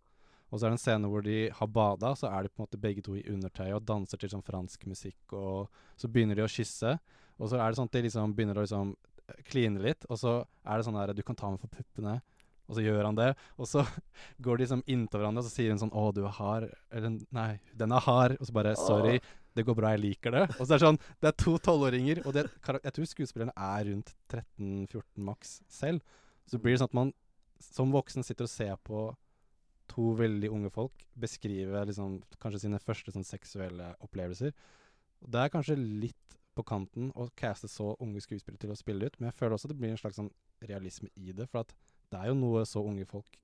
Og 0.48 0.60
så 0.60 0.66
er 0.66 0.72
det 0.72 0.78
en 0.78 0.84
scene 0.84 1.10
hvor 1.12 1.26
de 1.26 1.38
har 1.52 1.68
bada, 1.68 2.14
så 2.16 2.30
er 2.32 2.46
de 2.46 2.52
på 2.52 2.62
en 2.62 2.68
måte 2.68 2.80
begge 2.80 3.04
to 3.04 3.18
i 3.20 3.26
undertøy 3.32 3.74
og 3.76 3.84
danser 3.88 4.22
til 4.22 4.32
sånn 4.32 4.46
fransk 4.48 4.86
musikk, 4.88 5.20
og 5.36 5.68
så 6.00 6.10
begynner 6.12 6.40
de 6.40 6.46
å 6.46 6.52
kysse. 6.52 6.96
Og 7.38 7.52
så 7.52 7.60
er 7.60 7.70
det 7.70 7.80
sånn 7.80 7.90
at 7.90 7.98
de 7.98 8.06
liksom 8.08 8.36
begynner 8.38 8.60
å 8.60 8.64
liksom 8.64 8.94
eh, 9.28 9.42
kline 9.50 9.84
litt, 9.84 10.08
og 10.08 10.20
så 10.22 10.40
er 10.64 10.80
det 10.80 10.88
sånn 10.88 11.00
der 11.00 11.14
Du 11.18 11.24
kan 11.28 11.38
ta 11.38 11.52
meg 11.52 11.62
for 11.64 11.74
puppene. 11.74 12.20
Og 12.68 12.76
så 12.76 12.84
gjør 12.84 13.06
han 13.08 13.16
det, 13.16 13.30
og 13.56 13.68
så 13.70 13.84
går 14.44 14.58
de 14.58 14.66
liksom 14.66 14.86
inntil 14.88 15.22
hverandre, 15.22 15.44
og 15.44 15.48
så 15.48 15.54
sier 15.54 15.72
hun 15.72 15.84
sånn 15.84 15.94
'Å, 15.94 16.08
du 16.16 16.24
er 16.26 16.34
hard.' 16.40 16.72
Eller 16.92 17.20
'Nei, 17.32 17.52
den 17.76 17.96
er 17.96 18.08
hard.' 18.08 18.40
Og 18.40 18.48
så 18.48 18.56
bare 18.56 18.76
'Sorry, 18.76 19.20
det 19.56 19.66
går 19.68 19.76
bra, 19.76 19.94
jeg 19.96 20.04
liker 20.04 20.36
det'. 20.36 20.48
Og 20.58 20.64
så 20.64 20.74
er 20.74 20.80
det 20.80 20.88
sånn 20.88 21.00
Det 21.22 21.28
er 21.32 21.38
to 21.44 21.58
tolvåringer, 21.58 22.26
og 22.26 22.34
det, 22.36 22.48
jeg 22.84 22.94
tror 22.94 23.12
skuespillerne 23.12 23.56
er 23.56 23.88
rundt 23.92 24.16
13-14 24.32 25.24
maks 25.30 25.62
selv. 25.68 26.02
Så 26.48 26.60
blir 26.60 26.76
det 26.76 26.84
sånn 26.84 26.92
at 26.92 27.00
man 27.00 27.14
som 27.64 27.92
voksen 27.92 28.24
sitter 28.24 28.46
og 28.46 28.52
ser 28.52 28.76
på 28.84 29.10
to 29.92 30.12
veldig 30.20 30.50
unge 30.54 30.72
folk 30.74 31.06
beskrive 31.20 31.84
liksom 31.90 32.20
kanskje 32.42 32.66
sine 32.66 32.80
første 32.84 33.14
sånn 33.14 33.28
seksuelle 33.28 33.94
opplevelser. 34.06 34.54
Det 35.24 35.42
er 35.42 35.54
kanskje 35.54 35.78
litt 35.80 36.38
på 36.58 36.66
kanten 36.66 37.12
å 37.16 37.28
caste 37.38 37.70
så 37.70 37.92
unge 38.04 38.22
skuespillere 38.24 38.62
til 38.62 38.74
å 38.74 38.78
spille 38.78 39.08
ut, 39.08 39.20
men 39.20 39.30
jeg 39.30 39.38
føler 39.38 39.58
også 39.58 39.70
det 39.72 39.78
blir 39.78 39.94
en 39.94 40.00
slags 40.00 40.18
sånn 40.20 40.32
realisme 40.66 41.12
i 41.16 41.34
det. 41.36 41.46
For 41.52 41.62
at 41.62 41.74
det 42.12 42.20
er 42.20 42.32
jo 42.32 42.40
noe 42.40 42.64
så 42.66 42.82
unge 42.86 43.06
folk 43.10 43.38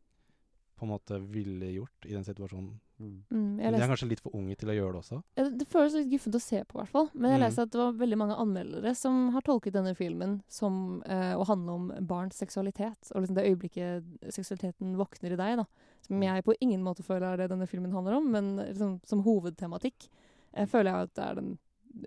på 0.74 0.88
en 0.88 0.94
måte 0.96 1.20
ville 1.32 1.70
gjort 1.76 2.08
i 2.10 2.16
den 2.16 2.26
situasjonen 2.26 2.74
Mm, 3.04 3.56
Men 3.58 3.74
de 3.74 3.82
er 3.82 3.90
kanskje 3.92 4.08
litt 4.10 4.22
for 4.24 4.32
unge 4.38 4.56
til 4.58 4.70
å 4.70 4.76
gjøre 4.76 4.94
det 4.94 5.02
også? 5.04 5.18
Ja, 5.38 5.44
det- 5.44 5.58
det 5.60 5.68
føles 5.68 5.94
litt 5.94 6.10
guffent 6.12 6.36
å 6.36 6.42
se 6.42 6.64
på, 6.64 6.76
i 6.78 6.82
hvert 6.84 6.90
fall. 6.92 7.10
Men 7.14 7.32
jeg 7.32 7.40
Mm. 7.40 7.44
leste 7.48 7.62
at 7.64 7.72
det 7.72 7.80
var 7.80 7.94
veldig 7.94 8.18
mange 8.18 8.38
anmeldere 8.38 8.96
som 8.96 9.30
har 9.32 9.42
tolket 9.42 9.74
denne 9.74 9.96
filmen 9.96 10.42
som 10.48 11.02
eh, 11.06 11.34
å 11.36 11.46
handle 11.46 11.72
om 11.72 11.88
barns 12.08 12.36
seksualitet. 12.38 13.12
Og 13.16 13.24
liksom 13.24 13.36
det 13.36 13.46
øyeblikket 13.50 14.04
seksualiteten 14.32 14.96
våkner 14.96 15.34
i 15.34 15.36
deg, 15.36 15.58
da. 15.58 15.66
Som 16.02 16.22
jeg 16.22 16.44
på 16.44 16.54
ingen 16.62 16.84
måte 16.84 17.04
føler 17.04 17.34
er 17.34 17.38
det 17.38 17.50
denne 17.52 17.68
filmen 17.68 17.92
handler 17.92 18.14
om, 18.18 18.32
men 18.32 18.56
liksom, 18.58 19.00
som 19.06 19.24
hovedtematikk 19.24 20.08
eh, 20.54 20.66
føler 20.66 20.92
jeg 20.92 21.02
at 21.04 21.14
det 21.16 21.24
er 21.26 21.36
den 21.36 21.58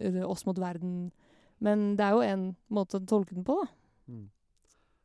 eh, 0.00 0.22
oss 0.28 0.44
mot 0.46 0.56
verden. 0.58 1.12
Men 1.60 1.96
det 1.96 2.04
er 2.04 2.10
jo 2.12 2.20
en 2.20 2.56
måte 2.70 3.00
å 3.00 3.06
tolke 3.06 3.34
den 3.34 3.44
på, 3.44 3.56
da. 3.64 3.68
Mm. 4.08 4.28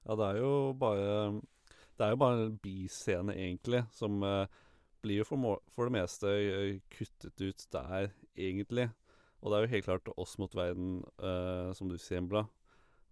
Ja, 0.08 0.16
det 0.16 0.36
er 0.36 0.40
jo 0.42 0.74
bare 0.74 1.42
Det 1.98 2.08
er 2.08 2.10
jo 2.12 2.18
bare 2.18 2.46
en 2.48 2.58
biscene, 2.64 3.34
egentlig, 3.36 3.86
som 3.94 4.24
eh, 4.24 4.48
blir 5.02 5.22
jo 5.22 5.28
for, 5.28 5.42
må, 5.42 5.56
for 5.76 5.90
det 5.90 5.96
meste 5.98 6.32
eh, 6.32 6.80
kuttet 6.94 7.42
ut 7.42 7.66
der, 7.74 8.12
egentlig. 8.38 8.90
Og 9.42 9.52
det 9.52 9.58
er 9.58 9.66
jo 9.66 9.74
helt 9.74 9.88
klart 9.88 10.12
oss 10.22 10.38
mot 10.38 10.54
verden, 10.56 11.00
uh, 11.18 11.72
som 11.74 11.90
du 11.90 11.98
sier, 11.98 12.22
Embla. 12.22 12.46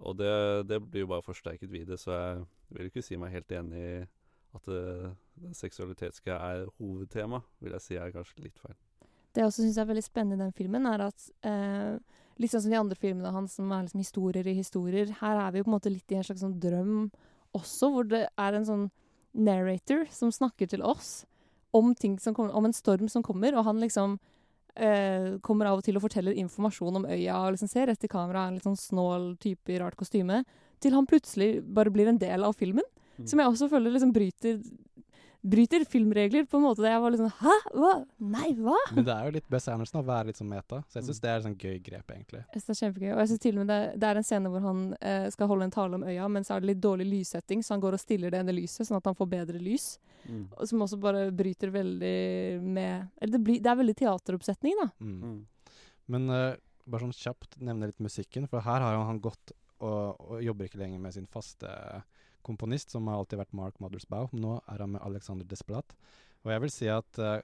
Og 0.06 0.16
det, 0.20 0.30
det 0.70 0.78
blir 0.86 1.04
jo 1.04 1.12
bare 1.12 1.26
forsterket 1.26 1.72
videre, 1.72 1.98
så 1.98 2.14
jeg 2.14 2.44
vil 2.78 2.92
ikke 2.92 3.04
si 3.04 3.18
meg 3.20 3.34
helt 3.34 3.52
enig 3.52 3.82
i 3.82 3.96
at 4.56 4.70
det, 4.70 4.84
seksualitetske 5.58 6.34
er 6.34 6.70
hovedtema. 6.78 7.42
Vil 7.64 7.76
jeg 7.76 7.86
si 7.86 7.98
er 7.98 8.14
kanskje 8.14 8.46
litt 8.46 8.62
feil. 8.62 8.78
Det 9.34 9.44
jeg 9.44 9.50
også 9.50 9.66
syns 9.66 9.78
er 9.78 9.90
veldig 9.90 10.06
spennende 10.06 10.40
i 10.40 10.46
den 10.46 10.56
filmen, 10.58 10.88
er 10.90 11.04
at 11.06 11.26
eh, 11.46 11.98
litt 12.42 12.54
sånn 12.54 12.64
som 12.66 12.74
de 12.74 12.80
andre 12.80 12.98
filmene 12.98 13.34
hans, 13.34 13.58
som 13.60 13.70
er 13.74 13.86
liksom 13.86 14.02
historier 14.02 14.48
i 14.50 14.56
historier, 14.58 15.12
her 15.20 15.42
er 15.44 15.52
vi 15.54 15.62
jo 15.62 15.68
på 15.68 15.72
en 15.74 15.76
måte 15.78 15.94
litt 15.94 16.14
i 16.14 16.18
en 16.18 16.26
slags 16.26 16.42
sånn 16.46 16.58
drøm 16.62 16.96
også, 17.58 17.92
hvor 17.94 18.10
det 18.10 18.24
er 18.30 18.58
en 18.58 18.66
sånn 18.66 18.88
narrator 19.38 20.08
som 20.14 20.34
snakker 20.34 20.70
til 20.72 20.82
oss 20.86 21.28
om 21.76 21.94
ting 21.96 22.20
som 22.20 22.34
kommer, 22.34 22.56
om 22.56 22.66
en 22.66 22.76
storm 22.76 23.10
som 23.10 23.24
kommer, 23.24 23.56
og 23.58 23.66
han 23.68 23.80
liksom 23.82 24.18
eh, 24.76 25.38
kommer 25.46 25.70
av 25.70 25.80
og 25.80 25.86
til 25.86 26.00
og 26.00 26.06
forteller 26.08 26.38
informasjon 26.40 27.02
om 27.02 27.08
øya 27.10 27.38
og 27.44 27.56
liksom 27.56 27.72
ser 27.72 27.90
rett 27.92 28.04
i 28.06 28.12
kamera, 28.12 28.48
en 28.48 28.58
litt 28.58 28.68
sånn 28.68 28.80
snål 28.80 29.32
type 29.42 29.74
i 29.74 29.80
rart 29.82 29.98
kostyme, 30.00 30.44
til 30.80 30.96
han 30.96 31.08
plutselig 31.10 31.60
bare 31.64 31.92
blir 31.94 32.10
en 32.10 32.22
del 32.22 32.46
av 32.48 32.56
filmen. 32.58 32.86
Mm. 33.20 33.28
Som 33.28 33.42
jeg 33.42 33.52
også 33.52 33.68
føler 33.72 33.94
liksom 33.94 34.14
bryter 34.16 34.62
Bryter 35.42 35.86
filmregler 35.88 36.44
på 36.52 36.58
en 36.60 36.64
måte 36.66 36.82
der 36.84 36.92
jeg 36.98 37.02
var 37.02 37.14
litt 37.14 37.22
sånn 37.22 37.32
Hæ? 37.40 37.54
Hva? 37.72 37.92
Nei, 38.20 38.50
hva? 38.60 38.76
Men 38.92 39.06
det 39.08 39.14
er 39.14 39.28
jo 39.30 39.34
litt 39.38 39.46
Bess 39.50 39.70
Anderson 39.72 40.02
å 40.02 40.06
være 40.08 40.28
litt 40.28 40.40
sånn 40.42 40.50
meta, 40.52 40.82
så 40.92 41.00
jeg 41.00 41.04
Mm. 41.06 41.08
syns 41.08 41.22
det 41.24 41.30
er 41.30 41.38
et 41.38 41.46
sånn 41.46 41.56
gøy 41.56 41.78
grep, 41.86 42.12
egentlig. 42.12 42.42
Jeg 42.54 42.62
synes 42.62 42.68
det 42.68 42.76
er 42.76 42.80
kjempegøy. 42.92 43.12
Og 43.14 43.20
jeg 43.24 43.28
synes 43.30 43.40
til 43.46 43.54
og 43.58 43.62
med 43.66 43.68
det, 43.72 44.00
det 44.00 44.08
er 44.10 44.18
en 44.20 44.24
scene 44.28 44.50
hvor 44.52 44.62
han 44.68 44.82
eh, 45.02 45.30
skal 45.32 45.48
holde 45.48 45.64
en 45.70 45.72
tale 45.72 45.96
om 45.96 46.04
øya, 46.04 46.28
men 46.30 46.44
så 46.44 46.56
er 46.56 46.60
det 46.60 46.68
litt 46.74 46.82
dårlig 46.84 47.08
lyssetting, 47.08 47.64
så 47.64 47.70
han 47.78 47.82
går 47.82 47.94
og 47.96 48.00
stiller 48.04 48.32
det 48.36 48.40
ene 48.44 48.52
lyset, 48.58 48.84
sånn 48.90 48.98
at 49.00 49.06
han 49.06 49.16
får 49.16 49.30
bedre 49.32 49.60
lys. 49.64 49.88
Mm. 50.28 50.44
Og 50.58 50.68
Som 50.68 50.80
også 50.84 51.00
bare 51.00 51.32
bryter 51.32 51.72
veldig 51.72 52.62
med 52.62 53.08
Eller 53.22 53.32
det, 53.38 53.44
blir, 53.44 53.62
det 53.64 53.72
er 53.72 53.80
veldig 53.80 53.96
teateroppsetning, 53.96 54.76
da. 54.84 54.90
Mm. 55.00 55.46
Men 56.10 56.30
eh, 56.30 56.56
bare 56.86 57.00
sånn 57.08 57.16
kjapt 57.16 57.62
nevne 57.62 57.88
litt 57.88 58.00
musikken, 58.04 58.48
for 58.50 58.60
her 58.60 58.82
har 58.82 58.94
jo 58.98 59.06
han 59.08 59.22
gått 59.22 59.54
og, 59.80 60.20
og 60.20 60.44
jobber 60.44 60.68
ikke 60.68 60.82
lenger 60.82 61.00
med 61.00 61.14
sin 61.16 61.26
faste 61.32 61.70
komponist, 62.46 62.92
som 62.94 63.08
har 63.08 63.20
alltid 63.20 63.40
vært 63.42 63.54
Mark 63.58 63.80
Mothersbaugh. 63.84 64.34
Nå 64.34 64.58
er 64.70 64.84
han 64.84 64.92
med 64.96 65.02
Alexander 65.06 65.46
Desplat. 65.50 65.96
Og 66.46 66.52
jeg 66.54 66.62
vil 66.64 66.72
si 66.74 66.88
at 66.92 67.20
uh, 67.20 67.40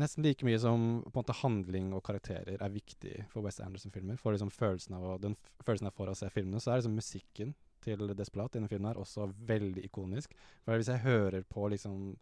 nesten 0.00 0.24
like 0.24 0.46
mye 0.46 0.58
som 0.62 0.84
på 1.04 1.10
en 1.12 1.18
måte 1.22 1.36
handling 1.42 1.90
og 1.96 2.04
karakterer 2.06 2.56
er 2.62 2.72
viktig 2.72 3.24
for 3.32 3.44
West 3.44 3.60
Anderson-filmer, 3.64 4.16
for 4.20 4.32
liksom 4.32 4.52
følelsen 4.54 4.96
av, 4.96 5.02
å- 5.04 5.18
den 5.20 5.36
følelsen 5.66 5.90
jeg 5.90 5.96
får 5.98 6.08
av 6.08 6.16
å 6.16 6.20
se 6.22 6.30
filmene, 6.32 6.60
så 6.62 6.72
er 6.72 6.80
liksom 6.80 6.96
musikken 6.96 7.54
til 7.84 8.06
Desplat 8.16 8.54
i 8.54 8.58
denne 8.58 8.68
filmen 8.68 8.90
her 8.90 9.00
også 9.00 9.30
veldig 9.48 9.84
ikonisk. 9.88 10.34
For 10.64 10.76
hvis 10.76 10.90
jeg 10.92 11.04
hører 11.06 11.44
på 11.48 11.68
liksom 11.72 12.16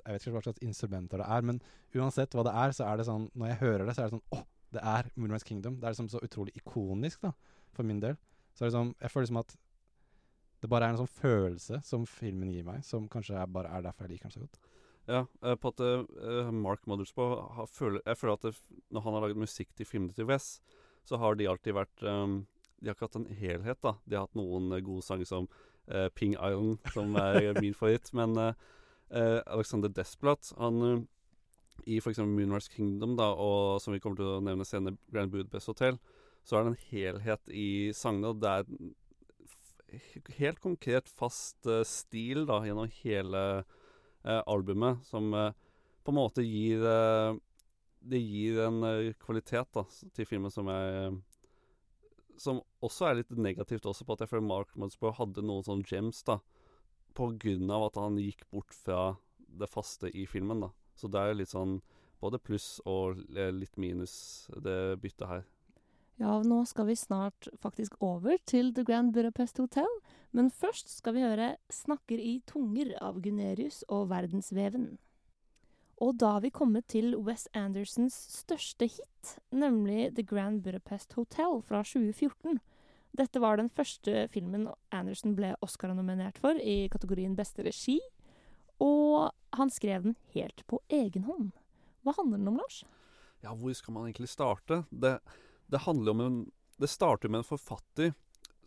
Jeg 0.00 0.14
vet 0.14 0.22
ikke 0.24 0.32
hva 0.32 0.40
slags 0.46 0.62
instrumenter 0.64 1.18
det 1.20 1.26
er, 1.28 1.42
men 1.44 1.58
uansett 1.94 2.32
hva 2.32 2.42
det 2.46 2.52
er, 2.56 2.70
så 2.72 2.86
er 2.88 2.96
det 2.96 3.04
sånn 3.04 3.26
Når 3.36 3.50
jeg 3.50 3.58
hører 3.60 3.82
det, 3.84 3.94
så 3.94 4.00
er 4.00 4.06
det 4.08 4.14
sånn 4.14 4.22
Å, 4.32 4.38
det 4.72 4.80
er 4.86 5.10
Moonrise 5.16 5.44
Kingdom. 5.44 5.74
Det 5.76 5.84
er 5.84 5.92
liksom 5.92 6.08
så 6.08 6.22
utrolig 6.24 6.54
ikonisk, 6.56 7.20
da, 7.20 7.32
for 7.76 7.84
min 7.84 8.00
del. 8.00 8.14
Så 8.56 8.64
er 8.64 8.72
sånn 8.72 8.94
Jeg 9.02 9.10
føler 9.12 9.28
som 9.28 9.40
at 9.42 9.52
det 10.60 10.68
bare 10.68 10.88
er 10.88 10.94
en 10.94 11.00
sånn 11.00 11.14
følelse 11.20 11.80
som 11.86 12.04
filmen 12.08 12.50
gir 12.52 12.66
meg, 12.66 12.84
som 12.84 13.08
kanskje 13.10 13.38
er 13.40 13.48
bare 13.50 13.72
er 13.72 13.86
derfor 13.86 14.06
jeg 14.06 14.16
liker 14.16 14.28
den 14.28 14.36
så 14.36 14.44
godt. 14.44 14.60
Ja, 15.10 15.24
eh, 15.42 15.56
på 15.56 15.72
at 15.72 15.80
uh, 15.80 16.50
Mark 16.54 16.84
Mothersbaugh 16.86 17.64
føler, 17.72 18.02
Jeg 18.06 18.18
føler 18.20 18.36
at 18.36 18.44
det, 18.46 18.54
når 18.90 19.04
han 19.06 19.16
har 19.16 19.24
laget 19.24 19.40
musikk 19.40 19.72
til 19.74 19.88
filmene 19.88 20.14
til 20.14 20.28
Wes, 20.28 20.60
så 21.08 21.18
har 21.18 21.34
de 21.34 21.48
alltid 21.48 21.74
vært 21.74 22.04
um, 22.04 22.44
De 22.78 22.86
har 22.90 22.94
ikke 22.94 23.08
hatt 23.08 23.18
en 23.18 23.40
helhet, 23.40 23.80
da. 23.82 23.94
De 24.04 24.16
har 24.16 24.28
hatt 24.28 24.38
noen 24.38 24.70
gode 24.84 25.02
sanger 25.02 25.26
som 25.26 25.48
uh, 25.90 26.08
Ping 26.14 26.36
Island, 26.36 26.78
som 26.92 27.16
er 27.16 27.56
min 27.60 27.74
favoritt. 27.74 28.12
Men 28.18 28.36
eh, 28.40 29.40
Alexander 29.46 29.90
Desplat, 29.92 30.52
han 30.56 31.06
i 31.88 31.98
f.eks. 32.00 32.20
Moonrise 32.24 32.72
Kingdom, 32.72 33.16
da, 33.18 33.32
og 33.34 33.80
som 33.82 33.92
vi 33.92 34.00
kommer 34.00 34.20
til 34.20 34.30
å 34.30 34.40
nevne 34.44 34.64
senere, 34.68 35.00
Grand 35.12 35.32
Budapest 35.32 35.72
Hotel, 35.72 35.98
så 36.44 36.56
er 36.56 36.64
det 36.64 36.72
en 36.72 36.88
helhet 36.90 37.52
i 37.52 37.68
sangene. 37.96 38.32
og 38.32 38.40
Det 38.40 38.52
er 38.52 38.94
helt 40.38 40.60
konkret 40.60 41.08
fast 41.08 41.66
uh, 41.66 41.82
stil 41.86 42.44
da, 42.48 42.60
gjennom 42.66 42.90
hele 43.02 43.42
uh, 43.60 44.42
albumet, 44.46 45.00
som 45.06 45.32
uh, 45.34 45.50
på 46.04 46.12
en 46.12 46.16
måte 46.16 46.42
gir 46.42 46.80
Det 48.00 48.18
gir 48.18 48.62
en 48.64 48.80
kvalitet 49.20 49.68
da, 49.76 49.82
til 50.16 50.24
filmen 50.24 50.50
som 50.50 50.70
jeg 50.72 51.18
Som 52.40 52.62
også 52.80 53.10
er 53.10 53.18
litt 53.18 53.34
negativt 53.36 53.84
også, 53.84 54.06
på 54.08 54.16
at 54.16 54.24
jeg 54.24 54.30
føler 54.30 54.46
Mark 54.48 54.72
Mothersbaugh 54.74 55.18
hadde 55.18 55.44
noen 55.44 55.66
sånne 55.66 55.84
gems, 55.84 56.22
da. 56.24 56.38
På 57.12 57.28
grunn 57.36 57.68
av 57.68 57.90
at 57.90 58.00
han 58.00 58.16
gikk 58.16 58.46
bort 58.48 58.72
fra 58.72 59.18
det 59.36 59.68
faste 59.68 60.08
i 60.16 60.24
filmen, 60.24 60.64
da. 60.64 60.70
Så 60.96 61.12
det 61.12 61.20
er 61.20 61.34
jo 61.34 61.40
litt 61.42 61.52
sånn 61.52 61.82
både 62.20 62.40
pluss 62.40 62.78
og 62.88 63.20
litt 63.28 63.76
minus, 63.76 64.48
det 64.56 64.96
byttet 65.04 65.28
her. 65.28 65.44
Ja, 66.20 66.34
nå 66.44 66.58
skal 66.68 66.84
vi 66.84 66.98
snart 67.00 67.48
faktisk 67.62 67.94
over 68.04 68.36
til 68.44 68.74
The 68.76 68.82
Grand 68.84 69.14
Budapest 69.16 69.56
Hotel, 69.56 69.88
men 70.36 70.50
først 70.52 70.90
skal 70.92 71.14
vi 71.16 71.22
høre 71.24 71.56
'Snakker 71.72 72.20
i 72.20 72.42
tunger' 72.46 72.92
av 73.00 73.22
Gunerius 73.22 73.84
og 73.88 74.10
Verdensveven. 74.10 74.98
Og 75.96 76.18
da 76.18 76.32
har 76.32 76.40
vi 76.40 76.50
kommet 76.50 76.86
til 76.88 77.16
Wes 77.16 77.48
Andersons 77.54 78.12
største 78.12 78.84
hit, 78.84 79.40
nemlig 79.50 80.14
The 80.14 80.22
Grand 80.22 80.62
Budapest 80.62 81.12
Hotel 81.14 81.62
fra 81.62 81.82
2014. 81.82 82.60
Dette 83.16 83.40
var 83.40 83.56
den 83.56 83.70
første 83.70 84.28
filmen 84.28 84.68
Anderson 84.92 85.34
ble 85.34 85.54
Oscar-nominert 85.62 86.38
for 86.38 86.52
i 86.52 86.88
kategorien 86.88 87.34
beste 87.34 87.64
regi, 87.64 87.98
og 88.78 89.32
han 89.52 89.70
skrev 89.70 90.02
den 90.02 90.16
helt 90.34 90.66
på 90.66 90.82
egen 90.90 91.24
hånd. 91.24 91.52
Hva 92.04 92.12
handler 92.12 92.36
den 92.36 92.48
om, 92.48 92.56
Lars? 92.56 92.84
Ja, 93.42 93.54
hvor 93.54 93.72
skal 93.72 93.94
man 93.94 94.04
egentlig 94.04 94.28
starte? 94.28 94.84
Det, 94.90 95.18
det 95.70 95.84
handler 95.86 96.16
om 96.16 96.20
en 96.24 96.40
Det 96.80 96.88
starter 96.88 97.28
med 97.28 97.42
en 97.42 97.44
forfatter 97.44 98.14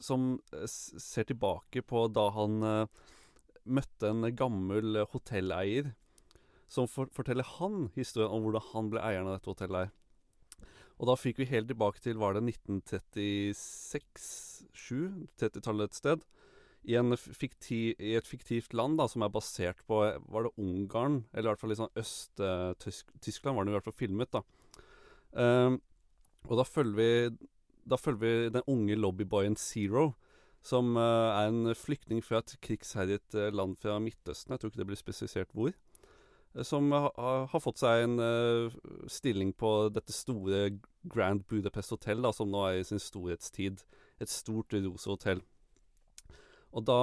som 0.03 0.39
eh, 0.53 0.67
ser 0.69 1.23
tilbake 1.25 1.81
på 1.81 2.07
da 2.13 2.27
han 2.35 2.63
eh, 2.63 2.87
møtte 3.63 4.11
en 4.11 4.35
gammel 4.37 4.99
eh, 5.01 5.07
hotelleier, 5.09 5.93
som 6.69 6.85
for, 6.89 7.09
forteller 7.15 7.47
han 7.57 7.89
historien 7.95 8.29
om 8.29 8.43
hvordan 8.45 8.67
han 8.73 8.91
ble 8.91 9.01
eieren 9.01 9.29
av 9.31 9.39
dette 9.39 9.49
hotellet. 9.49 9.89
her. 9.89 9.91
Og 10.99 11.09
da 11.09 11.15
fikk 11.17 11.41
vi 11.41 11.49
helt 11.49 11.67
tilbake 11.71 11.99
til 12.03 12.19
var 12.21 12.31
det 12.37 12.43
1936-7, 12.45 13.55
30-tallet 15.41 15.89
et 15.89 15.97
sted. 15.97 16.19
I, 16.83 16.99
fiktiv, 17.15 17.95
I 17.97 18.17
et 18.19 18.27
fiktivt 18.27 18.73
land 18.75 18.97
da, 18.99 19.07
som 19.07 19.23
er 19.23 19.31
basert 19.31 19.79
på 19.87 19.95
Var 20.03 20.43
det 20.43 20.51
Ungarn? 20.59 21.23
Eller 21.31 21.47
i 21.47 21.51
hvert 21.53 21.61
fall 21.61 21.71
litt 21.71 21.79
sånn 21.79 21.99
Øst-Tyskland 22.01 23.55
var 23.55 23.63
det 23.63 23.71
i 23.71 23.75
hvert 23.77 23.87
fall 23.87 24.01
filmet. 24.01 24.35
da. 24.35 24.41
Ehm, 25.39 25.79
og 26.49 26.57
da 26.59 26.63
følger 26.67 26.95
vi 26.99 27.37
Da 27.89 27.97
følger 27.99 28.19
vi 28.19 28.49
den 28.55 28.63
unge 28.67 28.95
lobbyboyen 28.95 29.55
Zero, 29.59 30.13
som 30.63 30.95
eh, 30.95 31.01
er 31.35 31.49
en 31.49 31.73
flyktning 31.75 32.21
fra 32.23 32.37
et 32.39 32.53
krigsherjet 32.63 33.35
eh, 33.35 33.49
land 33.51 33.75
fra 33.75 33.97
Midtøsten. 33.99 34.53
Jeg 34.53 34.59
tror 34.61 34.69
ikke 34.71 34.79
det 34.79 34.87
blir 34.87 34.99
spesifisert 35.01 35.51
hvor. 35.51 35.73
eh, 36.55 36.63
Som 36.63 36.91
ha, 36.95 37.09
ha- 37.17 37.45
har 37.51 37.59
fått 37.59 37.81
seg 37.83 38.05
en 38.05 38.15
stilling 39.11 39.51
på 39.53 39.89
dette 39.91 40.13
store 40.15 40.79
Grand 41.11 41.43
Budapest 41.49 41.91
Hotel, 41.91 42.21
da, 42.23 42.31
som 42.31 42.47
nå 42.47 42.63
er 42.69 42.79
i 42.79 42.83
sin 42.87 42.99
storhetstid. 43.03 43.83
Et 44.21 44.29
stort 44.31 44.71
rosa 44.71 45.09
hotell. 45.11 45.41
Og 46.71 46.85
da 46.87 47.01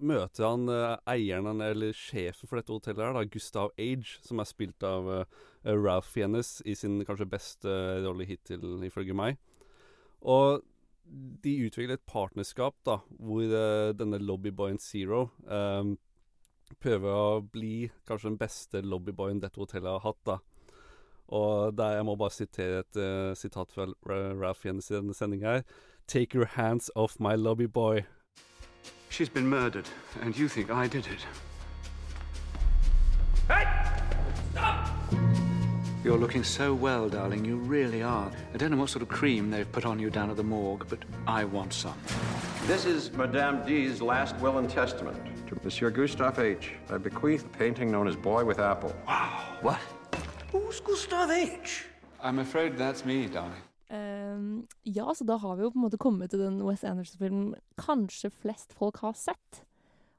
møter 0.00 0.46
han 0.46 0.68
eh, 0.72 0.96
eieren, 1.14 1.60
eller 1.64 1.96
sjefen 1.96 2.48
for 2.48 2.60
dette 2.60 2.72
hotellet, 2.74 3.04
her, 3.04 3.16
da, 3.16 3.24
Gustav 3.30 3.70
Age, 3.78 4.18
som 4.26 4.40
er 4.40 4.48
spilt 4.48 4.86
av 4.86 5.08
eh, 5.14 5.38
Ralph 5.70 6.10
Fiennes 6.10 6.58
i 6.64 6.76
sin 6.78 7.00
kanskje 7.06 7.28
beste 7.30 7.76
rolle 8.04 8.26
hittil, 8.28 8.64
ifølge 8.86 9.16
meg. 9.16 9.40
Og 10.20 10.60
de 11.44 11.56
utvikler 11.66 11.96
et 11.96 12.06
partnerskap 12.08 12.76
da, 12.86 13.00
hvor 13.18 13.42
eh, 13.42 13.90
denne 13.98 14.20
lobbyboyen 14.22 14.78
Zero 14.82 15.26
eh, 15.50 15.94
prøver 16.80 17.10
å 17.10 17.40
bli 17.42 17.90
kanskje 18.06 18.30
den 18.30 18.40
beste 18.40 18.84
lobbyboyen 18.86 19.42
dette 19.42 19.60
hotellet 19.60 19.90
har 19.96 20.04
hatt. 20.04 20.22
da. 20.26 20.38
Og 21.30 21.74
der 21.78 21.96
jeg 21.98 22.06
må 22.06 22.16
bare 22.18 22.34
sitere 22.34 22.84
et 22.84 23.00
eh, 23.00 23.34
sitat 23.38 23.74
fra 23.74 23.88
Ralph 24.06 24.62
Fiennes 24.62 24.90
i 24.90 24.98
denne 24.98 25.16
sendinga 25.16 25.58
her. 25.58 25.66
Take 26.06 26.34
your 26.34 26.46
hands 26.56 26.90
off 26.94 27.20
my 27.20 27.36
lobbyboy. 27.36 28.02
She's 29.10 29.28
been 29.28 29.48
murdered, 29.48 29.86
and 30.22 30.36
you 30.38 30.48
think 30.48 30.70
I 30.70 30.86
did 30.86 31.06
it. 31.06 31.26
Hey! 33.48 33.66
Stop! 34.52 34.88
You're 36.04 36.16
looking 36.16 36.44
so 36.44 36.72
well, 36.72 37.08
darling. 37.08 37.44
You 37.44 37.56
really 37.56 38.02
are. 38.02 38.30
I 38.54 38.56
don't 38.56 38.70
know 38.70 38.76
what 38.76 38.88
sort 38.88 39.02
of 39.02 39.08
cream 39.08 39.50
they've 39.50 39.70
put 39.70 39.84
on 39.84 39.98
you 39.98 40.10
down 40.10 40.30
at 40.30 40.36
the 40.36 40.44
morgue, 40.44 40.86
but 40.88 41.00
I 41.26 41.44
want 41.44 41.72
some. 41.72 41.98
This 42.66 42.86
is 42.86 43.12
Madame 43.12 43.66
D's 43.66 44.00
last 44.00 44.36
will 44.36 44.58
and 44.58 44.70
testament. 44.70 45.18
To 45.48 45.58
Monsieur 45.64 45.90
Gustave 45.90 46.40
H. 46.40 46.72
I 46.88 46.96
bequeath 46.96 47.44
a 47.44 47.48
painting 47.48 47.90
known 47.90 48.06
as 48.06 48.14
Boy 48.14 48.44
with 48.44 48.60
Apple. 48.60 48.94
Wow. 49.08 49.58
What? 49.60 49.80
Who's 50.52 50.80
Gustave 50.80 51.32
H? 51.32 51.84
I'm 52.22 52.38
afraid 52.38 52.78
that's 52.78 53.04
me, 53.04 53.26
darling. 53.26 53.60
Ja, 54.84 55.08
så 55.14 55.24
da 55.28 55.36
har 55.42 55.56
vi 55.56 55.64
jo 55.66 55.70
på 55.74 55.78
en 55.80 55.84
måte 55.86 56.00
kommet 56.00 56.30
til 56.32 56.42
den 56.42 56.60
Wes 56.66 56.84
Anderson-filmen 56.86 57.54
kanskje 57.80 58.30
flest 58.42 58.72
folk 58.76 59.00
har 59.04 59.14
sett. 59.18 59.62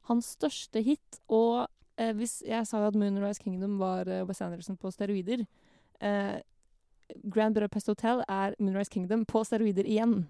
Hans 0.09 0.33
største 0.37 0.81
hit. 0.85 1.19
Og 1.29 1.67
eh, 1.97 2.13
hvis 2.17 2.39
jeg 2.47 2.67
sa 2.67 2.83
at 2.87 2.97
Moonrise 2.97 3.41
Kingdom 3.43 3.77
var 3.81 4.09
eh, 4.09 4.23
Wes 4.27 4.41
Anderson 4.41 4.77
på 4.81 4.91
steroider 4.93 5.45
eh, 6.01 6.39
Grand 7.23 7.55
Budapest 7.55 7.87
Hotel 7.91 8.23
er 8.29 8.55
Moonrise 8.59 8.91
Kingdom 8.93 9.25
på 9.27 9.43
steroider 9.43 9.83
igjen, 9.87 10.25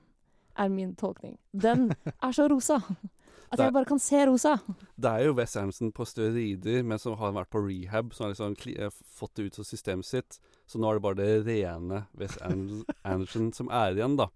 er 0.58 0.70
min 0.74 0.96
tolkning. 1.00 1.38
Den 1.54 1.92
er 2.26 2.32
så 2.36 2.48
rosa 2.52 2.82
at 3.52 3.60
er- 3.60 3.66
jeg 3.68 3.74
bare 3.76 3.86
kan 3.86 4.00
se 4.00 4.26
rosa. 4.28 4.56
Det 4.96 5.10
er 5.12 5.26
jo 5.28 5.34
Wes 5.36 5.56
Anderson 5.60 5.92
på 5.92 6.06
steroider, 6.08 6.84
men 6.88 7.00
som 7.00 7.18
har 7.20 7.34
vært 7.36 7.52
på 7.52 7.62
rehab, 7.66 8.14
som 8.16 8.26
har 8.30 8.34
liksom 8.34 8.56
eh, 8.78 8.90
fått 9.20 9.36
det 9.36 9.50
ut 9.50 9.60
av 9.60 9.68
systemet 9.68 10.08
sitt. 10.08 10.40
Så 10.72 10.80
nå 10.80 10.88
er 10.88 10.98
det 10.98 11.03
bare 11.03 11.19
det 11.19 11.31
rene 11.43 12.06
Wes 12.19 12.38
Anderson 13.03 13.49
som 13.56 13.72
er 13.76 13.98
igjen, 13.98 14.15
da. 14.19 14.30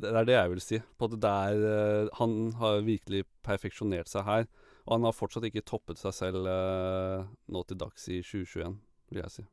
Det 0.00 0.12
er 0.14 0.26
det 0.28 0.36
jeg 0.36 0.50
vil 0.52 0.62
si. 0.62 0.78
På 0.96 1.08
det 1.10 1.18
der 1.24 1.64
uh, 1.64 2.10
han 2.20 2.52
har 2.60 2.84
virkelig 2.86 3.24
perfeksjonert 3.44 4.08
seg 4.08 4.28
her. 4.28 4.46
Og 4.86 4.94
han 4.94 5.08
har 5.08 5.16
fortsatt 5.16 5.48
ikke 5.48 5.66
toppet 5.66 5.98
seg 6.00 6.14
selv 6.16 6.46
uh, 6.46 7.26
nå 7.50 7.64
til 7.66 7.80
dags 7.82 8.06
i 8.08 8.20
2021, 8.22 8.78
vil 9.10 9.24
jeg 9.24 9.34
si. 9.34 9.44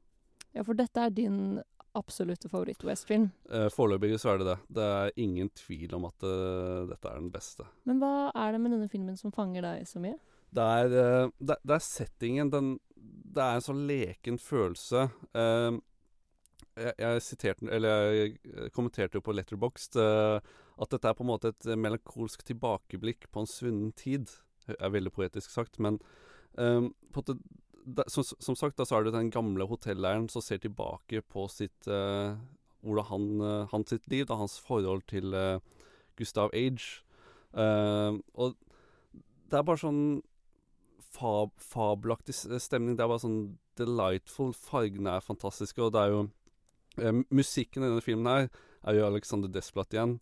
Ja, 0.53 0.63
for 0.63 0.77
dette 0.77 1.01
er 1.01 1.11
din 1.17 1.41
absolutte 1.97 2.49
favoritt-West-film. 2.51 3.31
Uh, 3.49 3.67
Foreløpig 3.73 4.13
så 4.21 4.35
er 4.35 4.41
det 4.41 4.51
det. 4.51 4.57
Det 4.77 4.87
er 5.01 5.19
ingen 5.25 5.49
tvil 5.57 5.97
om 5.97 6.05
at 6.11 6.29
uh, 6.29 6.85
dette 6.93 7.09
er 7.09 7.19
den 7.19 7.33
beste. 7.33 7.65
Men 7.89 7.99
hva 8.03 8.29
er 8.37 8.53
det 8.53 8.61
med 8.61 8.77
denne 8.77 8.89
filmen 8.91 9.17
som 9.17 9.33
fanger 9.33 9.65
deg 9.65 9.89
så 9.89 10.01
mye? 10.03 10.19
Det 10.55 10.63
er, 10.63 10.93
eh, 10.95 11.29
det, 11.43 11.57
det 11.67 11.75
er 11.75 11.83
settingen. 11.83 12.51
Den, 12.53 12.69
det 13.37 13.45
er 13.45 13.59
en 13.59 13.65
sånn 13.65 13.85
leken 13.89 14.39
følelse. 14.41 15.07
Uh, 15.37 15.77
jeg, 16.77 16.93
jeg 17.01 17.21
siterte 17.25 17.79
jeg 17.81 18.71
kommenterte 18.75 19.17
jo 19.17 19.25
på 19.25 19.33
Letterboxd 19.33 19.97
uh, 20.01 20.41
at 20.77 20.91
dette 20.93 21.09
er 21.09 21.15
på 21.17 21.25
en 21.25 21.31
måte 21.31 21.53
et 21.53 21.69
melankolsk 21.77 22.43
tilbakeblikk 22.45 23.29
på 23.33 23.41
en 23.41 23.49
svunnen 23.49 23.93
tid. 23.97 24.29
Det 24.67 24.77
er 24.77 24.93
veldig 24.93 25.13
poetisk 25.15 25.53
sagt, 25.53 25.79
men 25.81 25.97
en 26.57 26.91
måte, 27.13 27.37
det, 27.85 28.05
som, 28.09 28.25
som 28.25 28.55
sagt, 28.57 28.77
da 28.77 28.85
så 28.85 28.97
er 28.97 29.07
det 29.07 29.15
den 29.15 29.31
gamle 29.33 29.65
hotelleieren 29.69 30.27
som 30.29 30.41
ser 30.41 30.61
tilbake 30.61 31.21
på 31.33 31.45
sitt 31.53 31.89
uh, 31.89 32.37
hvordan 32.85 33.41
eh, 33.41 33.67
hans 33.71 33.93
liv, 34.05 34.25
da, 34.29 34.37
hans 34.37 34.59
forhold 34.63 35.01
til 35.09 35.33
Gustav 36.15 36.53
Age. 36.55 37.01
Og 37.57 38.53
det 39.49 39.57
er 39.57 39.65
bare 39.65 39.81
sånn 39.81 40.01
fab, 41.17 41.53
fabelaktig 41.61 42.35
stemning. 42.35 42.97
Det 42.97 43.05
er 43.05 43.11
bare 43.11 43.23
sånn 43.23 43.41
delightful. 43.79 44.53
Fargene 44.57 45.17
er 45.17 45.25
fantastiske, 45.25 45.81
og 45.83 45.93
det 45.95 46.03
er 46.03 46.13
jo 46.13 46.23
eh, 47.01 47.23
Musikken 47.33 47.85
i 47.85 47.91
denne 47.91 48.05
filmen 48.05 48.29
her 48.31 48.49
er 48.87 48.99
jo 48.99 49.07
Alexander 49.07 49.51
Desplat 49.51 49.95
igjen. 49.95 50.17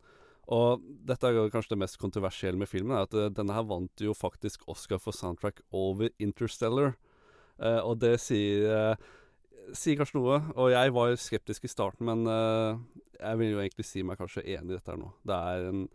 Og 0.56 0.84
dette 1.08 1.26
er 1.26 1.50
kanskje 1.54 1.74
det 1.74 1.82
mest 1.82 1.98
kontroversielle 2.02 2.60
med 2.60 2.70
filmen, 2.70 2.96
er 2.96 3.08
at 3.08 3.18
eh, 3.18 3.32
denne 3.34 3.56
her 3.56 3.66
vant 3.68 4.02
jo 4.02 4.14
faktisk 4.18 4.68
Oscar 4.72 5.02
for 5.02 5.16
soundtrack 5.16 5.64
over 5.74 6.12
Interstellar. 6.22 6.96
Eh, 7.60 7.82
og 7.82 8.00
det 8.04 8.18
sier, 8.22 8.68
eh, 8.70 9.72
sier 9.74 9.98
kanskje 10.00 10.20
noe. 10.20 10.42
Og 10.56 10.72
jeg 10.74 10.94
var 10.96 11.16
skeptisk 11.20 11.66
i 11.66 11.72
starten, 11.72 12.06
men 12.10 12.26
eh, 12.30 12.78
jeg 13.20 13.42
vil 13.42 13.56
jo 13.56 13.64
egentlig 13.64 13.88
si 13.88 14.04
meg 14.06 14.20
kanskje 14.22 14.46
enig 14.46 14.74
i 14.74 14.78
dette 14.78 14.92
her 14.94 15.02
nå. 15.02 15.12
Det 15.26 15.42
er 15.50 15.70
en, 15.72 15.88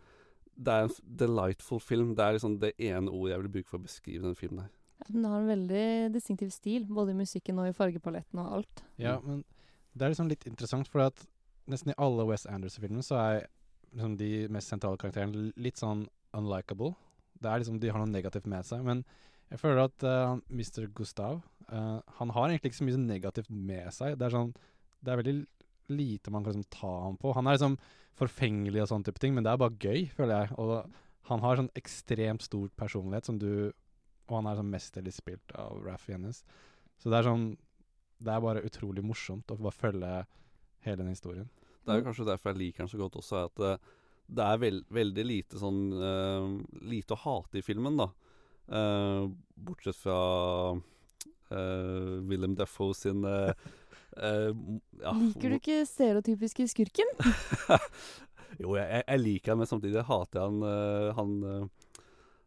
det 0.57 0.75
er 0.75 0.89
en 0.89 0.99
delightful 1.25 1.81
film. 1.81 2.15
Det 2.17 2.27
er 2.27 2.39
liksom 2.39 2.59
det 2.63 2.75
ene 2.79 3.13
ordet 3.13 3.35
jeg 3.35 3.45
vil 3.45 3.57
bruke 3.59 3.73
for 3.73 3.81
å 3.81 3.87
beskrive 3.87 4.25
denne 4.25 4.39
filmen 4.39 4.67
her. 4.67 4.80
Den 5.09 5.25
har 5.25 5.41
en 5.41 5.51
veldig 5.51 5.87
distinktiv 6.15 6.51
stil, 6.55 6.85
både 6.89 7.15
i 7.15 7.19
musikken 7.19 7.59
og 7.63 7.71
i 7.71 7.77
fargepaletten 7.77 8.43
og 8.43 8.59
alt. 8.61 8.83
Ja, 9.01 9.17
men 9.25 9.45
det 9.95 10.05
er 10.05 10.13
liksom 10.13 10.31
litt 10.31 10.47
interessant, 10.49 10.91
for 10.91 11.07
at 11.09 11.25
nesten 11.71 11.93
i 11.93 11.99
alle 12.03 12.27
Wes 12.29 12.47
Anderson-filmer 12.51 13.05
så 13.07 13.19
er 13.21 13.47
liksom 13.95 14.17
de 14.21 14.31
mest 14.53 14.71
sentrale 14.71 15.01
karakterene 15.01 15.51
litt 15.61 15.81
sånn 15.81 16.05
unlikable. 16.37 16.93
Det 17.41 17.51
er 17.51 17.63
liksom, 17.63 17.81
De 17.83 17.91
har 17.91 18.03
noe 18.03 18.11
negativt 18.11 18.47
med 18.51 18.67
seg. 18.67 18.85
Men 18.87 19.03
jeg 19.51 19.63
føler 19.63 19.87
at 19.89 20.07
uh, 20.07 20.37
Mr. 20.53 20.87
Gustav 20.95 21.41
uh, 21.73 21.99
Han 22.21 22.31
har 22.37 22.51
egentlig 22.51 22.71
ikke 22.71 22.81
så 22.83 22.87
mye 22.87 23.01
negativt 23.03 23.51
med 23.51 23.89
seg. 23.95 24.19
Det 24.19 24.29
er 24.29 24.37
sånn 24.37 24.53
Det 25.01 25.11
er 25.11 25.23
veldig 25.23 25.37
lite 25.91 26.31
man 26.31 26.45
kan 26.45 26.55
liksom 26.55 26.71
ta 26.71 26.93
ham 27.07 27.17
på. 27.19 27.33
Han 27.35 27.49
er 27.49 27.57
liksom 27.57 27.79
forfengelig 28.21 28.85
og 28.85 28.91
sånne 28.93 29.09
type 29.09 29.23
ting, 29.23 29.33
men 29.35 29.47
det 29.47 29.51
er 29.51 29.59
bare 29.59 29.79
gøy, 29.81 30.05
føler 30.15 30.45
jeg. 30.45 30.59
Og 30.61 31.31
han 31.31 31.43
har 31.43 31.59
sånn 31.59 31.73
ekstremt 31.79 32.45
stor 32.45 32.69
personlighet 32.79 33.27
som 33.27 33.41
du 33.41 33.73
Og 34.31 34.39
han 34.39 34.49
er 34.51 34.61
sånn 34.61 34.71
mesterlig 34.73 35.15
spilt 35.17 35.55
av 35.59 35.81
Raff 35.85 36.07
Jennes. 36.09 36.45
Så 37.01 37.11
det 37.11 37.21
er 37.21 37.29
sånn 37.31 37.49
Det 38.21 38.35
er 38.35 38.45
bare 38.45 38.65
utrolig 38.67 39.03
morsomt 39.05 39.51
å 39.51 39.57
bare 39.57 39.73
følge 39.73 40.11
hele 40.85 41.03
den 41.03 41.15
historien. 41.15 41.49
Det 41.85 41.93
er 41.93 42.01
jo 42.01 42.07
kanskje 42.11 42.29
derfor 42.29 42.53
jeg 42.53 42.61
liker 42.61 42.85
den 42.85 42.93
så 42.93 43.01
godt 43.01 43.17
også, 43.17 43.45
at 43.49 43.61
det, 43.61 43.71
det 44.37 44.45
er 44.45 44.61
veld, 44.61 44.83
veldig 44.93 45.25
lite 45.25 45.61
sånn 45.61 45.81
uh, 45.97 46.51
Lite 46.85 47.17
å 47.17 47.23
hate 47.25 47.61
i 47.61 47.65
filmen, 47.65 47.97
da. 48.01 48.11
Uh, 48.71 49.33
bortsett 49.57 49.97
fra 49.99 50.19
uh, 50.77 52.17
Willem 52.29 52.55
Defoe 52.59 52.95
sin 52.95 53.25
uh, 53.25 53.51
eh, 54.17 54.51
ja, 55.05 55.13
Liker 55.17 55.55
du 55.55 55.59
ikke 55.59 55.81
stereotypiske 55.89 56.69
skurken? 56.71 57.11
jo, 58.63 58.75
jeg, 58.79 59.03
jeg, 59.05 59.23
liker 59.25 59.55
han, 59.55 59.63
men 59.63 59.71
samtidig 59.71 60.07
hater 60.09 60.41
jeg 60.41 60.47
han. 60.47 60.63
eh, 60.71 61.11
han 61.19 61.37
eh, 61.51 61.80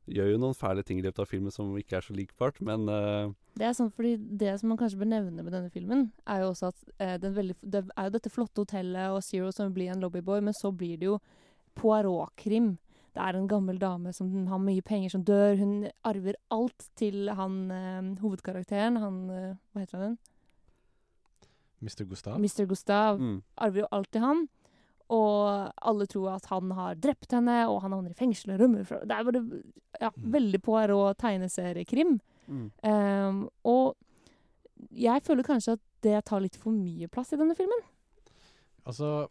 gjør 0.09 0.33
jo 0.33 0.39
noen 0.41 0.57
fæle 0.57 0.83
ting 0.85 0.99
i 0.99 1.05
løpet 1.05 1.23
av 1.23 1.29
filmen 1.29 1.53
som 1.53 1.71
ikke 1.79 1.97
er 1.99 2.05
så 2.05 2.15
likbart, 2.15 2.59
men 2.65 2.87
uh... 2.89 3.31
Det 3.55 3.67
er 3.67 3.75
sånn 3.77 3.91
fordi 3.93 4.15
det 4.41 4.55
som 4.59 4.71
man 4.73 4.79
kanskje 4.81 4.99
bør 4.99 5.11
nevne 5.13 5.45
med 5.45 5.53
denne 5.55 5.71
filmen, 5.73 6.07
er 6.27 6.43
jo 6.43 6.51
også 6.51 6.71
at 6.73 6.85
uh, 6.97 7.15
den 7.21 7.35
veldig, 7.37 7.55
det 7.61 7.83
er 7.85 8.09
jo 8.09 8.15
dette 8.17 8.33
flotte 8.33 8.65
hotellet 8.65 9.13
og 9.13 9.23
Zero 9.25 9.51
som 9.55 9.73
blir 9.75 9.93
en 9.93 10.03
lobbyboy, 10.03 10.41
men 10.43 10.57
så 10.57 10.73
blir 10.75 10.99
det 10.99 11.11
jo 11.11 11.19
Poirot-krim. 11.79 12.75
Det 13.13 13.21
er 13.21 13.37
en 13.37 13.47
gammel 13.49 13.79
dame 13.81 14.11
som 14.13 14.29
har 14.49 14.61
mye 14.61 14.81
penger, 14.85 15.13
som 15.13 15.23
dør. 15.25 15.55
Hun 15.57 15.87
arver 16.05 16.37
alt 16.53 16.89
til 16.99 17.29
han 17.33 17.57
uh, 17.71 18.11
hovedkarakteren. 18.21 18.99
Han 19.01 19.23
Hva 19.29 19.85
heter 19.85 20.07
han? 20.07 20.19
Mr. 21.83 22.05
Gustav. 22.09 22.39
Mr. 22.39 22.65
Gustav. 22.69 23.19
Mm. 23.19 23.41
Arver 23.57 23.83
jo 23.83 23.89
alt 23.91 24.11
til 24.11 24.23
han. 24.23 24.45
Og 25.11 25.71
alle 25.83 26.07
tror 26.09 26.37
at 26.37 26.47
han 26.51 26.71
har 26.77 26.99
drept 27.01 27.35
henne, 27.35 27.57
og 27.69 27.81
han 27.83 27.95
havner 27.95 28.13
i 28.13 28.17
fengsel 28.17 28.55
og 28.55 28.61
rømmer 28.63 28.85
fra 28.87 29.01
Det 29.03 29.17
er 29.17 29.27
bare 29.27 29.41
ja, 30.01 30.11
veldig 30.37 30.61
Poirot 30.63 31.19
tegneseriekrim. 31.21 32.15
Mm. 32.47 32.69
Um, 32.83 33.43
og 33.67 33.97
jeg 34.91 35.23
føler 35.23 35.47
kanskje 35.47 35.77
at 35.77 35.83
det 36.03 36.17
tar 36.27 36.43
litt 36.43 36.57
for 36.59 36.75
mye 36.75 37.07
plass 37.11 37.33
i 37.33 37.39
denne 37.39 37.55
filmen. 37.55 37.83
Altså 38.83 39.29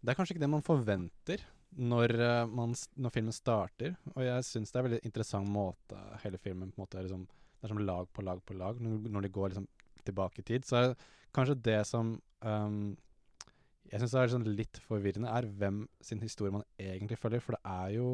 Det 0.00 0.12
er 0.12 0.16
kanskje 0.16 0.36
ikke 0.36 0.44
det 0.44 0.54
man 0.54 0.64
forventer 0.64 1.42
når, 1.72 2.12
eh, 2.20 2.46
man, 2.52 2.74
når 2.96 3.12
filmen 3.14 3.32
starter. 3.32 3.94
Og 4.14 4.24
jeg 4.24 4.44
syns 4.44 4.72
det 4.72 4.78
er 4.78 4.82
en 4.82 4.88
veldig 4.90 5.04
interessant 5.08 5.48
måte 5.48 6.00
hele 6.24 6.40
filmen 6.40 6.72
på 6.72 6.80
en 6.80 6.84
måte 6.84 6.98
er 6.98 7.06
liksom, 7.06 7.28
Det 7.62 7.68
er 7.68 7.74
som 7.74 7.78
lag 7.78 8.08
på 8.10 8.22
lag 8.26 8.40
på 8.44 8.56
lag. 8.58 8.80
Når, 8.82 9.08
når 9.08 9.22
de 9.22 9.28
går 9.28 9.48
liksom 9.52 9.68
tilbake 10.04 10.40
i 10.40 10.42
tid, 10.42 10.64
så 10.66 10.76
er 10.76 10.94
kanskje 11.32 11.62
det 11.62 11.86
som 11.86 12.16
ehm, 12.42 12.96
jeg 13.92 14.00
syns 14.00 14.14
er 14.16 14.30
sånn 14.32 14.46
litt 14.56 14.78
forvirrende, 14.86 15.28
er 15.28 15.46
hvem 15.60 15.82
sin 16.00 16.22
historie 16.24 16.52
man 16.54 16.64
egentlig 16.80 17.18
følger. 17.20 17.42
For 17.44 17.52
det 17.58 17.60
er 17.68 17.90
jo 17.98 18.06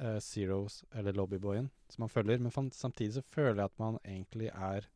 uh, 0.00 0.18
Zeros, 0.20 0.82
eller 0.92 1.16
Lobbyboyen, 1.16 1.70
som 1.88 2.04
man 2.04 2.12
følger. 2.12 2.38
Men 2.44 2.52
samtidig 2.76 3.14
så 3.16 3.22
føler 3.24 3.62
jeg 3.62 3.70
at 3.72 3.78
man 3.80 3.96
egentlig 4.04 4.50
er 4.52 4.86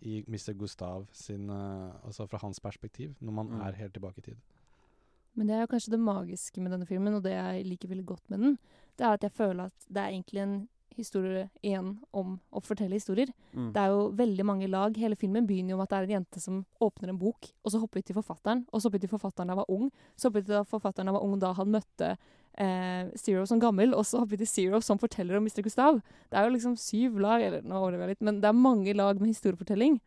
i 0.00 0.22
Mr. 0.26 0.54
Gustav 0.56 1.04
sin 1.12 1.50
eh, 1.52 2.06
Altså 2.06 2.24
fra 2.26 2.38
hans 2.40 2.60
perspektiv, 2.60 3.14
når 3.20 3.32
man 3.36 3.46
Mm. 3.50 3.60
er 3.60 3.72
helt 3.72 3.92
tilbake 3.92 4.18
i 4.18 4.22
tid. 4.30 4.36
Men 5.34 5.46
det 5.48 5.56
er 5.56 5.60
jo 5.60 5.66
kanskje 5.66 5.90
det 5.92 6.00
magiske 6.00 6.60
med 6.60 6.72
denne 6.72 6.86
filmen, 6.86 7.14
og 7.14 7.22
det 7.22 7.32
jeg 7.32 7.66
liker 7.66 7.88
veldig 7.88 8.06
godt 8.06 8.30
med 8.30 8.38
den. 8.38 8.58
Det 8.96 9.04
er 9.06 9.12
at 9.12 9.22
jeg 9.22 9.32
føler 9.32 9.64
at 9.64 9.86
det 9.88 9.96
er 10.00 10.08
egentlig 10.08 10.40
en 10.42 10.68
historie 10.98 11.46
igjen 11.62 11.94
om 12.16 12.34
å 12.50 12.62
fortelle 12.64 12.98
historier. 12.98 13.30
Mm. 13.52 13.70
Det 13.74 13.82
er 13.82 13.94
jo 13.94 14.08
veldig 14.18 14.46
mange 14.46 14.68
lag. 14.70 14.96
Hele 14.98 15.18
filmen 15.18 15.46
begynner 15.48 15.74
jo 15.74 15.80
med 15.80 15.86
at 15.86 15.94
det 15.94 16.00
er 16.00 16.08
en 16.08 16.16
jente 16.18 16.42
som 16.42 16.60
åpner 16.82 17.12
en 17.12 17.20
bok, 17.20 17.50
og 17.64 17.72
så 17.72 17.80
hopper 17.82 18.00
vi 18.00 18.08
til 18.10 18.18
forfatteren. 18.18 18.66
Og 18.70 18.80
så 18.80 18.88
hopper 18.88 19.00
vi 19.00 19.06
til 19.06 19.14
forfatteren 19.14 19.50
da 19.50 19.56
han 19.56 19.62
var 19.62 19.72
ung. 19.72 19.88
Så 20.16 20.28
hopper 20.28 20.42
vi 20.42 20.50
til 20.50 20.68
forfatteren 20.74 21.08
da 21.08 21.14
han 21.14 21.18
var 21.20 21.26
ung 21.28 21.40
da 21.42 21.54
han 21.56 21.74
møtte 21.76 22.12
eh, 22.60 23.10
Zero 23.16 23.46
som 23.46 23.60
gammel, 23.62 23.94
og 23.94 24.06
så 24.06 24.22
hopper 24.22 24.36
vi 24.36 24.44
til 24.44 24.52
Zero 24.52 24.80
som 24.84 25.00
forteller 25.00 25.38
om 25.38 25.46
Mr. 25.46 25.62
Gustav. 25.64 26.00
Det 26.30 26.38
er 26.38 26.46
jo 26.46 26.54
liksom 26.54 26.76
syv 26.80 27.18
lag, 27.22 27.44
eller 27.46 27.66
nå 27.66 27.78
overdriver 27.78 28.08
jeg 28.08 28.16
litt, 28.16 28.26
men 28.28 28.40
det 28.42 28.50
er 28.50 28.64
mange 28.66 28.94
lag 28.96 29.20
med 29.20 29.32
historiefortelling. 29.32 30.00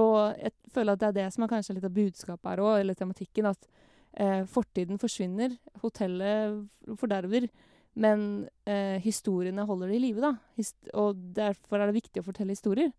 Og 0.00 0.38
jeg 0.40 0.54
føler 0.72 0.94
at 0.94 1.02
det 1.02 1.08
er 1.10 1.18
det 1.20 1.28
som 1.34 1.44
er 1.44 1.52
kanskje 1.52 1.76
litt 1.76 1.88
av 1.88 1.96
budskapet 1.96 2.48
her 2.48 2.64
òg, 2.64 2.78
eller 2.80 2.96
tematikken. 2.96 3.50
At 3.50 3.68
eh, 4.16 4.42
fortiden 4.48 5.00
forsvinner, 5.00 5.58
hotellet 5.84 6.96
forderver, 7.00 7.48
men 7.94 8.46
eh, 8.64 8.98
historiene 9.04 9.66
holder 9.68 9.92
det 9.92 9.98
i 9.98 10.04
live, 10.06 10.22
da. 10.24 10.32
Hist 10.56 10.92
og 10.96 11.18
derfor 11.36 11.80
er 11.80 11.90
det 11.90 12.00
viktig 12.00 12.22
å 12.22 12.26
fortelle 12.26 12.54
historier. 12.56 12.92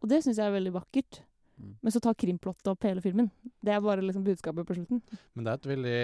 Og 0.00 0.08
det 0.08 0.22
syns 0.24 0.40
jeg 0.40 0.48
er 0.48 0.56
veldig 0.56 0.72
vakkert. 0.78 1.20
Men 1.80 1.92
så 1.92 2.00
tar 2.00 2.16
krimplottet 2.16 2.70
opp 2.72 2.84
hele 2.88 3.02
filmen. 3.04 3.28
Det 3.60 3.72
er 3.74 3.82
bare 3.84 4.04
liksom 4.04 4.24
budskapet 4.24 4.64
på 4.64 4.76
slutten. 4.78 5.02
Men 5.34 5.44
det 5.46 5.52
er 5.52 5.60
et 5.60 5.72
veldig 5.74 6.00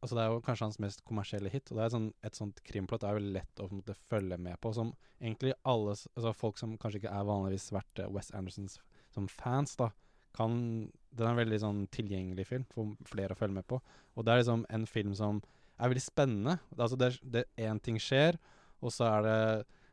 Altså 0.00 0.16
det 0.16 0.22
er 0.22 0.30
jo 0.32 0.40
kanskje 0.40 0.64
hans 0.64 0.78
mest 0.80 1.02
kommersielle 1.04 1.50
hit. 1.52 1.68
Og 1.68 1.76
det 1.76 1.82
er 1.84 1.90
sånn, 1.92 2.06
et 2.24 2.38
sånt 2.38 2.62
krimplott 2.64 3.02
er 3.04 3.18
jo 3.18 3.32
lett 3.34 3.60
å 3.60 3.66
måte, 3.68 3.92
følge 4.08 4.38
med 4.40 4.56
på. 4.64 4.70
Som 4.72 4.94
egentlig 5.18 5.52
alle 5.60 5.92
altså 5.92 6.32
Folk 6.32 6.56
som 6.56 6.78
kanskje 6.80 7.02
ikke 7.02 7.12
er 7.12 7.26
vanligvis 7.28 7.66
vært 7.74 8.00
West 8.06 8.14
Wes 8.14 8.38
Andersons 8.38 8.78
som 9.12 9.28
fans, 9.28 9.76
da, 9.76 9.90
kan 10.34 10.54
Den 11.14 11.26
er 11.28 11.34
en 11.34 11.42
veldig 11.42 11.58
sånn 11.62 11.82
tilgjengelig 11.94 12.48
film 12.48 12.64
for 12.72 12.96
flere 13.06 13.36
å 13.36 13.38
følge 13.38 13.58
med 13.60 13.68
på. 13.68 13.76
Og 14.16 14.24
det 14.24 14.32
er 14.32 14.40
liksom 14.40 14.64
en 14.72 14.86
film 14.88 15.12
som 15.14 15.42
er 15.78 15.90
veldig 15.90 16.02
spennende. 16.04 16.58
Altså 16.76 16.96
det, 16.98 17.12
er 17.56 17.70
Én 17.70 17.80
ting 17.82 17.98
skjer, 18.02 18.38
og 18.82 18.92
så 18.94 19.08
er 19.18 19.26
det 19.28 19.40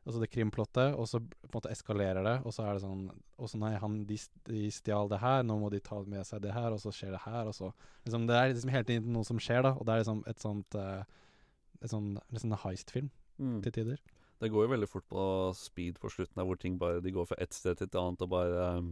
Altså 0.02 0.18
det 0.18 0.32
krimplottet, 0.34 0.96
og 0.98 1.06
så 1.06 1.20
på 1.22 1.46
en 1.46 1.54
måte 1.54 1.70
eskalerer 1.70 2.24
det, 2.26 2.32
og 2.42 2.54
så 2.56 2.64
er 2.66 2.74
det 2.74 2.82
sånn 2.82 3.04
Og 3.38 3.50
så 3.52 3.60
nei, 3.62 3.76
han, 3.78 4.00
de, 4.10 4.16
de 4.50 4.64
stjal 4.74 5.12
det 5.12 5.20
her, 5.22 5.44
nå 5.46 5.60
må 5.62 5.70
de 5.70 5.78
ta 5.80 6.00
med 6.10 6.26
seg 6.26 6.42
det 6.42 6.56
her, 6.56 6.74
og 6.74 6.82
så 6.82 6.90
skjer 6.90 7.14
det 7.14 7.22
her, 7.22 7.46
og 7.46 7.54
så 7.54 7.70
liksom, 8.08 8.26
Det 8.26 8.34
er 8.36 8.50
liksom 8.50 8.72
hele 8.74 8.88
tiden 8.90 9.14
noe 9.14 9.28
som 9.28 9.38
skjer, 9.38 9.62
da, 9.62 9.76
og 9.78 9.86
det 9.86 9.94
er 9.94 10.02
liksom 10.02 10.24
et 10.32 10.42
sånt 10.42 10.78
uh, 10.80 11.04
Et 11.84 11.94
sånn 11.94 12.16
liksom 12.34 12.50
en 12.54 12.64
heist-film 12.66 13.12
Mm. 13.42 13.62
til 13.64 13.72
tider. 13.74 14.02
Det 14.42 14.50
går 14.52 14.66
jo 14.66 14.72
veldig 14.74 14.90
fort 14.90 15.06
på 15.10 15.22
speed 15.58 15.96
på 16.02 16.10
slutten, 16.14 16.36
der 16.38 16.46
hvor 16.46 16.58
ting 16.60 16.76
bare 16.78 17.02
De 17.02 17.12
går 17.14 17.26
fra 17.26 17.38
ett 17.42 17.54
sted 17.54 17.78
til 17.78 17.88
et 17.88 17.96
annet 17.96 18.22
og 18.22 18.30
bare 18.30 18.78
um, 18.78 18.92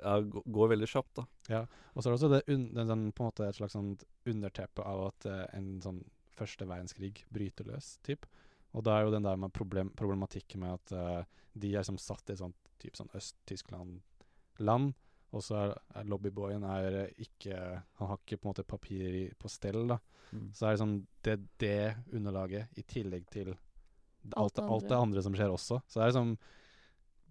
ja, 0.00 0.14
gå- 0.20 0.42
går 0.56 0.70
veldig 0.74 0.88
kjapt, 0.90 1.20
da. 1.20 1.24
Ja, 1.52 1.62
og 1.94 2.02
så 2.02 2.08
er 2.08 2.14
det 2.14 2.18
også 2.18 2.30
det 2.32 2.42
un 2.54 2.66
den, 2.74 2.90
sånn, 2.90 3.04
på 3.12 3.24
en 3.24 3.30
måte 3.30 3.48
et 3.48 3.58
slags 3.58 3.76
sånn 3.76 3.92
underteppe 4.30 4.84
av 4.86 5.06
at 5.10 5.28
uh, 5.30 5.44
en 5.58 5.70
sånn 5.84 6.02
første 6.34 6.66
verdenskrig 6.66 7.24
bryter 7.34 7.68
løs, 7.68 7.94
typ. 8.06 8.26
Og 8.74 8.82
da 8.86 8.96
er 8.98 9.06
jo 9.06 9.14
den 9.14 9.26
der 9.26 9.38
med 9.38 9.52
problem 9.54 9.92
problematikken 9.94 10.64
med 10.64 10.74
at 10.80 10.94
uh, 10.98 11.42
de 11.54 11.74
er 11.78 11.86
som 11.86 11.98
satt 12.00 12.30
i 12.30 12.34
et 12.34 12.42
sånt 12.42 12.58
type 12.82 12.98
sånn 12.98 13.12
Øst-Tyskland-land, 13.14 14.94
og 15.34 15.42
så 15.42 15.56
er, 15.58 15.72
er 15.98 16.08
lobbyboyen 16.10 16.62
er 16.68 16.96
eh, 17.00 17.22
ikke 17.24 17.56
Han 17.98 18.10
har 18.10 18.18
ikke 18.20 18.36
på 18.38 18.46
en 18.46 18.52
måte 18.52 18.64
papir 18.66 19.16
i, 19.18 19.24
på 19.38 19.50
stell, 19.50 19.80
da. 19.90 19.96
Mm. 20.30 20.48
Så 20.54 20.66
er 20.66 20.74
det 20.74 20.82
sånn 20.82 20.96
det, 21.26 21.34
det 21.58 21.78
underlaget, 22.14 22.70
i 22.78 22.84
tillegg 22.86 23.26
til 23.34 23.50
Alt 23.54 24.36
alt, 24.38 24.54
det 24.56 24.64
alt 24.64 24.86
det 24.88 24.96
andre. 24.98 25.22
som 25.26 25.34
skjer 25.36 25.50
også. 25.52 25.80
Så 25.86 25.98
det 25.98 26.04
er 26.04 26.12
liksom 26.12 26.30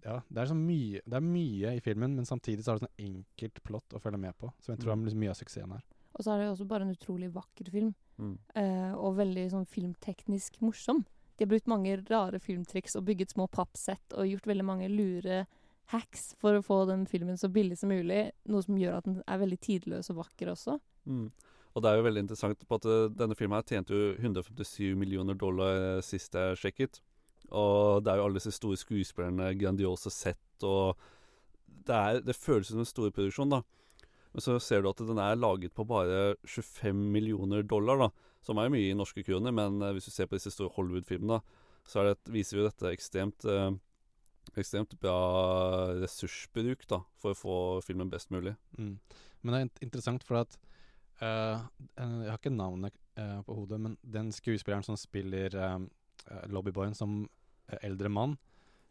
ja, 0.04 0.18
det 0.28 0.42
er, 0.42 0.50
så 0.50 0.56
mye, 0.58 1.00
det 1.06 1.16
er 1.18 1.24
mye 1.24 1.74
i 1.78 1.82
filmen, 1.84 2.14
men 2.18 2.28
samtidig 2.28 2.64
så 2.64 2.74
er 2.74 2.78
det 2.78 2.86
sånn 2.86 3.06
enkelt 3.08 3.62
plott 3.64 3.96
å 3.96 4.00
følge 4.02 4.20
med 4.20 4.36
på. 4.40 4.50
Så 4.60 4.74
jeg 4.74 4.82
tror 4.82 4.92
Mm. 4.94 5.00
er 5.00 5.08
liksom 5.08 5.22
mye 5.24 5.32
av 5.32 5.38
suksessen 5.40 5.72
her. 5.72 5.84
Og 6.14 6.22
så 6.22 6.30
er 6.30 6.38
det 6.38 6.46
jo 6.46 6.52
også 6.54 6.68
bare 6.68 6.82
en 6.86 6.94
utrolig 6.94 7.32
vakker 7.34 7.70
film. 7.72 7.94
Mm. 8.18 8.38
Uh, 8.54 8.92
og 8.94 9.16
veldig 9.18 9.50
sånn 9.50 9.66
filmteknisk 9.66 10.60
morsom. 10.62 11.04
De 11.36 11.44
har 11.44 11.50
brukt 11.50 11.66
mange 11.66 11.96
rare 12.10 12.38
filmtriks 12.38 12.94
og 12.96 13.06
bygget 13.08 13.32
små 13.34 13.48
pappsett 13.50 14.14
og 14.14 14.28
gjort 14.28 14.46
veldig 14.46 14.64
mange 14.64 14.88
lure 14.92 15.46
hacks 15.92 16.34
for 16.38 16.54
å 16.56 16.62
få 16.62 16.86
den 16.86 17.06
filmen 17.06 17.36
så 17.36 17.48
billig 17.50 17.78
som 17.80 17.90
mulig. 17.90 18.30
Noe 18.46 18.62
som 18.62 18.76
gjør 18.78 19.00
at 19.00 19.08
den 19.08 19.18
er 19.26 19.40
veldig 19.42 19.58
tidløs 19.60 20.10
og 20.10 20.20
vakker 20.22 20.52
også. 20.52 20.78
Mm. 21.10 21.26
Og 21.74 21.82
det 21.82 21.90
er 21.90 21.96
jo 21.98 22.06
veldig 22.06 22.22
interessant 22.22 22.62
på 22.68 22.78
at 22.78 22.86
eh, 22.86 23.08
denne 23.18 23.34
filmen 23.34 23.58
her 23.58 23.66
tjente 23.66 23.90
jo 23.96 24.12
157 24.14 24.94
millioner 24.96 25.34
dollar 25.34 25.96
eh, 25.96 26.02
sist 26.06 26.36
jeg 26.38 26.60
sjekket. 26.60 27.00
Og 27.52 28.04
det 28.04 28.12
er 28.12 28.20
jo 28.20 28.26
alle 28.28 28.40
disse 28.40 28.54
store 28.56 28.78
skuespillerne, 28.80 29.52
grandiose 29.58 30.12
sett 30.12 30.64
og 30.64 30.96
det, 31.84 31.94
er, 31.94 32.20
det 32.24 32.36
føles 32.36 32.70
som 32.70 32.80
en 32.80 32.88
storproduksjon, 32.88 33.52
da. 33.52 33.60
Men 34.34 34.42
så 34.42 34.56
ser 34.62 34.82
du 34.82 34.88
at 34.90 35.02
den 35.04 35.20
er 35.20 35.36
laget 35.38 35.74
på 35.76 35.84
bare 35.86 36.34
25 36.48 36.96
millioner 37.14 37.62
dollar, 37.62 38.06
da. 38.06 38.30
Som 38.44 38.60
er 38.60 38.72
mye 38.72 38.90
i 38.90 38.96
norske 38.96 39.24
kroner, 39.24 39.54
men 39.56 39.82
eh, 39.82 39.92
hvis 39.96 40.08
du 40.08 40.14
ser 40.14 40.28
på 40.28 40.38
disse 40.38 40.52
store 40.52 40.72
Hollywood-filmene, 40.74 41.40
så 41.88 42.06
det, 42.08 42.16
viser 42.32 42.60
jo 42.60 42.68
dette 42.68 42.92
ekstremt 42.92 43.48
eh, 43.48 43.72
Ekstremt 44.60 44.92
bra 45.00 45.94
ressursbruk 45.96 46.82
da, 46.90 46.98
for 47.16 47.32
å 47.32 47.38
få 47.38 47.54
filmen 47.86 48.10
best 48.12 48.28
mulig. 48.28 48.52
Mm. 48.76 48.98
Men 49.40 49.54
det 49.54 49.60
er 49.60 49.86
interessant, 49.86 50.26
for 50.28 50.42
at 50.42 50.58
eh, 51.24 51.62
Jeg 51.96 52.28
har 52.28 52.36
ikke 52.36 52.52
navnet 52.52 52.92
uh, 53.18 53.40
på 53.46 53.56
hodet, 53.56 53.80
men 53.80 53.96
den 54.02 54.28
skuespilleren 54.36 54.84
som 54.84 54.98
spiller 55.00 55.56
eh, 55.56 55.78
lobbyboyen 56.50 56.94
som 56.94 57.24
eh, 57.68 57.78
eldre 57.82 58.08
mann 58.08 58.36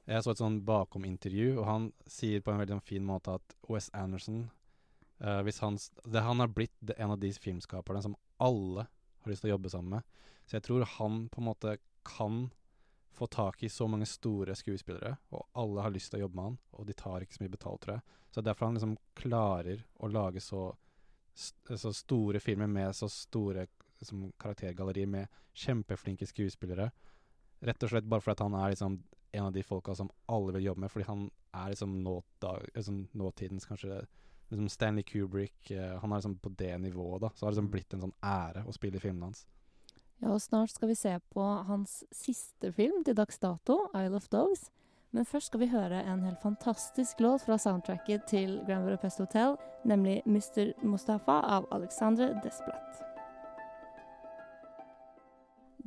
Jeg 0.05 0.23
så 0.23 0.33
et 0.33 0.41
sånn 0.41 0.59
bakom-intervju, 0.67 1.53
og 1.59 1.65
han 1.67 1.91
sier 2.07 2.43
på 2.43 2.51
en 2.51 2.59
veldig 2.59 2.77
sånn 2.77 2.89
fin 2.89 3.05
måte 3.07 3.37
at 3.37 3.55
Wes 3.71 3.87
Anderson 3.95 4.49
uh, 5.23 5.39
hvis 5.47 5.61
han, 5.63 5.77
det, 6.03 6.19
han 6.25 6.43
har 6.43 6.51
blitt 6.51 6.91
en 6.97 7.13
av 7.13 7.21
de 7.21 7.31
filmskaperne 7.31 8.01
som 8.03 8.17
alle 8.43 8.83
har 9.23 9.31
lyst 9.31 9.45
til 9.45 9.53
å 9.53 9.55
jobbe 9.55 9.71
sammen 9.71 9.95
med. 9.95 10.19
Så 10.43 10.57
jeg 10.57 10.65
tror 10.65 10.83
han 10.97 11.21
på 11.31 11.39
en 11.39 11.47
måte 11.47 11.77
kan 12.03 12.49
få 13.13 13.29
tak 13.31 13.63
i 13.63 13.69
så 13.69 13.87
mange 13.87 14.05
store 14.09 14.55
skuespillere, 14.59 15.15
og 15.31 15.45
alle 15.53 15.85
har 15.85 15.93
lyst 15.93 16.11
til 16.11 16.19
å 16.19 16.25
jobbe 16.25 16.39
med 16.39 16.49
han, 16.49 16.59
og 16.75 16.87
de 16.89 16.95
tar 16.97 17.23
ikke 17.23 17.37
så 17.37 17.43
mye 17.45 17.53
betalt, 17.53 17.83
tror 17.85 17.95
jeg. 17.95 18.19
Så 18.33 18.41
er 18.41 18.47
derfor 18.49 18.67
han 18.67 18.79
liksom 18.79 18.97
klarer 19.15 19.83
å 20.01 20.09
lage 20.11 20.41
så, 20.41 20.65
så 21.33 21.93
store 21.93 22.41
filmer 22.43 22.67
med 22.67 22.95
så 22.97 23.07
store 23.11 23.67
liksom, 24.01 24.31
karaktergallerier 24.41 25.07
med 25.07 25.41
kjempeflinke 25.53 26.27
skuespillere. 26.27 26.89
Rett 27.63 27.85
og 27.85 27.93
slett 27.93 28.09
bare 28.09 28.23
fordi 28.23 28.45
han 28.45 28.57
er 28.59 28.73
liksom 28.73 28.99
en 29.33 29.47
av 29.47 29.53
de 29.55 29.63
folka 29.65 29.95
som 29.95 30.11
alle 30.29 30.53
vil 30.57 30.67
jobbe 30.67 30.83
med, 30.83 30.91
fordi 30.91 31.07
han 31.07 31.23
er 31.57 31.71
liksom, 31.73 31.95
nåda, 32.03 32.51
liksom 32.75 33.07
nåtidens 33.17 33.65
kanskje 33.65 34.03
liksom 34.49 34.69
Stanley 34.69 35.03
Kubrick. 35.03 35.71
uh, 35.71 35.97
han 35.99 36.11
er 36.11 36.15
liksom 36.15 36.37
på 36.37 36.49
det 36.49 36.77
nivået, 36.77 37.21
da. 37.21 37.31
Så 37.35 37.45
har 37.45 37.51
det 37.51 37.55
liksom 37.55 37.71
blitt 37.71 37.93
en 37.93 38.05
sånn 38.05 38.15
ære 38.21 38.65
å 38.67 38.75
spille 38.75 38.99
i 38.99 39.03
filmene 39.03 39.31
hans. 39.31 39.45
Ja, 40.21 40.29
og 40.35 40.41
snart 40.41 40.71
skal 40.71 40.91
vi 40.91 40.95
se 40.95 41.17
på 41.33 41.43
hans 41.67 42.03
siste 42.13 42.71
film 42.71 43.03
til 43.03 43.17
dags 43.17 43.39
dato, 43.39 43.79
Isle 43.95 44.21
of 44.21 44.29
Dogs. 44.29 44.69
Men 45.13 45.25
først 45.29 45.51
skal 45.51 45.61
vi 45.61 45.69
høre 45.69 45.99
en 46.09 46.23
helt 46.25 46.41
fantastisk 46.41 47.19
låt 47.21 47.43
fra 47.45 47.57
soundtracket 47.57 48.25
til 48.29 48.55
Grand 48.67 48.85
Budapest 48.87 49.21
Hotel, 49.21 49.57
nemlig 49.85 50.21
Mr. 50.25 50.73
Mustafa 50.81 51.41
av 51.57 51.67
Alexandre 51.71 52.31
Desplat. 52.45 53.12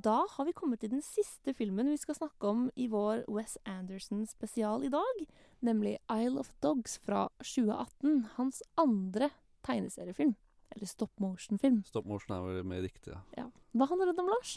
Da 0.07 0.20
har 0.31 0.47
vi 0.47 0.53
kommet 0.55 0.85
til 0.85 0.93
den 0.93 1.03
siste 1.03 1.51
filmen 1.57 1.89
vi 1.91 1.99
skal 1.99 2.15
snakke 2.15 2.47
om 2.47 2.66
i 2.78 2.85
vår 2.87 3.24
Wes 3.33 3.57
Anderson-spesial 3.66 4.85
i 4.87 4.91
dag, 4.93 5.23
nemlig 5.66 5.97
Isle 6.12 6.39
of 6.45 6.53
Dogs 6.62 6.95
fra 7.03 7.24
2018, 7.43 8.20
hans 8.37 8.62
andre 8.78 9.33
tegneseriefilm. 9.66 10.37
Eller 10.77 10.87
stop 10.87 11.11
motion-film. 11.19 11.81
Stop 11.91 12.07
motion 12.07 12.37
er 12.37 12.47
vel 12.47 12.70
mer 12.70 12.87
riktig, 12.87 13.16
ja. 13.16 13.24
Ja. 13.35 13.49
Hva 13.74 13.91
handler 13.91 14.12
det 14.12 14.23
om, 14.23 14.31
Lars? 14.31 14.55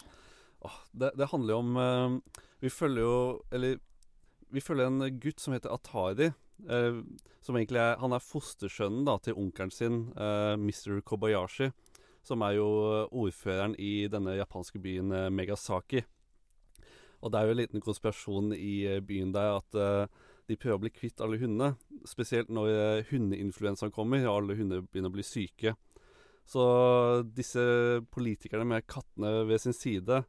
Åh, 0.69 0.77
det, 0.91 1.15
det 1.17 1.31
handler 1.31 1.55
jo 1.55 1.59
om 1.63 1.76
uh, 1.80 2.39
Vi 2.59 2.69
følger 2.69 3.05
jo 3.05 3.19
Eller 3.55 3.77
vi 4.51 4.59
følger 4.59 4.89
en 4.89 5.19
gutt 5.23 5.39
som 5.39 5.53
heter 5.55 5.71
Atari. 5.71 6.30
Uh, 6.67 7.01
som 7.41 7.55
egentlig 7.55 7.80
er 7.80 7.97
Han 8.01 8.13
er 8.13 8.21
fostersønnen 8.21 9.05
da 9.07 9.15
til 9.23 9.38
onkelen 9.39 9.71
sin, 9.71 10.01
uh, 10.13 10.59
Mr. 10.59 10.99
Kobayashi. 11.01 11.71
Som 12.25 12.43
er 12.45 12.57
jo 12.57 12.69
ordføreren 13.09 13.75
i 13.79 14.07
denne 14.11 14.37
japanske 14.37 14.81
byen 14.83 15.13
eh, 15.15 15.29
Megasaki. 15.33 16.03
Og 17.19 17.31
det 17.31 17.39
er 17.39 17.47
jo 17.47 17.55
en 17.55 17.61
liten 17.61 17.83
konspirasjon 17.83 18.53
i 18.55 18.73
eh, 18.87 19.03
byen 19.03 19.33
der 19.35 19.57
at 19.59 19.79
eh, 19.79 20.25
de 20.49 20.57
prøver 20.57 20.79
å 20.79 20.83
bli 20.83 20.93
kvitt 20.93 21.21
alle 21.21 21.39
hundene. 21.41 21.75
Spesielt 22.09 22.49
når 22.49 23.05
hundeinfluensaen 23.11 23.93
kommer 23.93 24.23
og 24.25 24.39
alle 24.39 24.57
hunder 24.57 24.81
begynner 24.81 25.11
å 25.11 25.17
bli 25.19 25.25
syke. 25.25 25.75
Så 26.49 26.63
disse 27.37 27.61
politikerne 28.09 28.65
med 28.65 28.87
kattene 28.89 29.43
ved 29.45 29.61
sin 29.61 29.75
side 29.77 30.23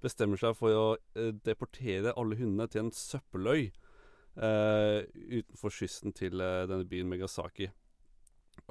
bestemmer 0.00 0.40
seg 0.40 0.56
for 0.56 0.72
å 0.72 0.86
eh, 1.18 1.32
deportere 1.44 2.14
alle 2.16 2.38
hundene 2.38 2.68
til 2.70 2.86
en 2.86 2.94
søppeløy 2.94 3.66
eh, 3.66 4.98
utenfor 5.40 5.74
kysten 5.74 6.14
til 6.16 6.40
eh, 6.40 6.64
denne 6.70 6.88
byen 6.88 7.10
Megasaki. 7.10 7.68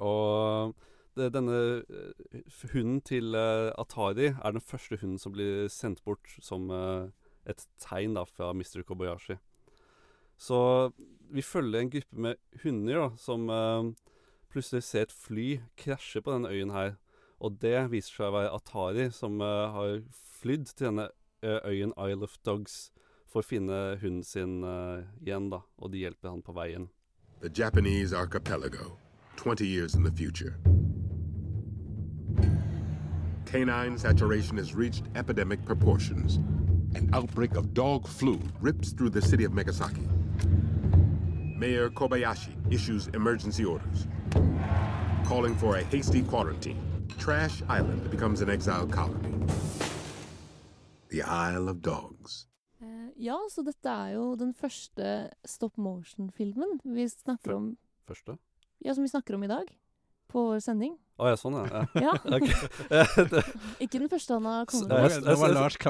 Og 0.02 0.74
denne 1.16 1.82
eh, 1.88 2.42
hunden 2.72 3.00
til 3.04 3.34
eh, 3.34 3.72
Atari 3.80 4.30
er 4.32 4.52
den 4.54 4.64
første 4.64 4.98
hunden 5.00 5.18
som 5.18 5.34
blir 5.34 5.70
sendt 5.72 6.04
bort 6.04 6.36
som 6.44 6.70
eh, 6.70 7.08
et 7.46 7.66
tegn 7.82 8.16
da, 8.16 8.24
fra 8.28 8.52
Mr. 8.52 8.82
Kobayashi. 8.86 9.38
Så 10.36 10.92
vi 11.32 11.42
følger 11.42 11.80
en 11.80 11.90
gruppe 11.90 12.20
med 12.26 12.34
hunder 12.62 13.00
da, 13.00 13.08
som 13.16 13.48
eh, 13.50 13.92
plutselig 14.52 14.84
ser 14.84 15.06
et 15.06 15.12
fly 15.12 15.48
krasje 15.78 16.22
på 16.22 16.32
denne 16.32 16.52
øyen 16.52 16.74
her. 16.74 16.96
Og 17.40 17.58
det 17.60 17.90
viser 17.92 18.14
seg 18.16 18.30
å 18.30 18.36
være 18.38 18.52
Atari 18.56 19.08
som 19.12 19.40
eh, 19.44 19.76
har 19.76 19.98
flydd 20.40 20.70
til 20.72 20.90
denne 20.90 21.08
eh, 21.42 21.60
øyen 21.64 21.92
Isle 21.96 22.28
of 22.28 22.38
Dogs 22.46 22.90
for 23.26 23.42
å 23.42 23.46
finne 23.46 23.98
hunden 24.00 24.24
sin 24.24 24.62
eh, 24.64 25.04
igjen, 25.24 25.50
da. 25.52 25.62
Og 25.80 25.92
de 25.92 26.04
hjelper 26.04 26.32
han 26.32 26.44
på 26.44 26.56
veien. 26.56 26.88
The 27.40 27.52
Japanese 27.52 28.16
archipelago, 28.16 28.96
20 29.36 29.66
years 29.66 29.94
in 29.94 30.04
the 30.04 30.12
future. 30.12 30.56
Canine 33.56 33.96
saturation 33.96 34.58
has 34.58 34.74
reached 34.74 35.04
epidemic 35.14 35.64
proportions. 35.64 36.36
An 36.94 37.08
outbreak 37.14 37.56
of 37.56 37.72
dog 37.72 38.06
flu 38.06 38.38
rips 38.60 38.92
through 38.92 39.08
the 39.08 39.22
city 39.22 39.44
of 39.44 39.52
Megasaki. 39.52 40.06
Mayor 41.56 41.88
Kobayashi 41.88 42.52
issues 42.70 43.06
emergency 43.14 43.64
orders, 43.64 44.08
calling 45.24 45.56
for 45.56 45.76
a 45.76 45.84
hasty 45.84 46.20
quarantine. 46.20 46.76
Trash 47.18 47.62
Island 47.66 48.10
becomes 48.10 48.42
an 48.42 48.50
exile 48.50 48.86
colony. 48.86 49.32
The 51.08 51.22
Isle 51.22 51.70
of 51.70 51.80
Dogs. 51.80 52.46
Eh, 52.82 53.08
ja, 53.16 53.38
så 53.50 53.62
dette 53.62 53.88
er 53.88 54.18
jo 54.18 54.34
den 54.36 54.52
første 54.52 55.30
stop 55.46 55.78
motion-filmen 55.78 56.80
vi 56.84 57.08
snakker 57.08 57.56
om. 57.56 57.76
Første? 58.04 58.36
Ja, 58.84 58.92
som 58.92 59.02
vi 59.02 59.08
snakker 59.08 59.34
om 59.34 59.48
i 59.48 59.48
dag. 59.48 59.78
På 60.28 60.50
vår 60.50 60.60
sending. 60.60 60.98
Å 61.16 61.28
ja, 61.30 61.36
sånn, 61.40 61.54
ja. 61.64 61.84
Ja. 62.06 62.14
Ikke 63.84 63.98
den 64.02 64.08
første 64.12 64.34
han 64.36 64.44
har 64.50 64.66
kommet 64.68 64.88
med. 64.88 64.96
Nå 64.96 65.02
jeg- 65.02 65.22
jeg- 65.24 65.38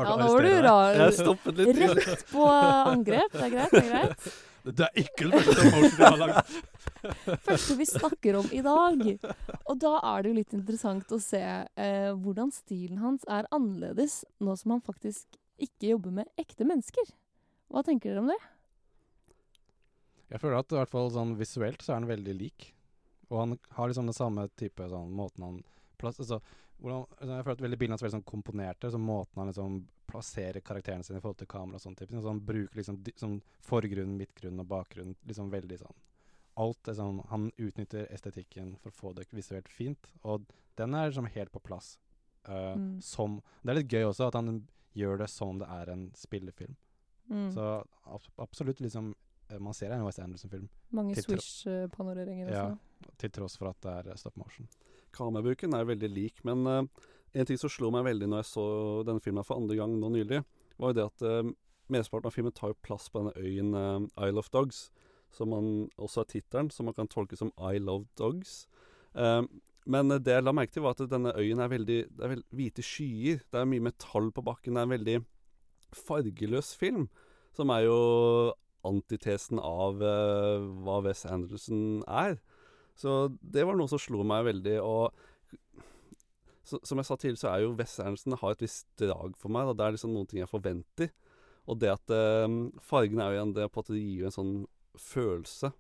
Ja, 0.07 0.17
nå 0.21 0.29
var 0.33 0.43
du 0.47 0.53
rar. 0.69 0.99
Jeg 1.01 1.17
stoppet 1.19 1.57
litt. 1.63 1.81
Rett 2.07 2.27
på 2.31 2.45
angrep. 2.51 3.33
Det 3.33 3.43
er 3.49 3.51
greit, 3.57 3.71
det 3.75 3.83
er 3.83 3.91
greit. 3.91 4.29
Det 4.67 4.83
er 4.83 4.99
ikke 4.99 5.27
den 5.31 5.35
første 5.39 5.55
stop 5.55 5.75
motion 5.75 5.97
vi 5.97 6.05
har 6.07 6.17
lagd. 6.23 6.55
første 7.47 7.77
vi 7.79 7.85
snakker 7.87 8.39
om 8.41 8.49
i 8.51 8.63
dag. 8.67 9.03
Og 9.71 9.79
da 9.83 9.93
er 10.13 10.23
det 10.23 10.31
jo 10.33 10.39
litt 10.41 10.55
interessant 10.59 11.13
å 11.15 11.21
se 11.23 11.39
eh, 11.43 12.09
hvordan 12.15 12.51
stilen 12.55 12.99
hans 13.03 13.23
er 13.31 13.47
annerledes 13.55 14.25
nå 14.43 14.57
som 14.59 14.75
han 14.75 14.83
faktisk 14.83 15.39
ikke 15.63 15.93
jobber 15.95 16.11
med 16.19 16.27
ekte 16.39 16.67
mennesker. 16.67 17.07
Hva 17.71 17.83
tenker 17.87 18.11
dere 18.15 18.23
om 18.25 18.31
det? 18.31 18.39
Jeg 20.31 20.43
føler 20.43 20.59
at 20.59 20.73
i 20.75 20.79
hvert 20.81 20.91
fall 20.91 21.11
sånn 21.15 21.37
visuelt 21.39 21.83
så 21.87 21.95
er 21.95 22.01
han 22.01 22.09
veldig 22.11 22.35
lik. 22.39 22.73
Og 23.29 23.39
han 23.41 23.59
har 23.77 23.91
liksom 23.91 24.07
den 24.07 24.17
samme 24.17 24.47
type 24.59 24.89
sånn 24.91 25.13
måten 25.17 25.45
han 25.45 25.59
plass, 25.99 26.21
altså, 26.21 26.41
hvordan, 26.79 27.07
altså, 27.11 27.33
Jeg 27.33 27.45
føler 27.45 27.57
at 27.57 27.65
veldig 27.65 27.79
bildene 27.81 27.97
hans 27.97 28.03
er 28.03 28.07
veldig 28.07 28.19
sånn 28.19 28.33
komponerte. 28.33 28.91
Så 28.93 28.99
måten 29.01 29.41
han 29.41 29.51
liksom 29.51 29.79
plasserer 30.07 30.63
karakterene 30.63 31.07
sine 31.07 31.19
i 31.19 31.25
forhold 31.25 31.41
til 31.41 31.51
kamera 31.51 31.81
og 31.81 31.83
sånn 31.83 31.97
type. 31.99 32.13
Så 32.15 32.31
han 32.31 32.43
bruker 32.47 32.79
liksom 32.79 33.01
sånn 33.19 33.39
forgrunn, 33.67 34.17
midtgrunn 34.21 34.63
og 34.63 34.69
bakgrunn 34.71 35.17
liksom 35.27 35.51
veldig 35.55 35.81
sånn 35.83 36.03
Alt 36.57 36.89
er 36.89 36.95
sånn 36.97 37.19
Han 37.29 37.51
utnytter 37.61 38.07
estetikken 38.13 38.77
for 38.81 38.89
å 38.89 38.97
få 38.97 39.13
det 39.17 39.27
visuelt 39.37 39.69
fint, 39.69 40.07
og 40.25 40.47
den 40.77 40.95
er 40.95 41.11
liksom 41.11 41.29
helt 41.35 41.53
på 41.53 41.61
plass. 41.61 41.99
Uh, 42.49 42.77
Mm. 42.77 43.03
Som 43.03 43.43
Det 43.63 43.71
er 43.71 43.79
litt 43.81 43.93
gøy 43.93 44.05
også 44.07 44.29
at 44.29 44.35
han 44.35 44.67
gjør 44.95 45.19
det 45.19 45.29
som 45.29 45.49
om 45.49 45.59
det 45.59 45.69
er 45.69 45.91
en 45.93 46.11
spillefilm. 46.15 46.77
Mm. 47.29 47.51
Så 47.53 47.85
abs 48.07 48.31
absolutt 48.39 48.81
liksom 48.81 49.15
Man 49.63 49.75
ser 49.77 49.91
det 49.91 49.97
er 49.97 50.01
en 50.03 50.09
West 50.09 50.19
Anderson-film. 50.23 50.67
Mange 50.97 51.15
swish-panoreringer 51.23 52.51
Ja, 52.51 52.65
til 53.21 53.33
tross 53.35 53.55
for 53.61 53.71
at 53.71 53.79
det 53.85 53.93
er 53.93 54.09
eh, 54.11 54.19
stop 54.19 54.39
motion. 54.41 54.67
Kamerabruken 55.15 55.77
er 55.77 55.87
veldig 55.87 56.11
lik, 56.11 56.43
men 56.45 56.65
uh, 56.67 57.07
en 57.33 57.47
ting 57.49 57.61
som 57.61 57.71
slo 57.73 57.93
meg 57.95 58.05
veldig 58.09 58.29
når 58.29 58.43
jeg 58.43 58.51
så 58.51 58.67
denne 59.07 59.23
filmen 59.23 59.47
for 59.47 59.61
andre 59.61 59.79
gang 59.79 59.95
nå 60.01 60.11
nylig, 60.13 60.43
var 60.81 60.93
jo 60.93 60.99
det 60.99 61.07
at 61.07 61.25
uh, 61.25 61.53
mesteparten 61.93 62.31
av 62.31 62.35
filmen 62.35 62.57
tar 62.57 62.73
jo 62.73 62.81
plass 62.85 63.07
på 63.13 63.23
denne 63.23 63.37
øyen 63.39 63.77
uh, 63.77 64.27
Isle 64.27 64.43
of 64.43 64.51
Dogs, 64.53 64.89
som 65.33 65.53
man 65.55 65.71
også 66.01 66.25
er 66.25 66.33
tittelen, 66.35 66.73
som 66.75 66.91
man 66.91 66.97
kan 66.97 67.09
tolke 67.13 67.39
som 67.39 67.55
I 67.57 67.79
Love 67.79 68.09
Dogs. 68.19 68.65
Uh, 69.15 69.47
men 69.87 70.11
det 70.11 70.35
jeg 70.35 70.43
la 70.43 70.53
merke 70.57 70.75
til, 70.75 70.83
var 70.83 70.97
at 70.97 71.07
denne 71.11 71.31
øyen 71.39 71.63
er 71.63 71.71
veldig 71.71 71.99
Det 72.11 72.25
er 72.25 72.33
veldig 72.33 72.59
hvite 72.59 72.83
skyer. 72.83 73.43
Det 73.47 73.61
er 73.61 73.69
mye 73.71 73.85
metall 73.87 74.33
på 74.35 74.43
bakken. 74.43 74.75
Det 74.75 74.83
er 74.83 74.89
en 74.89 74.95
veldig 74.97 75.19
fargeløs 75.95 76.73
film, 76.75 77.07
som 77.55 77.71
er 77.71 77.87
jo 77.87 77.99
antitesen 78.89 79.61
av 79.63 80.03
eh, 80.03 80.67
hva 80.87 81.01
Wes 81.07 81.25
Anderson 81.29 82.03
er. 82.07 82.39
Så 82.97 83.27
det 83.43 83.67
var 83.69 83.77
noe 83.77 83.91
som 83.91 84.01
slo 84.01 84.23
meg 84.27 84.47
veldig. 84.49 84.77
Og 84.81 85.13
så, 86.67 86.81
som 86.83 86.99
jeg 86.99 87.07
sa 87.09 87.19
tidligere, 87.19 87.43
så 87.45 87.53
er 87.53 87.65
jo 87.65 87.75
Wes 87.79 87.99
Anderson 88.03 88.39
har 88.41 88.57
et 88.57 88.65
visst 88.65 88.89
drag 89.01 89.37
for 89.39 89.53
meg. 89.53 89.69
Da. 89.69 89.77
Det 89.77 89.87
er 89.87 89.97
liksom 89.99 90.15
noen 90.17 90.31
ting 90.31 90.43
jeg 90.43 90.51
forventer. 90.51 91.13
Og 91.67 91.81
det 91.83 91.91
at 91.93 92.15
eh, 92.15 92.47
fargene 92.87 93.25
er 93.25 93.35
jo 93.35 93.41
igjen 93.41 93.57
det 93.59 93.69
på 93.75 93.83
at 93.83 93.93
det 93.93 94.03
gir 94.03 94.23
jo 94.23 94.31
en 94.31 94.39
sånn 94.39 94.55
følelse. 95.01 95.73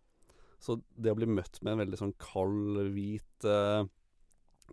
Så 0.62 0.78
det 0.96 1.12
å 1.12 1.18
bli 1.18 1.28
møtt 1.28 1.60
med 1.62 1.74
en 1.74 1.82
veldig 1.84 2.00
sånn 2.00 2.14
kald, 2.20 2.80
hvit 2.94 3.46
eh, 3.46 3.86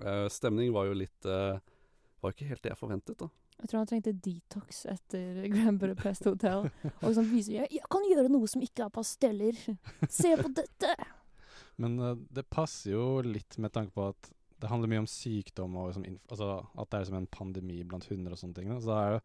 eh, 0.02 0.28
stemning 0.32 0.74
var 0.76 0.90
jo 0.90 0.98
litt 0.98 1.28
eh, 1.30 1.60
Var 2.24 2.36
ikke 2.36 2.48
helt 2.50 2.64
det 2.64 2.72
jeg 2.72 2.80
forventet, 2.80 3.20
da. 3.20 3.28
Jeg 3.64 3.70
tror 3.72 3.80
han 3.80 3.88
trengte 3.88 4.12
detox 4.26 4.82
etter 4.92 5.38
Grand 5.54 5.80
Budapest 5.80 6.26
Hotel. 6.28 6.66
Og 7.00 7.14
som 7.16 7.28
vise 7.32 7.56
jeg, 7.56 7.70
jeg 7.72 7.88
kan 7.92 8.04
gjøre 8.10 8.32
noe 8.34 8.50
som 8.52 8.64
ikke 8.66 8.86
er 8.90 8.92
pasteller. 8.94 9.60
Se 10.12 10.34
på 10.40 10.50
dette! 10.58 10.94
Men 11.82 11.96
uh, 12.04 12.14
det 12.36 12.44
passer 12.54 12.92
jo 12.94 13.06
litt 13.26 13.56
med 13.64 13.72
tanke 13.74 13.96
på 13.96 14.10
at 14.12 14.30
det 14.62 14.70
handler 14.72 14.92
mye 14.92 15.02
om 15.04 15.08
sykdom 15.10 15.74
og 15.80 15.90
liksom, 15.90 16.04
inf 16.08 16.22
altså, 16.32 16.50
at 16.80 16.92
det 16.94 17.00
er 17.00 17.08
som 17.10 17.16
en 17.18 17.26
pandemi 17.34 17.82
blant 17.88 18.06
hunder 18.12 18.36
og 18.36 18.40
sånne 18.40 18.56
ting. 18.60 18.70
da. 18.72 18.78
Så 18.84 18.92
det, 18.92 19.00
er 19.00 19.16
jo, 19.16 19.24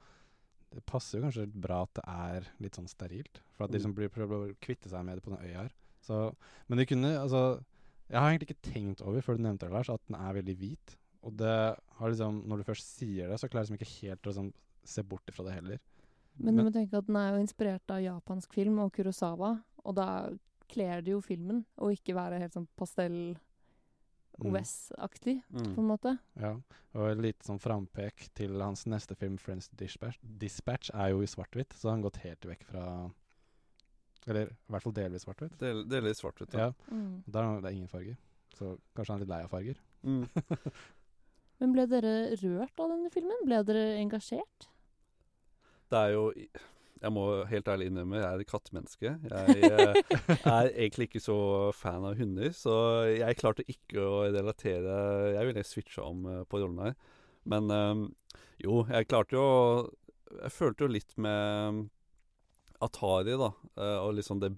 det 0.78 0.84
passer 0.88 1.18
jo 1.18 1.24
kanskje 1.26 1.44
litt 1.44 1.58
bra 1.66 1.82
at 1.84 1.92
det 1.98 2.04
er 2.14 2.48
litt 2.64 2.78
sånn 2.78 2.88
sterilt. 2.90 3.42
For 3.54 3.66
at 3.66 3.70
de 3.70 3.76
Mm. 3.76 3.80
liksom 3.82 3.94
blir 3.98 4.10
prøver 4.14 4.46
å 4.48 4.56
kvitte 4.64 4.90
seg 4.90 5.04
med 5.06 5.18
det 5.20 5.26
på 5.26 5.34
den 5.34 5.44
øya 5.44 5.64
her. 5.66 5.74
Så, 6.06 6.22
men 6.70 6.78
de 6.80 6.86
kunne 6.86 7.10
altså 7.20 7.42
Jeg 8.08 8.16
har 8.22 8.30
egentlig 8.32 8.48
ikke 8.48 8.70
tenkt 8.72 9.02
over 9.04 9.20
før 9.20 9.36
du 9.36 9.42
nevnte 9.44 9.66
det, 9.66 9.74
Lars, 9.74 9.90
at 9.92 10.00
den 10.08 10.16
er 10.16 10.32
veldig 10.38 10.56
hvit. 10.62 10.97
Og 11.26 11.34
det 11.36 11.54
har 11.98 12.10
liksom 12.10 12.42
Når 12.46 12.60
du 12.60 12.64
først 12.68 12.92
sier 12.98 13.28
det, 13.28 13.38
så 13.40 13.48
klarer 13.48 13.66
jeg 13.66 13.70
liksom 13.70 13.78
ikke 13.80 14.08
helt 14.08 14.22
å 14.26 14.32
liksom, 14.32 14.52
se 14.84 15.02
bort 15.02 15.28
ifra 15.28 15.44
det 15.48 15.56
heller. 15.56 15.80
Men 16.38 16.56
du 16.56 16.62
må 16.62 16.70
tenke 16.72 16.94
at 16.96 17.06
den 17.08 17.16
er 17.18 17.32
jo 17.34 17.42
inspirert 17.42 17.90
av 17.90 18.00
japansk 18.00 18.52
film 18.54 18.78
og 18.78 18.92
Kurosawa, 18.94 19.56
og 19.84 19.94
da 19.98 20.30
kler 20.70 21.02
det 21.02 21.10
jo 21.10 21.20
filmen 21.20 21.64
å 21.82 21.90
ikke 21.90 22.14
være 22.14 22.38
helt 22.38 22.54
sånn 22.54 22.68
pastell 22.78 23.36
Mm. 24.38 24.54
OS-aktig, 24.54 25.42
Mm. 25.50 25.74
på 25.74 25.80
en 25.80 25.88
måte. 25.88 26.18
Ja, 26.36 26.52
og 26.94 27.10
et 27.10 27.18
lite 27.18 27.44
sånn 27.44 27.58
frampek 27.58 28.28
til 28.34 28.60
hans 28.60 28.84
neste 28.86 29.16
film, 29.16 29.36
'Friends 29.36 29.68
Dispatch', 29.74 30.18
Dispatch 30.22 30.90
er 30.94 31.08
jo 31.10 31.22
i 31.22 31.26
svart-hvitt, 31.26 31.72
så 31.74 31.88
har 31.88 31.96
han 31.96 32.02
gått 32.02 32.18
helt 32.18 32.40
vekk 32.42 32.64
fra 32.64 33.10
Eller 34.26 34.46
i 34.46 34.56
hvert 34.68 34.82
fall 34.82 34.92
delvis 34.92 35.24
svart-hvitt. 35.24 35.56
Del, 35.58 35.84
delvis 35.88 36.20
svart-hvitt, 36.20 36.52
ja. 36.52 36.66
ja. 36.66 36.72
Mm. 36.92 37.22
Der 37.26 37.42
er 37.42 37.60
det 37.62 37.72
ingen 37.72 37.88
farger. 37.88 38.16
Så 38.52 38.78
kanskje 38.94 39.08
han 39.08 39.16
er 39.16 39.24
litt 39.24 39.28
lei 39.28 39.42
av 39.42 39.48
farger. 39.48 39.76
Mm. 40.04 40.28
Men 41.58 41.74
ble 41.74 41.84
dere 41.90 42.14
rørt 42.38 42.80
av 42.80 42.92
denne 42.92 43.10
filmen? 43.12 43.38
Ble 43.46 43.60
dere 43.66 43.84
engasjert? 43.98 44.68
Det 45.88 46.00
er 46.00 46.14
jo 46.14 46.26
Jeg 46.98 47.14
må 47.14 47.24
helt 47.46 47.68
ærlig 47.70 47.86
innrømme, 47.88 48.18
jeg 48.18 48.26
er 48.26 48.40
et 48.42 48.50
kattemenneske. 48.50 49.10
Jeg 49.30 49.68
eh, 49.68 50.00
er 50.58 50.70
egentlig 50.72 51.06
ikke 51.06 51.22
så 51.22 51.38
fan 51.78 52.06
av 52.08 52.18
hunder, 52.18 52.50
så 52.50 52.74
jeg 53.12 53.38
klarte 53.38 53.66
ikke 53.70 54.02
å 54.02 54.24
relatere 54.26 54.96
Jeg 55.36 55.50
ville 55.50 55.66
switcha 55.66 56.08
om 56.08 56.26
eh, 56.26 56.40
på 56.50 56.58
rollen 56.62 56.88
her. 56.88 56.96
Men 57.48 57.70
eh, 57.70 58.02
jo, 58.66 58.82
jeg 58.90 59.06
klarte 59.10 59.38
jo 59.38 59.46
Jeg 60.42 60.54
følte 60.56 60.86
jo 60.86 60.90
litt 60.96 61.14
med 61.22 61.86
Atari, 62.82 63.38
da, 63.38 63.52
eh, 63.78 63.98
og 64.02 64.18
liksom 64.18 64.42
det 64.42 64.52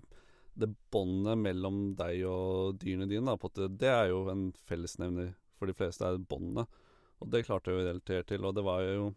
det 0.61 0.69
båndet 0.93 1.39
mellom 1.41 1.95
deg 1.99 2.25
og 2.29 2.81
dyrene 2.81 3.09
dine, 3.09 3.25
da, 3.31 3.39
på 3.41 3.49
det, 3.57 3.71
det 3.81 3.91
er 3.91 4.11
jo 4.11 4.25
en 4.33 4.51
fellesnevner 4.69 5.33
for 5.57 5.71
de 5.71 5.77
fleste, 5.77 6.05
er 6.05 6.21
båndet. 6.21 6.80
Og 7.21 7.29
det 7.33 7.45
klarte 7.47 7.71
jeg 7.71 7.81
å 7.81 7.85
relatere 7.85 8.27
til, 8.29 8.47
og 8.49 8.57
det 8.57 8.65
var 8.65 8.85
jo 8.87 9.11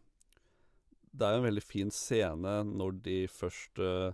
Det 1.13 1.27
er 1.27 1.35
jo 1.35 1.41
en 1.43 1.47
veldig 1.47 1.63
fin 1.63 1.91
scene 1.93 2.53
når 2.67 2.99
de 3.05 3.17
først 3.31 3.79
eh, 3.79 4.11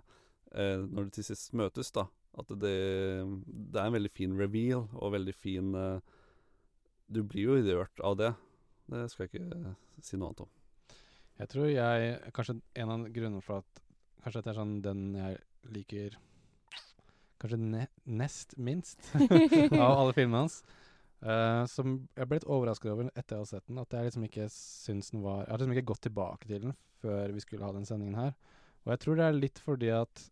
eh, 0.54 0.78
Når 0.84 1.08
de 1.08 1.16
til 1.16 1.26
sist 1.30 1.54
møtes, 1.56 1.90
da. 1.96 2.06
At 2.38 2.52
det, 2.62 2.76
det 3.46 3.80
er 3.80 3.88
en 3.88 3.96
veldig 3.96 4.12
fin 4.14 4.36
reveal, 4.38 4.86
og 4.94 5.14
veldig 5.16 5.34
fin 5.34 5.74
eh, 5.74 5.98
Du 7.08 7.22
blir 7.24 7.50
jo 7.50 7.58
rørt 7.80 8.00
av 8.06 8.16
det. 8.20 8.32
Det 8.90 9.06
skal 9.10 9.26
jeg 9.26 9.40
ikke 9.40 9.74
si 10.02 10.18
noe 10.18 10.30
annet 10.30 10.44
om. 10.46 10.50
Jeg 11.40 11.50
tror 11.50 11.70
jeg 11.70 12.32
Kanskje 12.36 12.60
en 12.82 12.94
av 12.94 13.06
grunnene 13.10 13.44
for 13.44 13.64
at 13.64 13.86
Kanskje 14.20 14.44
det 14.44 14.52
er 14.52 14.60
sånn 14.60 14.80
den 14.84 15.06
jeg 15.16 15.38
liker 15.72 16.18
Kanskje 17.40 17.56
ne 17.62 17.86
nest 18.04 18.52
minst 18.60 19.00
av 19.16 19.94
alle 19.94 20.12
filmene 20.12 20.44
hans. 20.44 20.60
Eh, 21.20 21.62
som 21.68 21.98
jeg 22.16 22.28
ble 22.28 22.38
litt 22.38 22.48
overrasket 22.48 22.90
over 22.94 23.10
etter 23.10 23.34
jeg 23.34 23.42
hadde 23.42 23.50
sett 23.50 23.66
den. 23.68 23.80
At 23.82 23.94
jeg 23.94 24.08
liksom 24.08 24.26
ikke 24.26 24.48
syns 24.54 25.12
den 25.12 25.24
var 25.24 25.42
Jeg 25.44 25.52
har 25.52 25.62
liksom 25.62 25.76
ikke 25.76 25.90
gått 25.92 26.04
tilbake 26.08 26.48
til 26.48 26.66
den 26.66 26.76
før 27.00 27.32
vi 27.36 27.42
skulle 27.44 27.66
ha 27.66 27.72
den 27.76 27.88
sendingen 27.88 28.20
her. 28.20 28.36
Og 28.86 28.94
jeg 28.94 29.02
tror 29.02 29.18
det 29.18 29.26
er 29.26 29.36
litt 29.36 29.60
fordi 29.60 29.90
at 29.94 30.28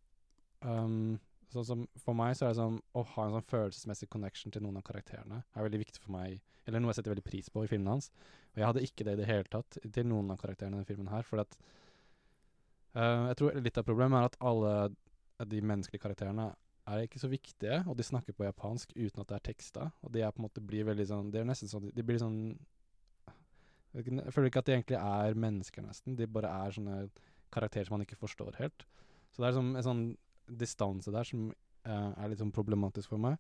um, 0.65 1.19
Sånn 1.49 1.65
som 1.65 1.85
For 2.05 2.13
meg 2.13 2.35
så 2.37 2.45
er 2.45 2.53
det 2.53 2.61
sånn 2.61 2.75
å 2.93 3.03
ha 3.15 3.23
en 3.25 3.39
sånn 3.39 3.47
følelsesmessig 3.49 4.11
connection 4.13 4.53
til 4.53 4.61
noen 4.65 4.77
av 4.81 4.85
karakterene 4.85 5.39
er 5.41 5.65
veldig 5.65 5.81
viktig 5.81 6.03
for 6.03 6.13
meg. 6.13 6.43
Eller 6.69 6.83
noe 6.85 6.93
jeg 6.93 6.99
setter 6.99 7.15
veldig 7.15 7.25
pris 7.25 7.49
på 7.49 7.63
i 7.65 7.71
filmene 7.71 7.95
hans. 7.95 8.11
Og 8.53 8.61
jeg 8.61 8.67
hadde 8.69 8.83
ikke 8.85 9.07
det 9.09 9.15
i 9.17 9.21
det 9.23 9.29
hele 9.31 9.49
tatt 9.49 9.79
til 9.81 10.09
noen 10.11 10.29
av 10.35 10.41
karakterene 10.43 10.77
i 10.77 10.83
denne 10.83 10.91
filmen 10.91 11.09
her. 11.09 11.25
For 11.25 11.41
at 11.41 11.57
uh, 12.99 13.31
Jeg 13.31 13.39
tror 13.41 13.57
litt 13.65 13.81
av 13.81 13.89
problemet 13.89 14.21
er 14.21 14.29
at 14.29 14.37
alle 14.51 14.75
de 15.49 15.63
menneskelige 15.71 16.05
karakterene 16.05 16.51
er 16.89 17.05
ikke 17.05 17.21
så 17.21 17.31
viktige, 17.31 17.79
og 17.87 17.97
de 17.99 18.07
snakker 18.07 18.35
på 18.37 18.47
japansk 18.47 18.93
uten 18.97 19.23
at 19.23 19.31
det 19.31 19.37
er 19.37 19.47
teksta. 19.51 19.89
Og 20.03 20.13
de 20.15 20.23
er 20.25 20.33
på 20.35 20.43
en 20.43 20.49
måte 20.49 20.65
blir 20.65 20.87
veldig 20.89 21.07
sånn 21.11 21.31
Det 21.33 21.43
er 21.43 21.49
nesten 21.49 21.71
sånn 21.71 21.91
De 21.95 22.05
blir 22.07 22.21
sånn 22.23 22.39
Jeg 23.97 24.35
føler 24.35 24.51
ikke 24.51 24.63
at 24.63 24.69
de 24.69 24.77
egentlig 24.77 24.99
er 25.01 25.39
mennesker, 25.47 25.85
nesten. 25.85 26.17
De 26.17 26.29
bare 26.31 26.51
er 26.67 26.77
sånne 26.77 26.99
karakterer 27.55 27.89
som 27.89 27.97
man 27.97 28.05
ikke 28.05 28.21
forstår 28.21 28.59
helt. 28.61 28.85
Så 29.33 29.43
det 29.43 29.49
er 29.49 29.57
sånn, 29.57 29.73
en 29.79 29.87
sånn 29.87 30.05
distanse 30.61 31.13
der 31.13 31.27
som 31.29 31.49
eh, 31.49 32.11
er 32.13 32.31
litt 32.31 32.43
sånn 32.43 32.55
problematisk 32.55 33.13
for 33.15 33.23
meg. 33.23 33.39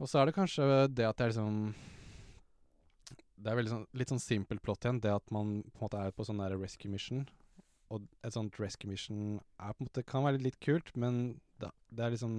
Og 0.00 0.08
så 0.10 0.20
er 0.20 0.28
det 0.28 0.36
kanskje 0.36 0.66
det 0.88 1.06
at 1.06 1.20
jeg 1.20 1.32
liksom 1.34 1.74
Det 3.40 3.50
er 3.50 3.56
veldig 3.56 3.72
sånn, 3.72 3.86
litt 3.96 4.10
sånn 4.12 4.22
simpelt 4.22 4.62
plott 4.64 4.84
igjen. 4.84 5.00
Det 5.00 5.12
at 5.14 5.30
man 5.32 5.60
på 5.70 5.78
en 5.78 5.86
måte 5.86 6.00
er 6.00 6.16
på 6.16 6.26
sånn 6.26 6.42
der 6.42 6.58
rescue 6.60 6.92
mission. 6.92 7.22
Og 7.90 8.04
et 8.24 8.34
sånt 8.34 8.58
rescue 8.60 8.90
mission 8.90 9.38
er 9.58 9.72
på 9.72 9.82
en 9.82 9.88
måte 9.88 10.04
kan 10.06 10.26
være 10.26 10.42
litt 10.42 10.58
kult, 10.62 10.92
men 10.94 11.40
det, 11.60 11.70
det 11.90 12.06
er 12.06 12.14
liksom 12.14 12.34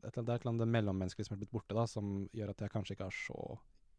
et, 0.00 0.16
er 0.16 0.22
eller 0.22 0.48
annet 0.52 0.72
mellommenneskelige 0.76 1.28
som 1.28 1.36
er 1.36 1.42
blitt 1.42 1.52
borte, 1.52 1.76
da, 1.76 1.84
som 1.90 2.24
gjør 2.36 2.54
at 2.54 2.64
jeg 2.64 2.72
kanskje 2.72 2.96
ikke 2.96 3.10
har 3.10 3.18
så 3.18 3.40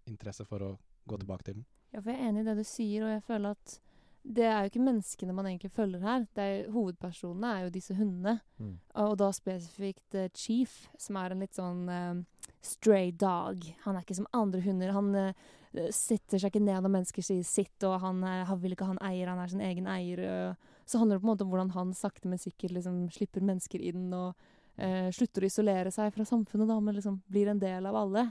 interesse 0.09 0.45
for 0.49 0.65
å 0.65 0.73
gå 1.09 1.21
tilbake 1.21 1.47
til 1.47 1.59
den. 1.59 1.69
Ja, 1.91 2.01
for 2.01 2.11
jeg 2.13 2.21
er 2.21 2.29
enig 2.29 2.43
i 2.43 2.49
det 2.49 2.57
du 2.61 2.65
sier, 2.67 3.05
og 3.05 3.13
jeg 3.13 3.23
føler 3.27 3.57
at 3.57 3.79
det 4.21 4.45
er 4.45 4.59
jo 4.61 4.69
ikke 4.69 4.83
menneskene 4.85 5.33
man 5.33 5.47
egentlig 5.49 5.71
følger 5.73 6.03
her. 6.05 6.25
Det 6.37 6.43
er, 6.45 6.67
hovedpersonene 6.71 7.53
er 7.55 7.63
jo 7.65 7.73
disse 7.73 7.95
hundene. 7.97 8.35
Mm. 8.61 8.75
Og 9.03 9.15
da 9.17 9.31
spesifikt 9.33 10.17
uh, 10.17 10.27
Chief, 10.37 10.75
som 11.01 11.17
er 11.17 11.33
en 11.33 11.41
litt 11.41 11.57
sånn 11.57 11.89
uh, 11.89 12.45
stray 12.61 13.09
dog. 13.11 13.65
Han 13.87 13.97
er 13.97 14.05
ikke 14.05 14.19
som 14.21 14.29
andre 14.37 14.61
hunder. 14.61 14.93
Han 14.93 15.09
uh, 15.17 15.49
setter 15.89 16.37
seg 16.37 16.51
ikke 16.51 16.63
ned 16.63 16.85
når 16.85 16.93
mennesker 16.99 17.25
sier 17.25 17.47
sitt, 17.47 17.79
og 17.87 17.97
han, 18.03 18.21
uh, 18.21 18.43
han 18.45 18.61
vil 18.61 18.77
ikke 18.77 18.91
ha 18.91 18.95
en 18.95 19.03
eier, 19.09 19.31
han 19.31 19.41
er 19.41 19.53
sin 19.55 19.65
egen 19.65 19.89
eier. 19.89 20.21
Og 20.21 20.70
så 20.91 21.01
handler 21.01 21.17
det 21.17 21.23
på 21.23 21.29
en 21.29 21.31
måte 21.31 21.45
om 21.47 21.51
hvordan 21.53 21.73
han 21.75 21.93
sakte, 21.95 22.27
men 22.27 22.41
sikkert 22.41 22.75
liksom 22.75 23.03
slipper 23.15 23.43
mennesker 23.47 23.83
inn 23.91 24.09
og 24.15 24.35
eh, 24.75 25.09
slutter 25.15 25.45
å 25.45 25.49
isolere 25.49 25.91
seg 25.93 26.11
fra 26.15 26.27
samfunnet, 26.27 26.67
da, 26.69 26.79
men 26.83 26.97
liksom 26.97 27.21
blir 27.31 27.51
en 27.51 27.61
del 27.61 27.87
av 27.87 27.97
alle. 28.03 28.27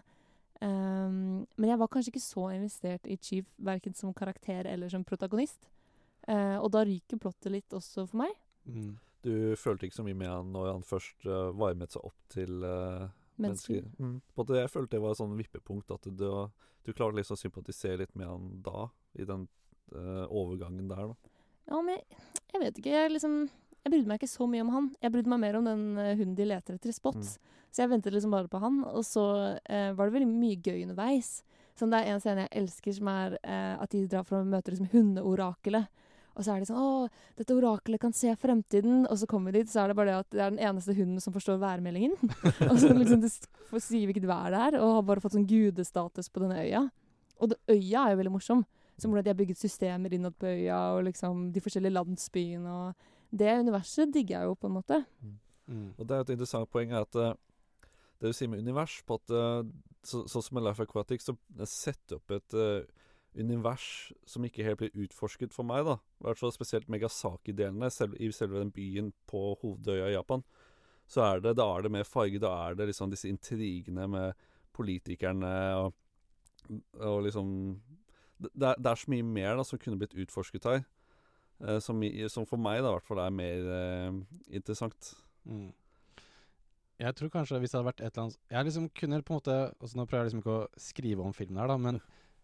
Um, 0.61 1.47
men 1.57 1.71
jeg 1.71 1.81
var 1.81 1.89
kanskje 1.89 2.13
ikke 2.13 2.21
så 2.21 2.51
investert 2.53 3.07
i 3.09 3.17
Chief, 3.17 3.47
verken 3.65 3.97
som 3.97 4.13
karakter 4.17 4.69
eller 4.69 4.93
som 4.93 5.07
protagonist. 5.09 5.71
Eh, 6.29 6.57
og 6.61 6.69
da 6.75 6.85
ryker 6.85 7.21
plottet 7.21 7.55
litt 7.55 7.73
også 7.77 8.05
for 8.11 8.21
meg. 8.27 8.35
Mm. 8.69 8.99
Du 9.25 9.33
følte 9.61 9.89
ikke 9.89 10.01
så 10.01 10.05
mye 10.05 10.17
med 10.17 10.29
han 10.29 10.53
når 10.53 10.69
han 10.75 10.85
først 10.87 11.27
uh, 11.29 11.51
varmet 11.57 11.93
seg 11.93 12.05
opp 12.09 12.21
til 12.33 12.63
uh, 12.65 13.09
mennesker? 13.41 13.83
Mennesker. 13.85 13.89
Mm. 14.01 14.55
Jeg 14.57 14.73
følte 14.73 14.97
det 14.97 15.03
var 15.05 15.17
et 15.17 15.21
sånn 15.21 15.37
vippepunkt, 15.37 15.93
at 15.97 16.09
du, 16.09 16.29
du 16.85 16.93
klarte 16.93 17.19
liksom 17.19 17.37
å 17.37 17.41
sympatisere 17.41 18.01
litt 18.05 18.15
med 18.17 18.29
han 18.29 18.47
da, 18.65 18.87
i 19.21 19.27
den 19.29 19.45
uh, 19.97 20.25
overgangen 20.29 20.89
der, 20.93 21.13
da. 21.13 21.37
Ja, 21.71 21.81
men 21.81 21.97
jeg, 21.97 22.21
jeg 22.55 22.63
vet 22.65 22.81
ikke. 22.81 22.95
Jeg 22.97 23.15
liksom 23.15 23.41
Jeg 23.81 23.93
brydde 23.95 24.11
meg 24.11 24.21
ikke 24.21 24.29
så 24.29 24.47
mye 24.51 24.65
om 24.65 24.73
han. 24.75 24.91
Jeg 25.01 25.15
brydde 25.15 25.33
meg 25.33 25.41
mer 25.41 25.57
om 25.57 25.69
den 25.71 25.85
eh, 25.97 26.17
hunden 26.19 26.35
de 26.37 26.49
leter 26.51 26.77
etter, 26.77 26.93
Spot. 26.93 27.17
Mm. 27.17 27.61
Så 27.71 27.81
jeg 27.81 27.91
ventet 27.93 28.13
liksom 28.13 28.35
bare 28.35 28.51
på 28.51 28.61
han. 28.61 28.83
Og 28.91 29.07
så 29.09 29.25
eh, 29.65 29.95
var 29.97 30.11
det 30.11 30.19
veldig 30.19 30.29
mye 30.29 30.59
gøy 30.61 30.83
underveis. 30.83 31.39
Sånn, 31.79 31.93
det 31.95 32.03
er 32.03 32.13
en 32.13 32.21
scene 32.21 32.45
jeg 32.45 32.53
elsker, 32.61 32.93
som 32.99 33.09
er 33.09 33.39
eh, 33.41 33.75
at 33.81 33.95
de 33.95 34.05
drar 34.11 34.27
for 34.29 34.43
å 34.43 34.45
møte 34.45 34.75
liksom 34.75 34.91
hundeorakelet. 34.93 35.89
Og 36.37 36.45
så 36.47 36.55
er 36.55 36.63
de 36.63 36.69
sånn 36.69 36.79
'Å, 36.79 37.09
dette 37.37 37.55
orakelet 37.57 38.01
kan 38.01 38.13
se 38.17 38.33
fremtiden.' 38.39 39.07
Og 39.11 39.17
så 39.19 39.27
kommer 39.29 39.53
vi 39.53 39.61
dit, 39.61 39.71
så 39.71 39.83
er 39.83 39.89
det 39.91 39.97
bare 39.99 40.13
det 40.13 40.21
at 40.21 40.31
det 40.31 40.41
er 40.41 40.53
den 40.55 40.63
eneste 40.71 40.95
hunden 40.97 41.21
som 41.21 41.35
forstår 41.35 41.59
værmeldingen. 41.61 42.15
og 42.71 42.77
så 42.81 42.93
liksom, 42.95 43.25
sier 43.25 44.07
vi 44.07 44.13
hvilket 44.13 44.29
vær 44.29 44.53
det 44.53 44.61
er, 44.61 44.79
og 44.81 44.95
har 45.01 45.09
bare 45.09 45.25
fått 45.25 45.37
sånn 45.37 45.49
gudestatus 45.49 46.31
på 46.31 46.45
denne 46.45 46.63
øya. 46.63 46.85
Og 47.41 47.53
det, 47.53 47.59
øya 47.69 48.05
er 48.05 48.15
jo 48.15 48.21
veldig 48.21 48.35
morsom. 48.37 48.65
Som 49.01 49.13
hvordan 49.13 49.27
de 49.27 49.33
har 49.33 49.39
bygget 49.39 49.61
systemer 49.61 50.13
innad 50.15 50.37
på 50.37 50.49
øya, 50.51 50.81
og 50.97 51.05
liksom 51.09 51.47
de 51.55 51.63
forskjellige 51.65 51.97
landsbyene 51.97 52.75
og 52.75 53.07
Det 53.31 53.53
universet 53.61 54.11
digger 54.11 54.41
jeg 54.41 54.49
jo, 54.51 54.55
på 54.59 54.67
en 54.67 54.73
måte. 54.75 54.97
Og 55.99 56.09
det 56.09 56.17
er 56.17 56.25
et 56.25 56.33
interessant 56.35 56.67
poeng 56.71 56.91
at 56.99 57.15
eh, 57.15 57.37
det 58.21 58.33
du 58.33 58.35
sier 58.35 58.51
med 58.51 58.59
univers, 58.59 58.97
på 59.07 59.21
at 59.21 59.31
sånn 59.31 60.27
så, 60.29 60.43
som 60.43 60.57
med 60.57 60.67
Life 60.67 60.83
Aquatic, 60.83 61.25
så 61.25 61.37
det 61.57 61.69
setter 61.71 62.19
opp 62.19 62.33
et 62.35 62.57
uh, 62.57 62.83
univers 63.37 64.11
som 64.29 64.45
ikke 64.45 64.65
helt 64.67 64.81
blir 64.81 65.07
utforsket 65.07 65.55
for 65.55 65.67
meg, 65.69 65.85
da. 65.87 65.97
I 66.21 66.27
hvert 66.27 66.41
fall 66.41 66.55
spesielt 66.55 66.91
Megasaki-delene 66.93 67.91
selv, 67.93 68.17
i 68.19 68.31
selve 68.35 68.63
den 68.63 68.73
byen 68.75 69.13
på 69.31 69.55
hovedøya 69.63 70.11
i 70.11 70.17
Japan. 70.17 70.45
Så 71.11 71.25
er 71.27 71.43
det, 71.45 71.57
da 71.59 71.67
er 71.75 71.87
det 71.87 71.93
mer 71.95 72.09
farge, 72.09 72.41
da 72.43 72.53
er 72.67 72.79
det 72.79 72.91
liksom 72.91 73.11
disse 73.13 73.31
intrigene 73.31 74.07
med 74.11 74.45
politikerne 74.77 75.55
og, 75.81 75.95
og 77.03 77.25
liksom 77.27 77.49
det, 78.41 78.75
det 78.79 78.91
er- 78.91 79.01
så 79.03 79.11
mye 79.13 79.27
mer 79.27 79.57
da 79.61 79.65
som 79.67 79.79
kunne 79.79 79.99
blitt 80.01 80.15
utforsket 80.17 80.65
her. 80.65 80.85
eh, 81.67 81.79
som, 81.79 82.01
som 82.29 82.47
for 82.47 82.57
meg 82.59 82.79
i 82.81 82.87
hvert 82.87 83.05
fall 83.07 83.19
er 83.21 83.31
mer 83.31 83.69
eh, 83.77 84.21
interessant. 84.57 85.15
Mm. 85.45 85.73
Jeg 87.01 87.15
tror 87.17 87.31
kanskje 87.33 87.59
hvis 87.61 87.73
det 87.73 87.79
hadde 87.79 87.89
vært 87.89 88.01
et 88.05 88.11
eller 88.13 88.27
annet 88.27 88.39
Jeg 88.53 88.65
liksom 88.67 88.89
kunne 88.93 89.23
på 89.25 89.33
en 89.33 89.39
måte 89.39 89.55
også 89.81 89.97
Nå 89.97 90.05
prøver 90.05 90.21
jeg 90.21 90.29
liksom 90.29 90.43
ikke 90.43 90.57
å 90.59 90.67
skrive 90.77 91.25
om 91.25 91.33
filmen 91.33 91.57
her, 91.63 91.71
da, 91.73 91.77
men 91.81 92.01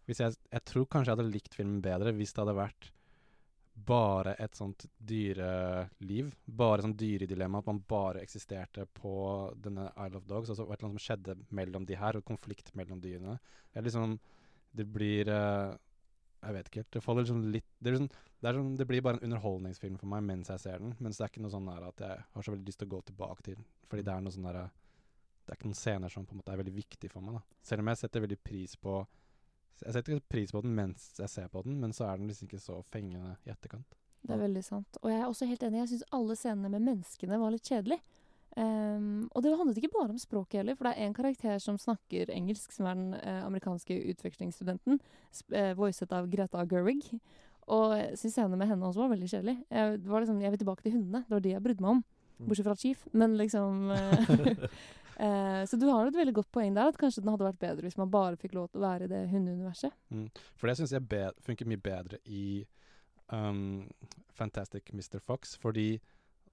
jeg, 0.08 0.16
jeg 0.32 0.62
tror 0.64 0.86
kanskje 0.88 1.10
jeg 1.12 1.18
hadde 1.18 1.32
likt 1.34 1.54
filmen 1.58 1.82
bedre 1.84 2.14
hvis 2.16 2.32
det 2.32 2.40
hadde 2.40 2.54
vært 2.56 2.88
bare 3.86 4.32
et 4.40 4.54
sånt 4.56 4.86
dyreliv. 5.04 6.30
Bare 6.48 6.80
sånn 6.84 6.94
dyredilemma, 6.96 7.60
at 7.60 7.66
man 7.68 7.82
bare 7.90 8.22
eksisterte 8.24 8.86
på 8.96 9.12
denne 9.60 9.90
Isle 10.06 10.16
of 10.22 10.24
Dogs. 10.30 10.48
Altså 10.48 10.64
et 10.64 10.70
eller 10.78 10.88
annet 10.88 11.02
som 11.02 11.04
skjedde 11.04 11.34
mellom 11.58 11.84
de 11.84 11.98
her, 12.00 12.16
og 12.16 12.24
konflikt 12.24 12.72
mellom 12.78 13.02
dyrene. 13.04 13.36
Det 13.72 13.82
er 13.82 13.86
liksom 13.90 14.16
Det 14.76 14.84
blir 14.92 15.28
eh, 15.28 15.74
Jeg 16.46 16.54
vet 16.54 16.68
ikke 16.70 16.82
helt. 16.82 16.90
Det 16.94 17.02
faller 17.02 17.26
sånn 17.26 17.44
litt 17.50 17.66
det, 17.82 17.92
sånn, 17.96 18.08
det, 18.44 18.52
sånn, 18.54 18.74
det 18.78 18.86
blir 18.86 19.02
bare 19.02 19.18
en 19.18 19.26
underholdningsfilm 19.26 19.96
for 19.98 20.10
meg 20.12 20.22
mens 20.28 20.50
jeg 20.52 20.62
ser 20.62 20.82
den. 20.82 20.94
Mens 21.02 21.18
det 21.18 21.26
er 21.26 21.32
ikke 21.32 21.42
noe 21.42 21.54
sånn 21.54 21.70
at 21.74 22.02
jeg 22.04 22.24
har 22.36 22.46
så 22.46 22.54
veldig 22.54 22.70
lyst 22.70 22.82
til 22.82 22.88
å 22.88 22.94
gå 22.94 23.00
tilbake 23.10 23.46
til 23.48 23.58
den. 23.58 23.68
Fordi 23.90 24.06
det 24.06 24.14
er 24.14 24.24
noe 24.24 24.34
sånn 24.34 24.48
der 24.50 24.60
Det 25.46 25.52
er 25.54 25.58
ikke 25.60 25.68
noen 25.70 25.78
scener 25.78 26.10
som 26.10 26.24
på 26.26 26.34
en 26.34 26.40
måte 26.40 26.54
er 26.54 26.58
veldig 26.58 26.74
viktig 26.74 27.10
for 27.10 27.22
meg. 27.22 27.38
da 27.38 27.68
Selv 27.68 27.82
om 27.82 27.90
jeg 27.90 28.00
setter 28.02 28.24
veldig 28.24 28.40
pris 28.42 28.76
på 28.76 28.96
Jeg 29.82 29.92
setter 29.92 30.16
ikke 30.16 30.34
pris 30.36 30.52
på 30.54 30.62
den 30.64 30.74
mens 30.74 31.12
jeg 31.18 31.28
ser 31.28 31.48
på 31.52 31.62
den, 31.62 31.80
men 31.80 31.92
så 31.92 32.06
er 32.08 32.16
den 32.16 32.30
liksom 32.30 32.48
ikke 32.48 32.62
så 32.62 32.80
fengende 32.90 33.36
i 33.44 33.50
etterkant. 33.52 33.98
Det 34.26 34.34
er 34.34 34.40
veldig 34.40 34.62
sant. 34.64 34.98
Og 35.02 35.10
jeg 35.10 35.20
er 35.20 35.26
også 35.26 35.46
helt 35.46 35.62
enig. 35.62 35.82
Jeg 35.82 35.90
syns 35.90 36.06
alle 36.16 36.36
scenene 36.38 36.70
med 36.72 36.82
menneskene 36.82 37.38
var 37.38 37.52
litt 37.54 37.68
kjedelig. 37.68 38.00
Ehm, 38.56 39.26
og 39.36 39.42
det 39.44 39.52
handlet 39.52 39.78
ikke 39.82 39.92
bare 39.92 40.14
om 40.14 40.20
språket 40.20 40.62
heller, 40.62 40.76
for 40.78 40.88
det 40.88 40.94
er 40.96 41.06
en 41.06 41.16
karakter 41.16 41.58
som 41.60 41.76
snakker 41.80 42.30
engelsk, 42.32 42.72
som 42.72 42.88
er 42.88 42.96
den 42.96 43.14
eh, 43.18 43.42
amerikanske 43.44 43.98
utvekslingsstudenten, 44.14 45.00
eh, 45.52 45.74
voicet 45.76 46.12
av 46.16 46.30
Greta 46.32 46.64
Gerwig. 46.68 47.10
Og 47.66 47.96
jeg 47.98 48.14
syns 48.20 48.36
scenene 48.38 48.58
med 48.60 48.70
henne 48.70 48.86
også 48.86 49.02
var 49.02 49.12
veldig 49.12 49.28
kjedelig. 49.28 49.56
Jeg, 49.74 49.98
det 50.00 50.12
var 50.12 50.22
liksom, 50.22 50.38
jeg 50.40 50.54
vil 50.54 50.62
tilbake 50.62 50.86
til 50.86 50.94
hundene. 50.94 51.24
Det 51.26 51.34
var 51.34 51.42
de 51.44 51.52
jeg 51.52 51.64
brydde 51.64 51.84
meg 51.84 51.96
om. 51.96 52.04
Mm. 52.36 52.46
Bortsett 52.48 52.68
fra 52.68 52.76
Chief. 52.78 53.04
Men 53.12 53.36
liksom 53.36 53.90
eh, 53.90 54.30
eh, 55.26 55.62
Så 55.66 55.80
du 55.80 55.88
har 55.90 56.06
et 56.06 56.16
veldig 56.16 56.36
godt 56.38 56.52
poeng 56.54 56.76
der, 56.78 56.92
at 56.92 57.00
kanskje 57.00 57.24
den 57.24 57.32
hadde 57.34 57.48
vært 57.48 57.60
bedre 57.60 57.88
hvis 57.88 57.98
man 58.00 58.12
bare 58.12 58.40
fikk 58.40 58.56
lov 58.56 58.70
til 58.70 58.80
å 58.80 58.86
være 58.86 59.08
i 59.08 59.12
det 59.12 59.22
hundeuniverset. 59.34 59.92
Mm. 60.14 60.28
For 60.54 60.70
det 60.70 60.78
syns 60.78 60.94
jeg 60.96 61.32
funker 61.44 61.68
mye 61.68 61.82
bedre 61.82 62.22
i 62.24 62.62
um, 63.34 63.88
Fantastic 64.38 64.94
Mr. 64.94 65.18
Fox, 65.20 65.56
fordi 65.60 65.96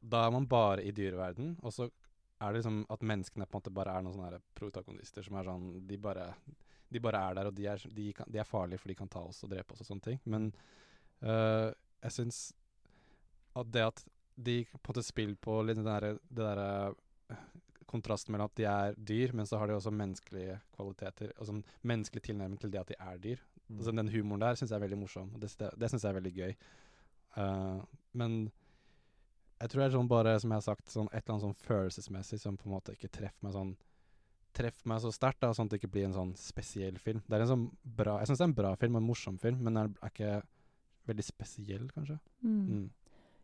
da 0.03 0.25
er 0.25 0.33
man 0.35 0.47
bare 0.49 0.83
i 0.83 0.91
dyreverden, 0.91 1.55
og 1.63 1.73
så 1.73 1.87
er 1.87 2.51
det 2.51 2.59
liksom 2.59 2.81
at 2.91 3.05
menneskene 3.07 3.47
på 3.47 3.55
en 3.57 3.61
måte 3.61 3.73
bare 3.73 3.95
er 3.95 4.03
noen 4.03 4.17
sånne 4.17 4.41
protagonister 4.57 5.23
som 5.23 5.37
er 5.39 5.47
sånn 5.47 5.67
De 5.87 5.99
bare, 6.01 6.25
de 6.91 7.01
bare 7.03 7.21
er 7.29 7.37
der, 7.37 7.49
og 7.49 7.55
de 7.55 7.67
er, 7.71 7.85
de, 7.95 8.09
kan, 8.17 8.27
de 8.29 8.41
er 8.41 8.49
farlige, 8.49 8.81
for 8.83 8.91
de 8.91 8.97
kan 8.99 9.11
ta 9.11 9.23
oss 9.29 9.43
og 9.45 9.53
drepe 9.53 9.75
oss 9.75 9.85
og 9.85 9.89
sånne 9.89 10.07
ting. 10.09 10.19
Men 10.27 10.49
øh, 11.23 11.69
jeg 12.03 12.15
syns 12.17 12.41
at 13.55 13.69
det 13.71 13.85
at 13.85 14.03
de 14.35 14.57
på 14.65 14.79
en 14.79 14.89
måte 14.89 15.05
spiller 15.05 15.37
på 15.39 15.59
litt 15.61 15.77
den 15.77 15.87
derre 15.87 16.15
det 16.17 16.41
derre 16.41 16.67
øh, 17.31 17.45
kontrasten 17.93 18.33
mellom 18.33 18.49
at 18.49 18.57
de 18.57 18.65
er 18.69 18.95
dyr, 18.97 19.33
men 19.37 19.47
så 19.47 19.59
har 19.61 19.69
de 19.69 19.77
også 19.77 19.93
menneskelige 19.93 20.57
kvaliteter. 20.75 21.31
Altså 21.37 21.53
en 21.53 21.65
menneskelig 21.81 22.23
tilnærming 22.25 22.59
til 22.59 22.73
det 22.73 22.81
at 22.81 22.89
de 22.89 22.97
er 22.97 23.19
dyr. 23.21 23.43
Mm. 23.67 23.77
Altså 23.77 23.91
Den 23.91 24.09
humoren 24.09 24.41
der 24.41 24.57
syns 24.59 24.71
jeg 24.73 24.79
er 24.79 24.85
veldig 24.87 24.97
morsom. 24.97 25.29
det, 25.39 25.53
det 25.79 25.89
syns 25.89 26.03
jeg 26.03 26.09
er 26.09 26.19
veldig 26.19 26.33
gøy. 26.33 26.55
Uh, 27.37 27.83
men 28.13 28.51
jeg 29.63 29.71
tror 29.71 29.81
det 29.81 29.85
er 29.87 29.95
sånn 29.95 30.11
bare, 30.11 30.35
som 30.43 30.51
jeg 30.51 30.59
har 30.59 30.65
sagt, 30.65 30.91
sånn 30.91 31.09
et 31.11 31.21
eller 31.21 31.37
annet 31.37 31.45
sånn 31.47 31.61
følelsesmessig 31.63 32.39
som 32.41 32.59
på 32.59 32.67
en 32.67 32.75
måte 32.75 32.95
ikke 32.97 33.11
treffer 33.11 33.47
meg 33.47 33.55
sånn 33.55 33.75
Treffer 34.53 34.85
meg 34.85 34.99
så 35.01 35.09
sterkt, 35.09 35.39
da, 35.41 35.47
sånn 35.49 35.65
at 35.65 35.73
det 35.73 35.79
ikke 35.79 35.95
blir 35.95 36.03
en 36.05 36.13
sånn 36.13 36.33
spesiell 36.37 36.99
film. 37.01 37.23
Det 37.25 37.33
er 37.33 37.41
en 37.41 37.49
sånn 37.49 37.63
bra 37.81 38.19
Jeg 38.21 38.29
syns 38.29 38.37
det 38.37 38.43
er 38.43 38.49
en 38.51 38.59
bra 38.59 38.73
film 38.77 38.99
en 38.99 39.07
morsom 39.07 39.39
film, 39.41 39.63
men 39.65 39.79
den 39.79 39.95
er 39.95 40.11
ikke 40.11 40.33
veldig 41.09 41.25
spesiell, 41.25 41.87
kanskje. 41.95 42.19
Mm. 42.45 42.59
Mm. 42.67 42.83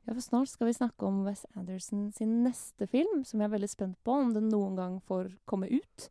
Ja, 0.05 0.13
for 0.13 0.21
snart 0.21 0.51
skal 0.51 0.69
vi 0.69 0.75
snakke 0.77 1.07
om 1.07 1.23
Wes 1.25 1.47
Anderson 1.57 2.11
sin 2.13 2.43
neste 2.45 2.85
film, 2.91 3.23
som 3.25 3.41
jeg 3.41 3.49
er 3.49 3.55
veldig 3.55 3.71
spent 3.71 3.97
på 4.05 4.19
om 4.21 4.35
den 4.35 4.51
noen 4.53 4.77
gang 4.77 4.99
får 5.09 5.31
komme 5.49 5.71
ut. 5.73 6.09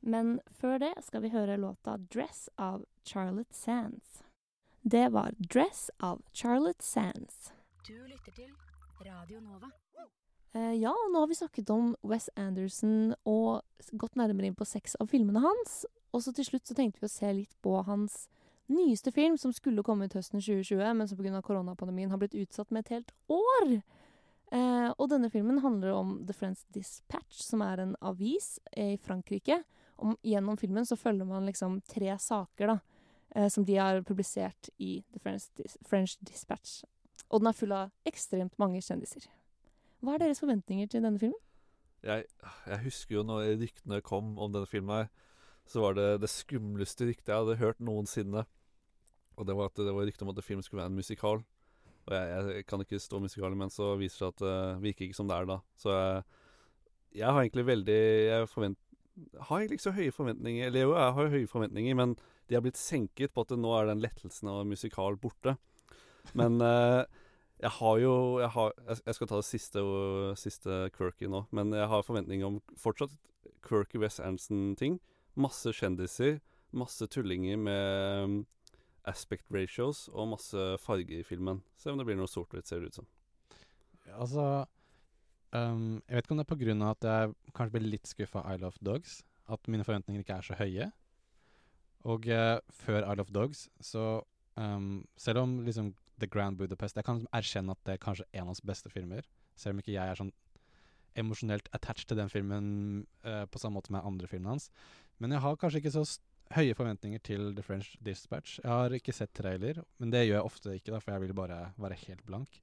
Men 0.00 0.40
før 0.50 0.80
det 0.82 0.96
skal 1.06 1.22
vi 1.22 1.30
høre 1.30 1.60
låta 1.60 1.94
'Dress' 1.98 2.48
av 2.58 2.82
Charlotte 3.04 3.54
Sands. 3.54 4.24
Det 4.82 5.12
var 5.12 5.30
'Dress' 5.38 5.90
av 6.00 6.22
Charlotte 6.32 6.82
Sands. 6.82 7.52
Du 7.86 7.94
lytter 8.06 8.32
til 8.32 8.50
Radio 9.04 9.40
Nova. 9.40 9.70
Eh, 10.52 10.74
ja, 10.82 10.90
og 10.90 11.12
nå 11.12 11.22
har 11.22 11.30
vi 11.30 11.38
snakket 11.38 11.70
om 11.70 11.92
Wes 12.02 12.26
Anderson 12.36 13.14
og 13.28 13.62
gått 13.92 14.18
nærmere 14.18 14.50
inn 14.50 14.58
på 14.58 14.66
seks 14.66 14.96
av 15.00 15.10
filmene 15.12 15.42
hans. 15.44 15.84
Og 16.10 16.24
så 16.24 16.34
til 16.34 16.48
slutt 16.48 16.66
så 16.66 16.74
tenkte 16.74 17.02
vi 17.02 17.06
å 17.06 17.12
se 17.12 17.30
litt 17.32 17.54
på 17.62 17.76
hans 17.86 18.26
nyeste 18.70 19.12
film, 19.14 19.36
som 19.38 19.54
skulle 19.54 19.84
komme 19.86 20.06
ut 20.06 20.14
høsten 20.18 20.42
2020, 20.42 20.82
men 20.98 21.08
som 21.08 21.18
pga. 21.18 21.42
koronapandemien 21.42 22.10
har 22.10 22.18
blitt 22.18 22.38
utsatt 22.38 22.70
med 22.70 22.84
et 22.84 22.94
helt 22.96 23.12
år. 23.30 23.80
Eh, 24.50 24.90
og 24.98 25.08
denne 25.10 25.30
filmen 25.30 25.62
handler 25.62 25.94
om 25.94 26.14
The 26.26 26.34
French 26.34 26.64
Dispatch, 26.74 27.42
som 27.46 27.62
er 27.62 27.82
en 27.82 27.96
avis 28.02 28.58
eh, 28.72 28.94
i 28.94 28.98
Frankrike. 28.98 29.62
Om, 29.96 30.16
gjennom 30.26 30.58
filmen 30.58 30.86
så 30.86 30.98
følger 30.98 31.28
man 31.28 31.46
liksom 31.46 31.80
tre 31.86 32.16
saker 32.18 32.74
da, 32.74 32.78
eh, 33.36 33.48
som 33.48 33.64
de 33.64 33.76
har 33.78 34.02
publisert 34.02 34.70
i 34.78 35.02
The 35.12 35.22
French, 35.22 35.50
Dis 35.54 35.78
French 35.86 36.18
Dispatch. 36.26 36.80
Og 37.30 37.42
den 37.42 37.50
er 37.50 37.56
full 37.56 37.72
av 37.74 37.92
ekstremt 38.08 38.56
mange 38.58 38.82
kjendiser. 38.82 39.28
Hva 40.00 40.16
er 40.16 40.24
deres 40.24 40.42
forventninger 40.42 40.88
til 40.90 41.04
denne 41.04 41.20
filmen? 41.20 41.38
Jeg, 42.02 42.24
jeg 42.66 42.82
husker 42.86 43.18
jo 43.18 43.26
når 43.28 43.58
ryktene 43.60 44.00
kom 44.04 44.32
om 44.40 44.54
denne 44.54 44.68
filmen 44.68 45.10
så 45.70 45.84
var 45.84 45.94
det 45.94 46.08
det 46.24 46.30
skumleste 46.30 47.06
ryktet 47.06 47.30
jeg 47.30 47.44
hadde 47.44 47.60
hørt 47.60 47.80
noensinne. 47.84 48.42
Og 49.38 49.46
det 49.46 49.54
var 49.56 49.70
at 49.70 49.78
det 49.78 49.94
var 49.94 50.08
rykte 50.08 50.26
om 50.26 50.32
at 50.32 50.42
filmen 50.44 50.66
skulle 50.66 50.82
være 50.82 50.90
en 50.90 50.98
musikal. 50.98 51.42
Og 52.08 52.14
jeg, 52.16 52.54
jeg 52.56 52.66
kan 52.66 52.82
ikke 52.82 52.98
stå 52.98 53.20
musikalen, 53.22 53.58
men 53.60 53.70
så 53.72 53.92
viser 54.00 54.16
det 54.16 54.18
seg 54.18 54.32
at 54.32 54.42
det 54.42 54.82
virker 54.82 55.06
ikke 55.06 55.18
som 55.20 55.30
det 55.30 55.36
er 55.36 55.48
da. 55.52 55.58
Så 55.78 55.94
jeg, 55.94 56.24
jeg 57.20 57.30
har 57.30 57.44
egentlig 57.44 57.66
veldig 57.68 58.00
Jeg 58.00 58.50
forvent, 58.50 58.78
har 59.36 59.56
egentlig 59.60 59.78
ikke 59.78 59.86
så 59.86 59.96
høye 60.00 60.16
forventninger. 60.16 60.66
Eller 60.66 60.86
jo, 60.88 60.96
jeg 60.98 61.16
har 61.20 61.34
høye 61.36 61.52
forventninger, 61.54 61.98
men 62.02 62.16
de 62.48 62.58
har 62.58 62.64
blitt 62.66 62.80
senket 62.80 63.34
på 63.34 63.46
at 63.46 63.54
nå 63.54 63.74
er 63.78 63.92
den 63.92 64.02
lettelsen 64.02 64.50
av 64.50 64.64
musikal 64.66 65.20
borte. 65.22 65.54
Men 66.34 66.58
eh, 66.64 67.04
jeg 67.60 67.70
har 67.76 67.98
jo 68.00 68.14
Jeg, 68.40 68.48
har, 68.54 68.72
jeg 69.06 69.14
skal 69.14 69.28
ta 69.28 69.40
det 69.40 69.48
siste, 69.48 69.82
siste 70.40 70.78
quirky 70.96 71.28
nå, 71.28 71.44
men 71.52 71.74
jeg 71.76 71.88
har 71.92 72.06
forventninger 72.06 72.46
om 72.46 72.60
fortsatt 72.80 73.12
quirky 73.66 74.00
Wes 74.00 74.20
Anderson-ting. 74.20 75.00
masse 75.36 75.72
kjendiser, 75.72 76.40
masse 76.72 77.06
tullinger 77.06 77.56
med 77.56 78.24
um, 78.24 78.46
aspect 79.08 79.46
ratios 79.52 80.08
og 80.12 80.32
masse 80.32 80.64
farge 80.82 81.20
i 81.20 81.22
filmen. 81.24 81.62
Se 81.76 81.90
om 81.90 81.98
det 81.98 82.06
blir 82.08 82.18
noe 82.18 82.28
sort-hvitt, 82.28 82.66
ser 82.66 82.80
det 82.80 82.90
ut 82.90 83.00
som. 83.00 83.06
Altså 84.10 84.66
um, 85.52 86.00
Jeg 86.08 86.16
vet 86.16 86.24
ikke 86.24 86.34
om 86.34 86.42
det 86.42 86.46
er 86.48 86.74
av 86.74 86.90
at 86.90 87.08
jeg 87.10 87.54
kanskje 87.54 87.76
blir 87.76 87.92
litt 87.94 88.10
skuffa 88.10 88.42
av 88.42 88.58
I 88.58 88.62
Love 88.64 88.82
Dogs. 88.84 89.20
At 89.48 89.68
mine 89.68 89.84
forventninger 89.84 90.24
ikke 90.24 90.40
er 90.40 90.46
så 90.46 90.58
høye. 90.58 90.90
Og 92.08 92.26
uh, 92.26 92.58
før 92.72 93.04
I 93.04 93.16
Love 93.20 93.32
Dogs, 93.32 93.68
så 93.80 94.22
um, 94.56 95.06
Selv 95.16 95.44
om 95.44 95.60
liksom 95.64 95.94
The 96.20 96.28
Grand 96.30 96.58
Budapest 96.60 96.98
Jeg 96.98 97.06
kan 97.06 97.24
erkjenne 97.36 97.74
at 97.76 97.82
det 97.86 97.96
er 97.96 98.02
kanskje 98.02 98.28
en 98.32 98.44
av 98.44 98.52
hans 98.52 98.64
beste 98.64 98.92
filmer. 98.92 99.26
Selv 99.58 99.76
om 99.76 99.82
ikke 99.82 99.94
jeg 99.96 100.04
er 100.04 100.20
sånn 100.20 100.32
emosjonelt 101.18 101.68
attached 101.74 102.08
til 102.10 102.20
den 102.20 102.30
filmen 102.30 102.66
uh, 103.26 103.44
på 103.50 103.58
samme 103.58 103.80
måte 103.80 103.92
med 103.92 104.06
andre 104.06 104.28
filmene 104.30 104.54
hans. 104.54 104.68
Men 105.18 105.34
jeg 105.34 105.42
har 105.44 105.58
kanskje 105.60 105.82
ikke 105.82 105.94
så 105.98 106.04
høye 106.54 106.74
forventninger 106.74 107.22
til 107.26 107.50
The 107.56 107.64
French 107.66 107.94
Dispatch. 108.04 108.58
Jeg 108.62 108.70
har 108.70 108.94
ikke 108.96 109.14
sett 109.14 109.32
trailer, 109.36 109.82
men 109.98 110.12
det 110.14 110.24
gjør 110.24 110.38
jeg 110.38 110.48
ofte 110.48 110.74
ikke, 110.74 110.94
da, 110.94 111.00
for 111.02 111.14
jeg 111.14 111.24
vil 111.26 111.36
bare 111.38 111.60
være 111.80 111.98
helt 112.06 112.24
blank. 112.26 112.60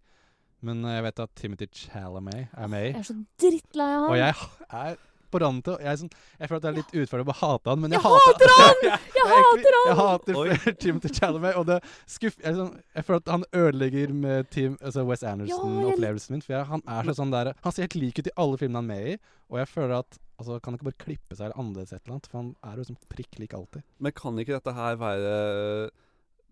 Men 0.65 0.81
eh, 0.85 0.97
jeg 0.97 1.05
vet 1.05 1.21
at 1.23 1.35
Timothy 1.37 1.67
Chalamet 1.83 2.47
er 2.51 2.71
med 2.71 2.87
i. 2.87 2.91
Jeg 2.95 3.03
er 3.03 3.09
så 3.11 3.17
drittlei 3.43 3.89
av 3.93 4.07
han. 4.07 4.09
Og 4.09 4.17
jeg 4.17 4.81
er 4.81 4.97
på 5.33 5.41
randen 5.43 5.63
til 5.65 5.85
Jeg, 5.85 5.99
sånn, 6.01 6.11
jeg 6.37 6.49
føler 6.49 6.59
at 6.59 6.65
det 6.65 6.69
er 6.71 6.77
litt 6.77 6.93
urettferdig 6.95 7.33
å 7.33 7.37
hate 7.41 7.71
han, 7.73 7.81
men 7.83 7.95
jeg, 7.95 8.01
Jeg 8.03 8.11
hater 8.27 8.53
han! 8.53 8.77
Jeg 8.87 8.99
jeg 9.17 9.31
hater 9.33 9.77
han! 9.77 9.87
Jeg 9.89 9.97
hater 10.01 10.39
Oi. 10.41 10.59
Timothy 10.83 11.11
Chalamet, 11.13 11.57
og 11.59 11.67
det 11.69 11.79
skuff... 12.05 12.37
Jeg, 12.43 12.57
sånn, 12.59 12.71
jeg 12.95 13.07
føler 13.07 13.23
at 13.23 13.33
han 13.35 13.47
ødelegger 13.63 14.13
med 14.25 14.51
team, 14.53 14.77
altså 14.81 15.03
Wes 15.07 15.25
Anderson-opplevelsen 15.27 16.37
min. 16.37 16.45
For 16.45 16.57
jeg, 16.57 16.69
han 16.71 16.85
er 16.97 17.09
så 17.11 17.17
sånn 17.19 17.33
der 17.33 17.51
Han 17.65 17.75
ser 17.75 17.87
helt 17.87 17.99
lik 17.99 18.21
ut 18.21 18.31
i 18.31 18.37
alle 18.39 18.61
filmene 18.61 18.81
han 18.81 18.87
er 18.87 18.95
med 18.95 19.11
i, 19.13 19.19
og 19.51 19.61
jeg 19.63 19.71
føler 19.73 19.99
at 20.01 20.23
Altså, 20.37 20.59
Kan 20.61 20.69
han 20.69 20.77
ikke 20.77 20.85
bare 20.91 21.01
klippe 21.01 21.33
seg 21.33 21.47
eller 21.47 21.57
annerledes 21.57 21.93
et 21.95 22.01
eller 22.03 22.13
annet? 22.17 22.27
For 22.29 22.37
han 22.37 22.49
er 22.69 22.77
jo 22.77 22.83
sånn 22.91 22.99
prikk 23.09 23.39
lik 23.41 23.55
alltid. 23.57 23.81
Men 24.05 24.13
kan 24.13 24.37
ikke 24.37 24.53
dette 24.59 24.73
her 24.77 24.99
være 25.01 25.31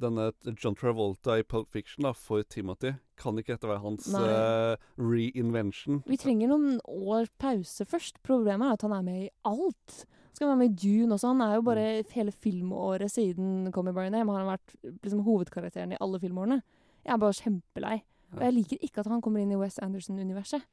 denne 0.01 0.29
John 0.59 0.75
Travolta 0.77 1.37
i 1.39 1.45
Pulp 1.47 1.71
Fiction 1.71 2.05
da, 2.07 2.11
for 2.15 2.43
Timothy? 2.49 2.95
Kan 3.19 3.39
ikke 3.39 3.55
dette 3.55 3.69
være 3.69 3.83
hans 3.83 4.07
eh, 4.19 4.75
reinvention? 4.99 6.01
Vi 6.07 6.19
trenger 6.19 6.51
noen 6.51 6.79
år 6.85 7.29
pause 7.41 7.87
først. 7.87 8.19
Problemet 8.25 8.67
er 8.67 8.77
at 8.77 8.85
han 8.87 8.95
er 8.97 9.05
med 9.05 9.21
i 9.23 9.29
alt. 9.47 10.01
Han 10.03 10.35
Skal 10.39 10.51
være 10.51 10.59
med 10.63 10.73
i 10.73 10.79
Dune 10.83 11.15
også. 11.15 11.31
Han 11.31 11.45
er 11.45 11.55
jo 11.55 11.67
bare 11.69 11.85
hele 12.11 12.35
filmåret 12.35 13.11
siden 13.11 13.71
Come 13.75 13.93
By 13.95 14.09
Name. 14.09 14.31
Han 14.35 14.43
har 14.43 14.57
vært 14.57 14.75
liksom, 14.83 15.23
hovedkarakteren 15.27 15.95
i 15.95 16.01
alle 16.03 16.19
filmårene. 16.19 16.59
Jeg 17.05 17.13
er 17.13 17.21
bare 17.21 17.39
kjempelei. 17.39 17.97
Og 18.35 18.43
jeg 18.43 18.53
liker 18.53 18.83
ikke 18.83 19.03
at 19.03 19.07
han 19.07 19.21
kommer 19.23 19.39
inn 19.39 19.53
i 19.53 19.59
West 19.59 19.79
Anderson-universet. 19.85 20.65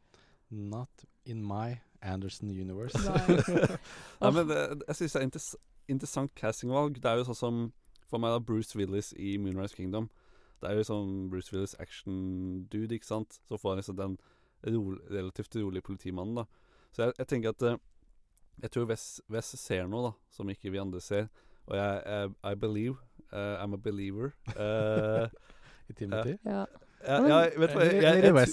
Not 0.51 1.07
in 1.25 1.45
my 1.47 1.79
Anderson 2.03 2.51
universe. 2.51 2.99
Nei, 2.99 4.31
men 4.35 4.49
det, 4.49 4.63
jeg 4.89 4.99
syns 4.99 5.15
det 5.15 5.21
er 5.21 5.29
interess 5.29 5.53
interessant 5.91 6.35
castingvalg. 6.39 6.99
Det 7.03 7.11
er 7.11 7.21
jo 7.21 7.27
sånn 7.29 7.39
som 7.39 7.63
for 8.13 8.23
meg 8.23 8.35
da 8.35 8.43
Bruce 8.45 8.77
Willis 8.79 9.13
i 9.17 9.37
Moonrise 9.41 9.77
Kingdom. 9.77 10.11
Det 10.63 10.71
er 10.71 10.79
jo 10.79 10.85
sånn 10.87 11.15
Bruce 11.33 11.51
Willis 11.51 11.75
action-dude, 11.83 12.95
ikke 12.95 13.09
sant. 13.09 13.41
Så 13.49 13.59
får 13.59 13.73
han 13.73 13.81
liksom 13.81 13.97
den 13.99 14.19
rolig, 14.69 15.01
relativt 15.11 15.57
rolige 15.59 15.87
politimannen, 15.89 16.43
da. 16.43 16.45
Så 16.93 17.07
jeg, 17.07 17.17
jeg 17.19 17.31
tenker 17.31 17.55
at 17.57 17.65
eh, 17.67 17.81
Jeg 18.63 18.71
tror 18.71 18.85
Wes, 18.91 19.07
Wes 19.33 19.49
ser 19.59 19.89
noe, 19.89 20.11
da, 20.11 20.13
som 20.31 20.51
ikke 20.53 20.71
vi 20.71 20.79
andre 20.79 21.01
ser. 21.01 21.31
Og 21.67 21.77
jeg, 21.79 22.03
jeg 22.07 22.53
I 22.53 22.55
believe. 22.55 23.01
Uh, 23.33 23.57
I'm 23.65 23.73
a 23.75 23.79
believer. 23.81 24.35
Uh, 24.53 25.27
I 25.91 25.97
Timothy? 25.97 26.37
Ja. 26.45 26.67
ja, 27.07 27.17
ja, 27.27 27.39
vet 27.57 27.73
du 27.73 27.79
hva 27.79 27.87
jeg, 27.89 28.23
jeg? 28.23 28.49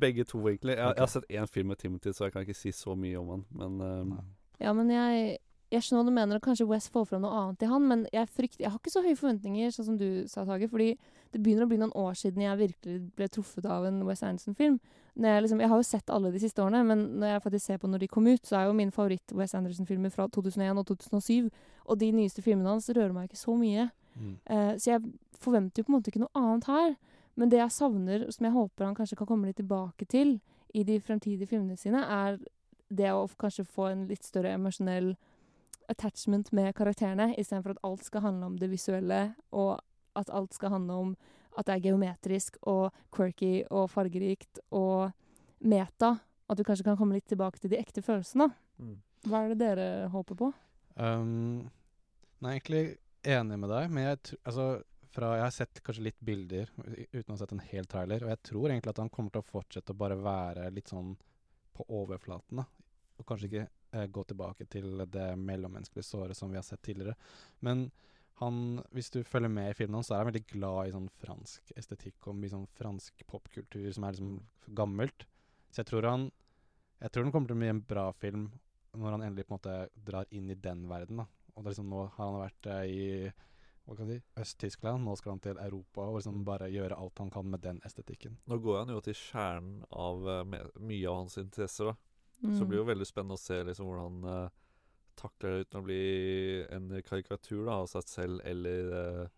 Begge 0.00 0.24
to, 0.24 0.40
egentlig. 0.48 0.74
Jeg, 0.74 0.94
jeg 0.96 1.02
har 1.02 1.12
sett 1.12 1.30
én 1.30 1.46
film 1.46 1.70
med 1.70 1.76
Timothy, 1.76 2.12
så 2.12 2.26
jeg 2.26 2.32
kan 2.32 2.42
ikke 2.42 2.58
si 2.58 2.72
så 2.72 2.96
mye 2.98 3.20
om 3.20 3.28
han. 3.28 3.46
Men 3.54 3.80
um, 3.80 4.18
Ja, 4.60 4.72
men 4.72 4.90
jeg, 4.90 5.38
jeg 5.74 5.84
skjønner 5.84 6.04
hva 6.04 6.08
du 6.08 6.16
mener, 6.16 6.38
og 6.38 6.44
kanskje 6.44 6.66
West 6.70 6.90
får 6.94 7.06
fram 7.10 7.22
noe 7.24 7.34
annet 7.38 7.64
i 7.64 7.68
han, 7.70 7.86
men 7.90 8.04
jeg 8.14 8.30
frykter 8.30 8.64
Jeg 8.64 8.72
har 8.72 8.80
ikke 8.80 8.92
så 8.94 9.02
høye 9.04 9.18
forventninger, 9.18 9.72
sånn 9.74 9.88
som 9.90 9.96
du 10.00 10.08
sa, 10.30 10.44
Tage, 10.48 10.68
fordi 10.70 10.92
det 11.34 11.40
begynner 11.42 11.66
å 11.66 11.70
bli 11.70 11.78
noen 11.80 11.94
år 11.98 12.14
siden 12.18 12.44
jeg 12.44 12.60
virkelig 12.60 12.98
ble 13.18 13.28
truffet 13.32 13.66
av 13.66 13.86
en 13.88 14.02
Wes 14.06 14.22
Anderson-film. 14.22 14.78
Jeg, 15.14 15.42
liksom, 15.44 15.60
jeg 15.62 15.70
har 15.70 15.80
jo 15.80 15.86
sett 15.86 16.12
alle 16.14 16.30
de 16.34 16.42
siste 16.42 16.62
årene, 16.62 16.84
men 16.86 17.02
når 17.22 17.34
jeg 17.34 17.44
faktisk 17.44 17.66
ser 17.66 17.82
på 17.82 17.90
når 17.90 18.04
de 18.04 18.10
kom 18.10 18.28
ut, 18.30 18.46
så 18.46 18.58
er 18.58 18.68
jo 18.68 18.78
min 18.78 18.94
favoritt 18.94 19.34
Wes 19.34 19.54
Anderson-filmer 19.58 20.14
fra 20.14 20.28
2001 20.30 20.80
og 20.80 20.86
2007, 20.90 21.50
og 21.84 22.00
de 22.00 22.12
nyeste 22.14 22.42
filmene 22.42 22.74
hans 22.74 22.88
rører 22.90 23.14
meg 23.14 23.28
ikke 23.28 23.42
så 23.42 23.56
mye. 23.58 23.88
Mm. 24.14 24.34
Uh, 24.46 24.72
så 24.78 24.94
jeg 24.94 25.04
forventer 25.42 25.82
jo 25.82 25.88
på 25.88 25.92
en 25.92 25.98
måte 25.98 26.12
ikke 26.12 26.22
noe 26.22 26.38
annet 26.38 26.70
her. 26.70 26.96
Men 27.34 27.50
det 27.50 27.58
jeg 27.58 27.74
savner, 27.74 28.26
som 28.30 28.46
jeg 28.46 28.54
håper 28.54 28.86
han 28.86 28.94
kanskje 28.94 29.18
kan 29.18 29.26
komme 29.26 29.50
litt 29.50 29.58
tilbake 29.58 30.06
til 30.06 30.36
i 30.74 30.84
de 30.86 31.00
fremtidige 31.02 31.50
filmene 31.50 31.78
sine, 31.78 32.02
er 32.02 32.38
det 32.94 33.10
å 33.10 33.26
kanskje 33.40 33.66
få 33.66 33.88
en 33.90 34.04
litt 34.10 34.26
større 34.26 34.54
emosjonell 34.54 35.14
attachment 35.92 36.52
med 36.52 36.74
karakterene, 36.76 37.32
istedenfor 37.38 37.74
at 37.74 37.82
alt 37.86 38.04
skal 38.06 38.24
handle 38.24 38.50
om 38.52 38.58
det 38.58 38.70
visuelle, 38.72 39.34
og 39.52 39.78
at 40.18 40.30
alt 40.30 40.54
skal 40.54 40.74
handle 40.74 41.00
om 41.06 41.16
at 41.58 41.68
det 41.68 41.74
er 41.74 41.84
geometrisk 41.88 42.56
og 42.70 42.94
quirky 43.14 43.62
og 43.70 43.88
fargerikt 43.92 44.60
og 44.74 45.12
meta. 45.64 46.16
At 46.50 46.58
du 46.58 46.64
kanskje 46.66 46.86
kan 46.88 46.98
komme 46.98 47.16
litt 47.16 47.28
tilbake 47.30 47.60
til 47.60 47.72
de 47.72 47.78
ekte 47.80 48.02
følelsene. 48.04 48.50
Mm. 48.78 48.96
Hva 49.24 49.44
er 49.44 49.54
det 49.54 49.60
dere 49.62 49.86
håper 50.12 50.38
på? 50.38 50.50
Um, 51.00 51.70
nei, 52.44 52.56
egentlig 52.56 52.84
enig 53.24 53.56
med 53.60 53.72
deg, 53.72 53.94
men 53.94 54.08
jeg, 54.08 54.36
altså, 54.44 54.66
fra, 55.14 55.30
jeg 55.38 55.46
har 55.46 55.54
sett 55.54 55.80
kanskje 55.86 56.08
litt 56.10 56.20
bilder 56.20 56.68
uten 56.76 57.30
å 57.30 57.36
ha 57.36 57.40
sett 57.40 57.54
en 57.56 57.64
hel 57.70 57.88
trailer, 57.90 58.26
og 58.26 58.34
jeg 58.34 58.42
tror 58.50 58.68
egentlig 58.68 58.92
at 58.92 59.00
han 59.02 59.12
kommer 59.14 59.34
til 59.34 59.44
å 59.44 59.48
fortsette 59.48 59.94
å 59.94 60.00
bare 60.02 60.18
være 60.20 60.68
litt 60.74 60.92
sånn 60.92 61.14
på 61.74 61.86
overflaten, 62.02 62.60
da. 62.60 62.66
Og 63.18 63.26
kanskje 63.28 63.48
ikke 63.48 63.66
gå 64.12 64.24
tilbake 64.28 64.66
til 64.70 65.04
det 65.10 65.28
mellommenneskelige 65.40 66.06
såret 66.06 66.38
som 66.38 66.50
vi 66.52 66.58
har 66.60 66.66
sett 66.66 66.82
tidligere. 66.84 67.14
Men 67.64 67.88
han, 68.40 68.80
hvis 68.90 69.12
du 69.14 69.20
følger 69.22 69.52
med 69.52 69.70
i 69.70 69.76
filmen 69.78 70.00
hans, 70.00 70.08
så 70.10 70.16
er 70.16 70.24
han 70.24 70.32
veldig 70.32 70.46
glad 70.50 70.88
i 70.88 70.94
sånn 70.94 71.10
fransk 71.22 71.70
estetikk 71.78 72.26
og 72.26 72.38
mye 72.38 72.50
sånn 72.50 72.66
fransk 72.78 73.22
popkultur 73.30 73.86
som 73.94 74.06
er 74.06 74.16
liksom 74.16 74.74
gammelt. 74.74 75.26
Så 75.70 75.82
jeg 75.82 75.92
tror 75.92 76.10
han 76.10 76.32
Jeg 77.02 77.10
tror 77.12 77.24
den 77.24 77.32
kommer 77.34 77.50
til 77.50 77.56
å 77.56 77.60
bli 77.60 77.68
en 77.68 77.80
bra 77.84 78.04
film 78.16 78.44
når 78.96 79.16
han 79.16 79.22
endelig 79.26 79.44
på 79.44 79.52
en 79.52 79.58
måte 79.58 80.04
drar 80.06 80.28
inn 80.30 80.50
i 80.50 80.54
den 80.54 80.86
verden. 80.88 81.18
da. 81.20 81.26
Og 81.54 81.62
det 81.62 81.66
er 81.66 81.74
liksom 81.74 81.90
nå 81.90 82.04
har 82.14 82.30
han 82.30 82.38
vært 82.38 82.68
eh, 82.70 82.84
i 82.86 83.32
hva 83.84 83.96
kan 83.98 84.08
si, 84.08 84.16
Øst-Tyskland, 84.40 85.04
nå 85.04 85.12
skal 85.20 85.34
han 85.34 85.42
til 85.44 85.58
Europa 85.60 86.06
og 86.06 86.16
liksom 86.16 86.44
bare 86.46 86.70
gjøre 86.72 86.96
alt 86.96 87.20
han 87.20 87.32
kan 87.34 87.50
med 87.50 87.60
den 87.66 87.82
estetikken. 87.84 88.38
Nå 88.48 88.56
går 88.64 88.78
han 88.78 88.94
jo 88.94 89.02
til 89.04 89.18
kjernen 89.18 89.82
av 89.90 90.28
eh, 90.30 90.44
mye 90.80 91.10
av 91.10 91.18
hans 91.18 91.36
interesser, 91.42 91.90
da. 91.90 92.13
Så 92.44 92.50
det 92.50 92.60
Mm. 92.60 92.68
blir 92.68 92.78
jo 92.82 92.84
veldig 92.92 93.06
spennende 93.08 93.38
å 93.38 93.40
se 93.40 93.56
liksom 93.64 93.86
hvordan 93.88 94.22
han 94.22 94.44
eh, 94.44 94.50
takler 95.16 95.50
det 95.54 95.64
uten 95.64 95.80
å 95.80 95.84
bli 95.86 96.66
en 96.76 97.02
karikatur 97.06 97.64
da, 97.66 97.80
av 97.80 97.86
seg 97.88 98.02
selv 98.10 98.40
eller 98.44 99.28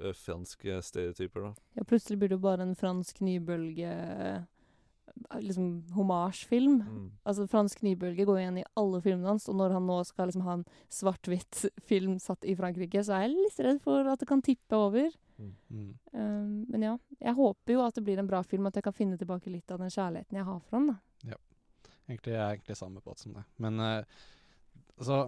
uh, 0.00 0.12
franske 0.14 0.78
stereotyper, 0.82 1.40
da. 1.42 1.52
Ja, 1.76 1.84
plutselig 1.84 2.18
blir 2.18 2.28
det 2.32 2.38
jo 2.38 2.44
bare 2.46 2.62
en 2.64 2.74
fransk 2.78 3.20
nybølge 3.20 3.90
eh, 3.92 4.40
Liksom 5.40 5.82
homasjfilm. 5.96 6.74
Mm. 6.84 7.06
Altså, 7.26 7.46
fransk 7.50 7.80
nybølge 7.82 8.24
går 8.28 8.38
igjen 8.38 8.58
i 8.60 8.64
alle 8.78 9.00
filmene 9.02 9.26
hans, 9.32 9.48
og 9.50 9.56
når 9.58 9.72
han 9.74 9.86
nå 9.88 9.96
skal 10.06 10.28
liksom 10.28 10.44
ha 10.46 10.52
en 10.58 10.64
svart-hvitt 10.94 11.64
film 11.90 12.18
satt 12.22 12.44
i 12.44 12.54
Frankrike, 12.54 13.02
så 13.02 13.16
er 13.16 13.24
jeg 13.26 13.34
litt 13.36 13.58
redd 13.66 13.80
for 13.82 14.06
at 14.06 14.20
det 14.20 14.28
kan 14.28 14.42
tippe 14.44 14.76
over. 14.78 15.10
Mm. 15.38 15.98
Um, 16.12 16.66
men 16.68 16.82
ja, 16.86 16.92
jeg 17.18 17.34
håper 17.34 17.72
jo 17.74 17.82
at 17.86 17.94
det 17.98 18.04
blir 18.06 18.18
en 18.22 18.28
bra 18.30 18.42
film, 18.46 18.66
at 18.66 18.76
jeg 18.78 18.84
kan 18.86 18.94
finne 18.94 19.18
tilbake 19.18 19.50
litt 19.50 19.70
av 19.74 19.80
den 19.82 19.90
kjærligheten 19.90 20.38
jeg 20.38 20.46
har 20.46 20.60
for 20.60 20.78
han. 20.78 20.86
da. 20.92 20.96
Ja. 22.08 22.18
er 22.18 22.36
jeg 22.36 22.58
egentlig 22.58 22.78
samme 22.80 23.04
båt 23.04 23.22
som 23.22 23.36
deg. 23.36 23.48
Men 23.62 23.80
uh, 23.80 24.20
så 24.98 25.22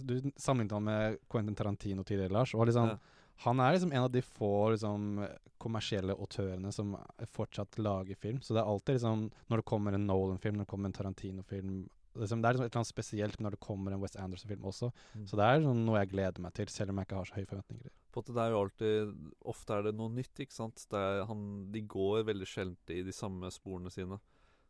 Du 0.00 0.14
sammenlignet 0.40 0.72
han 0.72 0.84
med 0.86 1.18
Quentin 1.28 1.56
Tarantino 1.56 2.02
tidligere, 2.02 2.32
Lars. 2.32 2.54
Og 2.54 2.66
liksom, 2.66 2.94
Ja. 2.94 2.98
Han 3.44 3.60
er 3.60 3.72
liksom 3.72 3.92
en 3.92 4.02
av 4.04 4.10
de 4.12 4.20
få 4.20 4.70
liksom, 4.70 5.26
kommersielle 5.58 6.12
autørene 6.12 6.72
som 6.72 6.96
fortsatt 7.32 7.78
lager 7.78 8.18
film. 8.20 8.40
Så 8.40 8.52
det 8.52 8.60
er 8.60 8.68
alltid 8.68 8.98
liksom 8.98 9.30
Når 9.48 9.62
det 9.62 9.64
kommer 9.70 9.92
en 9.96 10.06
Nolan-film, 10.06 10.56
når 10.58 10.66
det 10.66 10.72
kommer 10.72 10.90
en 10.90 10.92
Tarantino-film 10.92 11.88
liksom, 12.18 12.42
Det 12.42 12.48
er 12.48 12.52
liksom 12.52 12.66
et 12.66 12.72
eller 12.72 12.80
annet 12.80 12.90
spesielt 12.90 13.40
når 13.40 13.56
det 13.56 13.60
kommer 13.60 13.92
en 13.92 14.02
West 14.02 14.16
Anderson-film 14.16 14.64
også. 14.64 14.90
Mm. 15.14 15.26
Så 15.26 15.40
det 15.40 15.46
er 15.46 15.64
sånn 15.64 15.84
noe 15.86 16.02
jeg 16.02 16.12
gleder 16.12 16.44
meg 16.44 16.54
til, 16.56 16.68
selv 16.68 16.92
om 16.92 17.00
jeg 17.00 17.08
ikke 17.08 17.20
har 17.20 17.30
så 17.30 17.38
høye 17.38 17.50
forventninger. 17.52 17.94
På 18.10 18.20
måte, 18.20 18.34
det 18.34 18.42
er 18.44 18.52
jo 18.52 18.60
alltid 18.64 19.14
Ofte 19.54 19.76
er 19.76 19.86
det 19.86 19.94
noe 19.96 20.12
nytt, 20.12 20.44
ikke 20.44 20.56
sant. 20.56 20.84
Det 20.90 21.00
er, 21.00 21.24
han, 21.30 21.46
de 21.72 21.84
går 21.96 22.26
veldig 22.28 22.48
sjelden 22.48 22.96
i 22.96 23.04
de 23.06 23.14
samme 23.14 23.52
sporene 23.54 23.92
sine. 23.94 24.20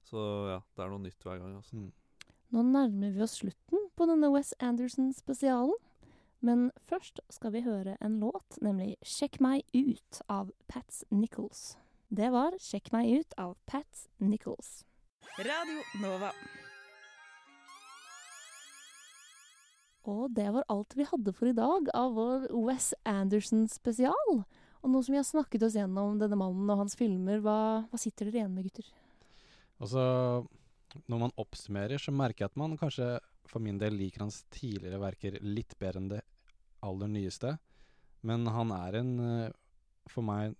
Så 0.08 0.20
ja, 0.50 0.60
det 0.76 0.84
er 0.84 0.92
noe 0.92 1.02
nytt 1.04 1.26
hver 1.26 1.38
gang. 1.42 1.56
Altså. 1.60 1.84
Nå 2.50 2.64
nærmer 2.66 3.12
vi 3.14 3.22
oss 3.22 3.38
slutten 3.40 3.86
på 3.96 4.08
denne 4.10 4.32
Wes 4.34 4.52
Anderson-spesialen. 4.58 5.76
Men 6.40 6.70
først 6.88 7.20
skal 7.28 7.52
vi 7.52 7.60
høre 7.66 7.98
en 8.00 8.16
låt, 8.20 8.56
nemlig 8.64 8.96
'Sjekk 9.04 9.40
meg 9.44 9.62
ut' 9.76 10.22
av 10.28 10.50
Pats 10.68 11.04
Nichols. 11.10 11.76
Det 12.08 12.32
var 12.32 12.56
'Sjekk 12.56 12.92
meg 12.92 13.20
ut' 13.20 13.36
av 13.36 13.56
Pats 13.66 14.08
Nichols. 14.18 14.84
Radio 15.38 15.82
Nova. 16.00 16.32
Og 20.08 20.32
det 20.34 20.48
var 20.52 20.64
alt 20.72 20.96
vi 20.96 21.04
hadde 21.04 21.32
for 21.36 21.46
i 21.46 21.52
dag 21.52 21.90
av 21.94 22.14
vår 22.16 22.48
Wes 22.66 22.94
Anderson-spesial. 23.04 24.44
Og 24.80 24.88
nå 24.88 25.02
som 25.04 25.12
vi 25.12 25.20
har 25.20 25.28
snakket 25.28 25.62
oss 25.62 25.76
gjennom 25.76 26.18
denne 26.18 26.38
mannen 26.40 26.70
og 26.72 26.78
hans 26.78 26.96
filmer, 26.96 27.38
hva, 27.44 27.84
hva 27.90 28.00
sitter 28.00 28.30
dere 28.30 28.40
igjen 28.40 28.54
med, 28.54 28.64
gutter? 28.64 28.88
Og 29.80 29.88
så, 29.88 30.04
når 31.08 31.22
man 31.24 31.34
oppsummerer, 31.40 32.00
så 32.00 32.12
merker 32.12 32.44
jeg 32.44 32.52
at 32.52 32.60
man 32.60 32.76
kanskje 32.80 33.14
for 33.50 33.62
min 33.64 33.80
del 33.80 33.96
liker 33.98 34.22
hans 34.24 34.44
tidligere 34.52 35.00
verker 35.02 35.38
litt 35.42 35.74
bedre 35.80 36.02
enn 36.02 36.10
det 36.12 36.20
aller 36.86 37.10
nyeste. 37.10 37.56
Men 38.26 38.46
han 38.52 38.72
er 38.76 39.00
en, 39.00 39.12
eh, 39.24 39.52
for 40.10 40.26
meg, 40.26 40.54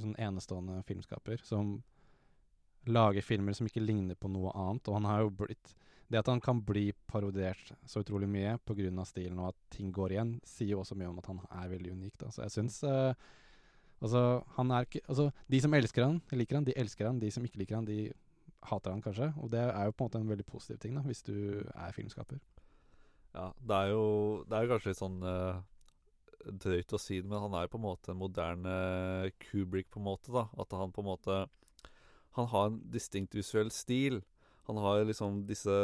sånn 0.00 0.16
enestående 0.16 0.80
filmskaper 0.88 1.42
som 1.44 1.82
lager 2.88 3.22
filmer 3.22 3.54
som 3.54 3.68
ikke 3.68 3.84
ligner 3.84 4.16
på 4.18 4.30
noe 4.32 4.50
annet. 4.56 4.88
Og 4.88 4.98
han 4.98 5.08
har 5.10 5.24
jo 5.24 5.36
blitt 5.44 5.76
Det 6.12 6.18
at 6.18 6.26
han 6.28 6.42
kan 6.44 6.58
bli 6.60 6.92
parodiert 7.08 7.70
så 7.88 8.02
utrolig 8.02 8.28
mye 8.28 8.58
pga. 8.66 9.04
stilen 9.06 9.38
og 9.38 9.48
at 9.48 9.56
ting 9.70 9.90
går 9.90 10.10
igjen, 10.10 10.40
sier 10.44 10.72
jo 10.72 10.80
også 10.80 10.94
mye 10.94 11.08
om 11.08 11.18
at 11.18 11.26
han 11.26 11.38
er 11.50 11.70
veldig 11.70 11.92
unik. 11.92 12.18
Da. 12.18 12.26
Så 12.28 12.42
jeg 12.42 12.50
syns 12.50 12.84
uh, 12.84 13.14
Altså, 14.02 14.44
han 14.56 14.70
er 14.72 14.84
ikke 14.84 15.00
Altså, 15.08 15.32
de 15.48 15.60
som 15.60 15.72
elsker 15.72 16.04
han, 16.04 16.20
liker 16.32 16.56
han, 16.56 16.64
de 16.64 16.74
elsker 16.76 17.06
han. 17.06 17.18
De 17.18 17.30
som 17.30 17.42
ikke 17.42 17.62
liker 17.62 17.76
han, 17.76 17.86
de 17.86 18.12
hater 18.70 18.94
han 18.94 19.02
kanskje. 19.02 19.32
Og 19.42 19.50
det 19.52 19.62
er 19.64 19.88
jo 19.88 19.94
på 19.96 20.04
en 20.04 20.10
måte 20.10 20.22
en 20.22 20.32
veldig 20.32 20.46
positiv 20.48 20.80
ting, 20.82 20.96
da, 20.96 21.04
hvis 21.06 21.24
du 21.26 21.34
er 21.74 21.94
filmskaper. 21.96 22.40
Ja, 23.32 23.50
det 23.58 23.76
er 23.76 23.92
jo, 23.94 24.06
det 24.48 24.56
er 24.56 24.64
jo 24.64 24.72
kanskje 24.74 24.92
litt 24.92 25.00
sånn 25.00 25.22
uh, 25.24 25.62
drøyt 26.62 26.92
å 26.92 27.00
si 27.00 27.20
det, 27.22 27.30
men 27.30 27.40
han 27.46 27.56
er 27.56 27.66
jo 27.66 27.72
på 27.74 27.80
en 27.80 27.86
måte 27.86 28.12
en 28.12 28.20
moderne 28.20 28.74
Kubrick, 29.46 29.88
på 29.92 30.02
en 30.02 30.08
måte. 30.10 30.32
da 30.34 30.48
At 30.60 30.74
han 30.76 30.92
på 30.92 31.04
en 31.04 31.10
måte 31.10 31.46
Han 32.36 32.48
har 32.48 32.70
en 32.70 32.80
distinkt 32.92 33.34
visuell 33.36 33.70
stil. 33.70 34.22
Han 34.68 34.78
har 34.80 35.04
liksom 35.04 35.44
disse 35.46 35.76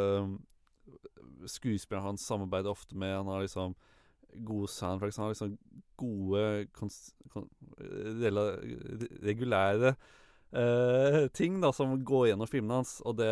Skuespillerne 1.46 2.06
han 2.06 2.18
samarbeider 2.20 2.70
ofte 2.72 2.96
med. 2.96 3.16
Han 3.16 3.28
har 3.28 3.42
liksom 3.44 3.74
gode 4.44 4.68
soundtracks. 4.72 5.16
Han 5.16 5.28
har 5.28 5.34
liksom 5.34 5.58
gode 5.96 6.66
regulære 9.24 9.92
eh, 9.92 10.00
ting 11.36 11.58
da 11.60 11.68
som 11.76 11.90
går 12.08 12.30
gjennom 12.30 12.48
filmene 12.48 12.78
hans. 12.80 12.98
Og 13.04 13.18
det 13.18 13.28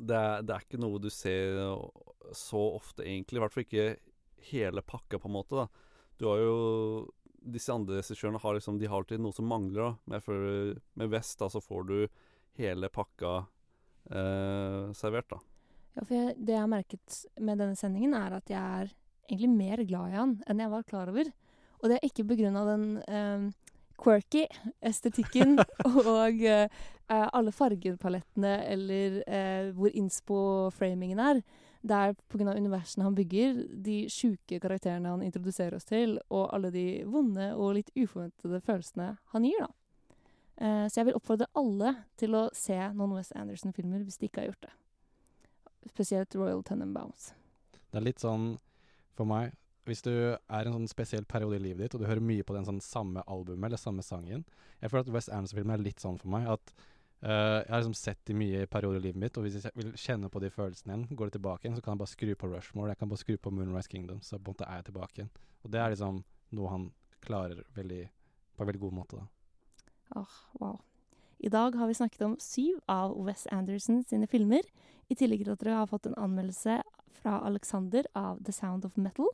det 0.00 0.16
er, 0.16 0.44
det 0.46 0.54
er, 0.54 0.64
ikke 0.64 0.80
noe 0.80 1.00
du 1.02 1.10
ser 1.12 1.58
så 2.36 2.60
ofte, 2.76 3.04
egentlig. 3.04 3.38
I 3.38 3.42
hvert 3.44 3.54
fall 3.54 3.66
ikke 3.66 3.86
hele 4.50 4.84
pakka, 4.86 5.18
på 5.20 5.28
en 5.28 5.36
måte. 5.36 5.56
da 5.56 5.66
Du 6.18 6.28
har 6.30 6.44
jo 6.44 6.58
Disse 7.40 7.72
andre 7.72 8.02
regissørene 8.02 8.36
har 8.36 8.52
liksom 8.52 8.76
De 8.76 8.84
har 8.84 9.00
alltid 9.00 9.20
noe 9.24 9.32
som 9.32 9.46
mangler. 9.48 9.80
da 9.80 10.12
Men 10.12 10.24
for, 10.24 10.74
med 10.94 11.12
West 11.12 11.38
da 11.40 11.48
så 11.48 11.62
får 11.64 11.86
du 11.88 11.96
hele 12.60 12.90
pakka 12.92 13.46
eh, 14.10 14.90
servert, 14.96 15.30
da. 15.30 15.38
Ja, 15.96 16.04
for 16.04 16.14
jeg, 16.14 16.34
det 16.36 16.54
jeg 16.54 16.60
har 16.60 16.70
merket 16.70 17.22
med 17.40 17.58
denne 17.58 17.78
sendingen, 17.78 18.14
er 18.14 18.36
at 18.36 18.50
jeg 18.50 18.60
er 18.60 18.92
egentlig 19.30 19.50
mer 19.54 19.82
glad 19.86 20.12
i 20.12 20.18
han 20.18 20.36
enn 20.46 20.60
jeg 20.60 20.72
var 20.74 20.86
klar 20.86 21.10
over. 21.12 21.30
Og 21.80 21.88
det 21.88 21.96
er 21.96 22.10
ikke 22.10 22.26
på 22.28 22.36
av 22.50 22.68
den 22.68 22.86
eh, 23.08 23.48
quirky 24.00 24.46
estetikken 24.80 25.58
og 26.14 26.44
eh, 26.46 26.68
alle 27.10 27.52
fargepalettene 27.52 28.54
eller 28.70 29.18
eh, 29.26 29.72
hvor 29.76 29.92
inspo-framingen 29.96 31.20
er. 31.22 31.42
Det 31.80 31.96
er 31.96 32.14
pga. 32.28 32.52
universene 32.52 33.06
han 33.06 33.16
bygger, 33.16 33.62
de 33.84 34.02
sjuke 34.12 34.60
karakterene 34.60 35.14
han 35.14 35.24
introduserer 35.24 35.78
oss 35.78 35.88
til, 35.88 36.18
og 36.28 36.50
alle 36.54 36.70
de 36.74 36.86
vonde 37.08 37.52
og 37.56 37.78
litt 37.78 37.92
uforventede 37.96 38.60
følelsene 38.66 39.14
han 39.32 39.46
gir, 39.48 39.64
da. 39.64 39.70
Eh, 40.60 40.86
så 40.88 41.00
jeg 41.00 41.08
vil 41.08 41.16
oppfordre 41.16 41.48
alle 41.56 41.94
til 42.20 42.36
å 42.36 42.48
se 42.56 42.76
noen 42.76 43.16
West 43.16 43.32
Anderson-filmer 43.36 44.04
hvis 44.04 44.20
de 44.20 44.28
ikke 44.28 44.42
har 44.42 44.50
gjort 44.50 44.68
det. 44.68 44.74
Spesielt 45.88 46.36
Royal 46.36 46.60
Tenenbaums. 46.66 47.30
Det 47.88 47.96
er 47.96 48.04
litt 48.04 48.20
sånn 48.20 48.52
for 49.16 49.28
meg 49.28 49.56
hvis 49.88 50.02
du 50.04 50.12
er 50.12 50.36
i 50.36 50.68
en 50.68 50.76
sånn 50.76 50.90
spesiell 50.90 51.26
periode 51.28 51.58
i 51.58 51.64
livet 51.64 51.86
ditt, 51.86 51.96
og 51.96 52.02
du 52.02 52.08
hører 52.08 52.24
mye 52.24 52.44
på 52.46 52.54
den 52.56 52.66
sånn 52.68 52.80
samme 52.84 53.24
albumet 53.26 53.70
eller 53.70 53.80
samme 53.80 54.04
sangen 54.04 54.44
Jeg 54.80 54.90
føler 54.90 55.06
at 55.06 55.12
West 55.14 55.32
Anderson-filmen 55.32 55.76
er 55.78 55.84
litt 55.84 56.02
sånn 56.02 56.18
for 56.20 56.32
meg 56.32 56.48
at 56.52 56.74
uh, 57.24 57.60
jeg 57.60 57.72
har 57.72 57.82
liksom 57.82 57.96
sett 57.96 58.20
de 58.28 58.36
mye 58.36 58.64
i 58.64 58.70
perioder 58.70 59.00
i 59.00 59.06
livet 59.08 59.22
mitt, 59.24 59.40
og 59.40 59.46
hvis 59.46 59.58
jeg 59.60 59.76
vil 59.76 59.92
kjenne 59.98 60.30
på 60.32 60.42
de 60.44 60.52
følelsene 60.52 60.94
igjen, 60.94 61.16
går 61.16 61.30
det 61.30 61.38
tilbake 61.38 61.66
igjen, 61.66 61.78
så 61.78 61.84
kan 61.84 61.96
jeg 61.96 62.02
bare 62.04 62.14
skru 62.14 62.34
på 62.34 62.52
Rushmore, 62.52 62.92
jeg 62.92 63.00
kan 63.00 63.12
bare 63.12 63.24
skru 63.24 63.34
på 63.36 63.54
Moonrise 63.56 63.92
Kingdom, 63.92 64.20
så 64.24 64.38
på 64.38 64.52
en 64.52 64.54
måte 64.54 64.68
er 64.68 64.80
jeg 64.80 64.88
tilbake 64.90 65.20
igjen. 65.20 65.34
Og 65.64 65.74
det 65.74 65.82
er 65.82 65.92
liksom 65.94 66.22
noe 66.56 66.72
han 66.72 66.86
klarer 67.24 67.64
veldig, 67.76 68.04
på 68.56 68.64
en 68.64 68.70
veldig 68.72 68.84
god 68.84 68.96
måte, 69.00 69.20
da. 69.20 69.28
Oh, 70.20 70.38
wow. 70.58 70.80
I 71.40 71.48
dag 71.48 71.76
har 71.78 71.86
vi 71.86 71.94
snakket 71.94 72.24
om 72.26 72.38
syv 72.42 72.80
av 72.90 73.14
Wes 73.24 73.46
Anderson 73.52 74.02
sine 74.04 74.26
filmer, 74.28 74.66
i 75.10 75.16
tillegg 75.18 75.44
til 75.44 75.54
at 75.54 75.62
dere 75.62 75.78
har 75.80 75.90
fått 75.90 76.06
en 76.06 76.18
anmeldelse 76.20 76.80
fra 77.20 77.38
Alexander 77.46 78.06
av 78.14 78.42
The 78.44 78.52
Sound 78.54 78.84
of 78.84 78.96
Metal. 78.96 79.28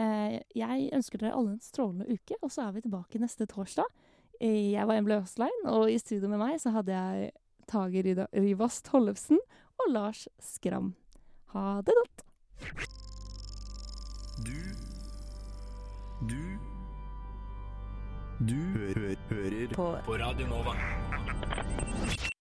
Eh, 0.00 0.38
jeg 0.56 0.88
ønsker 0.96 1.20
dere 1.20 1.36
alle 1.36 1.56
en 1.56 1.64
strålende 1.64 2.08
uke, 2.08 2.38
og 2.40 2.52
så 2.52 2.66
er 2.66 2.76
vi 2.76 2.84
tilbake 2.86 3.20
neste 3.20 3.46
torsdag. 3.50 3.88
Eh, 4.40 4.72
jeg 4.72 4.86
var 4.88 4.96
Embla 4.96 5.20
Østlein, 5.20 5.66
og 5.68 5.90
i 5.90 5.98
studio 6.00 6.30
med 6.32 6.40
meg 6.40 6.56
så 6.62 6.72
hadde 6.72 6.96
jeg 6.96 7.32
Tager 7.70 8.26
Rivas 8.32 8.80
Tollefsen 8.82 9.38
og 9.78 9.92
Lars 9.92 10.26
Skram. 10.42 10.94
Ha 11.52 11.82
det 11.86 11.94
godt. 12.00 12.24
Du 14.40 14.56
Du 16.30 16.42
Du 18.40 18.56
hø 18.56 19.14
hører 19.28 19.74
på, 19.74 19.86
på 20.06 20.16
Radio 20.16 20.46
Nova. 20.48 20.74